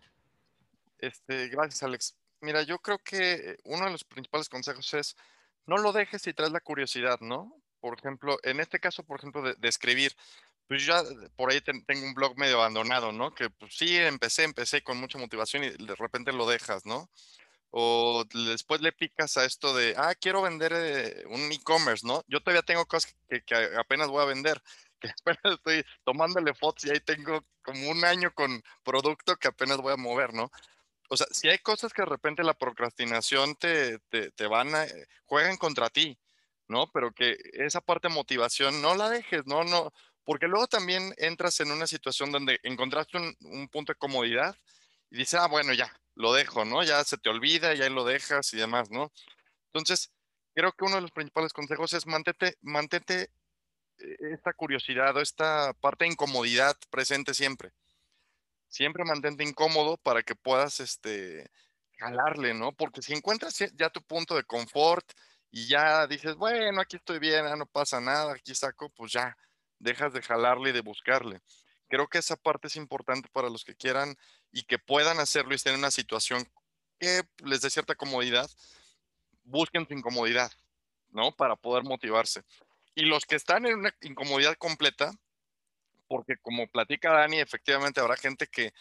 Este, 0.98 1.48
gracias, 1.48 1.82
Alex. 1.82 2.18
Mira, 2.42 2.62
yo 2.62 2.78
creo 2.78 2.98
que 2.98 3.56
uno 3.64 3.86
de 3.86 3.92
los 3.92 4.04
principales 4.04 4.48
consejos 4.48 4.92
es 4.94 5.16
no 5.66 5.78
lo 5.78 5.92
dejes 5.92 6.22
si 6.22 6.34
traes 6.34 6.52
la 6.52 6.60
curiosidad, 6.60 7.20
¿no? 7.20 7.59
Por 7.80 7.98
ejemplo, 7.98 8.38
en 8.42 8.60
este 8.60 8.80
caso, 8.80 9.02
por 9.04 9.18
ejemplo, 9.18 9.42
de, 9.42 9.68
escribir, 9.68 10.14
pues 10.68 10.84
ya 10.86 11.02
por 11.36 11.50
ahí 11.50 11.60
tengo 11.60 12.06
un 12.06 12.14
blog 12.14 12.38
medio 12.38 12.56
abandonado, 12.56 13.12
¿no? 13.12 13.34
Que 13.34 13.50
pues, 13.50 13.74
sí, 13.76 13.96
empecé, 13.96 14.44
empecé 14.44 14.82
con 14.82 14.98
mucha 14.98 15.18
motivación 15.18 15.64
y 15.64 15.70
de 15.70 15.94
repente 15.96 16.32
lo 16.32 16.46
dejas, 16.46 16.86
¿no? 16.86 17.10
O 17.70 18.24
después 18.32 18.80
le 18.80 18.92
picas 18.92 19.36
a 19.36 19.44
esto 19.44 19.74
de, 19.74 19.94
ah, 19.96 20.14
quiero 20.14 20.42
vender 20.42 20.72
eh, 20.74 21.24
un 21.28 21.52
e-commerce, 21.52 22.06
¿no? 22.06 22.24
Yo 22.28 22.40
todavía 22.40 22.62
tengo 22.62 22.86
cosas 22.86 23.14
que, 23.28 23.42
que, 23.42 23.54
apenas 23.78 24.08
voy 24.08 24.22
a 24.22 24.26
vender, 24.26 24.60
que 25.00 25.08
apenas 25.08 25.58
estoy 25.58 25.84
tomándole 26.04 26.54
fotos 26.54 26.84
y 26.84 26.90
ahí 26.90 27.00
tengo 27.00 27.44
como 27.62 27.90
un 27.90 28.04
año 28.04 28.32
con 28.34 28.62
producto 28.82 29.36
que 29.36 29.48
apenas 29.48 29.78
voy 29.78 29.92
a 29.92 29.96
mover, 29.96 30.34
¿no? 30.34 30.50
o 31.10 31.16
sea, 31.16 31.26
si 31.32 31.48
hay 31.48 31.58
cosas 31.58 31.92
que 31.92 32.02
de 32.02 32.06
repente 32.06 32.44
la 32.44 32.54
procrastinación 32.54 33.56
te, 33.56 33.98
te, 33.98 34.46
van 34.46 34.74
a, 34.76 34.84
eh, 34.84 35.08
juegan 35.24 35.56
contra 35.56 35.90
ti, 35.90 36.16
¿no? 36.70 36.90
Pero 36.92 37.12
que 37.12 37.36
esa 37.52 37.80
parte 37.80 38.08
de 38.08 38.14
motivación 38.14 38.80
no 38.80 38.94
la 38.94 39.10
dejes, 39.10 39.46
no, 39.46 39.64
no, 39.64 39.92
porque 40.24 40.46
luego 40.46 40.68
también 40.68 41.12
entras 41.18 41.60
en 41.60 41.72
una 41.72 41.86
situación 41.86 42.32
donde 42.32 42.60
encontraste 42.62 43.18
un, 43.18 43.68
punto 43.68 43.92
de 43.92 43.98
comodidad 43.98 44.56
y 45.10 45.18
dices, 45.18 45.40
ah, 45.40 45.48
bueno, 45.48 45.72
ya, 45.74 45.92
lo 46.14 46.32
dejo, 46.32 46.64
¿no? 46.64 46.82
Ya 46.84 47.02
se 47.04 47.18
te 47.18 47.28
olvida, 47.28 47.74
ya 47.74 47.88
lo 47.90 48.04
dejas 48.04 48.54
y 48.54 48.58
demás, 48.58 48.90
¿no? 48.90 49.12
Entonces, 49.66 50.12
creo 50.54 50.72
que 50.72 50.84
uno 50.84 50.96
de 50.96 51.02
los 51.02 51.12
principales 51.12 51.52
consejos 51.52 51.92
es 51.92 52.06
mantente, 52.06 52.56
mantente 52.62 53.30
eh, 53.98 54.16
esta 54.32 54.52
curiosidad 54.52 55.16
o 55.16 55.20
esta 55.20 55.74
parte 55.74 56.04
de 56.04 56.12
incomodidad 56.12 56.76
presente 56.90 57.34
siempre 57.34 57.72
siempre 58.68 59.04
mantente 59.04 59.42
incómodo 59.42 59.96
para 59.98 60.22
que 60.22 60.36
puedas, 60.36 60.80
este, 60.80 61.50
jalarle, 61.98 62.54
¿no? 62.54 62.72
Porque 62.72 63.02
si 63.02 63.12
encuentras 63.12 63.58
ya 63.74 63.90
tu 63.90 64.00
punto 64.02 64.36
de 64.36 64.44
confort 64.44 65.04
y 65.50 65.66
ya 65.66 66.06
dices, 66.06 66.36
bueno, 66.36 66.80
aquí 66.80 66.96
estoy 66.96 67.18
bien, 67.18 67.44
no 67.58 67.66
pasa 67.66 68.00
nada, 68.00 68.34
aquí 68.34 68.54
saco, 68.54 68.88
pues 68.90 69.12
ya, 69.12 69.36
dejas 69.78 70.12
de 70.12 70.22
jalarle 70.22 70.70
y 70.70 70.72
de 70.72 70.80
buscarle. 70.80 71.40
Creo 71.88 72.06
que 72.06 72.18
esa 72.18 72.36
parte 72.36 72.68
es 72.68 72.76
importante 72.76 73.28
para 73.32 73.50
los 73.50 73.64
que 73.64 73.74
quieran 73.74 74.16
y 74.52 74.62
que 74.62 74.78
puedan 74.78 75.18
hacerlo 75.18 75.52
y 75.52 75.56
estén 75.56 75.74
en 75.74 75.80
una 75.80 75.90
situación 75.90 76.48
que 76.98 77.22
les 77.44 77.62
dé 77.62 77.70
cierta 77.70 77.96
comodidad, 77.96 78.48
busquen 79.42 79.86
su 79.88 79.94
incomodidad, 79.94 80.52
¿no? 81.10 81.32
Para 81.32 81.56
poder 81.56 81.82
motivarse. 81.82 82.42
Y 82.94 83.06
los 83.06 83.24
que 83.24 83.36
están 83.36 83.66
en 83.66 83.78
una 83.78 83.94
incomodidad 84.02 84.54
completa, 84.56 85.10
porque 86.06 86.36
como 86.36 86.68
platica 86.68 87.12
Dani, 87.12 87.40
efectivamente 87.40 88.00
habrá 88.00 88.16
gente 88.16 88.46
que, 88.46 88.72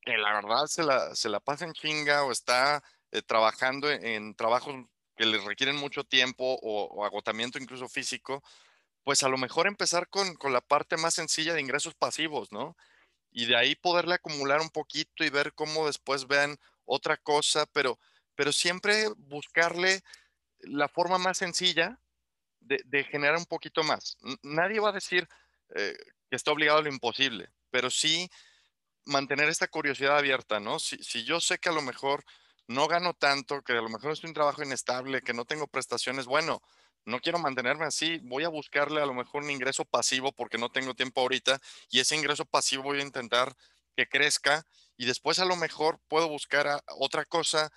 que 0.00 0.16
la 0.16 0.32
verdad 0.32 0.66
se 0.66 0.82
la, 0.82 1.14
se 1.14 1.28
la 1.28 1.38
pasa 1.38 1.64
en 1.64 1.74
chinga 1.74 2.24
o 2.24 2.32
está 2.32 2.82
eh, 3.12 3.22
trabajando 3.22 3.90
en, 3.90 4.34
trabajos 4.34 4.74
que 5.18 5.26
les 5.26 5.42
requieren 5.42 5.76
mucho 5.76 6.04
tiempo 6.04 6.58
o, 6.62 7.04
agotamiento 7.04 7.58
incluso 7.58 7.88
físico, 7.88 8.42
pues 9.02 9.24
a 9.24 9.28
lo 9.28 9.36
mejor 9.36 9.66
empezar 9.66 10.08
con, 10.08 10.36
con, 10.36 10.52
la 10.52 10.60
parte 10.60 10.96
más 10.96 11.14
sencilla 11.14 11.54
de 11.54 11.60
ingresos 11.60 11.94
pasivos, 11.94 12.52
¿no? 12.52 12.76
Y 13.32 13.46
de 13.46 13.56
ahí 13.56 13.74
poderle 13.74 14.14
acumular 14.14 14.60
un 14.60 14.70
poquito 14.70 15.24
y 15.24 15.30
ver 15.30 15.52
cómo 15.54 15.86
después 15.86 16.28
vean 16.28 16.56
otra 16.84 17.16
cosa, 17.16 17.66
pero, 17.72 17.98
pero 18.36 18.52
siempre 18.52 19.08
buscarle 19.16 20.02
la 20.60 20.88
forma 20.88 21.18
más 21.18 21.38
sencilla 21.38 21.98
de, 22.60 23.04
generar 23.04 23.36
un 23.36 23.46
poquito 23.46 23.82
más. 23.82 24.18
Nadie 24.42 24.78
va 24.78 24.90
a 24.90 24.92
decir, 25.00 25.26
eh, 25.74 25.96
que 26.30 26.36
está 26.36 26.52
obligado 26.52 26.78
a 26.78 26.82
lo 26.82 26.90
imposible, 26.90 27.50
pero 27.70 27.90
sí 27.90 28.30
mantener 29.04 29.48
esta 29.48 29.66
curiosidad 29.66 30.18
abierta, 30.18 30.60
¿no? 30.60 30.78
Si, 30.78 31.02
si 31.02 31.24
yo 31.24 31.40
sé 31.40 31.58
que 31.58 31.70
a 31.70 31.72
lo 31.72 31.82
mejor 31.82 32.24
no 32.68 32.86
gano 32.86 33.14
tanto, 33.14 33.62
que 33.62 33.72
a 33.72 33.82
lo 33.82 33.88
mejor 33.88 34.12
estoy 34.12 34.28
en 34.28 34.30
un 34.30 34.34
trabajo 34.34 34.62
inestable, 34.62 35.22
que 35.22 35.34
no 35.34 35.44
tengo 35.44 35.66
prestaciones, 35.66 36.26
bueno, 36.26 36.62
no 37.04 37.20
quiero 37.20 37.38
mantenerme 37.38 37.86
así, 37.86 38.18
voy 38.24 38.44
a 38.44 38.50
buscarle 38.50 39.00
a 39.00 39.06
lo 39.06 39.14
mejor 39.14 39.42
un 39.42 39.50
ingreso 39.50 39.84
pasivo 39.84 40.32
porque 40.32 40.58
no 40.58 40.70
tengo 40.70 40.94
tiempo 40.94 41.22
ahorita 41.22 41.58
y 41.90 42.00
ese 42.00 42.14
ingreso 42.14 42.44
pasivo 42.44 42.82
voy 42.84 43.00
a 43.00 43.04
intentar 43.04 43.56
que 43.96 44.06
crezca 44.06 44.64
y 44.96 45.06
después 45.06 45.38
a 45.38 45.46
lo 45.46 45.56
mejor 45.56 45.98
puedo 46.08 46.28
buscar 46.28 46.82
otra 46.98 47.24
cosa, 47.24 47.72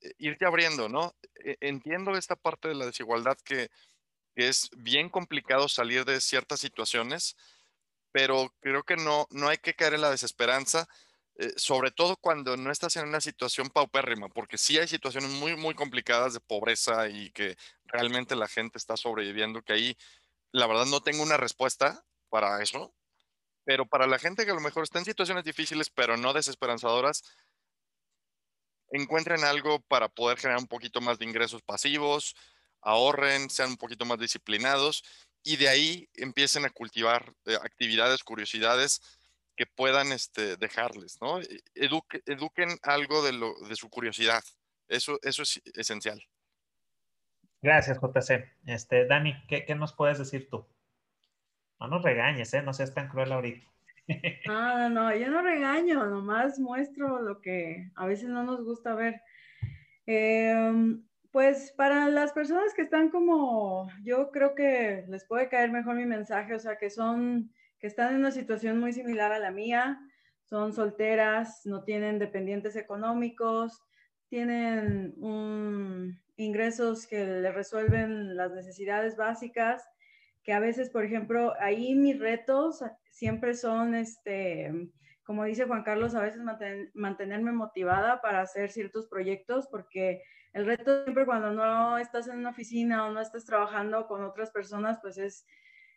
eh, 0.00 0.12
irte 0.18 0.44
abriendo, 0.44 0.88
¿no? 0.88 1.14
E, 1.44 1.56
entiendo 1.60 2.12
esta 2.12 2.36
parte 2.36 2.68
de 2.68 2.74
la 2.74 2.86
desigualdad 2.86 3.38
que, 3.44 3.70
es 4.36 4.68
bien 4.76 5.10
complicado 5.10 5.68
salir 5.68 6.04
de 6.04 6.20
ciertas 6.20 6.58
situaciones, 6.58 7.36
pero 8.10 8.52
creo 8.60 8.82
que 8.82 8.96
no, 8.96 9.28
no 9.30 9.48
hay 9.48 9.58
que 9.58 9.74
caer 9.74 9.94
en 9.94 10.00
la 10.00 10.10
desesperanza, 10.10 10.88
eh, 11.36 11.52
sobre 11.56 11.90
todo 11.90 12.16
cuando 12.16 12.56
no 12.56 12.70
estás 12.70 12.96
en 12.96 13.08
una 13.08 13.20
situación 13.20 13.68
paupérrima, 13.68 14.28
porque 14.28 14.56
sí 14.56 14.78
hay 14.78 14.86
situaciones 14.86 15.30
muy, 15.30 15.56
muy 15.56 15.74
complicadas 15.74 16.32
de 16.34 16.40
pobreza 16.40 17.08
y 17.08 17.30
que 17.32 17.56
realmente 17.86 18.36
la 18.36 18.46
gente 18.46 18.78
está 18.78 18.96
sobreviviendo, 18.96 19.62
que 19.62 19.72
ahí 19.72 19.96
la 20.52 20.68
verdad 20.68 20.86
no 20.86 21.00
tengo 21.00 21.24
una 21.24 21.36
respuesta 21.36 22.04
para 22.28 22.62
eso, 22.62 22.94
pero 23.64 23.86
para 23.86 24.06
la 24.06 24.18
gente 24.18 24.44
que 24.44 24.52
a 24.52 24.54
lo 24.54 24.60
mejor 24.60 24.84
está 24.84 25.00
en 25.00 25.04
situaciones 25.06 25.44
difíciles, 25.44 25.90
pero 25.90 26.16
no 26.16 26.32
desesperanzadoras, 26.32 27.24
encuentren 28.90 29.42
algo 29.42 29.80
para 29.80 30.08
poder 30.08 30.38
generar 30.38 30.60
un 30.60 30.68
poquito 30.68 31.00
más 31.00 31.18
de 31.18 31.24
ingresos 31.24 31.62
pasivos, 31.62 32.36
ahorren, 32.80 33.50
sean 33.50 33.70
un 33.70 33.76
poquito 33.76 34.04
más 34.04 34.18
disciplinados 34.20 35.02
y 35.42 35.56
de 35.56 35.68
ahí 35.68 36.08
empiecen 36.14 36.64
a 36.64 36.70
cultivar 36.70 37.34
eh, 37.46 37.56
actividades, 37.56 38.22
curiosidades 38.22 39.00
que 39.56 39.66
puedan 39.66 40.12
este, 40.12 40.56
dejarles, 40.56 41.18
¿no? 41.20 41.40
E, 41.40 41.62
eduquen 41.74 42.70
algo 42.82 43.22
de, 43.22 43.32
lo, 43.32 43.54
de 43.68 43.76
su 43.76 43.88
curiosidad. 43.88 44.42
Eso, 44.88 45.18
eso 45.22 45.42
es 45.42 45.60
esencial. 45.74 46.22
Gracias, 47.62 47.98
JC. 47.98 48.44
Este, 48.66 49.06
Dani, 49.06 49.34
¿qué, 49.48 49.64
¿qué, 49.64 49.74
nos 49.74 49.94
puedes 49.94 50.18
decir 50.18 50.48
tú? 50.50 50.66
No 51.80 51.88
nos 51.88 52.02
regañes, 52.02 52.52
¿eh? 52.54 52.62
No 52.62 52.74
seas 52.74 52.94
tan 52.94 53.08
cruel 53.08 53.32
ahorita. 53.32 53.66
No, 54.46 54.48
no, 54.78 54.90
no, 54.90 55.16
yo 55.16 55.30
no 55.30 55.42
regaño, 55.42 56.04
nomás 56.06 56.58
muestro 56.58 57.22
lo 57.22 57.40
que 57.40 57.90
a 57.96 58.06
veces 58.06 58.28
no 58.28 58.42
nos 58.42 58.62
gusta 58.62 58.94
ver. 58.94 59.22
Eh, 60.06 60.98
pues 61.34 61.72
para 61.76 62.08
las 62.10 62.32
personas 62.32 62.72
que 62.74 62.82
están 62.82 63.10
como, 63.10 63.90
yo 64.04 64.30
creo 64.30 64.54
que 64.54 65.04
les 65.08 65.24
puede 65.24 65.48
caer 65.48 65.72
mejor 65.72 65.96
mi 65.96 66.06
mensaje, 66.06 66.54
o 66.54 66.60
sea, 66.60 66.78
que 66.78 66.90
son, 66.90 67.52
que 67.84 67.88
están 67.88 68.14
en 68.14 68.20
una 68.20 68.30
situación 68.30 68.80
muy 68.80 68.94
similar 68.94 69.30
a 69.30 69.38
la 69.38 69.50
mía, 69.50 70.00
son 70.44 70.72
solteras, 70.72 71.66
no 71.66 71.84
tienen 71.84 72.18
dependientes 72.18 72.76
económicos, 72.76 73.78
tienen 74.30 75.14
ingresos 76.36 77.06
que 77.06 77.26
le 77.26 77.52
resuelven 77.52 78.38
las 78.38 78.52
necesidades 78.52 79.18
básicas, 79.18 79.86
que 80.42 80.54
a 80.54 80.60
veces, 80.60 80.88
por 80.88 81.04
ejemplo, 81.04 81.52
ahí 81.60 81.94
mis 81.94 82.18
retos 82.18 82.82
siempre 83.10 83.52
son, 83.52 83.94
este, 83.94 84.72
como 85.22 85.44
dice 85.44 85.66
Juan 85.66 85.82
Carlos, 85.82 86.14
a 86.14 86.22
veces 86.22 86.40
mantenerme 86.94 87.52
motivada 87.52 88.22
para 88.22 88.40
hacer 88.40 88.70
ciertos 88.70 89.08
proyectos, 89.08 89.68
porque 89.70 90.22
el 90.54 90.64
reto 90.64 91.04
siempre 91.04 91.26
cuando 91.26 91.52
no 91.52 91.98
estás 91.98 92.28
en 92.28 92.38
una 92.38 92.48
oficina 92.48 93.04
o 93.04 93.12
no 93.12 93.20
estás 93.20 93.44
trabajando 93.44 94.06
con 94.06 94.24
otras 94.24 94.50
personas, 94.52 95.00
pues 95.02 95.18
es 95.18 95.44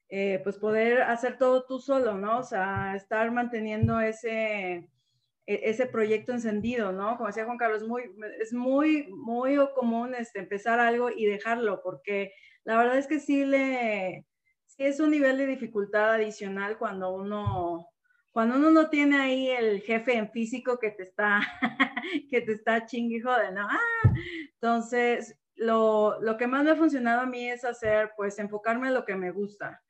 eh, 0.10 0.40
pues 0.44 0.58
poder 0.58 1.02
hacer 1.02 1.38
todo 1.38 1.66
tú 1.66 1.80
solo, 1.80 2.16
¿no? 2.16 2.40
O 2.40 2.44
sea, 2.44 2.96
estar 2.96 3.32
manteniendo 3.32 4.00
ese, 4.00 4.90
e, 5.46 5.70
ese 5.70 5.86
proyecto 5.88 6.32
encendido, 6.32 6.92
¿no? 6.92 7.18
Como 7.18 7.28
decía 7.28 7.46
Juan 7.46 7.58
Carlos, 7.58 7.88
muy, 7.88 8.04
es 8.40 8.54
muy, 8.54 9.08
muy 9.10 9.58
común 9.76 10.16
este, 10.16 10.40
empezar 10.40 10.80
algo 10.80 11.10
y 11.10 11.26
dejarlo, 11.26 11.82
porque 11.84 12.32
la 12.64 12.78
verdad 12.78 12.98
es 12.98 13.08
que 13.08 13.20
sí 13.20 13.46
le, 13.46 14.26
sí 14.66 14.84
es 14.84 15.00
un 15.00 15.12
nivel 15.12 15.38
de 15.38 15.48
dificultad 15.48 16.14
adicional 16.14 16.78
cuando 16.78 17.14
uno 17.14 17.88
cuando 18.38 18.58
uno 18.58 18.70
no 18.70 18.92
tiene 18.92 19.18
ahí 19.18 19.50
el 19.50 19.82
jefe 19.82 20.16
en 20.16 20.30
físico 20.30 20.78
que 20.78 20.92
te 20.92 21.02
está, 21.02 21.40
que 22.30 22.42
te 22.42 22.52
está 22.52 22.86
chingue 22.86 23.20
¿no? 23.20 23.68
Ah, 23.68 24.14
entonces, 24.54 25.36
lo, 25.56 26.22
lo, 26.22 26.38
que 26.38 26.46
más 26.46 26.64
me 26.64 26.70
ha 26.70 26.76
funcionado 26.76 27.22
a 27.22 27.26
mí 27.26 27.50
es 27.50 27.66
hacer, 27.66 28.12
pues, 28.16 28.38
enfocarme 28.38 28.90
en 28.90 28.94
lo 28.94 29.06
que 29.06 29.16
me 29.16 29.32
gusta. 29.32 29.82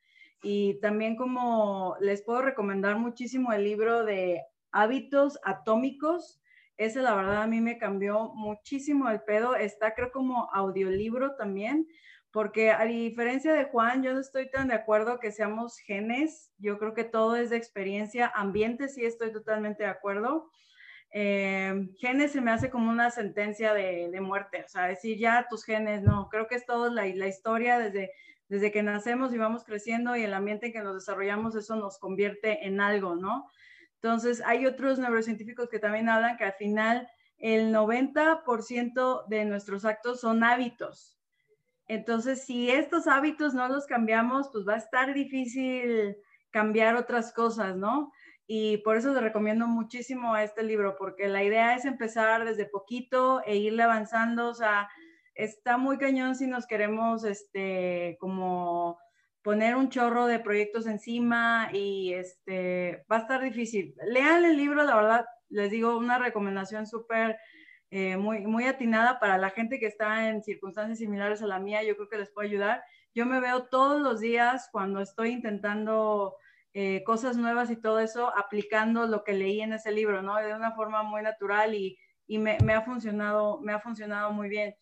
Y 0.42 0.78
también 0.80 1.16
como 1.16 1.96
les 2.00 2.22
puedo 2.22 2.42
recomendar 2.42 2.96
muchísimo 2.96 3.52
el 3.52 3.64
libro 3.64 4.04
de 4.04 4.42
hábitos 4.70 5.38
atómicos. 5.44 6.40
Ese, 6.76 7.02
la 7.02 7.14
verdad, 7.14 7.42
a 7.42 7.46
mí 7.46 7.60
me 7.60 7.78
cambió 7.78 8.32
muchísimo 8.34 9.08
el 9.10 9.20
pedo. 9.22 9.56
Está, 9.56 9.94
creo, 9.94 10.12
como 10.12 10.48
audiolibro 10.52 11.34
también, 11.34 11.88
porque 12.30 12.70
a 12.70 12.84
diferencia 12.84 13.52
de 13.52 13.64
Juan, 13.64 14.02
yo 14.02 14.12
no 14.14 14.20
estoy 14.20 14.50
tan 14.50 14.68
de 14.68 14.74
acuerdo 14.74 15.18
que 15.18 15.32
seamos 15.32 15.78
genes, 15.78 16.52
yo 16.58 16.78
creo 16.78 16.94
que 16.94 17.04
todo 17.04 17.36
es 17.36 17.50
de 17.50 17.56
experiencia, 17.56 18.30
ambiente 18.34 18.88
sí 18.88 19.04
estoy 19.04 19.32
totalmente 19.32 19.82
de 19.82 19.88
acuerdo. 19.88 20.50
Eh, 21.10 21.88
genes 21.98 22.32
se 22.32 22.40
me 22.42 22.50
hace 22.50 22.70
como 22.70 22.90
una 22.90 23.10
sentencia 23.10 23.72
de, 23.72 24.10
de, 24.10 24.20
muerte, 24.20 24.62
o 24.62 24.68
sea, 24.68 24.86
decir 24.86 25.18
ya 25.18 25.46
tus 25.48 25.64
genes, 25.64 26.02
no, 26.02 26.28
creo 26.28 26.46
que 26.48 26.54
es 26.54 26.66
todo 26.66 26.90
la, 26.90 27.06
la 27.06 27.28
historia 27.28 27.78
desde, 27.78 28.12
desde 28.48 28.72
que 28.72 28.82
nacemos 28.82 29.32
y 29.32 29.38
vamos 29.38 29.64
creciendo 29.64 30.16
y 30.16 30.22
el 30.22 30.34
ambiente 30.34 30.66
en 30.66 30.72
que 30.72 30.82
nos 30.82 30.94
desarrollamos, 30.94 31.54
eso 31.54 31.76
nos 31.76 31.98
convierte 31.98 32.66
en 32.66 32.80
algo, 32.80 33.14
¿no? 33.16 33.48
Entonces, 33.94 34.42
hay 34.46 34.66
otros 34.66 34.98
neurocientíficos 34.98 35.68
que 35.68 35.78
también 35.78 36.08
hablan 36.08 36.36
que 36.36 36.44
al 36.44 36.52
final 36.54 37.08
el 37.38 37.72
90% 37.72 39.26
de 39.28 39.44
nuestros 39.44 39.84
actos 39.84 40.20
son 40.20 40.44
hábitos. 40.44 41.18
Entonces, 41.86 42.44
si 42.44 42.70
estos 42.70 43.06
hábitos 43.06 43.54
no 43.54 43.68
los 43.68 43.86
cambiamos, 43.86 44.50
pues 44.52 44.66
va 44.66 44.74
a 44.74 44.78
estar 44.78 45.14
difícil 45.14 46.16
cambiar 46.50 46.96
otras 46.96 47.32
cosas, 47.32 47.76
¿no? 47.76 48.12
Y 48.46 48.78
por 48.78 48.96
eso 48.96 49.12
les 49.12 49.22
recomiendo 49.22 49.66
muchísimo 49.66 50.36
este 50.36 50.62
libro, 50.62 50.96
porque 50.96 51.28
la 51.28 51.42
idea 51.42 51.74
es 51.74 51.84
empezar 51.84 52.44
desde 52.44 52.66
poquito 52.66 53.42
e 53.44 53.56
irle 53.56 53.82
avanzando. 53.82 54.48
O 54.48 54.54
sea, 54.54 54.88
está 55.38 55.78
muy 55.78 55.98
cañón 55.98 56.34
si 56.34 56.46
nos 56.46 56.66
queremos, 56.66 57.24
este, 57.24 58.16
como 58.20 58.98
poner 59.42 59.76
un 59.76 59.88
chorro 59.88 60.26
de 60.26 60.40
proyectos 60.40 60.86
encima 60.86 61.70
y 61.72 62.12
este, 62.12 63.04
va 63.10 63.16
a 63.16 63.20
estar 63.20 63.42
difícil. 63.42 63.94
Lean 64.04 64.44
el 64.44 64.56
libro, 64.56 64.82
la 64.82 64.96
verdad, 64.96 65.26
les 65.48 65.70
digo 65.70 65.96
una 65.96 66.18
recomendación 66.18 66.86
súper 66.86 67.38
eh, 67.90 68.16
muy, 68.16 68.40
muy 68.40 68.64
atinada 68.64 69.20
para 69.20 69.38
la 69.38 69.50
gente 69.50 69.78
que 69.78 69.86
está 69.86 70.28
en 70.28 70.42
circunstancias 70.42 70.98
similares 70.98 71.40
a 71.40 71.46
la 71.46 71.60
mía, 71.60 71.84
yo 71.84 71.96
creo 71.96 72.08
que 72.08 72.18
les 72.18 72.32
puede 72.32 72.48
ayudar. 72.48 72.82
Yo 73.14 73.24
me 73.24 73.40
veo 73.40 73.66
todos 73.68 74.02
los 74.02 74.20
días 74.20 74.68
cuando 74.72 75.00
estoy 75.00 75.30
intentando 75.30 76.36
eh, 76.74 77.04
cosas 77.04 77.36
nuevas 77.36 77.70
y 77.70 77.80
todo 77.80 78.00
eso, 78.00 78.36
aplicando 78.36 79.06
lo 79.06 79.22
que 79.22 79.34
leí 79.34 79.60
en 79.60 79.72
ese 79.72 79.92
libro, 79.92 80.20
¿no? 80.20 80.36
De 80.36 80.52
una 80.52 80.72
forma 80.72 81.04
muy 81.04 81.22
natural 81.22 81.74
y, 81.74 81.96
y 82.26 82.38
me, 82.38 82.58
me, 82.64 82.74
ha 82.74 82.82
funcionado, 82.82 83.60
me 83.62 83.72
ha 83.72 83.78
funcionado 83.78 84.32
muy 84.32 84.48
bien. 84.48 84.74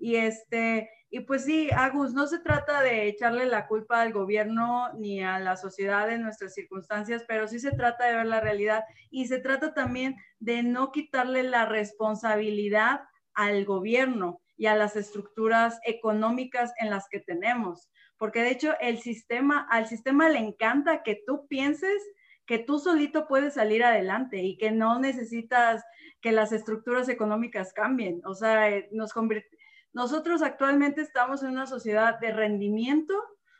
Y 0.00 0.16
este, 0.16 0.90
y 1.10 1.20
pues 1.20 1.44
sí, 1.44 1.68
Agus, 1.76 2.14
no 2.14 2.26
se 2.26 2.38
trata 2.38 2.80
de 2.80 3.06
echarle 3.06 3.44
la 3.44 3.66
culpa 3.66 4.00
al 4.00 4.14
gobierno 4.14 4.90
ni 4.94 5.22
a 5.22 5.38
la 5.38 5.58
sociedad 5.58 6.10
en 6.10 6.22
nuestras 6.22 6.54
circunstancias, 6.54 7.22
pero 7.28 7.46
sí 7.46 7.60
se 7.60 7.72
trata 7.72 8.06
de 8.06 8.16
ver 8.16 8.26
la 8.26 8.40
realidad 8.40 8.84
y 9.10 9.26
se 9.26 9.40
trata 9.40 9.74
también 9.74 10.16
de 10.38 10.62
no 10.62 10.90
quitarle 10.90 11.42
la 11.42 11.66
responsabilidad 11.66 13.02
al 13.34 13.66
gobierno 13.66 14.40
y 14.56 14.66
a 14.66 14.74
las 14.74 14.96
estructuras 14.96 15.78
económicas 15.84 16.72
en 16.78 16.88
las 16.88 17.08
que 17.10 17.20
tenemos, 17.20 17.90
porque 18.16 18.42
de 18.42 18.50
hecho 18.52 18.74
el 18.80 19.00
sistema, 19.00 19.66
al 19.70 19.86
sistema 19.86 20.30
le 20.30 20.38
encanta 20.38 21.02
que 21.02 21.22
tú 21.26 21.46
pienses 21.46 22.02
que 22.50 22.58
tú 22.58 22.80
solito 22.80 23.28
puedes 23.28 23.54
salir 23.54 23.84
adelante 23.84 24.42
y 24.42 24.56
que 24.56 24.72
no 24.72 24.98
necesitas 24.98 25.84
que 26.20 26.32
las 26.32 26.50
estructuras 26.50 27.08
económicas 27.08 27.72
cambien. 27.72 28.20
O 28.24 28.34
sea, 28.34 28.68
eh, 28.70 28.88
nos 28.90 29.12
convirtió 29.12 29.56
nosotros 29.92 30.42
actualmente 30.42 31.00
estamos 31.00 31.42
en 31.42 31.50
una 31.50 31.66
sociedad 31.66 32.18
de 32.20 32.32
rendimiento 32.32 33.14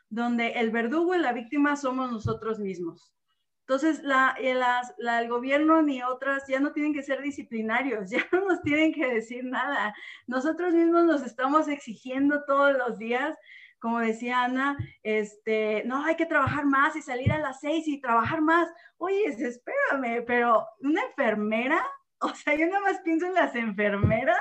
donde 0.09 0.51
el 0.59 0.71
verdugo 0.71 1.15
y 1.15 1.19
la 1.19 1.33
víctima 1.33 1.75
somos 1.75 2.11
nosotros 2.11 2.59
mismos. 2.59 3.13
Entonces, 3.61 4.03
la, 4.03 4.35
el 4.37 5.29
gobierno 5.29 5.81
ni 5.81 6.03
otras 6.03 6.43
ya 6.47 6.59
no 6.59 6.73
tienen 6.73 6.93
que 6.93 7.03
ser 7.03 7.21
disciplinarios, 7.21 8.09
ya 8.11 8.27
no 8.31 8.45
nos 8.45 8.61
tienen 8.61 8.93
que 8.93 9.07
decir 9.07 9.45
nada. 9.45 9.95
Nosotros 10.27 10.73
mismos 10.73 11.05
nos 11.05 11.21
estamos 11.21 11.69
exigiendo 11.69 12.43
todos 12.45 12.77
los 12.77 12.97
días, 12.97 13.37
como 13.79 13.99
decía 13.99 14.43
Ana, 14.43 14.77
este, 15.03 15.83
no, 15.85 16.03
hay 16.03 16.15
que 16.15 16.25
trabajar 16.25 16.65
más 16.65 16.95
y 16.95 17.01
salir 17.01 17.31
a 17.31 17.39
las 17.39 17.61
seis 17.61 17.87
y 17.87 18.01
trabajar 18.01 18.41
más. 18.41 18.69
Oye, 18.97 19.25
espérame, 19.25 20.23
pero 20.27 20.67
una 20.81 21.01
enfermera 21.03 21.81
O 22.33 22.35
sea, 22.35 22.55
yo 22.55 22.67
nada 22.67 22.81
más 22.81 22.99
pienso 23.01 23.25
en 23.25 23.33
las 23.33 23.55
enfermeras, 23.55 24.37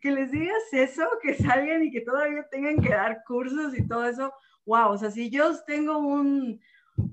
que 0.00 0.10
les 0.10 0.32
digas 0.32 0.62
eso, 0.72 1.08
que 1.22 1.34
salgan 1.34 1.84
y 1.84 1.92
que 1.92 2.00
todavía 2.00 2.44
tengan 2.50 2.82
que 2.82 2.88
dar 2.90 3.22
cursos 3.24 3.78
y 3.78 3.86
todo 3.86 4.06
eso. 4.06 4.32
Wow, 4.66 4.92
o 4.92 4.98
sea, 4.98 5.10
si 5.10 5.30
yo 5.30 5.52
tengo 5.64 5.98
un, 5.98 6.60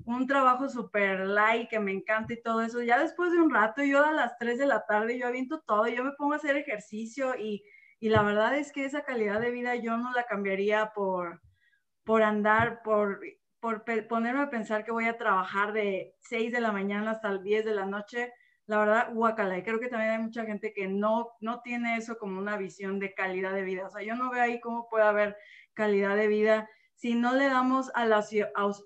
un 0.04 0.26
trabajo 0.26 0.68
súper 0.68 1.20
light 1.20 1.68
que 1.68 1.78
me 1.78 1.92
encanta 1.92 2.32
y 2.32 2.42
todo 2.42 2.62
eso, 2.62 2.82
ya 2.82 2.98
después 2.98 3.30
de 3.30 3.40
un 3.40 3.50
rato, 3.50 3.84
yo 3.84 4.04
a 4.04 4.12
las 4.12 4.36
3 4.38 4.58
de 4.58 4.66
la 4.66 4.84
tarde, 4.86 5.18
yo 5.18 5.28
aviento 5.28 5.62
todo, 5.66 5.86
yo 5.86 6.02
me 6.02 6.12
pongo 6.12 6.32
a 6.32 6.36
hacer 6.36 6.56
ejercicio 6.56 7.36
y, 7.38 7.62
y 8.00 8.08
la 8.08 8.22
verdad 8.22 8.56
es 8.56 8.72
que 8.72 8.84
esa 8.84 9.04
calidad 9.04 9.40
de 9.40 9.50
vida 9.50 9.76
yo 9.76 9.96
no 9.98 10.12
la 10.12 10.24
cambiaría 10.24 10.92
por, 10.94 11.40
por 12.04 12.22
andar, 12.22 12.82
por, 12.82 13.20
por 13.60 13.84
ponerme 14.08 14.42
a 14.42 14.50
pensar 14.50 14.84
que 14.84 14.90
voy 14.90 15.04
a 15.04 15.18
trabajar 15.18 15.72
de 15.72 16.16
6 16.22 16.50
de 16.50 16.60
la 16.60 16.72
mañana 16.72 17.12
hasta 17.12 17.28
el 17.28 17.42
10 17.44 17.64
de 17.64 17.74
la 17.74 17.86
noche 17.86 18.32
la 18.72 18.78
verdad, 18.78 19.12
guacala. 19.12 19.58
Y 19.58 19.62
creo 19.62 19.78
que 19.78 19.88
también 19.88 20.12
hay 20.12 20.18
mucha 20.18 20.46
gente 20.46 20.72
que 20.72 20.88
no, 20.88 21.32
no 21.40 21.60
tiene 21.60 21.98
eso 21.98 22.16
como 22.16 22.38
una 22.38 22.56
visión 22.56 22.98
de 22.98 23.12
calidad 23.12 23.52
de 23.52 23.64
vida. 23.64 23.86
O 23.86 23.90
sea, 23.90 24.02
yo 24.02 24.14
no 24.14 24.30
veo 24.30 24.42
ahí 24.42 24.60
cómo 24.60 24.88
puede 24.88 25.04
haber 25.04 25.36
calidad 25.74 26.16
de 26.16 26.26
vida 26.26 26.70
si 26.94 27.14
no 27.14 27.34
le 27.34 27.46
damos 27.48 27.90
a 27.94 28.06
la 28.06 28.24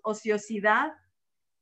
ociosidad 0.03 0.93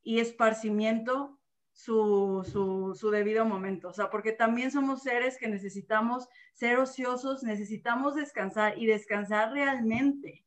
y 0.02 0.20
esparcimiento 0.20 1.38
su, 1.72 2.48
su, 2.50 2.94
su, 2.94 3.10
debido 3.10 3.44
momento. 3.44 3.88
O 3.88 3.92
sea, 3.92 4.08
porque 4.08 4.32
también 4.32 4.70
somos 4.70 5.02
seres 5.02 5.36
que 5.36 5.48
necesitamos 5.48 6.26
ser 6.54 6.78
ociosos, 6.78 7.42
necesitamos 7.42 8.14
descansar 8.14 8.78
y 8.78 8.86
descansar 8.86 9.52
realmente. 9.52 10.46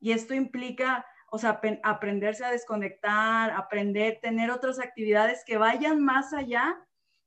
Y 0.00 0.10
esto 0.10 0.34
implica 0.34 1.06
o 1.30 1.38
sea, 1.38 1.60
aprenderse 1.84 2.44
a 2.44 2.50
desconectar, 2.50 3.52
aprender, 3.52 4.18
tener 4.20 4.50
otras 4.50 4.80
actividades 4.80 5.44
que 5.46 5.56
vayan 5.56 6.04
más 6.04 6.32
allá 6.32 6.76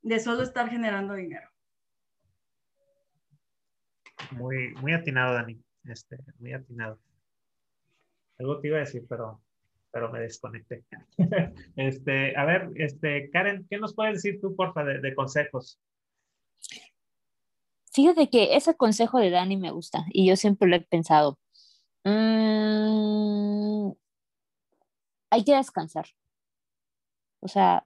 de 0.02 0.20
solo 0.20 0.44
estar 0.44 0.70
generando 0.70 1.14
dinero. 1.14 1.50
Muy, 4.32 4.74
muy 4.76 4.94
atinado, 4.94 5.34
Dani. 5.34 5.60
Este, 5.86 6.18
muy 6.40 6.54
atinado. 6.54 7.00
Algo 8.40 8.60
te 8.60 8.68
iba 8.68 8.78
a 8.78 8.82
decir, 8.82 9.06
pero, 9.08 9.42
pero 9.92 10.12
me 10.12 10.20
desconecté. 10.20 10.84
este, 11.78 12.36
a 12.36 12.46
ver, 12.46 12.70
este, 12.76 13.30
Karen, 13.30 13.66
¿qué 13.70 13.78
nos 13.78 13.96
puedes 13.96 14.16
decir 14.16 14.42
tú, 14.42 14.56
porfa, 14.56 14.84
de, 14.84 15.00
de 15.00 15.16
consejos? 15.16 15.80
Fíjate 17.94 18.30
que 18.30 18.56
ese 18.56 18.76
consejo 18.76 19.20
de 19.20 19.30
Dani 19.30 19.56
me 19.56 19.72
gusta 19.72 20.06
y 20.12 20.28
yo 20.28 20.36
siempre 20.36 20.68
lo 20.68 20.76
he 20.76 20.82
pensado. 20.82 21.38
Mm, 22.06 23.94
hay 25.32 25.44
que 25.44 25.56
descansar. 25.56 26.06
O 27.42 27.48
sea, 27.48 27.86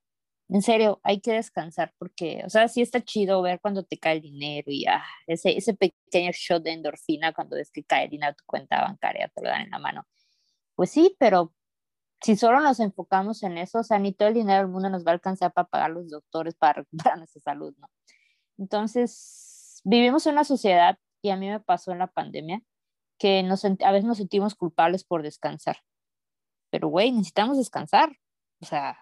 en 0.49 0.61
serio, 0.61 0.99
hay 1.03 1.19
que 1.19 1.34
descansar 1.34 1.94
porque, 1.98 2.44
o 2.45 2.49
sea, 2.49 2.68
sí 2.68 2.81
está 2.81 3.02
chido 3.03 3.41
ver 3.41 3.60
cuando 3.60 3.84
te 3.84 3.98
cae 3.98 4.18
el 4.18 4.22
dinero 4.22 4.72
y 4.72 4.85
ah, 4.88 5.03
ese, 5.27 5.57
ese 5.57 5.73
pequeño 5.73 6.31
shot 6.34 6.64
de 6.64 6.72
endorfina 6.73 7.34
cuando 7.34 7.56
ves 7.57 7.72
que 7.72 7.84
cae 7.84 8.06
el 8.06 8.11
dinero 8.11 8.31
a 8.31 8.35
tu 8.35 8.44
cuenta 8.45 8.81
bancaria, 8.81 9.30
te 9.34 9.41
lo 9.41 9.49
dan 9.49 9.61
en 9.64 9.72
la 9.72 9.80
mano. 9.80 10.06
Pues 10.76 10.91
sí, 10.91 11.15
pero 11.19 11.53
si 12.22 12.35
solo 12.38 12.61
nos 12.61 12.80
enfocamos 12.80 13.44
en 13.44 13.57
eso, 13.57 13.80
o 13.80 13.84
sea, 13.84 13.99
ni 13.99 14.14
todo 14.14 14.30
el 14.30 14.35
dinero 14.35 14.60
del 14.60 14.69
mundo 14.69 14.89
nos 14.89 15.06
va 15.06 15.11
a 15.11 15.15
alcanzar 15.15 15.53
para 15.53 15.68
pagar 15.68 15.91
los 15.91 16.10
doctores 16.10 16.56
para 16.56 16.73
recuperar 16.81 17.18
nuestra 17.18 17.41
salud, 17.41 17.76
¿no? 17.80 17.89
Entonces, 18.57 19.81
vivimos 19.85 20.26
en 20.27 20.34
una 20.34 20.44
sociedad, 20.45 20.99
y 21.22 21.30
a 21.31 21.38
mí 21.38 21.49
me 21.49 21.60
pasó 21.60 21.91
en 21.91 21.99
la 21.99 22.07
pandemia, 22.07 22.61
que 23.18 23.44
nos, 23.44 23.65
a 23.65 23.91
veces 23.91 24.06
nos 24.06 24.18
sentimos 24.18 24.56
culpables 24.56 25.03
por 25.03 25.23
descansar. 25.23 25.77
Pero, 26.69 26.89
güey, 26.89 27.11
necesitamos 27.11 27.57
descansar. 27.57 28.18
O 28.61 28.65
sea, 28.65 28.98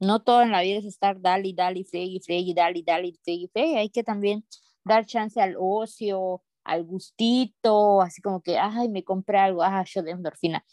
no 0.00 0.22
todo 0.22 0.42
en 0.42 0.52
la 0.52 0.62
vida 0.62 0.78
es 0.78 0.84
estar 0.84 1.20
dale, 1.20 1.52
dale, 1.54 1.84
fregue, 1.84 2.20
fregue, 2.20 2.54
dale, 2.54 2.82
dale, 2.84 3.12
fregue, 3.22 3.48
fregue. 3.52 3.78
Hay 3.78 3.90
que 3.90 4.02
también 4.02 4.44
dar 4.84 5.06
chance 5.06 5.40
al 5.40 5.56
ocio, 5.58 6.42
al 6.64 6.84
gustito, 6.84 8.00
así 8.02 8.22
como 8.22 8.40
que, 8.42 8.58
ay, 8.58 8.88
me 8.88 9.04
compré 9.04 9.38
algo, 9.38 9.62
ah, 9.62 9.84
yo 9.86 10.02
de 10.02 10.12
endorfina. 10.12 10.64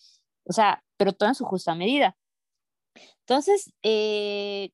O 0.45 0.53
sea, 0.53 0.84
pero 0.98 1.14
todo 1.14 1.30
en 1.30 1.36
su 1.36 1.45
justa 1.45 1.76
medida. 1.76 2.18
Entonces, 3.22 3.74
eh, 3.84 4.72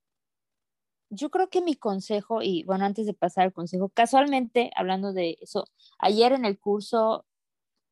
yo 1.10 1.30
creo 1.30 1.50
que 1.50 1.62
mi 1.62 1.76
consejo, 1.76 2.42
y 2.42 2.64
bueno, 2.64 2.86
antes 2.86 3.06
de 3.06 3.14
pasar 3.14 3.46
al 3.46 3.54
consejo, 3.54 3.90
casualmente, 3.90 4.72
hablando 4.76 5.14
de 5.14 5.38
eso, 5.42 5.66
ayer 6.00 6.34
en 6.34 6.46
el 6.46 6.60
curso 6.60 7.26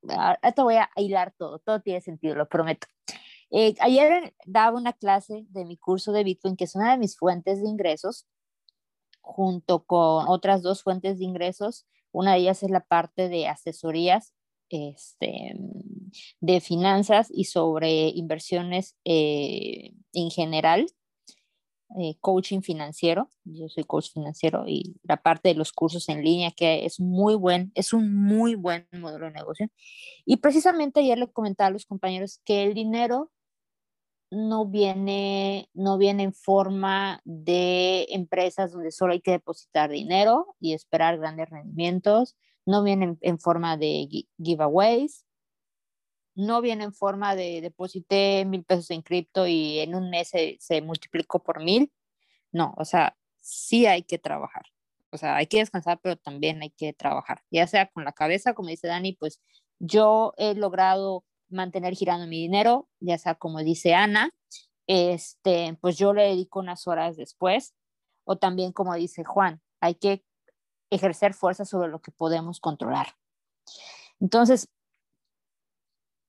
ahora 0.10 0.40
voy 0.58 0.76
a 0.76 0.90
hilar 0.96 1.34
todo, 1.38 1.60
todo 1.60 1.82
tiene 1.82 2.02
sentido, 2.02 2.36
lo 2.36 2.48
prometo. 2.48 2.88
Eh, 3.52 3.76
ayer 3.80 4.34
daba 4.46 4.78
una 4.78 4.94
clase 4.94 5.46
de 5.50 5.66
mi 5.66 5.78
curso 5.78 6.12
de 6.14 6.24
Bitcoin, 6.24 6.56
que 6.56 6.64
es 6.64 6.76
una 6.76 6.92
de 6.92 6.98
mis 6.98 7.18
fuentes 7.18 7.62
de 7.62 7.70
ingresos, 7.70 8.26
junto 9.20 9.84
con 9.86 10.28
otras 10.30 10.62
dos 10.62 10.84
fuentes 10.84 11.20
de 11.20 11.26
ingresos. 11.26 11.86
Una 12.12 12.34
de 12.34 12.40
ellas 12.40 12.64
es 12.64 12.72
la 12.72 12.82
parte 12.82 13.30
de 13.30 13.48
asesorías 13.48 14.34
este, 14.70 15.54
de 16.40 16.62
finanzas 16.62 17.28
y 17.30 17.46
sobre 17.46 18.10
inversiones 18.10 18.96
eh, 19.06 19.94
en 20.14 20.32
general. 20.32 20.88
Eh, 22.00 22.16
coaching 22.20 22.62
financiero. 22.62 23.30
Yo 23.44 23.68
soy 23.70 23.84
coach 23.84 24.12
financiero 24.14 24.66
y 24.68 24.96
la 25.04 25.18
parte 25.18 25.50
de 25.50 25.56
los 25.56 25.72
cursos 25.72 26.08
en 26.10 26.24
línea, 26.24 26.52
que 26.52 26.86
es 26.86 27.00
muy 27.00 27.36
buen, 27.36 27.72
es 27.76 27.94
un 27.94 28.16
muy 28.16 28.56
buen 28.56 28.88
modelo 28.94 29.26
de 29.26 29.32
negocio. 29.32 29.68
Y 30.26 30.38
precisamente 30.38 31.02
ayer 31.02 31.18
le 31.18 31.32
comentaba 31.32 31.68
a 31.68 31.72
los 31.72 31.86
compañeros 31.86 32.42
que 32.46 32.64
el 32.64 32.74
dinero 32.74 33.32
no 34.32 34.66
viene, 34.66 35.70
no 35.74 35.98
viene 35.98 36.24
en 36.24 36.34
forma 36.34 37.22
de 37.26 38.08
empresas 38.10 38.72
donde 38.72 38.92
solo 38.92 39.14
hay 39.14 39.22
que 39.22 39.32
depositar 39.32 39.90
dinero 39.90 40.56
y 40.60 40.74
esperar 40.74 41.18
grandes 41.18 41.50
rendimientos, 41.50 42.38
no 42.66 42.84
viene 42.84 43.18
en, 43.20 43.40
forma 43.40 43.76
de 43.76 44.08
giveaways, 44.42 45.26
no 46.36 46.62
viene 46.62 46.84
en 46.86 46.94
forma 46.94 47.36
de 47.36 47.62
deposité 47.62 48.46
mil 48.46 48.64
pesos 48.64 48.92
en 48.92 49.02
cripto 49.02 49.48
y 49.48 49.80
en 49.80 49.96
un 49.96 50.10
mes 50.10 50.30
se, 50.30 50.58
se 50.60 50.82
multiplicó 50.82 51.44
por 51.44 51.64
mil. 51.64 51.92
No, 52.52 52.74
o 52.78 52.86
sea, 52.86 53.18
sí 53.40 53.86
hay 53.86 54.04
que 54.04 54.18
trabajar. 54.20 54.64
O 55.12 55.18
sea, 55.18 55.36
hay 55.36 55.48
que 55.48 55.58
descansar, 55.58 56.00
pero 56.02 56.16
también 56.16 56.62
hay 56.62 56.70
que 56.72 56.94
trabajar, 56.94 57.44
ya 57.52 57.68
sea 57.68 57.88
con 57.88 58.06
la 58.06 58.14
cabeza, 58.14 58.54
como 58.54 58.70
dice 58.70 58.88
Dani, 58.88 59.14
pues 59.14 59.42
yo 59.80 60.34
he 60.38 60.56
logrado 60.56 61.26
mantener 61.50 61.96
girando 61.96 62.28
mi 62.28 62.38
dinero, 62.38 62.88
ya 63.02 63.18
sea 63.18 63.36
como 63.36 63.60
dice 63.60 63.94
Ana, 63.94 64.32
este, 64.88 65.78
pues 65.82 65.98
yo 65.98 66.14
le 66.14 66.24
dedico 66.24 66.60
unas 66.60 66.88
horas 66.88 67.18
después, 67.18 67.74
o 68.24 68.38
también 68.38 68.72
como 68.72 68.96
dice 68.96 69.26
Juan, 69.26 69.62
hay 69.82 69.96
que 69.96 70.24
ejercer 70.90 71.34
fuerza 71.34 71.66
sobre 71.66 71.90
lo 71.90 72.02
que 72.02 72.12
podemos 72.12 72.62
controlar. 72.62 73.16
Entonces, 74.20 74.70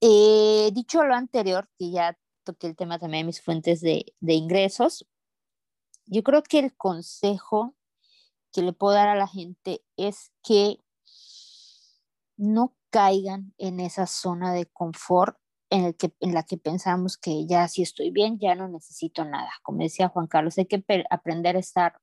eh, 0.04 0.72
dicho 0.72 1.04
lo 1.04 1.14
anterior, 1.14 1.70
que 1.78 1.92
ya 1.92 2.18
toqué 2.42 2.66
el 2.66 2.76
tema 2.76 2.98
también 2.98 3.22
de 3.22 3.26
mis 3.28 3.40
fuentes 3.40 3.80
de, 3.80 4.04
ingresos, 4.20 5.06
yo 6.06 6.24
creo 6.24 6.42
que 6.42 6.58
el 6.58 6.76
consejo 6.76 7.76
que 8.52 8.62
le 8.62 8.72
puedo 8.72 8.94
dar 8.94 9.08
a 9.08 9.14
la 9.14 9.28
gente 9.28 9.84
es 9.96 10.32
que 10.42 10.80
no 12.36 12.74
caigan 12.90 13.54
en 13.58 13.78
esa 13.78 14.08
zona 14.08 14.52
de 14.52 14.66
confort 14.66 15.38
en, 15.70 15.96
en 16.18 16.34
la 16.34 16.42
que 16.42 16.58
pensamos 16.58 17.16
que 17.16 17.46
ya 17.46 17.68
si 17.68 17.82
estoy 17.82 18.10
bien, 18.10 18.40
ya 18.40 18.56
no 18.56 18.66
necesito 18.66 19.24
nada. 19.24 19.52
Como 19.62 19.78
decía 19.78 20.08
Juan 20.08 20.26
Carlos, 20.26 20.58
hay 20.58 20.66
que 20.66 20.84
aprender 21.10 21.54
a 21.54 21.60
estar 21.60 22.00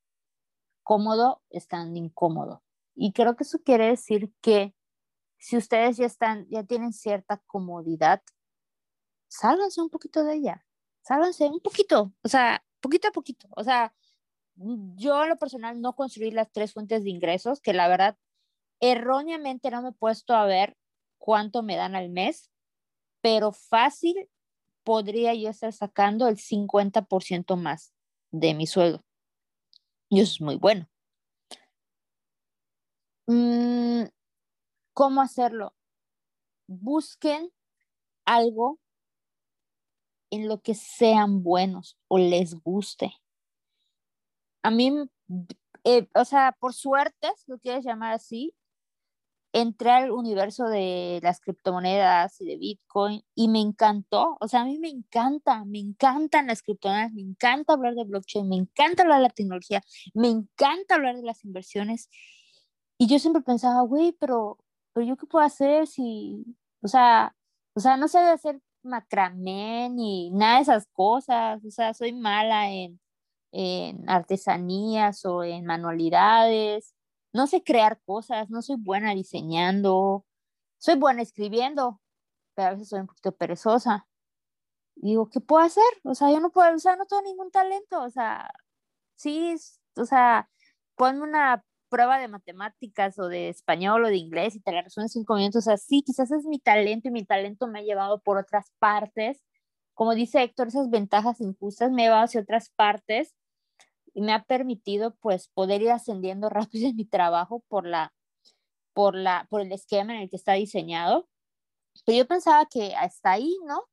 cómodo 0.83 1.43
estando 1.49 1.99
incómodo. 1.99 2.63
Y 2.95 3.11
creo 3.11 3.35
que 3.35 3.43
eso 3.43 3.59
quiere 3.59 3.87
decir 3.87 4.33
que 4.39 4.73
si 5.39 5.57
ustedes 5.57 5.97
ya 5.97 6.05
están, 6.05 6.47
ya 6.49 6.63
tienen 6.63 6.93
cierta 6.93 7.41
comodidad, 7.47 8.21
sálganse 9.27 9.81
un 9.81 9.89
poquito 9.89 10.23
de 10.23 10.35
ella, 10.35 10.65
sálganse 11.01 11.45
un 11.45 11.61
poquito, 11.61 12.13
o 12.23 12.27
sea, 12.27 12.63
poquito 12.81 13.07
a 13.07 13.11
poquito. 13.11 13.47
O 13.51 13.63
sea, 13.63 13.93
yo 14.55 15.23
en 15.23 15.29
lo 15.29 15.37
personal 15.37 15.81
no 15.81 15.95
construí 15.95 16.31
las 16.31 16.51
tres 16.51 16.73
fuentes 16.73 17.03
de 17.03 17.09
ingresos, 17.09 17.61
que 17.61 17.73
la 17.73 17.87
verdad 17.87 18.17
erróneamente 18.81 19.71
no 19.71 19.81
me 19.81 19.89
he 19.89 19.93
puesto 19.93 20.35
a 20.35 20.45
ver 20.45 20.77
cuánto 21.17 21.63
me 21.63 21.75
dan 21.77 21.95
al 21.95 22.09
mes, 22.09 22.51
pero 23.21 23.51
fácil 23.51 24.29
podría 24.83 25.33
yo 25.33 25.49
estar 25.49 25.71
sacando 25.73 26.27
el 26.27 26.37
50% 26.37 27.55
más 27.55 27.93
de 28.31 28.53
mi 28.53 28.67
sueldo. 28.67 29.03
Y 30.09 30.21
eso 30.21 30.33
es 30.33 30.41
muy 30.41 30.55
bueno. 30.55 30.89
Mm, 33.27 34.05
¿Cómo 34.99 35.21
hacerlo? 35.21 35.73
Busquen 36.67 37.53
algo 38.25 38.79
en 40.29 40.49
lo 40.49 40.59
que 40.59 40.75
sean 40.75 41.41
buenos 41.41 41.97
o 42.09 42.17
les 42.17 42.53
guste. 42.55 43.13
A 44.61 44.71
mí, 44.71 44.91
eh, 45.85 46.09
o 46.13 46.25
sea, 46.25 46.51
por 46.59 46.73
suerte, 46.73 47.29
si 47.37 47.49
lo 47.49 47.59
quieres 47.59 47.85
llamar 47.85 48.11
así, 48.11 48.53
entré 49.53 49.91
al 49.91 50.11
universo 50.11 50.65
de 50.65 51.21
las 51.23 51.39
criptomonedas 51.39 52.41
y 52.41 52.45
de 52.47 52.57
Bitcoin 52.57 53.23
y 53.35 53.47
me 53.47 53.61
encantó. 53.61 54.35
O 54.41 54.49
sea, 54.49 54.63
a 54.63 54.65
mí 54.65 54.79
me 54.79 54.89
encanta, 54.89 55.63
me 55.63 55.79
encantan 55.79 56.47
las 56.47 56.61
criptomonedas, 56.61 57.13
me 57.13 57.21
encanta 57.21 57.71
hablar 57.71 57.95
de 57.95 58.03
blockchain, 58.03 58.49
me 58.49 58.57
encanta 58.57 59.03
hablar 59.03 59.19
de 59.19 59.27
la 59.29 59.33
tecnología, 59.33 59.81
me 60.13 60.27
encanta 60.27 60.95
hablar 60.95 61.15
de 61.15 61.23
las 61.23 61.45
inversiones. 61.45 62.09
Y 62.97 63.07
yo 63.07 63.17
siempre 63.17 63.41
pensaba, 63.41 63.81
güey, 63.83 64.11
pero, 64.19 64.57
pero 64.99 65.07
yo 65.07 65.17
qué 65.17 65.25
puedo 65.25 65.45
hacer 65.45 65.87
si, 65.87 66.45
o 66.81 66.87
sea, 66.87 67.35
o 67.73 67.79
sea, 67.79 67.97
no 67.97 68.07
sé 68.07 68.19
de 68.19 68.29
hacer 68.31 68.61
macramé 68.83 69.89
ni 69.89 70.31
nada 70.31 70.57
de 70.57 70.61
esas 70.63 70.87
cosas. 70.93 71.63
O 71.65 71.71
sea, 71.71 71.93
soy 71.93 72.13
mala 72.13 72.71
en, 72.71 72.99
en 73.51 74.09
artesanías 74.09 75.25
o 75.25 75.43
en 75.43 75.65
manualidades 75.65 76.93
no 77.33 77.47
sé 77.47 77.63
crear 77.63 78.01
cosas, 78.05 78.49
no 78.49 78.61
soy 78.61 78.77
buena 78.77 79.13
diseñando, 79.13 80.25
soy 80.77 80.95
buena 80.95 81.21
escribiendo, 81.21 82.01
pero 82.55 82.69
a 82.69 82.71
veces 82.71 82.89
soy 82.89 83.01
un 83.01 83.07
poquito 83.07 83.31
perezosa. 83.33 84.07
digo, 84.95 85.29
¿qué 85.29 85.41
puedo 85.41 85.63
hacer? 85.63 85.83
O 86.03 86.15
sea, 86.15 86.31
yo 86.31 86.39
no 86.39 86.51
puedo, 86.51 86.75
o 86.75 86.79
sea, 86.79 86.95
no 86.95 87.05
tengo 87.05 87.21
ningún 87.23 87.51
talento, 87.51 88.01
o 88.03 88.09
sea, 88.09 88.51
sí, 89.15 89.55
o 89.97 90.05
sea, 90.05 90.49
ponme 90.95 91.21
una 91.23 91.63
prueba 91.89 92.19
de 92.19 92.27
matemáticas 92.27 93.19
o 93.19 93.27
de 93.27 93.49
español 93.49 94.05
o 94.05 94.07
de 94.07 94.17
inglés 94.17 94.55
y 94.55 94.61
te 94.61 94.71
la 94.71 94.81
resuelvo 94.81 95.05
en 95.05 95.09
cinco 95.09 95.35
minutos, 95.35 95.63
o 95.63 95.69
sea, 95.69 95.77
sí, 95.77 96.03
quizás 96.03 96.31
es 96.31 96.45
mi 96.45 96.59
talento 96.59 97.09
y 97.09 97.11
mi 97.11 97.25
talento 97.25 97.67
me 97.67 97.79
ha 97.79 97.83
llevado 97.83 98.21
por 98.21 98.37
otras 98.37 98.71
partes. 98.79 99.43
Como 99.93 100.15
dice 100.15 100.43
Héctor, 100.43 100.67
esas 100.69 100.89
ventajas 100.89 101.41
injustas 101.41 101.91
me 101.91 102.03
ha 102.03 102.05
llevado 102.05 102.25
hacia 102.25 102.41
otras 102.41 102.69
partes 102.69 103.35
y 104.13 104.21
me 104.21 104.33
ha 104.33 104.43
permitido 104.43 105.15
pues 105.15 105.49
poder 105.49 105.81
ir 105.81 105.91
ascendiendo 105.91 106.49
rápido 106.49 106.89
en 106.89 106.95
mi 106.95 107.05
trabajo 107.05 107.63
por 107.67 107.85
la 107.85 108.13
por 108.93 109.15
la 109.15 109.47
por 109.49 109.61
el 109.61 109.71
esquema 109.71 110.15
en 110.15 110.21
el 110.21 110.29
que 110.29 110.35
está 110.37 110.53
diseñado. 110.53 111.27
Pero 112.05 112.19
yo 112.19 112.27
pensaba 112.27 112.65
que 112.65 112.95
hasta 112.95 113.31
ahí, 113.31 113.57
¿no? 113.65 113.83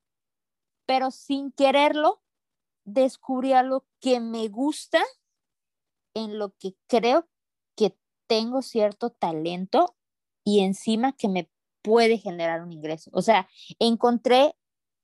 Pero 0.86 1.10
sin 1.10 1.52
quererlo 1.52 2.22
descubrí 2.84 3.52
algo 3.52 3.84
que 4.00 4.20
me 4.20 4.48
gusta 4.48 5.02
en 6.14 6.38
lo 6.38 6.54
que 6.58 6.74
creo 6.86 7.28
tengo 8.26 8.62
cierto 8.62 9.10
talento 9.10 9.96
y 10.44 10.60
encima 10.60 11.12
que 11.12 11.28
me 11.28 11.50
puede 11.82 12.18
generar 12.18 12.62
un 12.62 12.72
ingreso. 12.72 13.10
O 13.12 13.22
sea, 13.22 13.48
encontré 13.78 14.54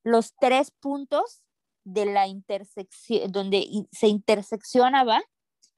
los 0.05 0.35
tres 0.37 0.71
puntos 0.71 1.43
de 1.85 2.07
la 2.07 2.27
intersección, 2.27 3.31
donde 3.33 3.67
se 3.93 4.09
interseccionaba 4.09 5.23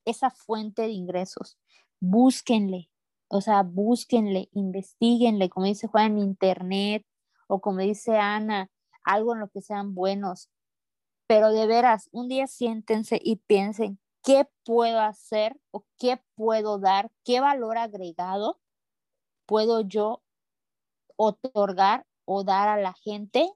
esa 0.04 0.30
fuente 0.30 0.82
de 0.82 0.90
ingresos. 0.90 1.58
Búsquenle, 2.00 2.90
o 3.28 3.40
sea, 3.40 3.62
búsquenle, 3.62 4.48
investiguenle, 4.52 5.48
como 5.48 5.66
dice 5.66 5.88
Juan, 5.88 6.12
en 6.12 6.18
internet, 6.18 7.06
o 7.48 7.60
como 7.60 7.78
dice 7.80 8.16
Ana, 8.16 8.70
algo 9.02 9.34
en 9.34 9.40
lo 9.40 9.48
que 9.48 9.60
sean 9.60 9.94
buenos. 9.94 10.50
Pero 11.26 11.50
de 11.50 11.66
veras, 11.66 12.08
un 12.12 12.28
día 12.28 12.46
siéntense 12.46 13.18
y 13.22 13.36
piensen, 13.36 13.98
¿qué 14.24 14.48
puedo 14.64 15.00
hacer 15.00 15.56
o 15.70 15.84
qué 15.98 16.20
puedo 16.34 16.78
dar? 16.78 17.12
¿Qué 17.24 17.40
valor 17.40 17.78
agregado 17.78 18.58
puedo 19.46 19.82
yo 19.82 20.22
otorgar 21.16 22.06
o 22.24 22.44
dar 22.44 22.68
a 22.68 22.80
la 22.80 22.94
gente 22.94 23.52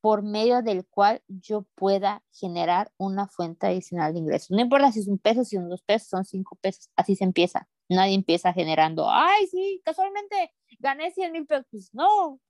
por 0.00 0.22
medio 0.22 0.62
del 0.62 0.86
cual 0.86 1.22
yo 1.28 1.62
pueda 1.74 2.22
generar 2.32 2.92
una 2.98 3.26
fuente 3.26 3.66
adicional 3.66 4.12
de 4.12 4.20
ingresos. 4.20 4.50
No 4.50 4.60
importa 4.60 4.92
si 4.92 5.00
es 5.00 5.08
un 5.08 5.18
peso, 5.18 5.44
si 5.44 5.56
son 5.56 5.68
dos 5.68 5.82
pesos, 5.82 6.08
son 6.08 6.24
cinco 6.24 6.56
pesos, 6.60 6.88
así 6.96 7.16
se 7.16 7.24
empieza. 7.24 7.68
Nadie 7.88 8.14
empieza 8.14 8.52
generando, 8.52 9.08
ay, 9.10 9.46
sí, 9.48 9.80
casualmente 9.84 10.52
gané 10.78 11.10
100 11.10 11.32
mil 11.32 11.46
pesos. 11.46 11.90
No, 11.92 12.40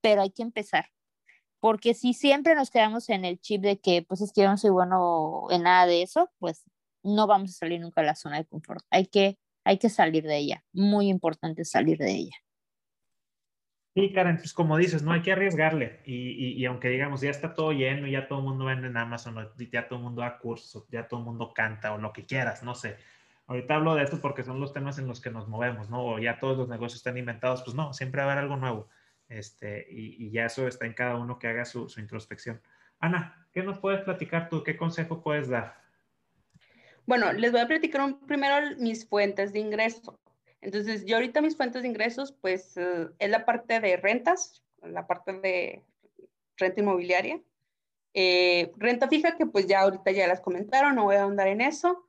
pero 0.00 0.22
hay 0.22 0.30
que 0.30 0.42
empezar. 0.42 0.86
Porque 1.60 1.94
si 1.94 2.12
siempre 2.14 2.54
nos 2.54 2.70
quedamos 2.70 3.08
en 3.08 3.24
el 3.24 3.40
chip 3.40 3.62
de 3.62 3.78
que, 3.78 4.02
pues 4.02 4.20
es 4.20 4.32
que 4.32 4.42
yo 4.42 4.48
no 4.48 4.56
soy 4.56 4.70
bueno 4.70 5.46
en 5.50 5.62
nada 5.62 5.86
de 5.86 6.02
eso, 6.02 6.30
pues 6.38 6.64
no 7.02 7.26
vamos 7.26 7.50
a 7.50 7.54
salir 7.54 7.80
nunca 7.80 8.00
de 8.00 8.08
la 8.08 8.14
zona 8.14 8.38
de 8.38 8.46
confort. 8.46 8.84
Hay 8.90 9.06
que, 9.06 9.38
hay 9.64 9.78
que 9.78 9.88
salir 9.88 10.24
de 10.24 10.36
ella. 10.36 10.64
Muy 10.72 11.08
importante 11.08 11.64
salir 11.64 11.98
de 11.98 12.12
ella. 12.12 12.36
Sí, 13.96 14.12
Karen, 14.12 14.36
pues 14.36 14.52
como 14.52 14.76
dices, 14.76 15.02
no 15.02 15.12
hay 15.12 15.22
que 15.22 15.32
arriesgarle. 15.32 16.02
Y, 16.04 16.52
y, 16.52 16.64
aunque 16.66 16.90
digamos, 16.90 17.22
ya 17.22 17.30
está 17.30 17.54
todo 17.54 17.72
lleno, 17.72 18.06
ya 18.06 18.28
todo 18.28 18.40
el 18.40 18.44
mundo 18.44 18.66
vende 18.66 18.88
en 18.88 18.96
Amazon, 18.98 19.48
ya 19.72 19.88
todo 19.88 19.98
el 19.98 20.04
mundo 20.04 20.20
da 20.20 20.38
cursos, 20.38 20.86
ya 20.90 21.08
todo 21.08 21.20
el 21.20 21.24
mundo 21.24 21.54
canta 21.54 21.94
o 21.94 21.98
lo 21.98 22.12
que 22.12 22.26
quieras, 22.26 22.62
no 22.62 22.74
sé. 22.74 22.98
Ahorita 23.46 23.76
hablo 23.76 23.94
de 23.94 24.02
esto 24.02 24.20
porque 24.20 24.42
son 24.42 24.60
los 24.60 24.74
temas 24.74 24.98
en 24.98 25.06
los 25.06 25.22
que 25.22 25.30
nos 25.30 25.48
movemos, 25.48 25.88
¿no? 25.88 26.04
O 26.04 26.18
ya 26.18 26.38
todos 26.38 26.58
los 26.58 26.68
negocios 26.68 26.96
están 26.96 27.16
inventados, 27.16 27.62
pues 27.62 27.74
no, 27.74 27.94
siempre 27.94 28.20
va 28.20 28.28
a 28.28 28.32
haber 28.32 28.44
algo 28.44 28.56
nuevo. 28.56 28.88
Este, 29.28 29.86
y, 29.90 30.30
ya 30.30 30.46
eso 30.46 30.66
está 30.68 30.86
en 30.86 30.94
cada 30.94 31.16
uno 31.16 31.38
que 31.38 31.48
haga 31.48 31.64
su, 31.64 31.92
introspección. 31.98 32.60
Ana, 33.00 33.46
¿qué 33.52 33.62
nos 33.62 33.78
puedes 33.78 34.02
platicar 34.02 34.48
tú? 34.48 34.62
¿Qué 34.62 34.76
consejo 34.76 35.22
puedes 35.22 35.48
dar? 35.48 35.76
Bueno, 37.06 37.32
les 37.32 37.52
voy 37.52 37.60
a 37.60 37.68
platicar 37.68 38.18
primero 38.26 38.76
mis 38.78 39.08
fuentes 39.08 39.52
de 39.52 39.60
ingreso. 39.60 40.18
Entonces, 40.60 41.04
yo 41.04 41.16
ahorita 41.16 41.40
mis 41.40 41.56
fuentes 41.56 41.82
de 41.82 41.88
ingresos, 41.88 42.32
pues 42.32 42.76
eh, 42.76 43.08
es 43.18 43.30
la 43.30 43.44
parte 43.44 43.80
de 43.80 43.96
rentas, 43.96 44.62
la 44.82 45.06
parte 45.06 45.32
de 45.32 45.82
renta 46.56 46.80
inmobiliaria. 46.80 47.40
Eh, 48.14 48.72
renta 48.76 49.08
fija, 49.08 49.36
que 49.36 49.46
pues 49.46 49.66
ya 49.66 49.80
ahorita 49.80 50.10
ya 50.10 50.26
las 50.26 50.40
comentaron, 50.40 50.94
no 50.94 51.04
voy 51.04 51.16
a 51.16 51.22
ahondar 51.22 51.48
en 51.48 51.60
eso. 51.60 52.08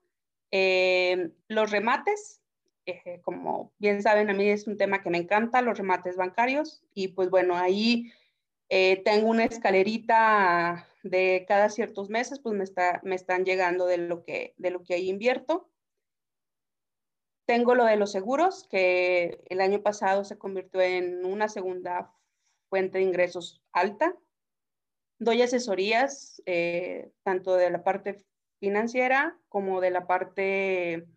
Eh, 0.52 1.32
los 1.50 1.70
remates, 1.70 2.42
eh, 2.88 3.22
como 3.24 3.74
bien 3.78 4.02
saben, 4.02 4.30
a 4.30 4.34
mí 4.34 4.48
es 4.50 4.68
un 4.68 4.78
tema 4.78 5.02
que 5.02 5.10
me 5.10 5.18
encanta, 5.18 5.62
los 5.62 5.78
remates 5.78 6.16
bancarios. 6.16 6.84
Y 6.94 7.10
pues 7.10 7.30
bueno, 7.30 7.56
ahí 7.58 8.12
tengo 8.70 9.30
una 9.30 9.46
escalerita 9.46 10.88
de 11.04 11.46
cada 11.48 11.70
ciertos 11.70 12.10
meses, 12.10 12.40
pues 12.40 12.56
me, 12.56 12.64
está, 12.64 13.00
me 13.04 13.16
están 13.16 13.46
llegando 13.46 13.86
de 13.86 13.98
lo, 13.98 14.24
que, 14.24 14.54
de 14.58 14.72
lo 14.72 14.84
que 14.84 14.96
ahí 14.96 15.10
invierto. 15.10 15.70
Tengo 17.46 17.76
lo 17.76 17.86
de 17.86 17.96
los 17.96 18.12
seguros, 18.12 18.68
que 18.70 19.42
el 19.50 19.62
año 19.62 19.82
pasado 19.82 20.24
se 20.24 20.38
convirtió 20.38 20.82
en 20.82 21.26
una 21.26 21.48
segunda 21.48 22.14
fuente 22.70 22.98
de 22.98 23.06
ingresos 23.06 23.64
alta. 23.72 24.16
Doy 25.20 25.42
asesorías 25.42 26.42
eh, 26.46 27.12
tanto 27.24 27.56
de 27.56 27.70
la 27.70 27.84
parte 27.84 28.24
financiera 28.60 29.40
como 29.50 29.82
de 29.82 29.92
la 29.92 30.08
parte 30.08 30.94
eh, 30.94 31.08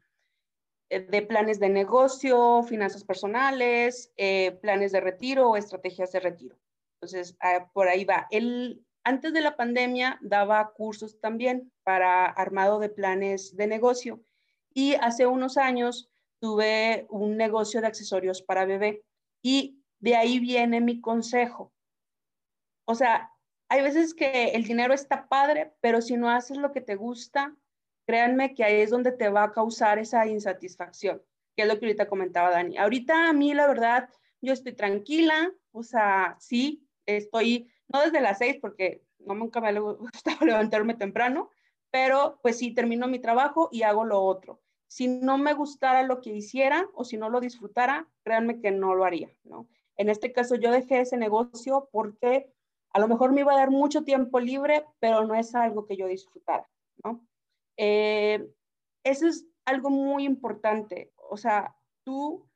de 0.91 1.23
planes 1.23 1.61
de 1.61 1.69
negocio, 1.69 2.63
finanzas 2.65 3.05
personales, 3.05 4.13
eh, 4.17 4.59
planes 4.61 4.91
de 4.93 5.01
retiro 5.01 5.51
o 5.51 5.57
estrategias 5.57 6.11
de 6.13 6.21
retiro. 6.21 6.59
Entonces, 6.97 7.37
ah, 7.41 7.71
por 7.73 7.89
ahí 7.89 8.05
va. 8.05 8.27
El, 8.31 8.85
antes 9.05 9.33
de 9.33 9.41
la 9.41 9.57
pandemia 9.57 10.19
daba 10.21 10.73
cursos 10.73 11.21
también 11.21 11.73
para 11.85 12.27
armado 12.27 12.81
de 12.81 12.89
planes 12.89 13.57
de 13.57 13.69
negocio 13.69 14.21
y 14.75 14.95
hace 14.95 15.27
unos 15.27 15.57
años 15.57 16.11
tuve 16.41 17.07
un 17.09 17.37
negocio 17.37 17.81
de 17.81 17.87
accesorios 17.87 18.43
para 18.43 18.67
bebé 18.67 19.05
y 19.43 19.81
de 20.01 20.17
ahí 20.17 20.41
viene 20.41 20.81
mi 20.81 21.01
consejo. 21.01 21.73
O 22.85 22.95
sea, 22.95 23.31
hay 23.69 23.83
veces 23.83 24.15
que 24.15 24.49
el 24.49 24.65
dinero 24.65 24.93
está 24.93 25.29
padre, 25.29 25.73
pero 25.81 26.03
si 26.03 26.17
no 26.17 26.29
haces 26.29 26.57
lo 26.57 26.73
que 26.73 26.81
te 26.81 26.97
gusta, 26.97 27.55
créanme 28.11 28.55
que 28.55 28.65
ahí 28.65 28.81
es 28.81 28.91
donde 28.91 29.13
te 29.13 29.29
va 29.29 29.45
a 29.45 29.53
causar 29.53 30.01
esa 30.01 30.27
insatisfacción, 30.27 31.23
que 31.55 31.63
es 31.63 31.69
lo 31.69 31.79
que 31.79 31.87
ahorita 31.87 32.09
comentaba 32.09 32.51
Dani. 32.51 32.77
Ahorita 32.77 33.29
a 33.29 33.33
mí, 33.33 33.55
la 33.55 33.69
verdad, 33.69 34.09
yo 34.41 34.53
estoy 34.53 34.73
tranquila, 34.73 35.53
o 35.71 35.85
sea, 35.85 36.37
sí, 36.41 36.89
estoy, 37.07 37.71
no 37.89 38.01
desde 38.01 38.21
las 38.21 38.39
seis, 38.39 38.57
porque 38.61 39.05
no 39.21 39.35
nunca 39.35 39.61
me 39.61 39.69
ha 39.69 39.79
gustado 39.81 40.45
levantarme 40.45 40.95
temprano, 40.95 41.51
pero 41.93 42.41
pues 42.43 42.59
sí, 42.59 42.75
termino 42.75 43.07
mi 43.07 43.21
trabajo 43.21 43.69
y 43.71 43.83
hago 43.83 44.05
lo 44.05 44.21
otro 44.23 44.61
si 44.91 45.07
no 45.07 45.39
me 45.39 45.55
gustara 45.55 46.03
lo 46.03 46.21
que 46.21 46.35
hiciera 46.35 46.89
o 46.95 47.05
si 47.05 47.17
no 47.17 47.31
lo 47.31 47.39
disfrutara, 47.39 48.09
créanme 48.25 48.61
que 48.61 48.73
no 48.73 48.97
lo 48.97 49.05
haría, 49.05 49.33
¿no? 49.45 49.69
En 49.97 50.09
este 50.09 50.33
caso 50.33 50.57
yo 50.57 50.73
dejé 50.73 51.01
ese 51.01 51.17
negocio 51.17 51.89
porque 51.93 52.53
a 52.93 52.99
lo 52.99 53.07
mejor 53.07 53.31
me 53.31 53.43
iba 53.43 53.53
a 53.53 53.57
dar 53.59 53.71
mucho 53.71 54.03
tiempo 54.03 54.41
libre, 54.41 54.85
pero 54.99 55.25
no 55.25 55.37
es 55.37 55.55
algo 55.55 55.87
que 55.87 55.97
yo 55.97 56.09
disfrutara, 56.09 56.69
¿no? 57.05 57.25
Eh, 57.83 58.47
eso 59.05 59.27
es 59.27 59.47
algo 59.65 59.89
muy 59.89 60.25
importante, 60.25 61.15
o 61.17 61.39
sea, 61.39 61.75
tú 62.05 62.47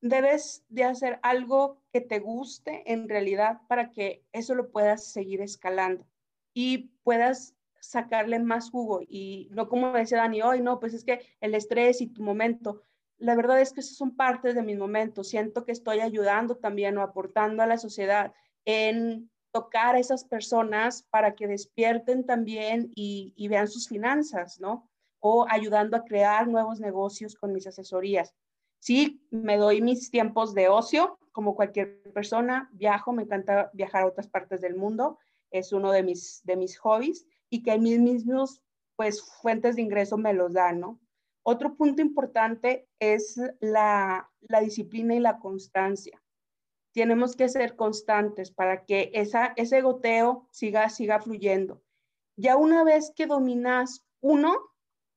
debes 0.00 0.64
de 0.68 0.84
hacer 0.84 1.18
algo 1.24 1.82
que 1.92 2.00
te 2.00 2.20
guste 2.20 2.92
en 2.92 3.08
realidad 3.08 3.62
para 3.66 3.90
que 3.90 4.24
eso 4.30 4.54
lo 4.54 4.70
puedas 4.70 5.04
seguir 5.04 5.40
escalando 5.40 6.06
y 6.54 6.92
puedas 7.02 7.56
sacarle 7.80 8.38
más 8.38 8.70
jugo 8.70 9.00
y 9.02 9.48
no 9.50 9.68
como 9.68 9.92
decía 9.94 10.18
Dani, 10.18 10.42
hoy 10.42 10.60
no, 10.60 10.78
pues 10.78 10.94
es 10.94 11.02
que 11.02 11.26
el 11.40 11.56
estrés 11.56 12.00
y 12.00 12.06
tu 12.06 12.22
momento. 12.22 12.82
La 13.18 13.34
verdad 13.34 13.60
es 13.60 13.72
que 13.72 13.80
esos 13.80 13.96
son 13.96 14.14
partes 14.14 14.54
de 14.54 14.62
mis 14.62 14.78
momentos. 14.78 15.28
Siento 15.28 15.64
que 15.64 15.72
estoy 15.72 15.98
ayudando 15.98 16.56
también 16.56 16.98
o 16.98 17.02
aportando 17.02 17.64
a 17.64 17.66
la 17.66 17.78
sociedad 17.78 18.32
en 18.64 19.28
tocar 19.52 19.94
a 19.94 19.98
esas 19.98 20.24
personas 20.24 21.04
para 21.10 21.34
que 21.34 21.46
despierten 21.46 22.24
también 22.24 22.90
y, 22.94 23.48
vean 23.48 23.68
sus 23.68 23.88
finanzas, 23.88 24.58
¿no? 24.58 24.88
O 25.20 25.46
ayudando 25.48 25.96
a 25.96 26.04
crear 26.04 26.48
nuevos 26.48 26.80
negocios 26.80 27.36
con 27.36 27.52
mis 27.52 27.66
asesorías. 27.66 28.34
Sí, 28.80 29.24
me 29.30 29.56
doy 29.58 29.80
mis 29.80 30.10
tiempos 30.10 30.54
de 30.54 30.68
ocio, 30.68 31.18
como 31.30 31.54
cualquier 31.54 32.02
persona, 32.12 32.68
viajo, 32.72 33.12
me 33.12 33.22
encanta 33.22 33.70
viajar 33.74 34.02
a 34.02 34.06
otras 34.06 34.26
partes 34.26 34.60
del 34.60 34.74
mundo, 34.74 35.18
es 35.50 35.72
uno 35.72 35.92
de 35.92 36.02
mis, 36.02 36.40
de 36.44 36.56
mis 36.56 36.78
hobbies, 36.78 37.26
y 37.50 37.62
que 37.62 37.78
mis 37.78 38.00
mismos 38.00 38.62
pues 38.96 39.22
fuentes 39.40 39.76
de 39.76 39.82
ingreso 39.82 40.16
me 40.16 40.32
los 40.32 40.54
dan, 40.54 40.80
¿no? 40.80 41.00
Otro 41.44 41.74
punto 41.76 42.00
importante 42.02 42.88
es 42.98 43.40
la, 43.60 44.30
la 44.40 44.60
disciplina 44.60 45.14
y 45.14 45.20
la 45.20 45.38
constancia. 45.38 46.21
Tenemos 46.92 47.36
que 47.36 47.48
ser 47.48 47.76
constantes 47.76 48.50
para 48.50 48.84
que 48.84 49.10
esa, 49.14 49.52
ese 49.56 49.80
goteo 49.80 50.48
siga, 50.50 50.88
siga 50.88 51.20
fluyendo. 51.20 51.82
Ya 52.36 52.56
una 52.56 52.84
vez 52.84 53.12
que 53.14 53.26
dominas 53.26 54.04
uno, 54.20 54.58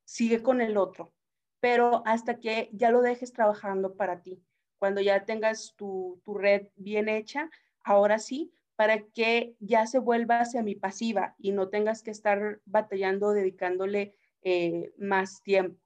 sigue 0.06 0.42
con 0.42 0.62
el 0.62 0.78
otro, 0.78 1.14
pero 1.60 2.04
hasta 2.06 2.40
que 2.40 2.70
ya 2.74 2.92
lo 2.92 3.02
dejes 3.02 3.34
trabajando 3.34 3.96
para 3.96 4.22
ti. 4.22 4.42
Cuando 4.78 5.02
ya 5.02 5.26
tengas 5.26 5.74
tu, 5.76 6.22
tu 6.24 6.36
red 6.36 6.68
bien 6.76 7.10
hecha, 7.10 7.50
ahora 7.84 8.20
sí, 8.20 8.54
para 8.76 9.00
que 9.08 9.56
ya 9.60 9.88
se 9.88 10.00
vuelva 10.00 10.46
semipasiva 10.46 11.36
y 11.38 11.52
no 11.52 11.70
tengas 11.70 12.04
que 12.04 12.12
estar 12.12 12.62
batallando, 12.66 13.32
dedicándole 13.32 14.16
eh, 14.42 14.94
más 14.98 15.42
tiempo. 15.44 15.80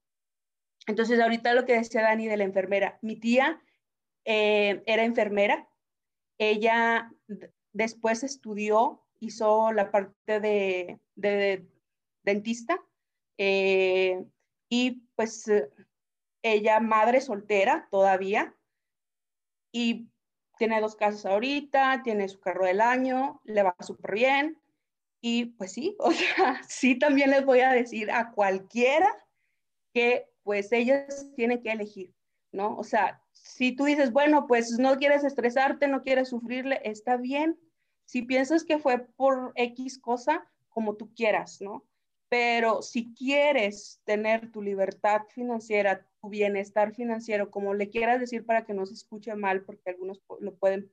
Entonces, 0.88 1.20
ahorita 1.20 1.54
lo 1.54 1.66
que 1.66 1.74
decía 1.74 2.02
Dani 2.02 2.28
de 2.28 2.38
la 2.38 2.44
enfermera, 2.44 2.98
mi 3.02 3.16
tía 3.16 3.62
eh, 4.26 4.82
era 4.88 5.04
enfermera, 5.04 5.69
ella 6.40 7.12
después 7.72 8.24
estudió, 8.24 9.06
hizo 9.20 9.72
la 9.72 9.92
parte 9.92 10.40
de, 10.40 11.00
dentista 12.24 12.82
eh, 13.38 14.26
y 14.70 15.04
pues 15.16 15.46
ella 16.42 16.80
madre 16.80 17.22
soltera 17.22 17.88
todavía 17.92 18.56
y 19.72 20.10
tiene 20.58 20.82
dos 20.82 20.96
casas 20.96 21.26
ahorita, 21.26 22.02
tiene 22.04 22.28
su 22.28 22.40
carro 22.40 22.66
del 22.66 22.82
año, 22.82 23.42
le 23.46 23.64
va 23.64 23.76
súper 23.80 24.14
bien. 24.14 24.62
Y 25.22 25.46
pues 25.46 25.74
sí, 25.74 25.96
o 26.00 26.12
sea, 26.12 26.62
sí 26.68 26.98
también 26.98 27.32
les 27.32 27.46
voy 27.46 27.62
a 27.62 27.72
decir 27.72 28.12
a 28.12 28.32
cualquiera 28.32 29.10
que 29.94 30.30
pues 30.44 30.72
ellos 30.72 31.34
tienen 31.36 31.62
que 31.62 31.72
elegir, 31.72 32.14
¿no? 32.52 32.76
O 32.78 32.84
sea, 32.84 33.22
si 33.42 33.76
tú 33.76 33.86
dices, 33.86 34.12
bueno, 34.12 34.48
pues 34.48 34.78
no 34.80 34.98
quieres 34.98 35.24
estresarte, 35.24 35.88
no 35.88 36.02
quieres 36.02 36.30
sufrirle, 36.30 36.82
está 36.84 37.18
bien. 37.18 37.60
Si 38.06 38.22
piensas 38.22 38.64
que 38.64 38.80
fue 38.80 39.00
por 39.16 39.52
X 39.56 40.00
cosa, 40.00 40.50
como 40.70 40.96
tú 40.96 41.14
quieras, 41.14 41.62
¿no? 41.62 41.86
Pero 42.30 42.82
si 42.82 43.14
quieres 43.14 44.02
tener 44.04 44.52
tu 44.52 44.62
libertad 44.62 45.24
financiera, 45.30 46.06
tu 46.22 46.30
bienestar 46.30 46.94
financiero, 46.94 47.50
como 47.50 47.74
le 47.74 47.90
quieras 47.90 48.20
decir 48.20 48.46
para 48.46 48.66
que 48.66 48.74
no 48.74 48.86
se 48.86 48.94
escuche 48.94 49.34
mal, 49.36 49.64
porque 49.64 49.90
algunos 49.90 50.22
lo 50.40 50.56
pueden 50.56 50.92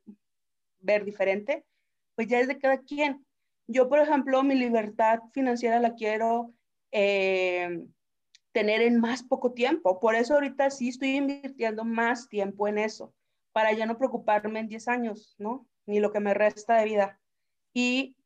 ver 0.81 1.05
diferente, 1.05 1.65
pues 2.15 2.29
ya 2.29 2.41
es 2.41 2.49
de 2.49 2.59
cada 2.59 2.79
quien. 2.79 3.25
Yo, 3.67 3.89
por 3.89 3.99
ejemplo, 3.99 4.43
mi 4.43 4.55
libertad 4.55 5.21
financiera 5.33 5.81
la 5.81 5.95
quiero 5.95 6.55
eh, 6.93 7.87
tener 8.57 8.81
en 8.81 8.99
más 8.99 9.23
poco 9.23 9.53
tiempo. 9.53 10.01
Por 10.01 10.15
eso 10.15 10.33
ahorita 10.33 10.71
sí 10.71 10.89
estoy 10.89 11.17
invirtiendo 11.17 11.85
más 11.85 12.27
tiempo 12.27 12.67
en 12.67 12.79
eso, 12.79 13.13
para 13.53 13.71
ya 13.75 13.85
no 13.85 13.99
preocuparme 13.99 14.61
en 14.61 14.69
10 14.69 14.89
años, 14.89 15.35
¿no? 15.37 15.69
Ni 15.85 16.01
lo 16.01 16.11
que 16.11 16.21
me 16.21 16.33
resta 16.33 16.77
de 16.77 16.87
vida. 16.87 17.21
Y 17.75 18.17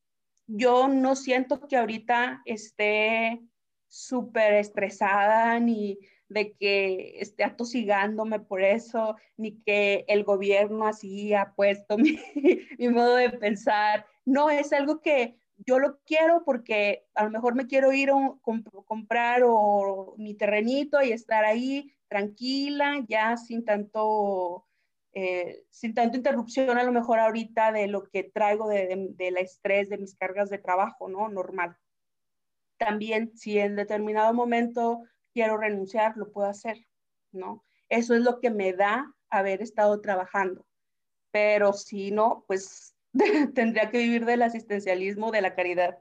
yo 0.46 0.86
no 0.86 1.16
siento 1.16 1.66
que 1.66 1.76
ahorita 1.76 2.42
esté 2.44 3.40
súper 3.88 4.52
estresada 4.52 5.58
ni 5.58 5.98
de 6.28 6.52
que 6.52 7.18
esté 7.18 7.42
atosigándome 7.42 8.38
por 8.38 8.62
eso, 8.62 9.16
ni 9.36 9.60
que 9.62 10.04
el 10.06 10.22
gobierno 10.22 10.86
así 10.86 11.34
ha 11.34 11.54
puesto 11.56 11.98
mi, 12.78 12.88
modo 12.88 13.16
de 13.16 13.30
pensar. 13.30 14.06
No, 14.24 14.48
es 14.48 14.72
algo 14.72 15.00
que 15.00 15.39
yo 15.66 15.78
lo 15.78 15.98
quiero 16.06 16.42
porque 16.44 17.06
a 17.14 17.24
lo 17.24 17.30
mejor 17.30 17.54
me 17.54 17.66
quiero 17.66 17.92
ir 17.92 18.10
a 18.10 18.14
comprar 18.84 19.42
o, 19.44 20.14
mi 20.18 20.34
terrenito 20.34 21.02
y 21.02 21.12
estar 21.12 21.44
ahí 21.44 21.92
tranquila, 22.08 23.04
ya 23.08 23.36
sin 23.36 23.64
tanto 23.64 24.66
eh, 25.12 25.64
sin 25.70 25.94
tanta 25.94 26.16
interrupción 26.16 26.78
a 26.78 26.84
lo 26.84 26.92
mejor 26.92 27.18
ahorita 27.18 27.72
de 27.72 27.88
lo 27.88 28.04
que 28.04 28.24
traigo 28.24 28.68
de, 28.68 29.08
de, 29.10 29.30
la 29.30 29.40
estrés, 29.40 29.88
de 29.88 29.98
mis 29.98 30.14
cargas 30.14 30.50
de 30.50 30.58
trabajo, 30.58 31.08
¿no? 31.08 31.28
Normal. 31.28 31.76
También 32.78 33.36
si 33.36 33.58
en 33.58 33.76
determinado 33.76 34.32
momento 34.32 35.02
quiero 35.32 35.56
renunciar, 35.56 36.16
lo 36.16 36.30
puedo 36.30 36.48
hacer, 36.48 36.86
¿no? 37.32 37.64
Eso 37.88 38.14
es 38.14 38.22
lo 38.22 38.40
que 38.40 38.50
me 38.50 38.72
da 38.72 39.12
haber 39.28 39.62
estado 39.62 40.00
trabajando. 40.00 40.64
Pero 41.32 41.72
si 41.72 42.10
no, 42.10 42.44
pues 42.46 42.94
tendría 43.54 43.90
que 43.90 43.98
vivir 43.98 44.24
del 44.24 44.42
asistencialismo, 44.42 45.30
de 45.30 45.42
la 45.42 45.54
caridad. 45.54 45.98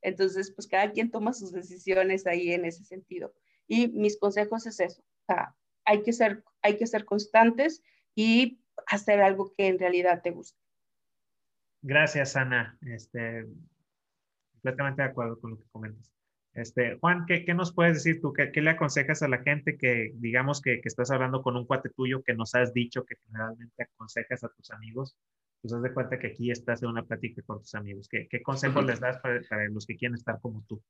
Entonces, 0.00 0.50
pues 0.50 0.66
cada 0.66 0.90
quien 0.90 1.10
toma 1.10 1.32
sus 1.32 1.52
decisiones 1.52 2.26
ahí 2.26 2.52
en 2.52 2.64
ese 2.64 2.84
sentido. 2.84 3.32
Y 3.68 3.88
mis 3.88 4.18
consejos 4.18 4.66
es 4.66 4.80
eso. 4.80 5.02
O 5.02 5.24
sea, 5.26 5.54
hay 5.84 6.02
que 6.02 6.12
ser, 6.12 6.44
hay 6.60 6.76
que 6.76 6.86
ser 6.86 7.04
constantes 7.04 7.82
y 8.14 8.60
hacer 8.86 9.20
algo 9.20 9.52
que 9.56 9.68
en 9.68 9.78
realidad 9.78 10.22
te 10.22 10.30
guste. 10.30 10.58
Gracias, 11.82 12.36
Ana. 12.36 12.78
Este, 12.82 13.46
completamente 14.52 15.02
de 15.02 15.08
acuerdo 15.08 15.40
con 15.40 15.52
lo 15.52 15.58
que 15.58 15.68
comentas. 15.70 16.12
Este, 16.54 16.98
Juan, 16.98 17.24
¿qué, 17.26 17.44
¿qué, 17.44 17.54
nos 17.54 17.72
puedes 17.72 17.94
decir 17.94 18.20
tú? 18.20 18.32
¿Qué, 18.32 18.52
¿Qué, 18.52 18.60
le 18.60 18.70
aconsejas 18.70 19.22
a 19.22 19.28
la 19.28 19.38
gente 19.42 19.78
que, 19.78 20.12
digamos, 20.16 20.60
que, 20.60 20.80
que, 20.82 20.88
estás 20.88 21.10
hablando 21.10 21.42
con 21.42 21.56
un 21.56 21.66
cuate 21.66 21.88
tuyo 21.88 22.22
que 22.22 22.34
nos 22.34 22.54
has 22.54 22.74
dicho 22.74 23.04
que 23.04 23.16
generalmente 23.24 23.84
aconsejas 23.84 24.44
a 24.44 24.50
tus 24.50 24.70
amigos? 24.70 25.16
Pues 25.62 25.72
haz 25.72 25.82
de 25.82 25.94
cuenta 25.94 26.18
que 26.18 26.26
aquí 26.26 26.50
estás 26.50 26.82
en 26.82 26.90
una 26.90 27.04
plática 27.04 27.40
con 27.46 27.60
tus 27.60 27.74
amigos. 27.74 28.08
¿Qué, 28.10 28.26
qué 28.28 28.42
consejos 28.42 28.84
les 28.84 29.00
das 29.00 29.18
para, 29.18 29.40
para, 29.48 29.68
los 29.68 29.86
que 29.86 29.96
quieren 29.96 30.16
estar 30.16 30.40
como 30.40 30.64
tú? 30.68 30.82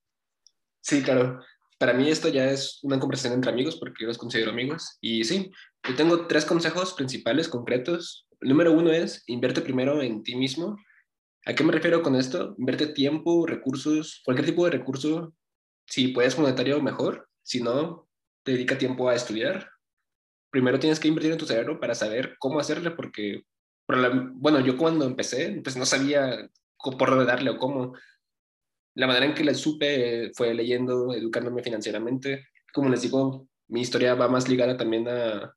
Sí, 0.81 1.03
claro. 1.03 1.41
Para 1.79 1.93
mí 1.93 2.11
esto 2.11 2.29
ya 2.29 2.51
es 2.51 2.81
una 2.83 2.99
conversación 2.99 3.35
entre 3.35 3.51
amigos 3.51 3.77
porque 3.77 4.03
yo 4.03 4.09
los 4.09 4.19
considero 4.19 4.51
amigos. 4.51 4.97
Y 5.01 5.25
sí, 5.25 5.53
yo 5.87 5.95
tengo 5.95 6.27
tres 6.27 6.45
consejos 6.45 6.95
principales, 6.95 7.49
concretos. 7.49 8.27
El 8.41 8.49
número 8.49 8.73
uno 8.73 8.91
es, 8.91 9.23
invierte 9.27 9.61
primero 9.61 10.01
en 10.01 10.23
ti 10.23 10.35
mismo. 10.35 10.77
¿A 11.45 11.55
qué 11.55 11.63
me 11.63 11.73
refiero 11.73 12.03
con 12.03 12.17
esto? 12.17 12.55
Invierte 12.59 12.87
tiempo, 12.87 13.47
recursos, 13.47 14.23
cualquier 14.25 14.47
tipo 14.47 14.65
de 14.65 14.71
recurso 14.71 15.35
si 15.87 16.09
puedes 16.09 16.39
monetario, 16.39 16.81
mejor. 16.81 17.29
Si 17.43 17.63
no, 17.63 18.09
te 18.45 18.53
dedica 18.53 18.79
tiempo 18.79 19.09
a 19.09 19.15
estudiar. 19.15 19.71
Primero 20.51 20.79
tienes 20.79 21.01
que 21.01 21.09
invertir 21.09 21.33
en 21.33 21.39
tu 21.39 21.47
cerebro 21.47 21.81
para 21.81 21.95
saber 21.95 22.37
cómo 22.39 22.59
hacerle, 22.59 22.91
porque, 22.93 23.43
bueno, 23.87 24.61
yo 24.61 24.77
cuando 24.77 25.05
empecé, 25.05 25.61
pues 25.63 25.77
no 25.77 25.85
sabía 25.85 26.51
por 26.77 27.27
darle 27.27 27.51
o 27.51 27.59
cómo. 27.59 27.95
La 28.95 29.07
manera 29.07 29.27
en 29.27 29.35
que 29.35 29.45
le 29.45 29.55
supe 29.55 30.31
fue 30.35 30.55
leyendo, 30.55 31.13
educándome 31.15 31.63
financieramente. 31.63 32.49
Como 32.73 32.89
les 32.89 33.03
digo, 33.03 33.49
mi 33.69 33.81
historia 33.81 34.15
va 34.15 34.29
más 34.29 34.49
ligada 34.49 34.77
también 34.77 35.09
a 35.09 35.55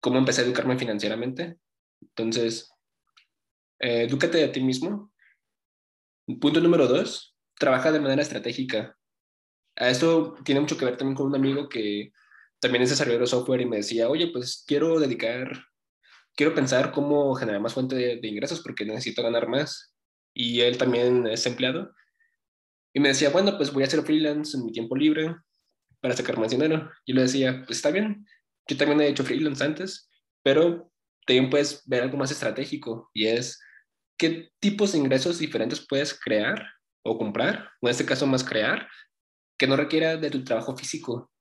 cómo 0.00 0.18
empecé 0.18 0.40
a 0.40 0.44
educarme 0.44 0.78
financieramente. 0.78 1.58
Entonces, 2.00 2.70
eh, 3.78 4.04
edúcate 4.04 4.42
a 4.44 4.52
ti 4.52 4.60
mismo. 4.60 5.12
Punto 6.40 6.60
número 6.60 6.86
dos, 6.86 7.36
trabaja 7.58 7.92
de 7.92 8.00
manera 8.00 8.22
estratégica. 8.22 8.96
A 9.76 9.88
esto 9.88 10.34
tiene 10.44 10.60
mucho 10.60 10.76
que 10.76 10.84
ver 10.84 10.96
también 10.96 11.16
con 11.16 11.26
un 11.26 11.34
amigo 11.34 11.68
que 11.68 12.12
también 12.60 12.82
es 12.82 12.90
desarrollador 12.90 13.22
de 13.22 13.30
software 13.30 13.60
y 13.60 13.66
me 13.66 13.78
decía, 13.78 14.08
oye, 14.08 14.28
pues 14.28 14.64
quiero 14.66 15.00
dedicar, 15.00 15.66
quiero 16.36 16.54
pensar 16.54 16.92
cómo 16.92 17.34
generar 17.34 17.60
más 17.60 17.74
fuente 17.74 17.96
de, 17.96 18.28
ingresos 18.28 18.60
porque 18.60 18.84
necesito 18.84 19.22
ganar 19.22 19.48
más. 19.48 19.94
Y 20.34 20.60
él 20.60 20.78
también 20.78 21.26
es 21.26 21.46
empleado. 21.46 21.92
Y 22.94 23.00
me 23.00 23.08
decía, 23.08 23.30
bueno, 23.30 23.56
pues 23.56 23.72
voy 23.72 23.82
a 23.82 23.86
hacer 23.86 24.02
freelance 24.02 24.56
en 24.56 24.64
mi 24.64 24.72
tiempo 24.72 24.96
libre 24.96 25.34
para 26.00 26.16
sacar 26.16 26.38
más 26.38 26.50
dinero. 26.50 26.90
Yo 27.06 27.14
le 27.14 27.22
decía, 27.22 27.62
pues 27.66 27.78
está 27.78 27.90
bien, 27.90 28.26
yo 28.68 28.76
también 28.76 29.00
he 29.00 29.08
hecho 29.08 29.24
freelance 29.24 29.64
antes, 29.64 30.10
pero 30.42 30.90
también 31.26 31.50
puedes 31.50 31.82
ver 31.86 32.02
algo 32.02 32.16
más 32.16 32.30
estratégico 32.30 33.10
y 33.14 33.26
es 33.26 33.60
qué 34.18 34.50
tipos 34.60 34.92
de 34.92 34.98
ingresos 34.98 35.38
diferentes 35.38 35.86
puedes 35.86 36.18
crear 36.18 36.66
o 37.04 37.18
comprar, 37.18 37.70
o 37.80 37.88
en 37.88 37.90
este 37.90 38.06
caso 38.06 38.26
más 38.26 38.44
crear, 38.44 38.88
que 39.58 39.66
no 39.66 39.76
requiera 39.76 40.16
de 40.16 40.30
tu 40.30 40.44
trabajo 40.44 40.76
físico, 40.76 41.31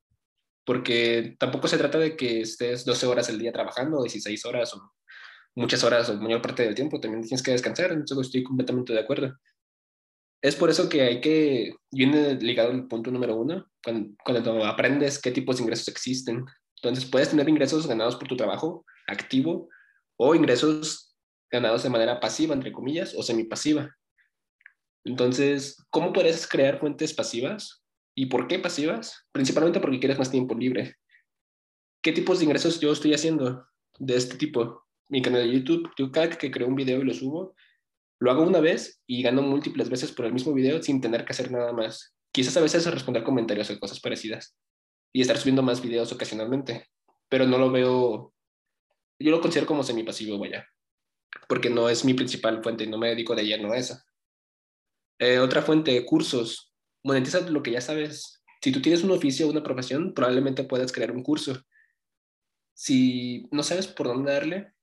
porque 0.66 1.36
tampoco 1.40 1.68
se 1.68 1.78
trata 1.78 1.98
de 1.98 2.16
que 2.16 2.42
estés 2.42 2.86
12 2.86 3.06
horas 3.08 3.30
al 3.30 3.40
día 3.40 3.52
trabajando, 3.52 4.02
16 4.04 4.46
horas 4.46 4.74
o 4.74 4.94
muchas 5.56 5.84
horas 5.84 6.10
o 6.10 6.16
mayor 6.16 6.42
parte 6.42 6.64
del 6.64 6.76
tiempo, 6.76 7.00
también 7.00 7.24
tienes 7.24 7.44
que 7.44 7.52
descansar, 7.52 7.92
entonces 7.92 8.28
estoy 8.28 8.44
completamente 8.44 8.94
de 8.94 9.00
acuerdo. 9.00 9.38
Es 10.42 10.56
por 10.56 10.70
eso 10.70 10.90
que 10.90 11.02
hay 11.02 11.22
que, 11.22 11.74
viene 11.92 12.36
ligado 12.36 12.72
al 12.72 12.88
punto 12.88 13.12
número 13.12 13.36
uno, 13.36 13.68
cuando, 13.84 14.16
cuando 14.24 14.66
aprendes 14.66 15.20
qué 15.20 15.32
tipos 15.32 15.58
de 15.58 15.64
ingresos 15.64 15.88
existen. 15.88 16.46
Entonces 16.78 17.06
puedes 17.06 17.30
tener 17.30 17.48
ingresos 17.48 17.86
ganados 17.86 18.16
por 18.16 18.28
tu 18.28 18.36
trabajo 18.36 18.86
activo 19.08 19.70
o 20.18 20.34
ingresos 20.34 21.16
ganados 21.52 21.84
de 21.84 21.90
manera 21.90 22.20
pasiva, 22.20 22.56
entre 22.56 22.72
comillas, 22.72 23.14
o 23.16 23.22
semipasiva. 23.22 23.96
Entonces, 25.04 25.78
¿cómo 25.90 26.14
puedes 26.14 26.48
crear 26.48 26.80
fuentes 26.80 27.14
pasivas? 27.14 27.81
¿Y 28.16 28.26
por 28.28 28.48
qué 28.48 28.60
pasivas? 28.60 29.26
Principalmente 29.32 29.80
porque 29.80 30.00
quieres 30.00 30.20
más 30.20 30.32
tiempo 30.32 30.56
libre. 30.56 30.96
¿Qué 32.02 32.12
tipos 32.12 32.40
de 32.40 32.46
ingresos 32.46 32.80
yo 32.80 32.92
estoy 32.92 33.14
haciendo 33.14 33.68
de 34.00 34.16
este 34.16 34.38
tipo? 34.38 34.86
Mi 35.08 35.22
canal 35.22 35.44
de 35.44 35.54
YouTube, 35.54 35.90
yo 35.98 36.12
cada 36.12 36.30
que 36.30 36.52
creo 36.52 36.68
un 36.68 36.76
video 36.76 37.02
y 37.02 37.06
lo 37.06 37.14
subo, 37.14 37.56
lo 38.20 38.32
hago 38.32 38.44
una 38.44 38.60
vez 38.60 39.02
y 39.08 39.22
gano 39.24 39.42
múltiples 39.42 39.90
veces 39.90 40.12
por 40.12 40.26
el 40.26 40.34
mismo 40.34 40.54
video 40.54 40.82
sin 40.82 41.02
tener 41.02 41.26
que 41.26 41.32
hacer 41.32 41.52
nada 41.52 41.74
más. 41.74 42.16
Quizás 42.32 42.56
a 42.58 42.62
veces 42.62 42.86
responder 42.86 43.24
comentarios 43.24 43.70
o 43.70 43.80
cosas 43.80 44.00
parecidas 44.00 44.56
y 45.14 45.22
estar 45.22 45.38
subiendo 45.38 45.64
más 45.64 45.82
videos 45.82 46.12
ocasionalmente, 46.12 46.88
pero 47.30 47.46
no 47.46 47.58
lo 47.58 47.72
veo, 47.72 48.34
yo 49.20 49.32
lo 49.32 49.42
considero 49.42 49.68
como 49.68 49.84
semipasivo, 49.84 50.40
vaya, 50.40 50.66
porque 51.50 51.70
no 51.70 51.90
es 51.90 52.06
mi 52.06 52.14
principal 52.14 52.64
fuente, 52.64 52.88
no 52.88 52.98
me 52.98 53.10
dedico 53.10 53.36
de 53.36 53.46
lleno 53.46 53.74
a 53.74 53.78
esa. 53.78 54.06
Eh, 55.20 55.40
otra 55.40 55.62
fuente, 55.62 56.06
cursos 56.06 56.71
monetiza 57.04 57.42
lo 57.50 57.64
que 57.64 57.72
ya 57.72 57.82
sabes. 57.82 58.44
Si 58.62 58.72
tú 58.72 58.82
tienes 58.82 59.04
un 59.04 59.12
oficio 59.12 59.48
o 59.48 59.52
una 59.52 59.64
profesión, 59.64 60.14
probablemente 60.14 60.64
puedas 60.64 60.92
crear 60.92 61.12
un 61.12 61.24
curso. 61.24 61.62
Si 62.74 63.48
no 63.52 63.64
sabes 63.64 63.88
por 63.88 64.08
dónde 64.08 64.32
darle, 64.32 64.74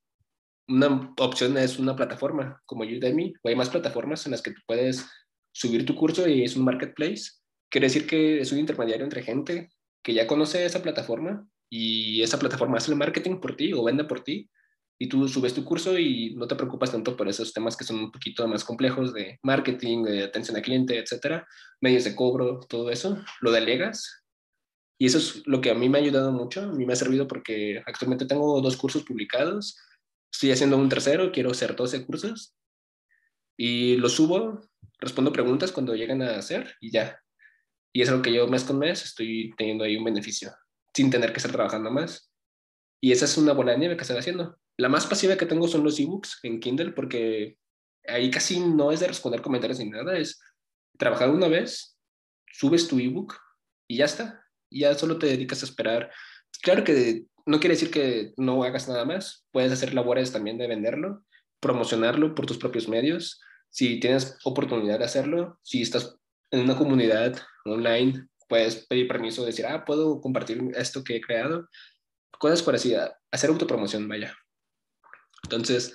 una 0.69 1.15
opción 1.19 1.57
es 1.57 1.79
una 1.79 1.97
plataforma 1.97 2.63
como 2.67 2.85
Udemy, 2.85 3.35
o 3.43 3.49
hay 3.49 3.57
más 3.57 3.71
plataformas 3.71 4.27
en 4.27 4.33
las 4.33 4.43
que 4.43 4.51
tú 4.51 4.61
puedes 4.67 5.07
subir 5.53 5.87
tu 5.87 5.95
curso 5.95 6.29
y 6.29 6.45
es 6.45 6.57
un 6.57 6.65
marketplace. 6.65 7.33
Quiere 7.71 7.87
decir 7.87 8.07
que 8.07 8.41
es 8.41 8.53
un 8.53 8.59
intermediario 8.59 9.05
entre 9.05 9.23
gente 9.23 9.71
que 10.03 10.15
ya 10.15 10.27
conoce 10.27 10.65
esa 10.65 10.83
plataforma 10.83 11.49
y 11.71 12.23
esa 12.23 12.39
plataforma 12.39 12.79
hace 12.79 12.91
el 12.91 12.99
marketing 12.99 13.41
por 13.41 13.57
ti 13.57 13.73
o 13.73 13.83
vende 13.85 14.05
por 14.05 14.23
ti 14.23 14.51
y 14.99 15.09
tú 15.09 15.29
subes 15.29 15.55
tu 15.55 15.65
curso 15.65 15.97
y 15.97 16.35
no 16.35 16.49
te 16.49 16.57
preocupas 16.57 16.91
tanto 16.91 17.17
por 17.17 17.29
esos 17.29 17.53
temas 17.53 17.77
que 17.77 17.85
son 17.85 17.99
un 18.01 18.11
poquito 18.11 18.47
más 18.49 18.65
complejos 18.65 19.15
de 19.15 19.39
marketing, 19.43 20.03
de 20.03 20.25
atención 20.25 20.57
al 20.57 20.63
cliente, 20.63 20.99
etcétera, 20.99 21.47
medios 21.81 22.05
de 22.05 22.17
cobro, 22.17 22.61
todo 22.69 22.91
eso, 22.91 23.23
lo 23.41 23.53
delegas. 23.53 24.25
Y 24.99 25.07
eso 25.07 25.19
es 25.19 25.47
lo 25.47 25.61
que 25.61 25.71
a 25.71 25.75
mí 25.75 25.89
me 25.89 25.99
ha 25.99 26.01
ayudado 26.01 26.33
mucho, 26.33 26.63
a 26.63 26.73
mí 26.73 26.85
me 26.85 26.93
ha 26.93 26.97
servido 26.97 27.29
porque 27.29 27.83
actualmente 27.87 28.27
tengo 28.27 28.61
dos 28.61 28.77
cursos 28.77 29.05
publicados, 29.05 29.79
estoy 30.33 30.51
haciendo 30.51 30.77
un 30.77 30.89
tercero, 30.89 31.31
quiero 31.31 31.53
hacer 31.53 31.77
12 31.77 32.05
cursos 32.05 32.57
y 33.57 33.97
los 33.97 34.15
subo, 34.15 34.61
respondo 34.99 35.33
preguntas 35.33 35.71
cuando 35.71 35.95
llegan 35.95 36.23
a 36.23 36.37
hacer 36.37 36.75
y 36.81 36.91
ya. 36.91 37.23
Y 37.93 38.03
es 38.03 38.09
algo 38.09 38.23
que 38.23 38.33
yo 38.33 38.49
mes 38.49 38.65
con 38.65 38.79
mes 38.79 39.05
estoy 39.05 39.53
teniendo 39.57 39.85
ahí 39.85 39.97
un 39.97 40.05
beneficio, 40.05 40.53
sin 40.93 41.11
tener 41.11 41.33
que 41.33 41.39
estar 41.39 41.53
trabajando 41.53 41.91
más. 41.93 42.33
Y 43.01 43.13
esa 43.13 43.27
es 43.27 43.39
una 43.39 43.53
bola 43.53 43.73
de 43.73 43.79
nieve 43.79 43.97
que 43.97 44.03
estoy 44.03 44.17
haciendo. 44.17 44.59
La 44.79 44.89
más 44.89 45.07
pasiva 45.07 45.37
que 45.37 45.47
tengo 45.47 45.67
son 45.67 45.83
los 45.83 45.99
ebooks 45.99 46.39
en 46.45 46.61
Kindle 46.61 46.93
porque 46.93 47.59
ahí 48.07 48.31
casi 48.31 48.61
no 48.61 48.93
es 48.93 49.01
de 49.01 49.09
responder 49.09 49.43
comentarios 49.43 49.81
ni 49.81 49.91
nada, 49.91 50.17
es 50.17 50.41
trabajar 50.97 51.31
una 51.31 51.49
vez, 51.49 51.99
subes 52.53 52.87
tu 52.87 52.99
ebook 52.99 53.35
y 53.89 53.99
ya 53.99 54.05
está. 54.05 54.45
Y 54.71 54.81
ya 54.81 54.95
solo 54.95 55.19
te 55.19 55.27
dedicas 55.27 55.63
a 55.63 55.67
esperar. 55.67 56.11
Claro 56.63 56.85
que 56.85 57.25
no 57.45 57.59
quiere 57.59 57.75
decir 57.75 57.91
que 57.91 58.33
no 58.37 58.63
hagas 58.63 58.89
nada 58.89 59.05
más, 59.05 59.47
puedes 59.51 59.73
hacer 59.73 59.95
labores 59.95 60.33
también 60.33 60.59
de 60.59 60.69
venderlo, 60.69 61.25
promocionarlo 61.61 62.35
por 62.35 62.47
tus 62.47 62.59
propios 62.59 62.89
medios. 62.89 63.41
Si 63.71 63.99
tienes 63.99 64.39
oportunidad 64.45 64.99
de 64.99 65.07
hacerlo, 65.07 65.59
si 65.63 65.83
estás 65.83 66.17
en 66.51 66.61
una 66.61 66.77
comunidad 66.77 67.37
online, 67.65 68.29
puedes 68.49 68.87
pedir 68.87 69.09
permiso, 69.09 69.45
decir, 69.45 69.67
ah, 69.67 69.85
puedo 69.85 70.21
compartir 70.21 70.63
esto 70.77 71.03
que 71.03 71.17
he 71.17 71.21
creado. 71.21 71.69
Cosas 72.39 72.63
parecidas, 72.63 73.13
hacer 73.31 73.51
autopromoción, 73.51 74.09
vaya. 74.09 74.35
Entonces, 75.45 75.95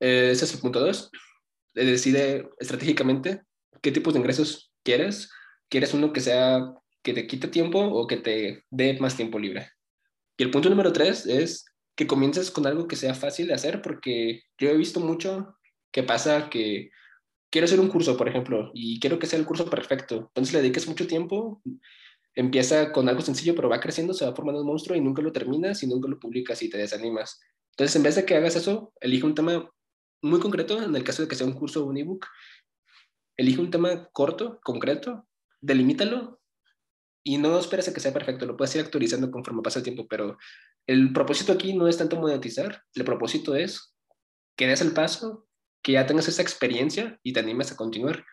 eh, 0.00 0.30
ese 0.32 0.44
es 0.44 0.54
el 0.54 0.60
punto 0.60 0.80
dos. 0.80 1.10
Decide 1.74 2.48
estratégicamente 2.58 3.42
qué 3.80 3.92
tipos 3.92 4.14
de 4.14 4.20
ingresos 4.20 4.72
quieres. 4.82 5.30
¿Quieres 5.68 5.94
uno 5.94 6.12
que 6.12 6.20
sea 6.20 6.74
que 7.02 7.14
te 7.14 7.26
quite 7.26 7.48
tiempo 7.48 7.80
o 7.80 8.06
que 8.06 8.18
te 8.18 8.64
dé 8.70 8.98
más 9.00 9.16
tiempo 9.16 9.38
libre? 9.38 9.70
Y 10.36 10.44
el 10.44 10.50
punto 10.50 10.68
número 10.68 10.92
tres 10.92 11.26
es 11.26 11.64
que 11.94 12.06
comiences 12.06 12.50
con 12.50 12.66
algo 12.66 12.88
que 12.88 12.96
sea 12.96 13.14
fácil 13.14 13.48
de 13.48 13.54
hacer, 13.54 13.82
porque 13.82 14.42
yo 14.58 14.70
he 14.70 14.76
visto 14.76 15.00
mucho 15.00 15.56
que 15.90 16.02
pasa 16.02 16.48
que 16.48 16.90
quiero 17.50 17.66
hacer 17.66 17.80
un 17.80 17.88
curso, 17.88 18.16
por 18.16 18.28
ejemplo, 18.28 18.70
y 18.74 18.98
quiero 18.98 19.18
que 19.18 19.26
sea 19.26 19.38
el 19.38 19.44
curso 19.44 19.68
perfecto. 19.68 20.16
Entonces 20.28 20.54
le 20.54 20.62
dediques 20.62 20.88
mucho 20.88 21.06
tiempo, 21.06 21.62
empieza 22.34 22.92
con 22.92 23.08
algo 23.08 23.20
sencillo, 23.20 23.54
pero 23.54 23.68
va 23.68 23.80
creciendo, 23.80 24.14
se 24.14 24.24
va 24.24 24.34
formando 24.34 24.62
un 24.62 24.66
monstruo 24.66 24.96
y 24.96 25.00
nunca 25.00 25.20
lo 25.22 25.32
terminas 25.32 25.82
y 25.82 25.86
nunca 25.86 26.08
lo 26.08 26.18
publicas 26.18 26.62
y 26.62 26.70
te 26.70 26.78
desanimas. 26.78 27.40
Entonces, 27.72 27.96
en 27.96 28.02
vez 28.02 28.14
de 28.16 28.24
que 28.24 28.36
hagas 28.36 28.56
eso, 28.56 28.92
elige 29.00 29.26
un 29.26 29.34
tema 29.34 29.70
muy 30.22 30.40
concreto, 30.40 30.82
en 30.82 30.94
el 30.94 31.04
caso 31.04 31.22
de 31.22 31.28
que 31.28 31.34
sea 31.34 31.46
un 31.46 31.54
curso 31.54 31.84
o 31.84 31.88
un 31.88 31.96
ebook, 31.96 32.26
elige 33.36 33.60
un 33.60 33.70
tema 33.70 34.08
corto, 34.12 34.60
concreto, 34.62 35.26
delimítalo 35.60 36.40
y 37.24 37.38
no 37.38 37.58
esperes 37.58 37.88
a 37.88 37.94
que 37.94 38.00
sea 38.00 38.12
perfecto, 38.12 38.46
lo 38.46 38.56
puedes 38.56 38.74
ir 38.74 38.82
actualizando 38.82 39.30
conforme 39.30 39.62
pasa 39.62 39.78
el 39.78 39.84
tiempo, 39.84 40.06
pero 40.08 40.36
el 40.86 41.12
propósito 41.12 41.52
aquí 41.52 41.72
no 41.72 41.88
es 41.88 41.96
tanto 41.96 42.16
monetizar, 42.16 42.82
el 42.94 43.04
propósito 43.04 43.54
es 43.54 43.94
que 44.56 44.66
des 44.66 44.80
el 44.80 44.92
paso, 44.92 45.46
que 45.82 45.92
ya 45.92 46.06
tengas 46.06 46.28
esa 46.28 46.42
experiencia 46.42 47.18
y 47.22 47.32
te 47.32 47.40
animes 47.40 47.72
a 47.72 47.76
continuar. 47.76 48.24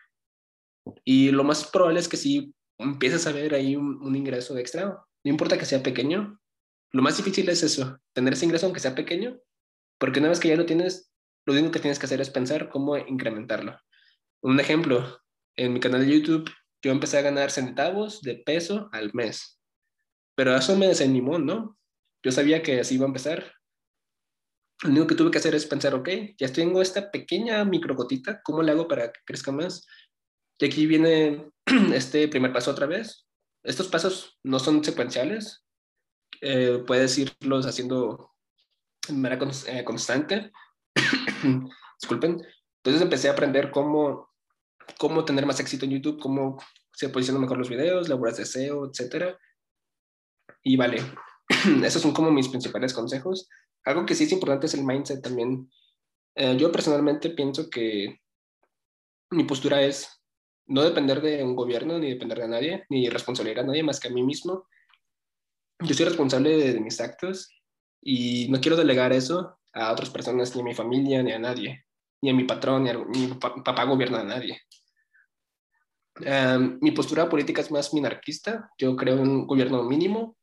Y 1.04 1.30
lo 1.30 1.44
más 1.44 1.68
probable 1.68 2.00
es 2.00 2.08
que 2.08 2.16
si 2.16 2.54
empieces 2.78 3.26
a 3.26 3.32
ver 3.32 3.54
ahí 3.54 3.76
un, 3.76 4.02
un 4.02 4.16
ingreso 4.16 4.56
extra, 4.58 4.86
no 4.86 5.30
importa 5.30 5.58
que 5.58 5.64
sea 5.64 5.82
pequeño, 5.82 6.39
lo 6.92 7.02
más 7.02 7.16
difícil 7.16 7.48
es 7.48 7.62
eso, 7.62 8.00
tener 8.12 8.32
ese 8.32 8.44
ingreso 8.44 8.66
aunque 8.66 8.80
sea 8.80 8.94
pequeño, 8.94 9.38
porque 9.98 10.20
una 10.20 10.28
vez 10.28 10.40
que 10.40 10.48
ya 10.48 10.56
lo 10.56 10.66
tienes, 10.66 11.12
lo 11.46 11.52
único 11.52 11.70
que 11.70 11.80
tienes 11.80 11.98
que 11.98 12.06
hacer 12.06 12.20
es 12.20 12.30
pensar 12.30 12.68
cómo 12.68 12.96
incrementarlo. 12.96 13.78
Un 14.42 14.58
ejemplo, 14.58 15.20
en 15.56 15.72
mi 15.72 15.80
canal 15.80 16.06
de 16.06 16.12
YouTube, 16.12 16.50
yo 16.82 16.90
empecé 16.90 17.18
a 17.18 17.22
ganar 17.22 17.50
centavos 17.50 18.22
de 18.22 18.36
peso 18.36 18.88
al 18.92 19.12
mes. 19.12 19.60
Pero 20.34 20.56
eso 20.56 20.76
me 20.76 20.88
desanimó, 20.88 21.38
¿no? 21.38 21.76
Yo 22.24 22.32
sabía 22.32 22.62
que 22.62 22.80
así 22.80 22.94
iba 22.94 23.04
a 23.04 23.08
empezar. 23.08 23.52
Lo 24.82 24.90
único 24.90 25.06
que 25.08 25.14
tuve 25.14 25.30
que 25.30 25.38
hacer 25.38 25.54
es 25.54 25.66
pensar, 25.66 25.94
ok, 25.94 26.08
ya 26.38 26.50
tengo 26.52 26.80
esta 26.80 27.10
pequeña 27.10 27.64
microgotita, 27.64 28.40
¿cómo 28.42 28.62
le 28.62 28.72
hago 28.72 28.88
para 28.88 29.12
que 29.12 29.20
crezca 29.26 29.52
más? 29.52 29.86
Y 30.58 30.64
aquí 30.64 30.86
viene 30.86 31.50
este 31.94 32.28
primer 32.28 32.52
paso 32.52 32.70
otra 32.70 32.86
vez. 32.86 33.26
Estos 33.62 33.88
pasos 33.88 34.38
no 34.42 34.58
son 34.58 34.82
secuenciales, 34.82 35.64
eh, 36.40 36.82
puedes 36.86 37.18
irlos 37.18 37.66
haciendo 37.66 38.32
de 39.06 39.14
manera 39.14 39.38
eh, 39.66 39.84
constante. 39.84 40.52
Disculpen. 42.00 42.42
Entonces 42.82 43.02
empecé 43.02 43.28
a 43.28 43.32
aprender 43.32 43.70
cómo, 43.70 44.30
cómo 44.98 45.24
tener 45.24 45.46
más 45.46 45.60
éxito 45.60 45.84
en 45.84 45.92
YouTube, 45.92 46.20
cómo 46.20 46.58
se 46.92 47.08
posicionan 47.08 47.42
mejor 47.42 47.58
los 47.58 47.68
videos, 47.68 48.08
labores 48.08 48.38
de 48.38 48.46
SEO, 48.46 48.86
etc. 48.86 49.36
Y 50.62 50.76
vale, 50.76 50.98
esos 51.84 52.02
son 52.02 52.12
como 52.12 52.30
mis 52.30 52.48
principales 52.48 52.94
consejos. 52.94 53.48
Algo 53.84 54.06
que 54.06 54.14
sí 54.14 54.24
es 54.24 54.32
importante 54.32 54.66
es 54.66 54.74
el 54.74 54.84
mindset 54.84 55.22
también. 55.22 55.70
Eh, 56.34 56.56
yo 56.56 56.70
personalmente 56.70 57.30
pienso 57.30 57.68
que 57.68 58.20
mi 59.30 59.44
postura 59.44 59.82
es 59.82 60.22
no 60.66 60.82
depender 60.82 61.20
de 61.20 61.42
un 61.42 61.56
gobierno, 61.56 61.98
ni 61.98 62.10
depender 62.10 62.38
de 62.38 62.48
nadie, 62.48 62.84
ni 62.88 63.08
responsabilizar 63.08 63.64
a 63.64 63.66
nadie 63.66 63.82
más 63.82 63.98
que 63.98 64.08
a 64.08 64.12
mí 64.12 64.22
mismo. 64.22 64.66
Yo 65.82 65.94
soy 65.94 66.06
responsable 66.06 66.72
de, 66.72 66.80
mis 66.80 67.00
actos 67.00 67.50
y 68.02 68.48
no 68.50 68.60
quiero 68.60 68.76
delegar 68.76 69.12
eso 69.12 69.58
a 69.72 69.92
otras 69.92 70.10
personas, 70.10 70.54
ni 70.54 70.62
a 70.62 70.64
mi 70.64 70.74
familia, 70.74 71.22
ni 71.22 71.32
a 71.32 71.38
nadie, 71.38 71.84
ni 72.22 72.30
a 72.30 72.34
mi 72.34 72.44
patrón, 72.44 72.84
ni 72.84 72.90
a 72.90 72.98
mi 72.98 73.28
papá 73.64 73.84
gobierna 73.84 74.20
a 74.20 74.24
nadie. 74.24 74.60
Em, 76.22 76.78
mi 76.82 76.90
postura 76.90 77.28
política 77.28 77.60
es 77.62 77.70
más 77.70 77.94
minarquista. 77.94 78.68
Yo 78.78 78.94
creo 78.96 79.14
en 79.14 79.28
un 79.28 79.46
gobierno 79.46 79.82
mínimo, 79.84 80.36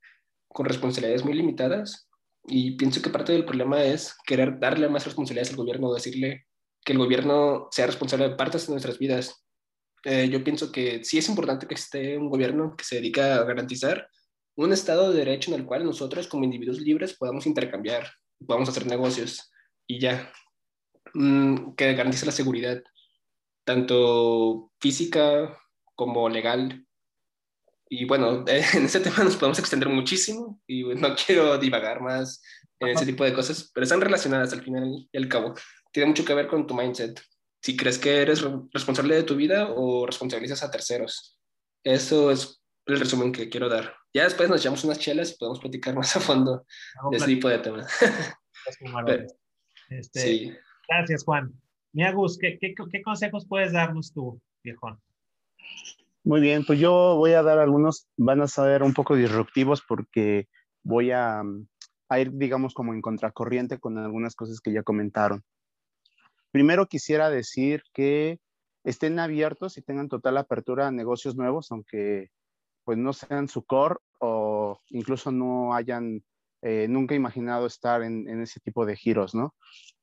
con 0.48 0.66
responsabilidades 0.66 1.24
muy 1.24 1.34
limitadas, 1.34 2.10
y 2.48 2.72
pienso 2.72 3.02
que 3.02 3.10
parte 3.10 3.34
del 3.34 3.46
problema 3.46 3.84
es 3.84 4.16
querer 4.26 4.60
darle 4.60 4.90
más 4.90 5.06
responsabilidades 5.06 5.52
al 5.52 5.58
gobierno, 5.58 5.94
decirle 5.94 6.48
que 6.84 6.94
el 6.94 7.00
gobierno 7.00 7.68
sea 7.72 7.86
responsable 7.86 8.30
de 8.30 8.36
partes 8.36 8.66
de 8.66 8.72
nuestras 8.72 8.98
vidas. 8.98 9.46
Eh, 10.04 10.30
yo 10.30 10.44
pienso 10.44 10.72
que 10.72 11.04
sí 11.04 11.18
es 11.18 11.28
importante 11.28 11.68
que 11.68 11.76
esté 11.76 12.18
un 12.18 12.30
gobierno 12.30 12.76
que 12.78 12.86
se 12.86 12.96
dedica 12.96 13.36
a 13.36 13.44
garantizar 13.44 14.10
un 14.58 14.74
Estado 14.74 15.12
de 15.12 15.20
Derecho 15.20 15.54
en 15.54 15.60
el 15.60 15.66
cual 15.66 15.86
nosotros 15.86 16.28
como 16.28 16.44
individuos 16.44 16.82
libres 16.82 17.16
podamos 17.16 17.46
intercambiar, 17.46 18.12
podamos 18.46 18.68
hacer 18.68 18.88
negocios 18.88 19.52
y 19.86 20.00
ya, 20.00 20.32
mm, 21.14 21.76
que 21.76 21.94
garantice 21.94 22.26
la 22.26 22.32
seguridad, 22.32 22.82
tanto 23.64 24.72
física 24.80 25.58
como 25.96 26.28
legal. 26.28 26.86
Y 27.88 28.06
bueno, 28.06 28.44
en 28.48 28.86
ese 28.86 29.00
tema 29.00 29.24
nos 29.24 29.36
podemos 29.36 29.60
extender 29.60 29.90
muchísimo 29.90 30.60
y 30.66 30.84
no 30.96 31.16
quiero 31.16 31.58
divagar 31.60 32.02
más 32.02 32.42
en 32.80 32.90
ese 32.90 33.06
tipo 33.06 33.24
de 33.24 33.34
cosas, 33.34 33.72
pero 33.74 33.84
están 33.84 34.02
relacionadas 34.02 34.54
al 34.54 34.64
final 34.64 35.08
y 35.12 35.18
al 35.18 35.28
cabo. 35.28 35.54
Tiene 35.92 36.08
mucho 36.08 36.26
que 36.26 36.34
ver 36.34 36.48
con 36.48 36.66
tu 36.66 36.74
mindset. 36.74 37.22
Si 37.62 37.78
crees 37.78 38.00
que 38.00 38.22
eres 38.22 38.44
responsable 38.72 39.16
de 39.16 39.24
tu 39.24 39.36
vida 39.36 39.72
o 39.72 40.06
responsabilizas 40.06 40.64
a 40.64 40.72
terceros. 40.72 41.38
Eso 41.84 42.32
es 42.32 42.62
el 42.88 43.00
resumen 43.00 43.32
que 43.32 43.50
quiero 43.50 43.70
dar. 43.70 43.96
Ya 44.14 44.24
después 44.24 44.50
nos 44.50 44.62
echamos 44.62 44.84
unas 44.84 45.00
chelas 45.00 45.32
y 45.32 45.38
podemos 45.38 45.60
platicar 45.60 45.96
más 45.96 46.16
a 46.16 46.20
fondo 46.20 46.66
de 47.12 47.18
ese 47.18 47.26
tipo 47.26 47.50
de 47.50 47.60
temas. 47.60 47.92
Este, 49.90 50.60
Gracias, 50.90 51.24
Juan. 51.24 51.54
¿qué, 51.94 52.58
qué, 52.60 52.76
qué 52.92 53.02
consejos 53.02 53.48
puedes 53.48 53.72
darnos 53.72 54.14
tú, 54.14 54.42
viejón? 54.64 55.00
Muy 56.24 56.42
bien, 56.42 56.66
pues 56.66 56.80
yo 56.80 57.16
voy 57.16 57.32
a 57.34 57.44
dar 57.44 57.60
algunos, 57.60 58.08
van 58.18 58.42
a 58.42 58.48
ser 58.48 58.84
un 58.84 58.94
poco 58.94 59.16
disruptivos 59.16 59.82
porque 59.88 60.48
voy 60.84 61.12
a, 61.12 61.42
a 62.10 62.20
ir, 62.20 62.32
digamos, 62.34 62.74
como 62.74 62.94
en 62.94 63.02
contracorriente 63.02 63.80
con 63.80 63.98
algunas 63.98 64.36
cosas 64.36 64.60
que 64.60 64.74
ya 64.74 64.84
comentaron. 64.84 65.44
Primero 66.52 66.88
quisiera 66.88 67.30
decir 67.30 67.84
que 67.94 68.40
estén 68.84 69.20
abiertos 69.20 69.78
y 69.78 69.82
tengan 69.82 70.10
total 70.10 70.38
apertura 70.38 70.88
a 70.88 70.92
negocios 70.92 71.36
nuevos, 71.36 71.72
aunque 71.72 72.30
pues 72.88 72.98
no 72.98 73.12
sean 73.12 73.50
su 73.50 73.66
core 73.66 73.98
o 74.20 74.80
incluso 74.92 75.30
no 75.30 75.74
hayan 75.74 76.24
eh, 76.62 76.88
nunca 76.88 77.16
imaginado 77.16 77.66
estar 77.66 78.02
en, 78.02 78.42
ese 78.42 78.62
tipo 78.62 78.86
de 78.86 78.96
giros, 78.96 79.36
¿no? 79.36 79.56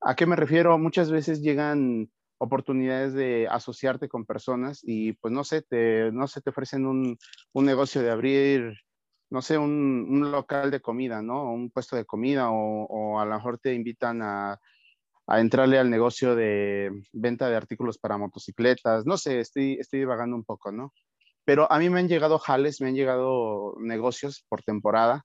¿A 0.02 0.14
qué 0.14 0.26
me 0.26 0.36
refiero? 0.36 0.76
Muchas 0.76 1.10
veces 1.10 1.40
llegan 1.40 2.10
oportunidades 2.36 3.14
de 3.14 3.48
asociarte 3.50 4.10
con 4.10 4.26
personas 4.26 4.80
y 4.82 5.14
pues 5.14 5.32
no 5.32 5.44
sé, 5.44 5.62
te, 5.62 6.12
no 6.12 6.26
sé, 6.28 6.42
te 6.42 6.50
ofrecen 6.50 6.84
un, 6.84 7.16
un 7.54 7.64
negocio 7.64 8.02
de 8.02 8.10
abrir, 8.10 8.76
no 9.30 9.40
sé, 9.40 9.56
un, 9.56 10.06
un, 10.10 10.30
local 10.30 10.70
de 10.70 10.82
comida, 10.82 11.22
¿no? 11.22 11.54
Un 11.54 11.70
puesto 11.70 11.96
de 11.96 12.04
comida 12.04 12.50
o, 12.50 12.84
o 12.84 13.18
a 13.18 13.24
lo 13.24 13.34
mejor 13.34 13.56
te 13.56 13.72
invitan 13.72 14.20
a, 14.20 14.60
a, 15.26 15.40
entrarle 15.40 15.78
al 15.78 15.88
negocio 15.88 16.36
de 16.36 16.90
venta 17.14 17.48
de 17.48 17.56
artículos 17.56 17.96
para 17.96 18.18
motocicletas, 18.18 19.06
no 19.06 19.16
sé, 19.16 19.40
estoy, 19.40 19.78
estoy 19.80 20.00
divagando 20.00 20.36
un 20.36 20.44
poco, 20.44 20.70
¿no? 20.70 20.92
Pero 21.44 21.70
a 21.70 21.78
mí 21.78 21.90
me 21.90 22.00
han 22.00 22.08
llegado 22.08 22.38
jales, 22.38 22.80
me 22.80 22.88
han 22.88 22.94
llegado 22.94 23.74
negocios 23.78 24.44
por 24.48 24.62
temporada 24.62 25.24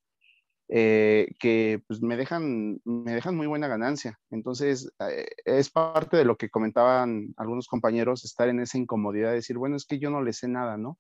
eh, 0.72 1.30
que 1.40 1.82
pues, 1.88 2.00
me, 2.02 2.16
dejan, 2.16 2.80
me 2.86 3.14
dejan 3.14 3.36
muy 3.36 3.48
buena 3.48 3.68
ganancia. 3.68 4.20
Entonces, 4.30 4.92
eh, 5.00 5.26
es 5.46 5.72
parte 5.72 6.16
de 6.16 6.26
lo 6.26 6.38
que 6.38 6.50
comentaban 6.50 7.34
algunos 7.38 7.68
compañeros, 7.68 8.24
estar 8.24 8.50
en 8.50 8.60
esa 8.60 8.78
incomodidad 8.78 9.30
de 9.30 9.36
decir, 9.36 9.58
bueno, 9.58 9.76
es 9.76 9.86
que 9.86 9.98
yo 9.98 10.12
no 10.12 10.22
le 10.22 10.32
sé 10.32 10.48
nada, 10.48 10.78
¿no? 10.78 11.00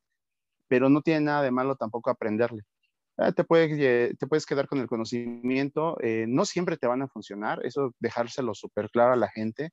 Pero 0.68 0.90
no 0.90 1.02
tiene 1.02 1.22
nada 1.22 1.44
de 1.44 1.52
malo 1.52 1.76
tampoco 1.76 2.10
aprenderle. 2.10 2.64
Ah, 3.18 3.32
te, 3.32 3.44
puedes, 3.44 4.18
te 4.18 4.28
puedes 4.28 4.46
quedar 4.46 4.68
con 4.68 4.80
el 4.80 4.88
conocimiento, 4.88 5.98
eh, 6.02 6.26
no 6.28 6.46
siempre 6.46 6.78
te 6.78 6.88
van 6.88 7.02
a 7.04 7.08
funcionar, 7.08 7.60
eso 7.66 7.94
dejárselo 8.00 8.56
súper 8.56 8.90
claro 8.90 9.14
a 9.14 9.18
la 9.18 9.30
gente 9.30 9.72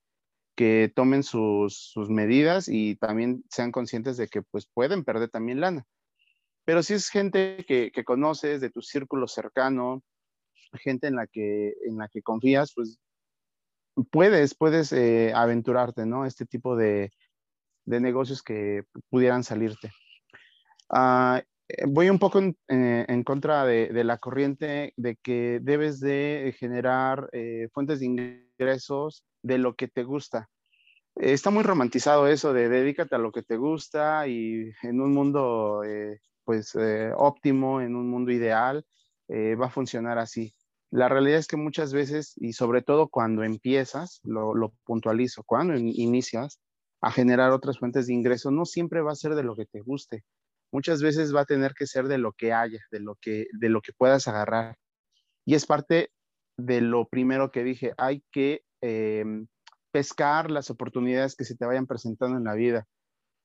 que 0.57 0.91
tomen 0.95 1.23
sus, 1.23 1.95
medidas 2.09 2.69
y 2.69 2.97
también 2.97 3.45
sean 3.51 3.70
conscientes 3.70 4.16
de 4.16 4.27
que 4.27 4.43
pues 4.43 4.66
pueden 4.66 5.05
perder 5.05 5.28
también 5.28 5.61
lana. 5.61 5.87
Pero 6.65 6.83
si 6.83 6.95
es 6.95 7.11
gente 7.11 7.65
que, 7.69 7.93
conoces 8.05 8.61
de 8.61 8.70
tu 8.70 8.83
círculo 8.83 9.28
cercano, 9.28 10.03
gente 10.73 11.07
en 11.07 11.16
la 11.16 11.27
que, 11.27 11.74
en 11.85 11.99
la 11.99 12.09
que 12.09 12.23
confías, 12.23 12.73
pues 12.74 12.99
puedes, 14.11 14.55
puedes 14.55 14.93
eh, 14.93 15.33
aventurarte, 15.35 16.07
¿no? 16.07 16.24
Este 16.24 16.47
tipo 16.47 16.74
de, 16.74 17.12
negocios 17.85 18.43
que 18.43 18.85
pudieran 19.11 19.45
salirte. 19.45 19.93
Ah, 20.89 21.43
eh, 21.69 21.85
voy 21.87 22.09
un 22.11 22.19
poco 22.19 22.39
en, 22.39 22.57
eh, 22.69 23.23
contra 23.24 23.65
de, 23.65 24.05
la 24.05 24.19
corriente 24.19 24.95
de 24.97 25.16
que 25.16 25.61
debes 25.62 26.01
de 26.01 26.55
generar 26.59 27.31
fuentes 27.73 28.01
de 28.01 28.07
ingresos 28.07 28.45
de 29.43 29.59
lo 29.59 29.74
que 29.74 29.89
te 29.89 30.03
gusta. 30.03 30.49
Está 31.15 31.51
muy 31.51 31.62
romantizado 31.62 32.28
eso 32.28 32.53
de 32.53 32.69
dedícate 32.69 33.15
a 33.15 33.19
lo 33.19 33.33
que 33.33 33.43
te 33.43 33.57
gusta 33.57 34.28
y 34.28 34.70
en 34.83 35.01
un 35.01 35.15
mundo 35.15 35.83
eh, 35.85 36.20
pues 36.45 36.74
eh, 36.74 37.12
óptimo, 37.16 37.81
en 37.81 37.97
un 37.97 38.11
mundo 38.11 38.33
ideal, 38.33 38.85
eh, 39.28 39.55
va 39.57 39.66
a 39.66 39.70
funcionar 39.70 40.19
así. 40.19 40.55
La 40.91 41.09
realidad 41.09 41.39
es 41.39 41.49
que 41.49 41.57
muchas 41.57 41.93
veces, 41.93 42.35
y 42.37 42.53
sobre 42.53 42.83
todo 42.83 43.09
cuando 43.09 43.43
empiezas, 43.43 44.20
lo, 44.23 44.55
lo 44.55 44.73
puntualizo, 44.85 45.43
cuando 45.45 45.74
inicias 45.74 46.61
a 47.01 47.11
generar 47.11 47.51
otras 47.51 47.78
fuentes 47.78 48.07
de 48.07 48.15
ingreso, 48.15 48.51
no 48.51 48.65
siempre 48.65 49.01
va 49.01 49.12
a 49.12 49.16
ser 49.16 49.35
de 49.35 49.43
lo 49.43 49.57
que 49.57 49.66
te 49.66 49.81
guste. 49.81 50.23
Muchas 50.70 51.03
veces 51.03 51.35
va 51.35 51.41
a 51.43 51.47
tener 51.47 51.74
que 51.74 51.87
ser 51.87 52.07
de 52.09 52.19
lo 52.19 52.33
que 52.33 52.53
haya, 52.53 52.81
de 52.91 53.01
lo 53.01 53.16
que, 53.16 53.47
de 53.53 53.69
lo 53.69 53.81
que 53.81 53.93
puedas 53.93 54.28
agarrar. 54.28 54.77
Y 55.45 55.55
es 55.55 55.66
parte 55.66 56.11
de 56.57 56.81
lo 56.81 57.07
primero 57.09 57.51
que 57.51 57.65
dije, 57.65 57.93
hay 57.99 58.23
que 58.33 58.62
em, 58.81 59.47
pescar 59.91 60.51
las 60.51 60.70
oportunidades 60.70 61.37
que 61.37 61.45
se 61.45 61.57
te 61.57 61.66
vayan 61.66 61.87
presentando 61.87 62.39
en 62.39 62.45
la 62.45 62.55
vida. 62.55 62.87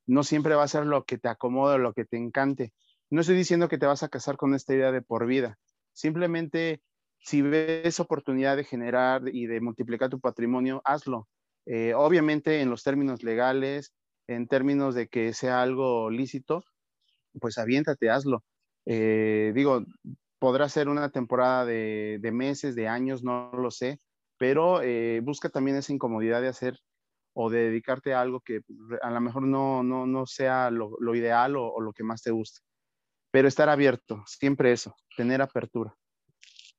No 0.08 0.24
siempre 0.24 0.56
va 0.56 0.64
a 0.64 0.68
ser 0.68 0.86
lo 0.86 1.06
que 1.06 1.18
te 1.18 1.30
acomode 1.30 1.78
lo 1.80 1.94
que 1.94 2.06
te 2.06 2.18
encante. 2.18 2.74
No 3.10 3.22
estoy 3.22 3.36
diciendo 3.36 3.68
que 3.68 3.78
te 3.78 3.86
vas 3.86 4.04
a 4.04 4.10
casar 4.10 4.38
con 4.38 4.56
esta 4.56 4.74
idea 4.74 4.92
de 4.92 5.02
por 5.02 5.26
vida. 5.26 5.58
Simplemente, 5.94 6.82
si 7.20 7.42
ves 7.42 8.00
oportunidad 8.00 8.58
de 8.58 8.64
generar 8.64 9.24
y 9.28 9.48
de 9.48 9.62
multiplicar 9.62 10.10
tu 10.10 10.20
patrimonio, 10.20 10.82
hazlo. 10.86 11.28
Eh, 11.66 11.94
obviamente 11.94 12.62
en 12.62 12.70
los 12.70 12.84
términos 12.84 13.24
legales, 13.24 13.94
en 14.28 14.48
términos 14.48 14.96
de 14.96 15.08
que 15.08 15.34
sea 15.34 15.62
algo 15.62 16.10
lícito, 16.10 16.64
pues 17.40 17.58
aviéntate, 17.58 18.10
hazlo. 18.10 18.44
Eh, 18.86 19.52
digo, 19.54 19.86
podrá 20.42 20.68
ser 20.68 20.90
una 20.90 21.10
temporada 21.10 21.66
de, 21.66 22.32
meses, 22.34 22.74
de 22.76 22.88
años, 22.88 23.24
no 23.24 23.52
lo 23.54 23.70
sé, 23.70 24.00
pero 24.38 24.82
eh, 24.82 25.22
busca 25.22 25.50
también 25.50 25.78
esa 25.78 25.94
incomodidad 25.94 26.42
de 26.42 26.48
hacer 26.48 26.80
o 27.34 27.50
de 27.50 27.70
dedicarte 27.70 28.14
a 28.14 28.22
algo 28.22 28.42
que 28.42 28.62
a 29.02 29.12
lo 29.12 29.22
mejor 29.22 29.44
no, 29.44 29.84
no, 29.84 30.08
no 30.08 30.26
sea 30.26 30.72
lo, 30.72 30.98
lo 31.00 31.16
ideal 31.16 31.56
o, 31.56 31.72
o, 31.72 31.80
lo 31.80 31.94
que 31.94 32.04
más 32.04 32.24
te 32.24 32.32
guste. 32.32 32.62
Pero 33.32 33.48
estar 33.48 33.70
abierto, 33.70 34.24
siempre 34.26 34.72
eso, 34.72 34.96
tener 35.16 35.42
apertura. 35.42 35.96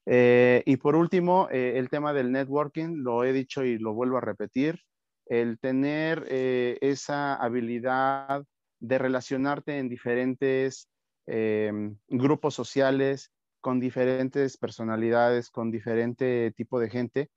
Eh, 0.06 0.64
y 0.66 0.76
por 0.76 0.97
último, 0.97 1.48
eh, 1.51 1.74
el 1.76 1.89
tema 1.89 2.12
del 2.12 2.32
networking, 2.32 3.02
lo 3.05 3.22
he 3.22 3.32
dicho 3.32 3.64
y 3.64 3.78
lo 3.78 3.94
vuelvo 3.94 4.18
a 4.18 4.22
repetir, 4.22 4.80
el 5.26 5.59
tener 5.60 6.26
esa 6.28 7.36
habilidad 7.36 8.40
de 8.40 8.47
de 8.82 8.98
relacionarte 8.98 9.78
en 9.78 9.89
diferentes 9.89 10.89
em, 11.26 11.97
grupos 12.09 12.55
sociales, 12.55 13.30
con 13.62 13.80
diferentes 13.80 14.59
personalidades, 14.59 15.48
con 15.48 15.70
diferente 15.70 16.52
tipo 16.55 16.78
de 16.78 16.90
gente, 16.90 17.30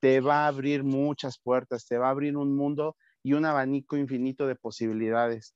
te 0.00 0.20
va 0.20 0.44
a 0.44 0.48
abrir 0.48 0.82
muchas 0.82 1.38
puertas, 1.38 1.86
te 1.86 1.98
va 1.98 2.08
a 2.08 2.10
abrir 2.10 2.36
un 2.36 2.56
mundo 2.56 2.96
y 3.22 3.34
un 3.34 3.44
abanico 3.44 3.96
infinito 3.96 4.46
de 4.46 4.56
posibilidades. 4.56 5.54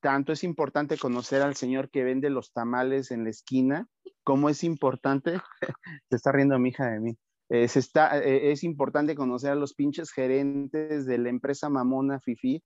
Tanto 0.00 0.32
es 0.32 0.44
importante 0.44 0.98
conocer 0.98 1.42
al 1.42 1.54
señor 1.54 1.90
que 1.90 2.04
vende 2.04 2.30
los 2.30 2.52
tamales 2.52 3.10
en 3.10 3.24
la 3.24 3.30
esquina, 3.30 3.86
como 4.24 4.48
es 4.48 4.64
importante, 4.64 5.40
se 6.10 6.16
está 6.16 6.32
riendo 6.32 6.58
mi 6.58 6.70
hija 6.70 6.90
de 6.90 7.00
mí, 7.00 7.18
eh, 7.50 7.68
está, 7.72 8.18
eh, 8.18 8.50
es 8.50 8.64
importante 8.64 9.14
conocer 9.14 9.52
a 9.52 9.56
los 9.56 9.74
pinches 9.74 10.10
gerentes 10.10 11.06
de 11.06 11.18
la 11.18 11.28
empresa 11.28 11.68
Mamona 11.68 12.18
Fifi, 12.20 12.62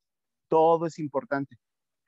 todo 0.49 0.87
es 0.87 0.99
importante. 0.99 1.57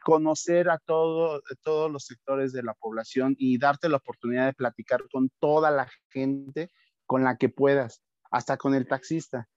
Conocer 0.03 0.71
a 0.71 0.79
todo, 0.79 1.43
todos 1.63 1.91
los 1.91 2.05
sectores 2.05 2.53
de 2.53 2.63
la 2.63 2.75
población 2.75 3.35
y 3.39 3.59
darte 3.59 3.89
la 3.89 3.99
oportunidad 3.99 4.47
de 4.47 4.55
platicar 4.55 5.03
con 5.13 5.31
toda 5.39 5.71
la 5.71 5.89
gente 6.11 6.71
con 7.07 7.25
la 7.25 7.37
que 7.37 7.49
puedas, 7.49 8.03
hasta 8.31 8.57
con 8.57 8.75
el 8.75 8.87
taxista. 8.87 9.49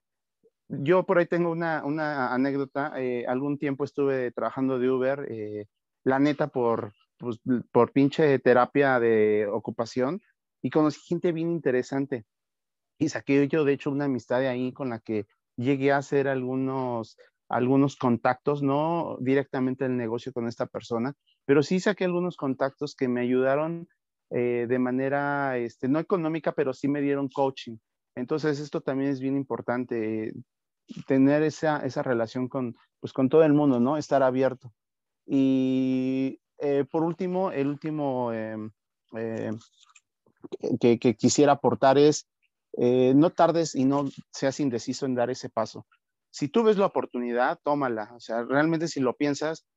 Yo 0.68 1.06
por 1.06 1.18
ahí 1.18 1.28
tengo 1.28 1.52
una, 1.52 1.84
una 1.86 2.34
anécdota. 2.34 2.94
Eh, 2.98 3.26
algún 3.28 3.57
tiempo 3.57 3.84
estuve 3.84 4.32
trabajando 4.32 4.80
de 4.80 4.90
Uber, 4.90 5.68
la 6.03 6.20
neta 6.20 6.48
por, 6.48 6.94
pues, 7.18 7.40
por 7.72 7.91
pinche 7.91 8.40
terapia 8.40 8.99
de 8.99 9.48
ocupación 9.48 10.22
y 10.61 10.70
conocí 10.70 11.02
gente 11.07 11.32
bien 11.32 11.52
interesante 11.52 12.26
y 12.98 13.10
saqué 13.10 13.48
yo, 13.48 13.65
de 13.65 13.74
hecho, 13.74 13.91
una 13.91 14.06
amistad 14.06 14.40
de 14.40 14.48
ahí 14.48 14.72
con 14.72 14.90
la 14.90 14.99
que 14.99 15.28
llegué 15.56 15.91
a 15.91 15.98
hacer 15.98 16.28
algunos, 16.28 17.18
algunos 17.49 17.95
contactos, 17.95 18.64
no 18.64 19.18
directamente 19.20 19.86
el 19.86 19.98
negocio 19.98 20.34
con 20.34 20.48
esta 20.48 20.65
persona, 20.65 21.14
pero 21.45 21.64
sí 21.64 21.80
saqué 21.80 22.06
algunos 22.06 22.38
contactos 22.38 22.95
que 22.95 23.07
me 23.07 23.22
ayudaron 23.22 23.88
eh, 24.30 24.65
de 24.68 24.80
manera, 24.80 25.57
este, 25.57 25.88
no 25.88 25.99
económica, 25.99 26.53
pero 26.53 26.74
sí 26.74 26.88
me 26.88 27.02
dieron 27.02 27.30
coaching. 27.30 27.78
Entonces, 28.15 28.60
esto 28.60 28.82
también 28.82 29.11
es 29.11 29.20
bien 29.20 29.36
importante, 29.36 30.34
tener 31.07 31.44
esa, 31.44 31.86
esa 31.86 32.03
relación 32.03 32.48
con, 32.48 32.76
pues, 32.99 33.14
con 33.14 33.30
todo 33.30 33.44
el 33.44 33.53
mundo, 33.53 33.80
¿no? 33.80 33.98
Estar 33.98 34.24
abierto. 34.24 34.72
Y 35.26 36.40
eh, 36.60 36.86
por 36.90 37.03
último, 37.03 37.52
el 37.52 37.68
último 37.68 38.32
em, 38.34 38.72
eh, 39.15 39.52
que, 40.80 40.99
que, 40.99 41.15
quisiera 41.15 41.53
aportar 41.53 41.98
es 41.98 42.28
eh, 42.78 43.14
no 43.15 43.30
tardes 43.30 43.76
y 43.76 43.86
no 43.86 44.10
seas 44.32 44.60
indeciso 44.60 45.06
en 45.06 45.15
dar 45.15 45.30
ese 45.30 45.49
paso. 45.49 45.86
Si 46.34 46.48
tú 46.50 46.64
ves 46.64 46.78
la 46.78 46.88
oportunidad, 46.88 47.60
tómala. 47.64 48.12
O 48.16 48.20
sea, 48.20 48.44
realmente 48.44 48.88
si 48.88 49.00
lo 49.00 49.16
piensas, 49.16 49.68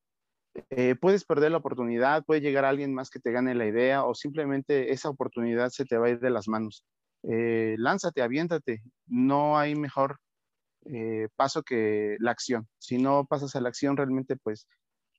eh, 0.71 0.95
puedes 0.97 1.25
perder 1.25 1.51
la 1.51 1.59
oportunidad, 1.59 2.25
puede 2.25 2.41
llegar 2.41 2.65
alguien 2.65 2.95
más 2.95 3.11
que 3.11 3.21
te 3.21 3.33
gane 3.33 3.55
la 3.55 3.67
idea 3.67 4.05
o 4.05 4.15
simplemente 4.15 4.93
esa 4.93 5.11
oportunidad 5.11 5.69
se 5.71 5.85
te 5.85 5.99
va 5.99 6.07
a 6.07 6.11
ir 6.11 6.21
de 6.21 6.31
las 6.31 6.49
manos. 6.49 6.85
Eh, 7.25 7.77
lánzate, 7.79 8.23
aviéntate. 8.23 8.83
No 9.07 9.59
hay 9.59 9.75
mejor 9.77 10.19
paso 11.37 11.65
que 11.65 12.17
la 12.21 12.31
acción. 12.31 12.69
Si 12.79 12.97
no 12.97 13.27
pasas 13.27 13.57
a 13.57 13.61
la 13.61 13.69
acción, 13.69 13.97
realmente 13.97 14.37
pues 14.37 14.69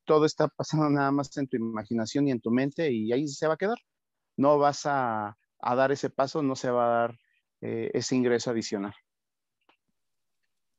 todo 0.08 0.26
está 0.26 0.48
pasando 0.58 0.90
nada 0.90 1.12
más 1.12 1.38
en 1.38 1.48
tu 1.48 1.58
imaginación 1.58 2.28
y 2.28 2.32
en 2.32 2.42
tu 2.42 2.50
mente 2.50 2.92
y 2.92 3.12
ahí 3.14 3.28
se 3.28 3.48
va 3.48 3.54
a 3.54 3.58
quedar. 3.58 3.78
No 4.38 4.58
vas 4.58 4.86
a, 4.86 5.38
dar 5.62 5.92
ese 5.92 6.10
paso, 6.10 6.42
no 6.42 6.56
se 6.56 6.72
va 6.72 6.86
a 6.86 7.00
dar 7.02 7.20
eh, 7.62 7.92
ese 7.94 8.16
ingreso 8.16 8.50
adicional. 8.50 8.94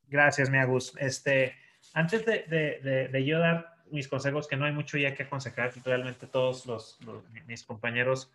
Gracias, 0.09 0.51
mi 0.51 0.59
Agus. 0.59 0.95
Este, 0.99 1.55
antes 1.95 2.25
de, 2.25 3.09
de, 3.13 3.25
yo 3.25 3.39
dar 3.39 3.75
mis 3.91 4.09
consejos, 4.09 4.49
que 4.49 4.57
no 4.57 4.65
hay 4.65 4.73
mucho 4.73 4.99
ya 4.99 5.15
que 5.15 5.25
aconsejar, 5.25 5.73
realmente 5.85 6.27
todos 6.27 6.67
los, 6.67 6.99
mis 7.47 7.65
compañeros 7.65 8.33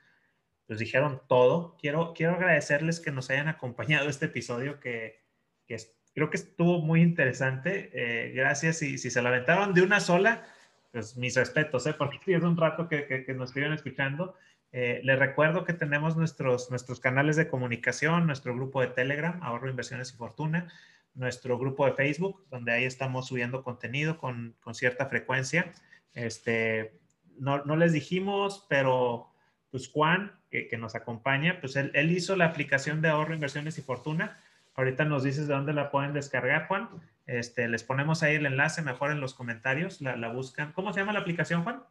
pues 0.68 0.80
dijeron 0.80 1.22
todo. 1.28 1.76
Quiero, 1.80 2.14
quiero 2.14 2.36
agradecerles 2.36 3.00
que 3.00 3.12
nos 3.12 3.30
hayan 3.30 3.48
acompañado 3.48 4.10
este 4.10 4.28
episodio 4.28 4.80
que, 4.80 5.20
que 5.68 5.78
creo 6.16 6.30
que 6.30 6.38
estuvo 6.38 6.80
muy 6.80 7.02
interesante. 7.02 7.90
Eh, 7.94 8.32
gracias. 8.34 8.82
Y 8.82 8.98
si 8.98 9.12
se 9.12 9.22
la 9.22 9.30
aventaron 9.30 9.74
de 9.74 9.82
una 9.82 10.00
sola, 10.00 10.46
pues 10.92 11.18
mis 11.18 11.36
respetos, 11.36 11.86
¿eh? 11.88 11.94
porque 11.94 12.20
es 12.36 12.44
un 12.44 12.56
rato 12.56 12.88
que, 12.88 13.06
que, 13.06 13.26
que 13.26 13.34
nos 13.34 13.50
estuvieron 13.50 13.74
escuchando. 13.74 14.36
Eh, 14.72 15.02
les 15.04 15.20
recuerdo 15.20 15.66
que 15.66 15.74
tenemos 15.74 16.18
nuestros, 16.18 16.72
nuestros 16.72 17.00
canales 17.00 17.36
de 17.36 17.48
comunicación, 17.48 18.26
nuestro 18.26 18.56
grupo 18.56 18.82
de 18.82 18.88
Telegram, 18.88 19.40
Ahorro 19.44 19.70
Inversiones 19.70 20.12
y 20.12 20.18
Fortuna, 20.18 20.68
nuestro 21.16 21.58
grupo 21.58 21.86
de 21.86 21.94
Facebook, 21.94 22.46
donde 22.50 22.72
ahí 22.72 22.86
estamos 22.86 23.28
subiendo 23.28 23.64
contenido 23.64 24.18
con, 24.18 24.56
con 24.62 24.76
cierta 24.76 25.08
frecuencia. 25.08 25.72
Este, 26.14 27.00
no, 27.38 27.64
no, 27.66 27.76
les 27.76 27.94
dijimos, 27.94 28.66
pero 28.70 29.30
pues 29.72 29.90
Juan, 29.90 30.32
que, 30.50 30.68
que 30.68 30.78
nos 30.78 30.96
acompaña, 30.96 31.60
pues 31.60 31.76
él, 31.76 31.92
él, 31.94 32.12
hizo 32.12 32.36
la 32.36 32.46
aplicación 32.46 33.02
de 33.02 33.10
Ahorro 33.10 33.34
Inversiones 33.34 33.78
y 33.78 33.82
Fortuna. 33.82 34.40
Ahorita 34.76 35.06
nos 35.06 35.24
dices 35.24 35.48
de 35.48 35.54
dónde 35.54 35.74
la 35.74 35.92
pueden 35.92 36.14
descargar, 36.14 36.68
Juan. 36.68 36.90
Este, 37.26 37.68
les 37.68 37.84
ponemos 37.84 38.22
ahí 38.22 38.36
el 38.36 38.46
enlace 38.46 38.82
mejor 38.82 39.12
en 39.12 39.22
los 39.22 39.34
comentarios, 39.34 40.02
la, 40.02 40.16
la 40.18 40.30
buscan. 40.30 40.74
¿Cómo 40.74 40.94
se 40.94 41.00
llama 41.00 41.14
la 41.14 41.20
aplicación, 41.20 41.64
Juan? 41.64 41.84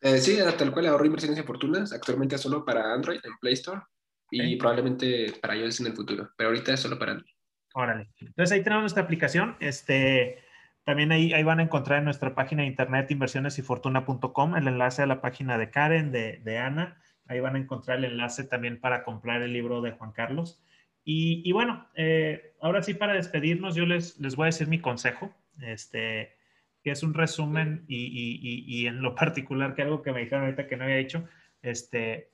Eh, 0.00 0.18
sí, 0.18 0.38
tal 0.56 0.72
cual 0.72 0.86
ahorro 0.86 1.04
inversiones 1.04 1.38
y 1.38 1.42
fortunas. 1.42 1.92
Actualmente 1.92 2.38
solo 2.38 2.64
para 2.64 2.92
Android 2.92 3.20
en 3.24 3.36
Play 3.40 3.54
Store 3.54 3.82
y 4.30 4.56
probablemente 4.56 5.32
para 5.40 5.56
iOS 5.56 5.80
en 5.80 5.86
el 5.86 5.94
futuro, 5.94 6.30
pero 6.36 6.50
ahorita 6.50 6.74
es 6.74 6.80
solo 6.80 6.98
para 6.98 7.12
Android. 7.12 7.32
Órale. 7.74 8.08
Entonces 8.20 8.52
ahí 8.52 8.62
tenemos 8.62 8.82
nuestra 8.82 9.02
aplicación. 9.02 9.56
Este, 9.60 10.38
también 10.84 11.12
ahí, 11.12 11.32
ahí 11.32 11.42
van 11.42 11.60
a 11.60 11.64
encontrar 11.64 11.98
en 11.98 12.04
nuestra 12.04 12.34
página 12.34 12.62
de 12.62 12.68
internet 12.68 13.10
inversionesyfortuna.com 13.10 14.56
el 14.56 14.68
enlace 14.68 15.02
a 15.02 15.06
la 15.06 15.20
página 15.20 15.58
de 15.58 15.70
Karen, 15.70 16.12
de, 16.12 16.40
de, 16.44 16.58
Ana. 16.58 17.00
Ahí 17.26 17.40
van 17.40 17.56
a 17.56 17.58
encontrar 17.58 17.98
el 17.98 18.06
enlace 18.06 18.44
también 18.44 18.80
para 18.80 19.04
comprar 19.04 19.42
el 19.42 19.52
libro 19.52 19.80
de 19.80 19.92
Juan 19.92 20.12
Carlos. 20.12 20.62
Y, 21.04 21.42
y 21.44 21.52
bueno, 21.52 21.88
eh, 21.94 22.54
ahora 22.60 22.82
sí 22.82 22.94
para 22.94 23.14
despedirnos, 23.14 23.74
yo 23.74 23.86
les, 23.86 24.18
les 24.18 24.36
voy 24.36 24.44
a 24.44 24.46
decir 24.46 24.68
mi 24.68 24.80
consejo. 24.80 25.34
Este, 25.60 26.38
que 26.82 26.90
es 26.90 27.02
un 27.02 27.14
resumen 27.14 27.84
y, 27.88 28.06
y, 28.06 28.64
y, 28.66 28.86
en 28.86 29.02
lo 29.02 29.14
particular, 29.14 29.74
que 29.74 29.82
algo 29.82 30.02
que 30.02 30.12
me 30.12 30.20
dijeron 30.20 30.44
ahorita 30.44 30.66
que 30.66 30.76
no 30.76 30.84
había 30.84 30.98
hecho, 30.98 31.28
este, 31.62 32.30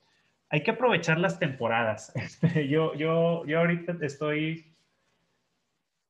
hay 0.50 0.62
que 0.62 0.72
aprovechar 0.72 1.18
las 1.18 1.38
temporadas. 1.38 2.12
Este, 2.16 2.68
yo, 2.68 2.94
yo, 2.94 3.44
yo 3.46 3.58
ahorita 3.58 3.96
estoy, 4.02 4.73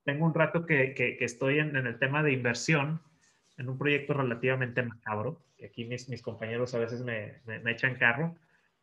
tengo 0.05 0.25
un 0.25 0.33
rato 0.33 0.65
que, 0.65 0.93
que, 0.93 1.17
estoy 1.19 1.59
en, 1.59 1.75
en, 1.75 1.87
el 1.87 1.97
tema 1.97 2.23
de 2.23 2.31
inversión, 2.31 3.01
en 3.57 3.67
un 3.67 3.77
proyecto 3.77 4.13
relativamente 4.13 4.83
macabro, 4.83 5.41
que 5.57 5.65
aquí 5.65 5.83
mis, 5.83 6.07
mis 6.09 6.21
compañeros 6.21 6.73
a 6.75 6.79
veces 6.79 7.01
me, 7.01 7.33
me, 7.45 7.71
echan 7.71 7.95
carro. 7.95 8.35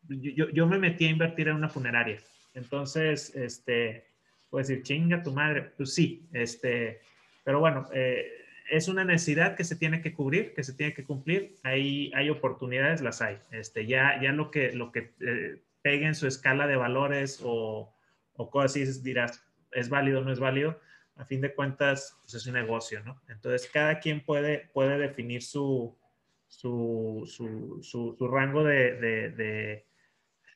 Yo, 0.08 0.50
yo, 0.50 0.66
me 0.66 0.78
metí 0.78 1.06
a 1.06 1.10
invertir 1.10 1.48
en 1.48 1.56
una 1.56 1.68
funeraria. 1.68 2.18
Entonces, 2.54 3.34
este, 3.36 4.04
puedo 4.50 4.66
decir, 4.66 4.82
chinga 4.82 5.22
tu 5.22 5.32
madre. 5.32 5.70
Pues 5.76 5.94
sí, 5.94 6.26
este, 6.32 7.00
pero 7.44 7.60
bueno, 7.60 7.88
eh, 7.94 8.26
es 8.68 8.88
una 8.88 9.04
necesidad 9.04 9.54
que 9.54 9.64
se 9.64 9.76
tiene 9.76 10.02
que 10.02 10.12
cubrir, 10.12 10.54
que 10.54 10.64
se 10.64 10.72
tiene 10.72 10.92
que 10.92 11.04
cumplir. 11.04 11.54
Hay, 11.62 12.10
hay 12.16 12.30
oportunidades, 12.30 13.00
las 13.00 13.22
hay. 13.22 13.38
Este, 13.52 13.86
ya, 13.86 14.20
ya 14.20 14.32
lo 14.32 14.50
que, 14.50 14.72
lo 14.72 14.90
que 14.90 15.12
eh, 15.20 15.62
pegue 15.82 16.06
en 16.06 16.16
su 16.16 16.26
escala 16.26 16.66
de 16.66 16.74
valores 16.74 17.40
o, 17.44 17.94
o 18.34 18.50
cosas 18.50 18.72
así, 18.72 19.02
dirás, 19.02 19.44
¿es 19.70 19.88
válido 19.88 20.20
o 20.20 20.24
no 20.24 20.32
es 20.32 20.40
válido? 20.40 20.80
A 21.22 21.24
fin 21.24 21.40
de 21.40 21.54
cuentas, 21.54 22.18
pues 22.22 22.34
es 22.34 22.46
un 22.48 22.54
negocio, 22.54 23.00
¿no? 23.04 23.22
Entonces, 23.28 23.70
cada 23.72 24.00
quien 24.00 24.24
puede, 24.24 24.68
puede 24.72 24.98
definir 24.98 25.44
su, 25.44 25.96
su, 26.48 27.22
su, 27.26 27.78
su, 27.80 28.26
rango 28.26 28.64
de, 28.64 28.96
de, 29.30 29.86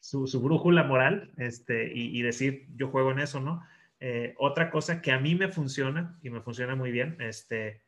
su, 0.00 0.26
brújula 0.42 0.82
moral 0.82 1.30
este, 1.36 1.92
y, 1.94 2.18
y, 2.18 2.22
decir, 2.22 2.66
yo 2.74 2.88
juego 2.88 3.12
en 3.12 3.20
eso, 3.20 3.38
¿no? 3.38 3.64
Eh, 4.00 4.34
otra 4.38 4.72
cosa 4.72 5.00
que 5.00 5.12
a 5.12 5.20
mí 5.20 5.36
me 5.36 5.46
funciona 5.46 6.18
y 6.20 6.30
me 6.30 6.40
funciona 6.40 6.74
muy 6.74 6.90
bien, 6.90 7.16
este, 7.20 7.82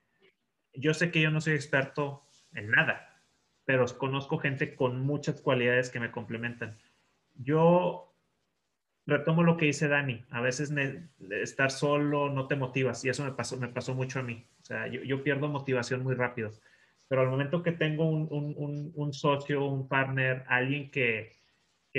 yo 0.73 0.95
sé 0.95 1.11
que 1.11 1.21
yo 1.21 1.33
no 1.33 1.41
soy 1.41 1.55
experto 1.55 2.23
en 2.55 2.71
nada, 2.71 3.25
pero 3.65 3.87
conozco 3.99 4.39
gente 4.39 4.77
con 4.77 5.01
muchas 5.01 5.41
cualidades 5.41 5.91
que 5.91 5.99
me 5.99 6.13
complementan. 6.13 6.79
Yo 7.35 8.08
retomo 9.09 9.43
lo 9.43 9.57
que 9.57 9.67
dice 9.67 9.89
Dani, 9.89 10.25
a 10.31 10.41
veces 10.41 10.73
estar 11.31 11.71
solo 11.71 12.29
no 12.29 12.47
te 12.47 12.57
motivas 12.57 13.05
y 13.05 13.09
eso 13.09 13.25
me 13.25 13.33
pasó, 13.33 13.57
me 13.57 13.69
pasó 13.69 13.95
mucho 13.95 14.21
a 14.21 14.23
mí. 14.23 14.47
O 14.61 14.65
sea, 14.65 14.87
yo, 14.87 15.23
pierdo 15.23 15.49
motivación 15.49 16.03
muy 16.03 16.15
rápido, 16.15 16.51
pero 17.09 17.23
al 17.23 17.29
momento 17.29 17.63
que 17.63 17.73
tengo 17.73 18.09
un, 18.09 19.13
socio, 19.13 19.65
un 19.65 19.89
partner, 19.89 20.45
alguien 20.47 20.91
que, 20.91 21.37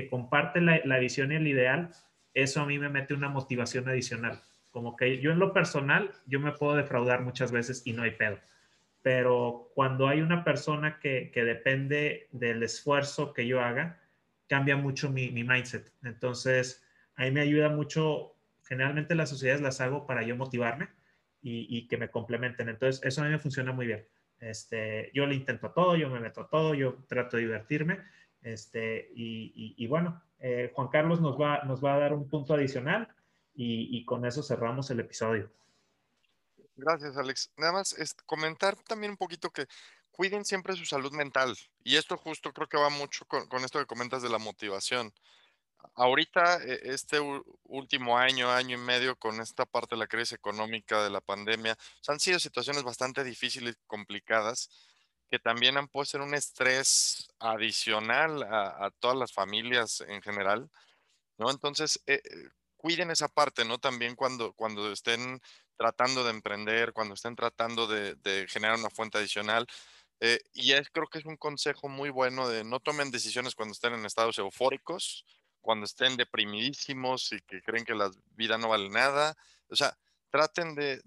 comparte 0.09 0.61
la, 0.61 0.79
la 0.85 0.97
visión 0.97 1.31
y 1.33 1.35
el 1.35 1.47
ideal, 1.47 1.89
eso 2.33 2.61
a 2.61 2.65
mí 2.65 2.79
me 2.79 2.87
mete 2.87 3.13
una 3.13 3.27
motivación 3.27 3.89
adicional. 3.89 4.39
Como 4.71 4.95
que 4.95 5.19
yo 5.19 5.31
en 5.31 5.39
lo 5.39 5.51
personal, 5.51 6.11
yo 6.25 6.39
me 6.39 6.53
puedo 6.53 6.75
defraudar 6.75 7.21
muchas 7.21 7.51
veces 7.51 7.81
y 7.85 7.91
no 7.91 8.03
hay 8.03 8.11
pedo 8.11 8.37
pero 9.01 9.71
cuando 9.75 10.07
hay 10.07 10.21
una 10.21 10.43
persona 10.43 10.99
que, 10.99 11.31
que, 11.31 11.45
depende 11.45 12.27
del 12.31 12.61
esfuerzo 12.63 13.33
que 13.33 13.47
yo 13.47 13.61
haga, 13.61 13.97
cambia 14.47 14.75
mucho 14.75 15.09
mi, 15.09 15.29
mi, 15.31 15.43
mindset. 15.43 15.93
Entonces, 16.03 16.83
a 17.19 17.23
mí 17.23 17.31
me 17.31 17.41
ayuda 17.41 17.67
mucho, 17.67 18.33
generalmente 18.63 19.13
las 19.13 19.29
sociedades 19.29 19.61
las 19.61 19.81
hago 19.81 20.07
para 20.07 20.23
yo 20.23 20.37
motivarme 20.37 20.87
y, 21.41 21.67
y, 21.69 21.85
que 21.89 21.97
me 21.97 22.09
complementen. 22.09 22.69
Entonces, 22.69 23.01
eso 23.03 23.21
a 23.21 23.25
mí 23.25 23.31
me 23.31 23.39
funciona 23.39 23.73
muy 23.73 23.87
bien. 23.87 24.07
Este, 24.39 25.11
yo 25.13 25.25
le 25.25 25.35
intento 25.35 25.71
todo, 25.71 25.97
yo 25.97 26.09
me 26.09 26.21
meto 26.21 26.45
todo, 26.45 26.73
yo 26.75 26.95
trato 27.09 27.35
de 27.35 27.43
divertirme. 27.43 27.99
Este, 28.41 29.11
y, 29.13 29.85
bueno, 29.87 30.23
eh, 30.39 30.71
Juan 30.73 30.87
Carlos 30.87 31.19
nos 31.19 31.37
va, 31.37 31.61
nos 31.65 31.83
va 31.83 31.95
a 31.95 31.99
dar 31.99 32.13
un 32.13 32.29
punto 32.29 32.53
adicional 32.53 33.13
y, 33.53 34.05
con 34.05 34.25
eso 34.25 34.41
cerramos 34.41 34.89
el 34.89 35.01
episodio. 35.01 35.51
Gracias, 36.77 37.17
Alex. 37.17 37.51
Nada 37.57 37.73
más 37.73 37.91
es 37.91 38.13
comentar 38.25 38.77
también 38.83 39.11
un 39.11 39.17
poquito 39.17 39.49
que 39.49 39.65
cuiden 40.09 40.45
siempre 40.45 40.77
su 40.77 40.85
salud 40.85 41.11
mental. 41.11 41.53
Y 41.83 41.97
esto 41.97 42.15
justo 42.15 42.53
creo 42.53 42.69
que 42.69 42.77
va 42.77 42.89
mucho 42.89 43.25
con, 43.25 43.45
con 43.47 43.65
esto 43.65 43.77
que 43.77 43.85
comentas 43.85 44.21
de 44.21 44.29
la 44.29 44.37
motivación 44.37 45.11
ahorita, 45.95 46.63
e, 46.63 46.79
este 46.83 47.19
último 47.63 48.17
año, 48.17 48.49
año 48.51 48.77
y 48.77 48.81
medio, 48.81 49.15
con 49.17 49.41
esta 49.41 49.65
parte 49.65 49.95
de 49.95 49.99
la 49.99 50.07
crisis 50.07 50.33
económica, 50.33 51.03
de 51.03 51.09
la 51.09 51.21
pandemia, 51.21 51.77
han 52.07 52.19
sido 52.19 52.39
situaciones 52.39 52.83
bastante 52.83 53.23
difíciles 53.23 53.75
y 53.75 53.87
complicadas 53.87 54.69
que 55.29 55.39
también 55.39 55.77
han 55.77 55.87
puesto 55.87 56.17
en 56.17 56.23
un 56.23 56.33
estrés 56.33 57.29
adicional 57.39 58.43
a, 58.43 58.91
todas 58.99 59.17
las 59.17 59.31
familias 59.31 60.01
en 60.01 60.21
general, 60.21 60.69
¿no? 61.37 61.51
Entonces, 61.51 62.01
eh, 62.07 62.21
eh, 62.23 62.49
cuiden 62.77 63.11
esa 63.11 63.27
parte, 63.27 63.63
¿no? 63.63 63.77
También 63.77 64.15
cuando, 64.15 64.53
cuando 64.53 64.91
estén 64.91 65.39
tratando 65.77 66.23
de 66.23 66.31
emprender, 66.31 66.93
cuando 66.93 67.13
estén 67.13 67.35
tratando 67.35 67.87
de, 67.87 68.47
generar 68.49 68.77
una 68.77 68.89
fuente 68.89 69.17
adicional. 69.17 69.67
Eh, 70.19 70.39
y 70.53 70.73
es, 70.73 70.89
creo 70.89 71.07
que 71.07 71.19
es 71.19 71.25
un 71.25 71.37
consejo 71.37 71.87
muy 71.87 72.09
bueno 72.09 72.49
de 72.49 72.63
no 72.63 72.79
tomen 72.79 73.11
decisiones 73.11 73.55
cuando 73.55 73.73
estén 73.73 73.93
en 73.93 74.05
estados 74.05 74.37
eufóricos, 74.39 75.25
cuando 75.61 75.85
estén 75.85 76.17
deprimidísimos 76.17 77.31
y 77.31 77.41
que 77.41 77.61
creen 77.61 77.85
que 77.85 77.95
la 77.95 78.11
vida 78.35 78.57
no 78.57 78.69
vale 78.69 78.89
nada. 78.89 79.35
O 79.69 79.75
sea, 79.75 79.97
traten 80.29 80.75
de, 80.75 81.01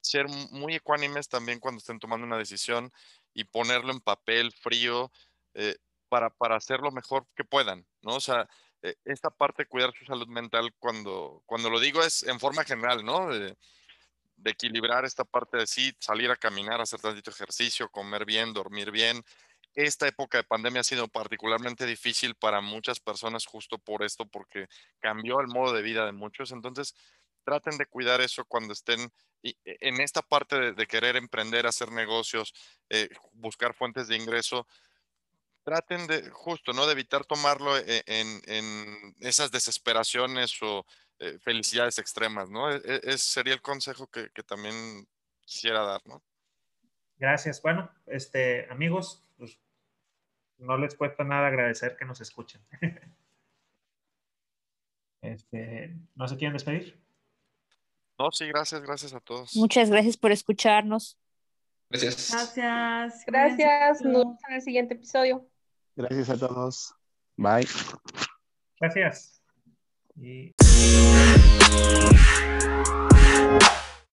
ser 0.00 0.28
muy 0.50 0.74
ecuánimes 0.74 1.28
también 1.28 1.58
cuando 1.58 1.78
estén 1.78 1.98
tomando 1.98 2.26
una 2.26 2.38
decisión 2.38 2.92
y 3.34 3.44
ponerlo 3.44 3.92
en 3.92 4.00
papel 4.00 4.52
frío 4.52 5.10
eh, 5.54 5.76
para, 6.08 6.30
para 6.30 6.56
hacer 6.56 6.80
lo 6.80 6.92
mejor 6.92 7.26
que 7.34 7.44
puedan, 7.44 7.84
¿no? 8.02 8.14
O 8.14 8.20
sea, 8.20 8.48
eh, 8.82 8.94
esta 9.04 9.30
parte 9.30 9.64
de 9.64 9.68
cuidar 9.68 9.92
su 9.98 10.04
salud 10.04 10.28
mental, 10.28 10.72
cuando, 10.78 11.42
cuando 11.44 11.70
lo 11.70 11.80
digo 11.80 12.02
es 12.02 12.22
en 12.22 12.38
forma 12.38 12.64
general, 12.64 13.04
¿no? 13.04 13.28
De, 13.28 13.56
de 14.36 14.50
equilibrar 14.50 15.04
esta 15.04 15.24
parte 15.24 15.56
de 15.56 15.66
sí, 15.66 15.94
salir 15.98 16.30
a 16.30 16.36
caminar, 16.36 16.80
hacer 16.80 17.00
tantito 17.00 17.30
ejercicio, 17.30 17.90
comer 17.90 18.24
bien, 18.24 18.52
dormir 18.52 18.90
bien, 18.90 19.24
esta 19.76 20.08
época 20.08 20.38
de 20.38 20.44
pandemia 20.44 20.80
ha 20.80 20.84
sido 20.84 21.06
particularmente 21.06 21.84
difícil 21.84 22.34
para 22.34 22.60
muchas 22.62 22.98
personas 22.98 23.44
justo 23.44 23.78
por 23.78 24.02
esto, 24.02 24.26
porque 24.26 24.68
cambió 24.98 25.40
el 25.40 25.48
modo 25.48 25.74
de 25.74 25.82
vida 25.82 26.06
de 26.06 26.12
muchos. 26.12 26.50
Entonces, 26.50 26.94
traten 27.44 27.76
de 27.76 27.86
cuidar 27.86 28.20
eso 28.22 28.44
cuando 28.46 28.72
estén 28.72 29.12
e, 29.42 29.54
en 29.64 30.00
esta 30.00 30.22
parte 30.22 30.72
de, 30.72 30.86
querer 30.86 31.16
emprender, 31.16 31.66
hacer 31.66 31.92
negocios, 31.92 32.54
eh, 32.88 33.08
buscar 33.32 33.74
fuentes 33.74 34.08
de 34.08 34.16
ingreso. 34.16 34.66
Traten 35.62 36.06
de, 36.06 36.30
justo, 36.30 36.72
¿no? 36.72 36.86
De 36.86 36.92
evitar 36.92 37.26
tomarlo 37.26 37.76
e, 37.76 38.02
en, 38.06 39.14
esas 39.20 39.50
desesperaciones 39.50 40.60
o 40.62 40.86
eh, 41.18 41.38
felicidades 41.40 41.98
extremas, 41.98 42.48
¿no? 42.48 42.72
E, 42.72 42.80
ese 43.04 43.18
sería 43.18 43.52
el 43.52 43.62
consejo 43.62 44.06
que, 44.06 44.30
que 44.30 44.42
también 44.42 45.06
quisiera 45.44 45.82
dar, 45.82 46.00
¿no? 46.06 46.22
Gracias. 47.18 47.60
Bueno, 47.62 47.90
este, 48.06 48.66
amigos, 48.70 49.25
no 50.58 50.76
les 50.76 50.94
cuesta 50.94 51.24
nada 51.24 51.48
agradecer 51.48 51.96
que 51.96 52.04
nos 52.04 52.20
escuchen. 52.20 52.60
este, 55.22 55.96
¿No 56.14 56.28
se 56.28 56.36
quieren 56.36 56.54
despedir? 56.54 57.00
No, 58.18 58.30
sí, 58.30 58.46
gracias, 58.46 58.80
gracias 58.80 59.12
a 59.12 59.20
todos. 59.20 59.54
Muchas 59.56 59.90
gracias 59.90 60.16
por 60.16 60.32
escucharnos. 60.32 61.18
Gracias. 61.90 62.30
Gracias. 62.32 63.24
Gracias. 63.26 64.02
Nos 64.02 64.12
vemos 64.12 64.38
en 64.48 64.54
el 64.54 64.62
siguiente 64.62 64.94
episodio. 64.94 65.46
Gracias 65.94 66.30
a 66.30 66.38
todos. 66.38 66.94
Bye. 67.36 67.66
Gracias. 68.80 69.42
Y... 70.16 70.54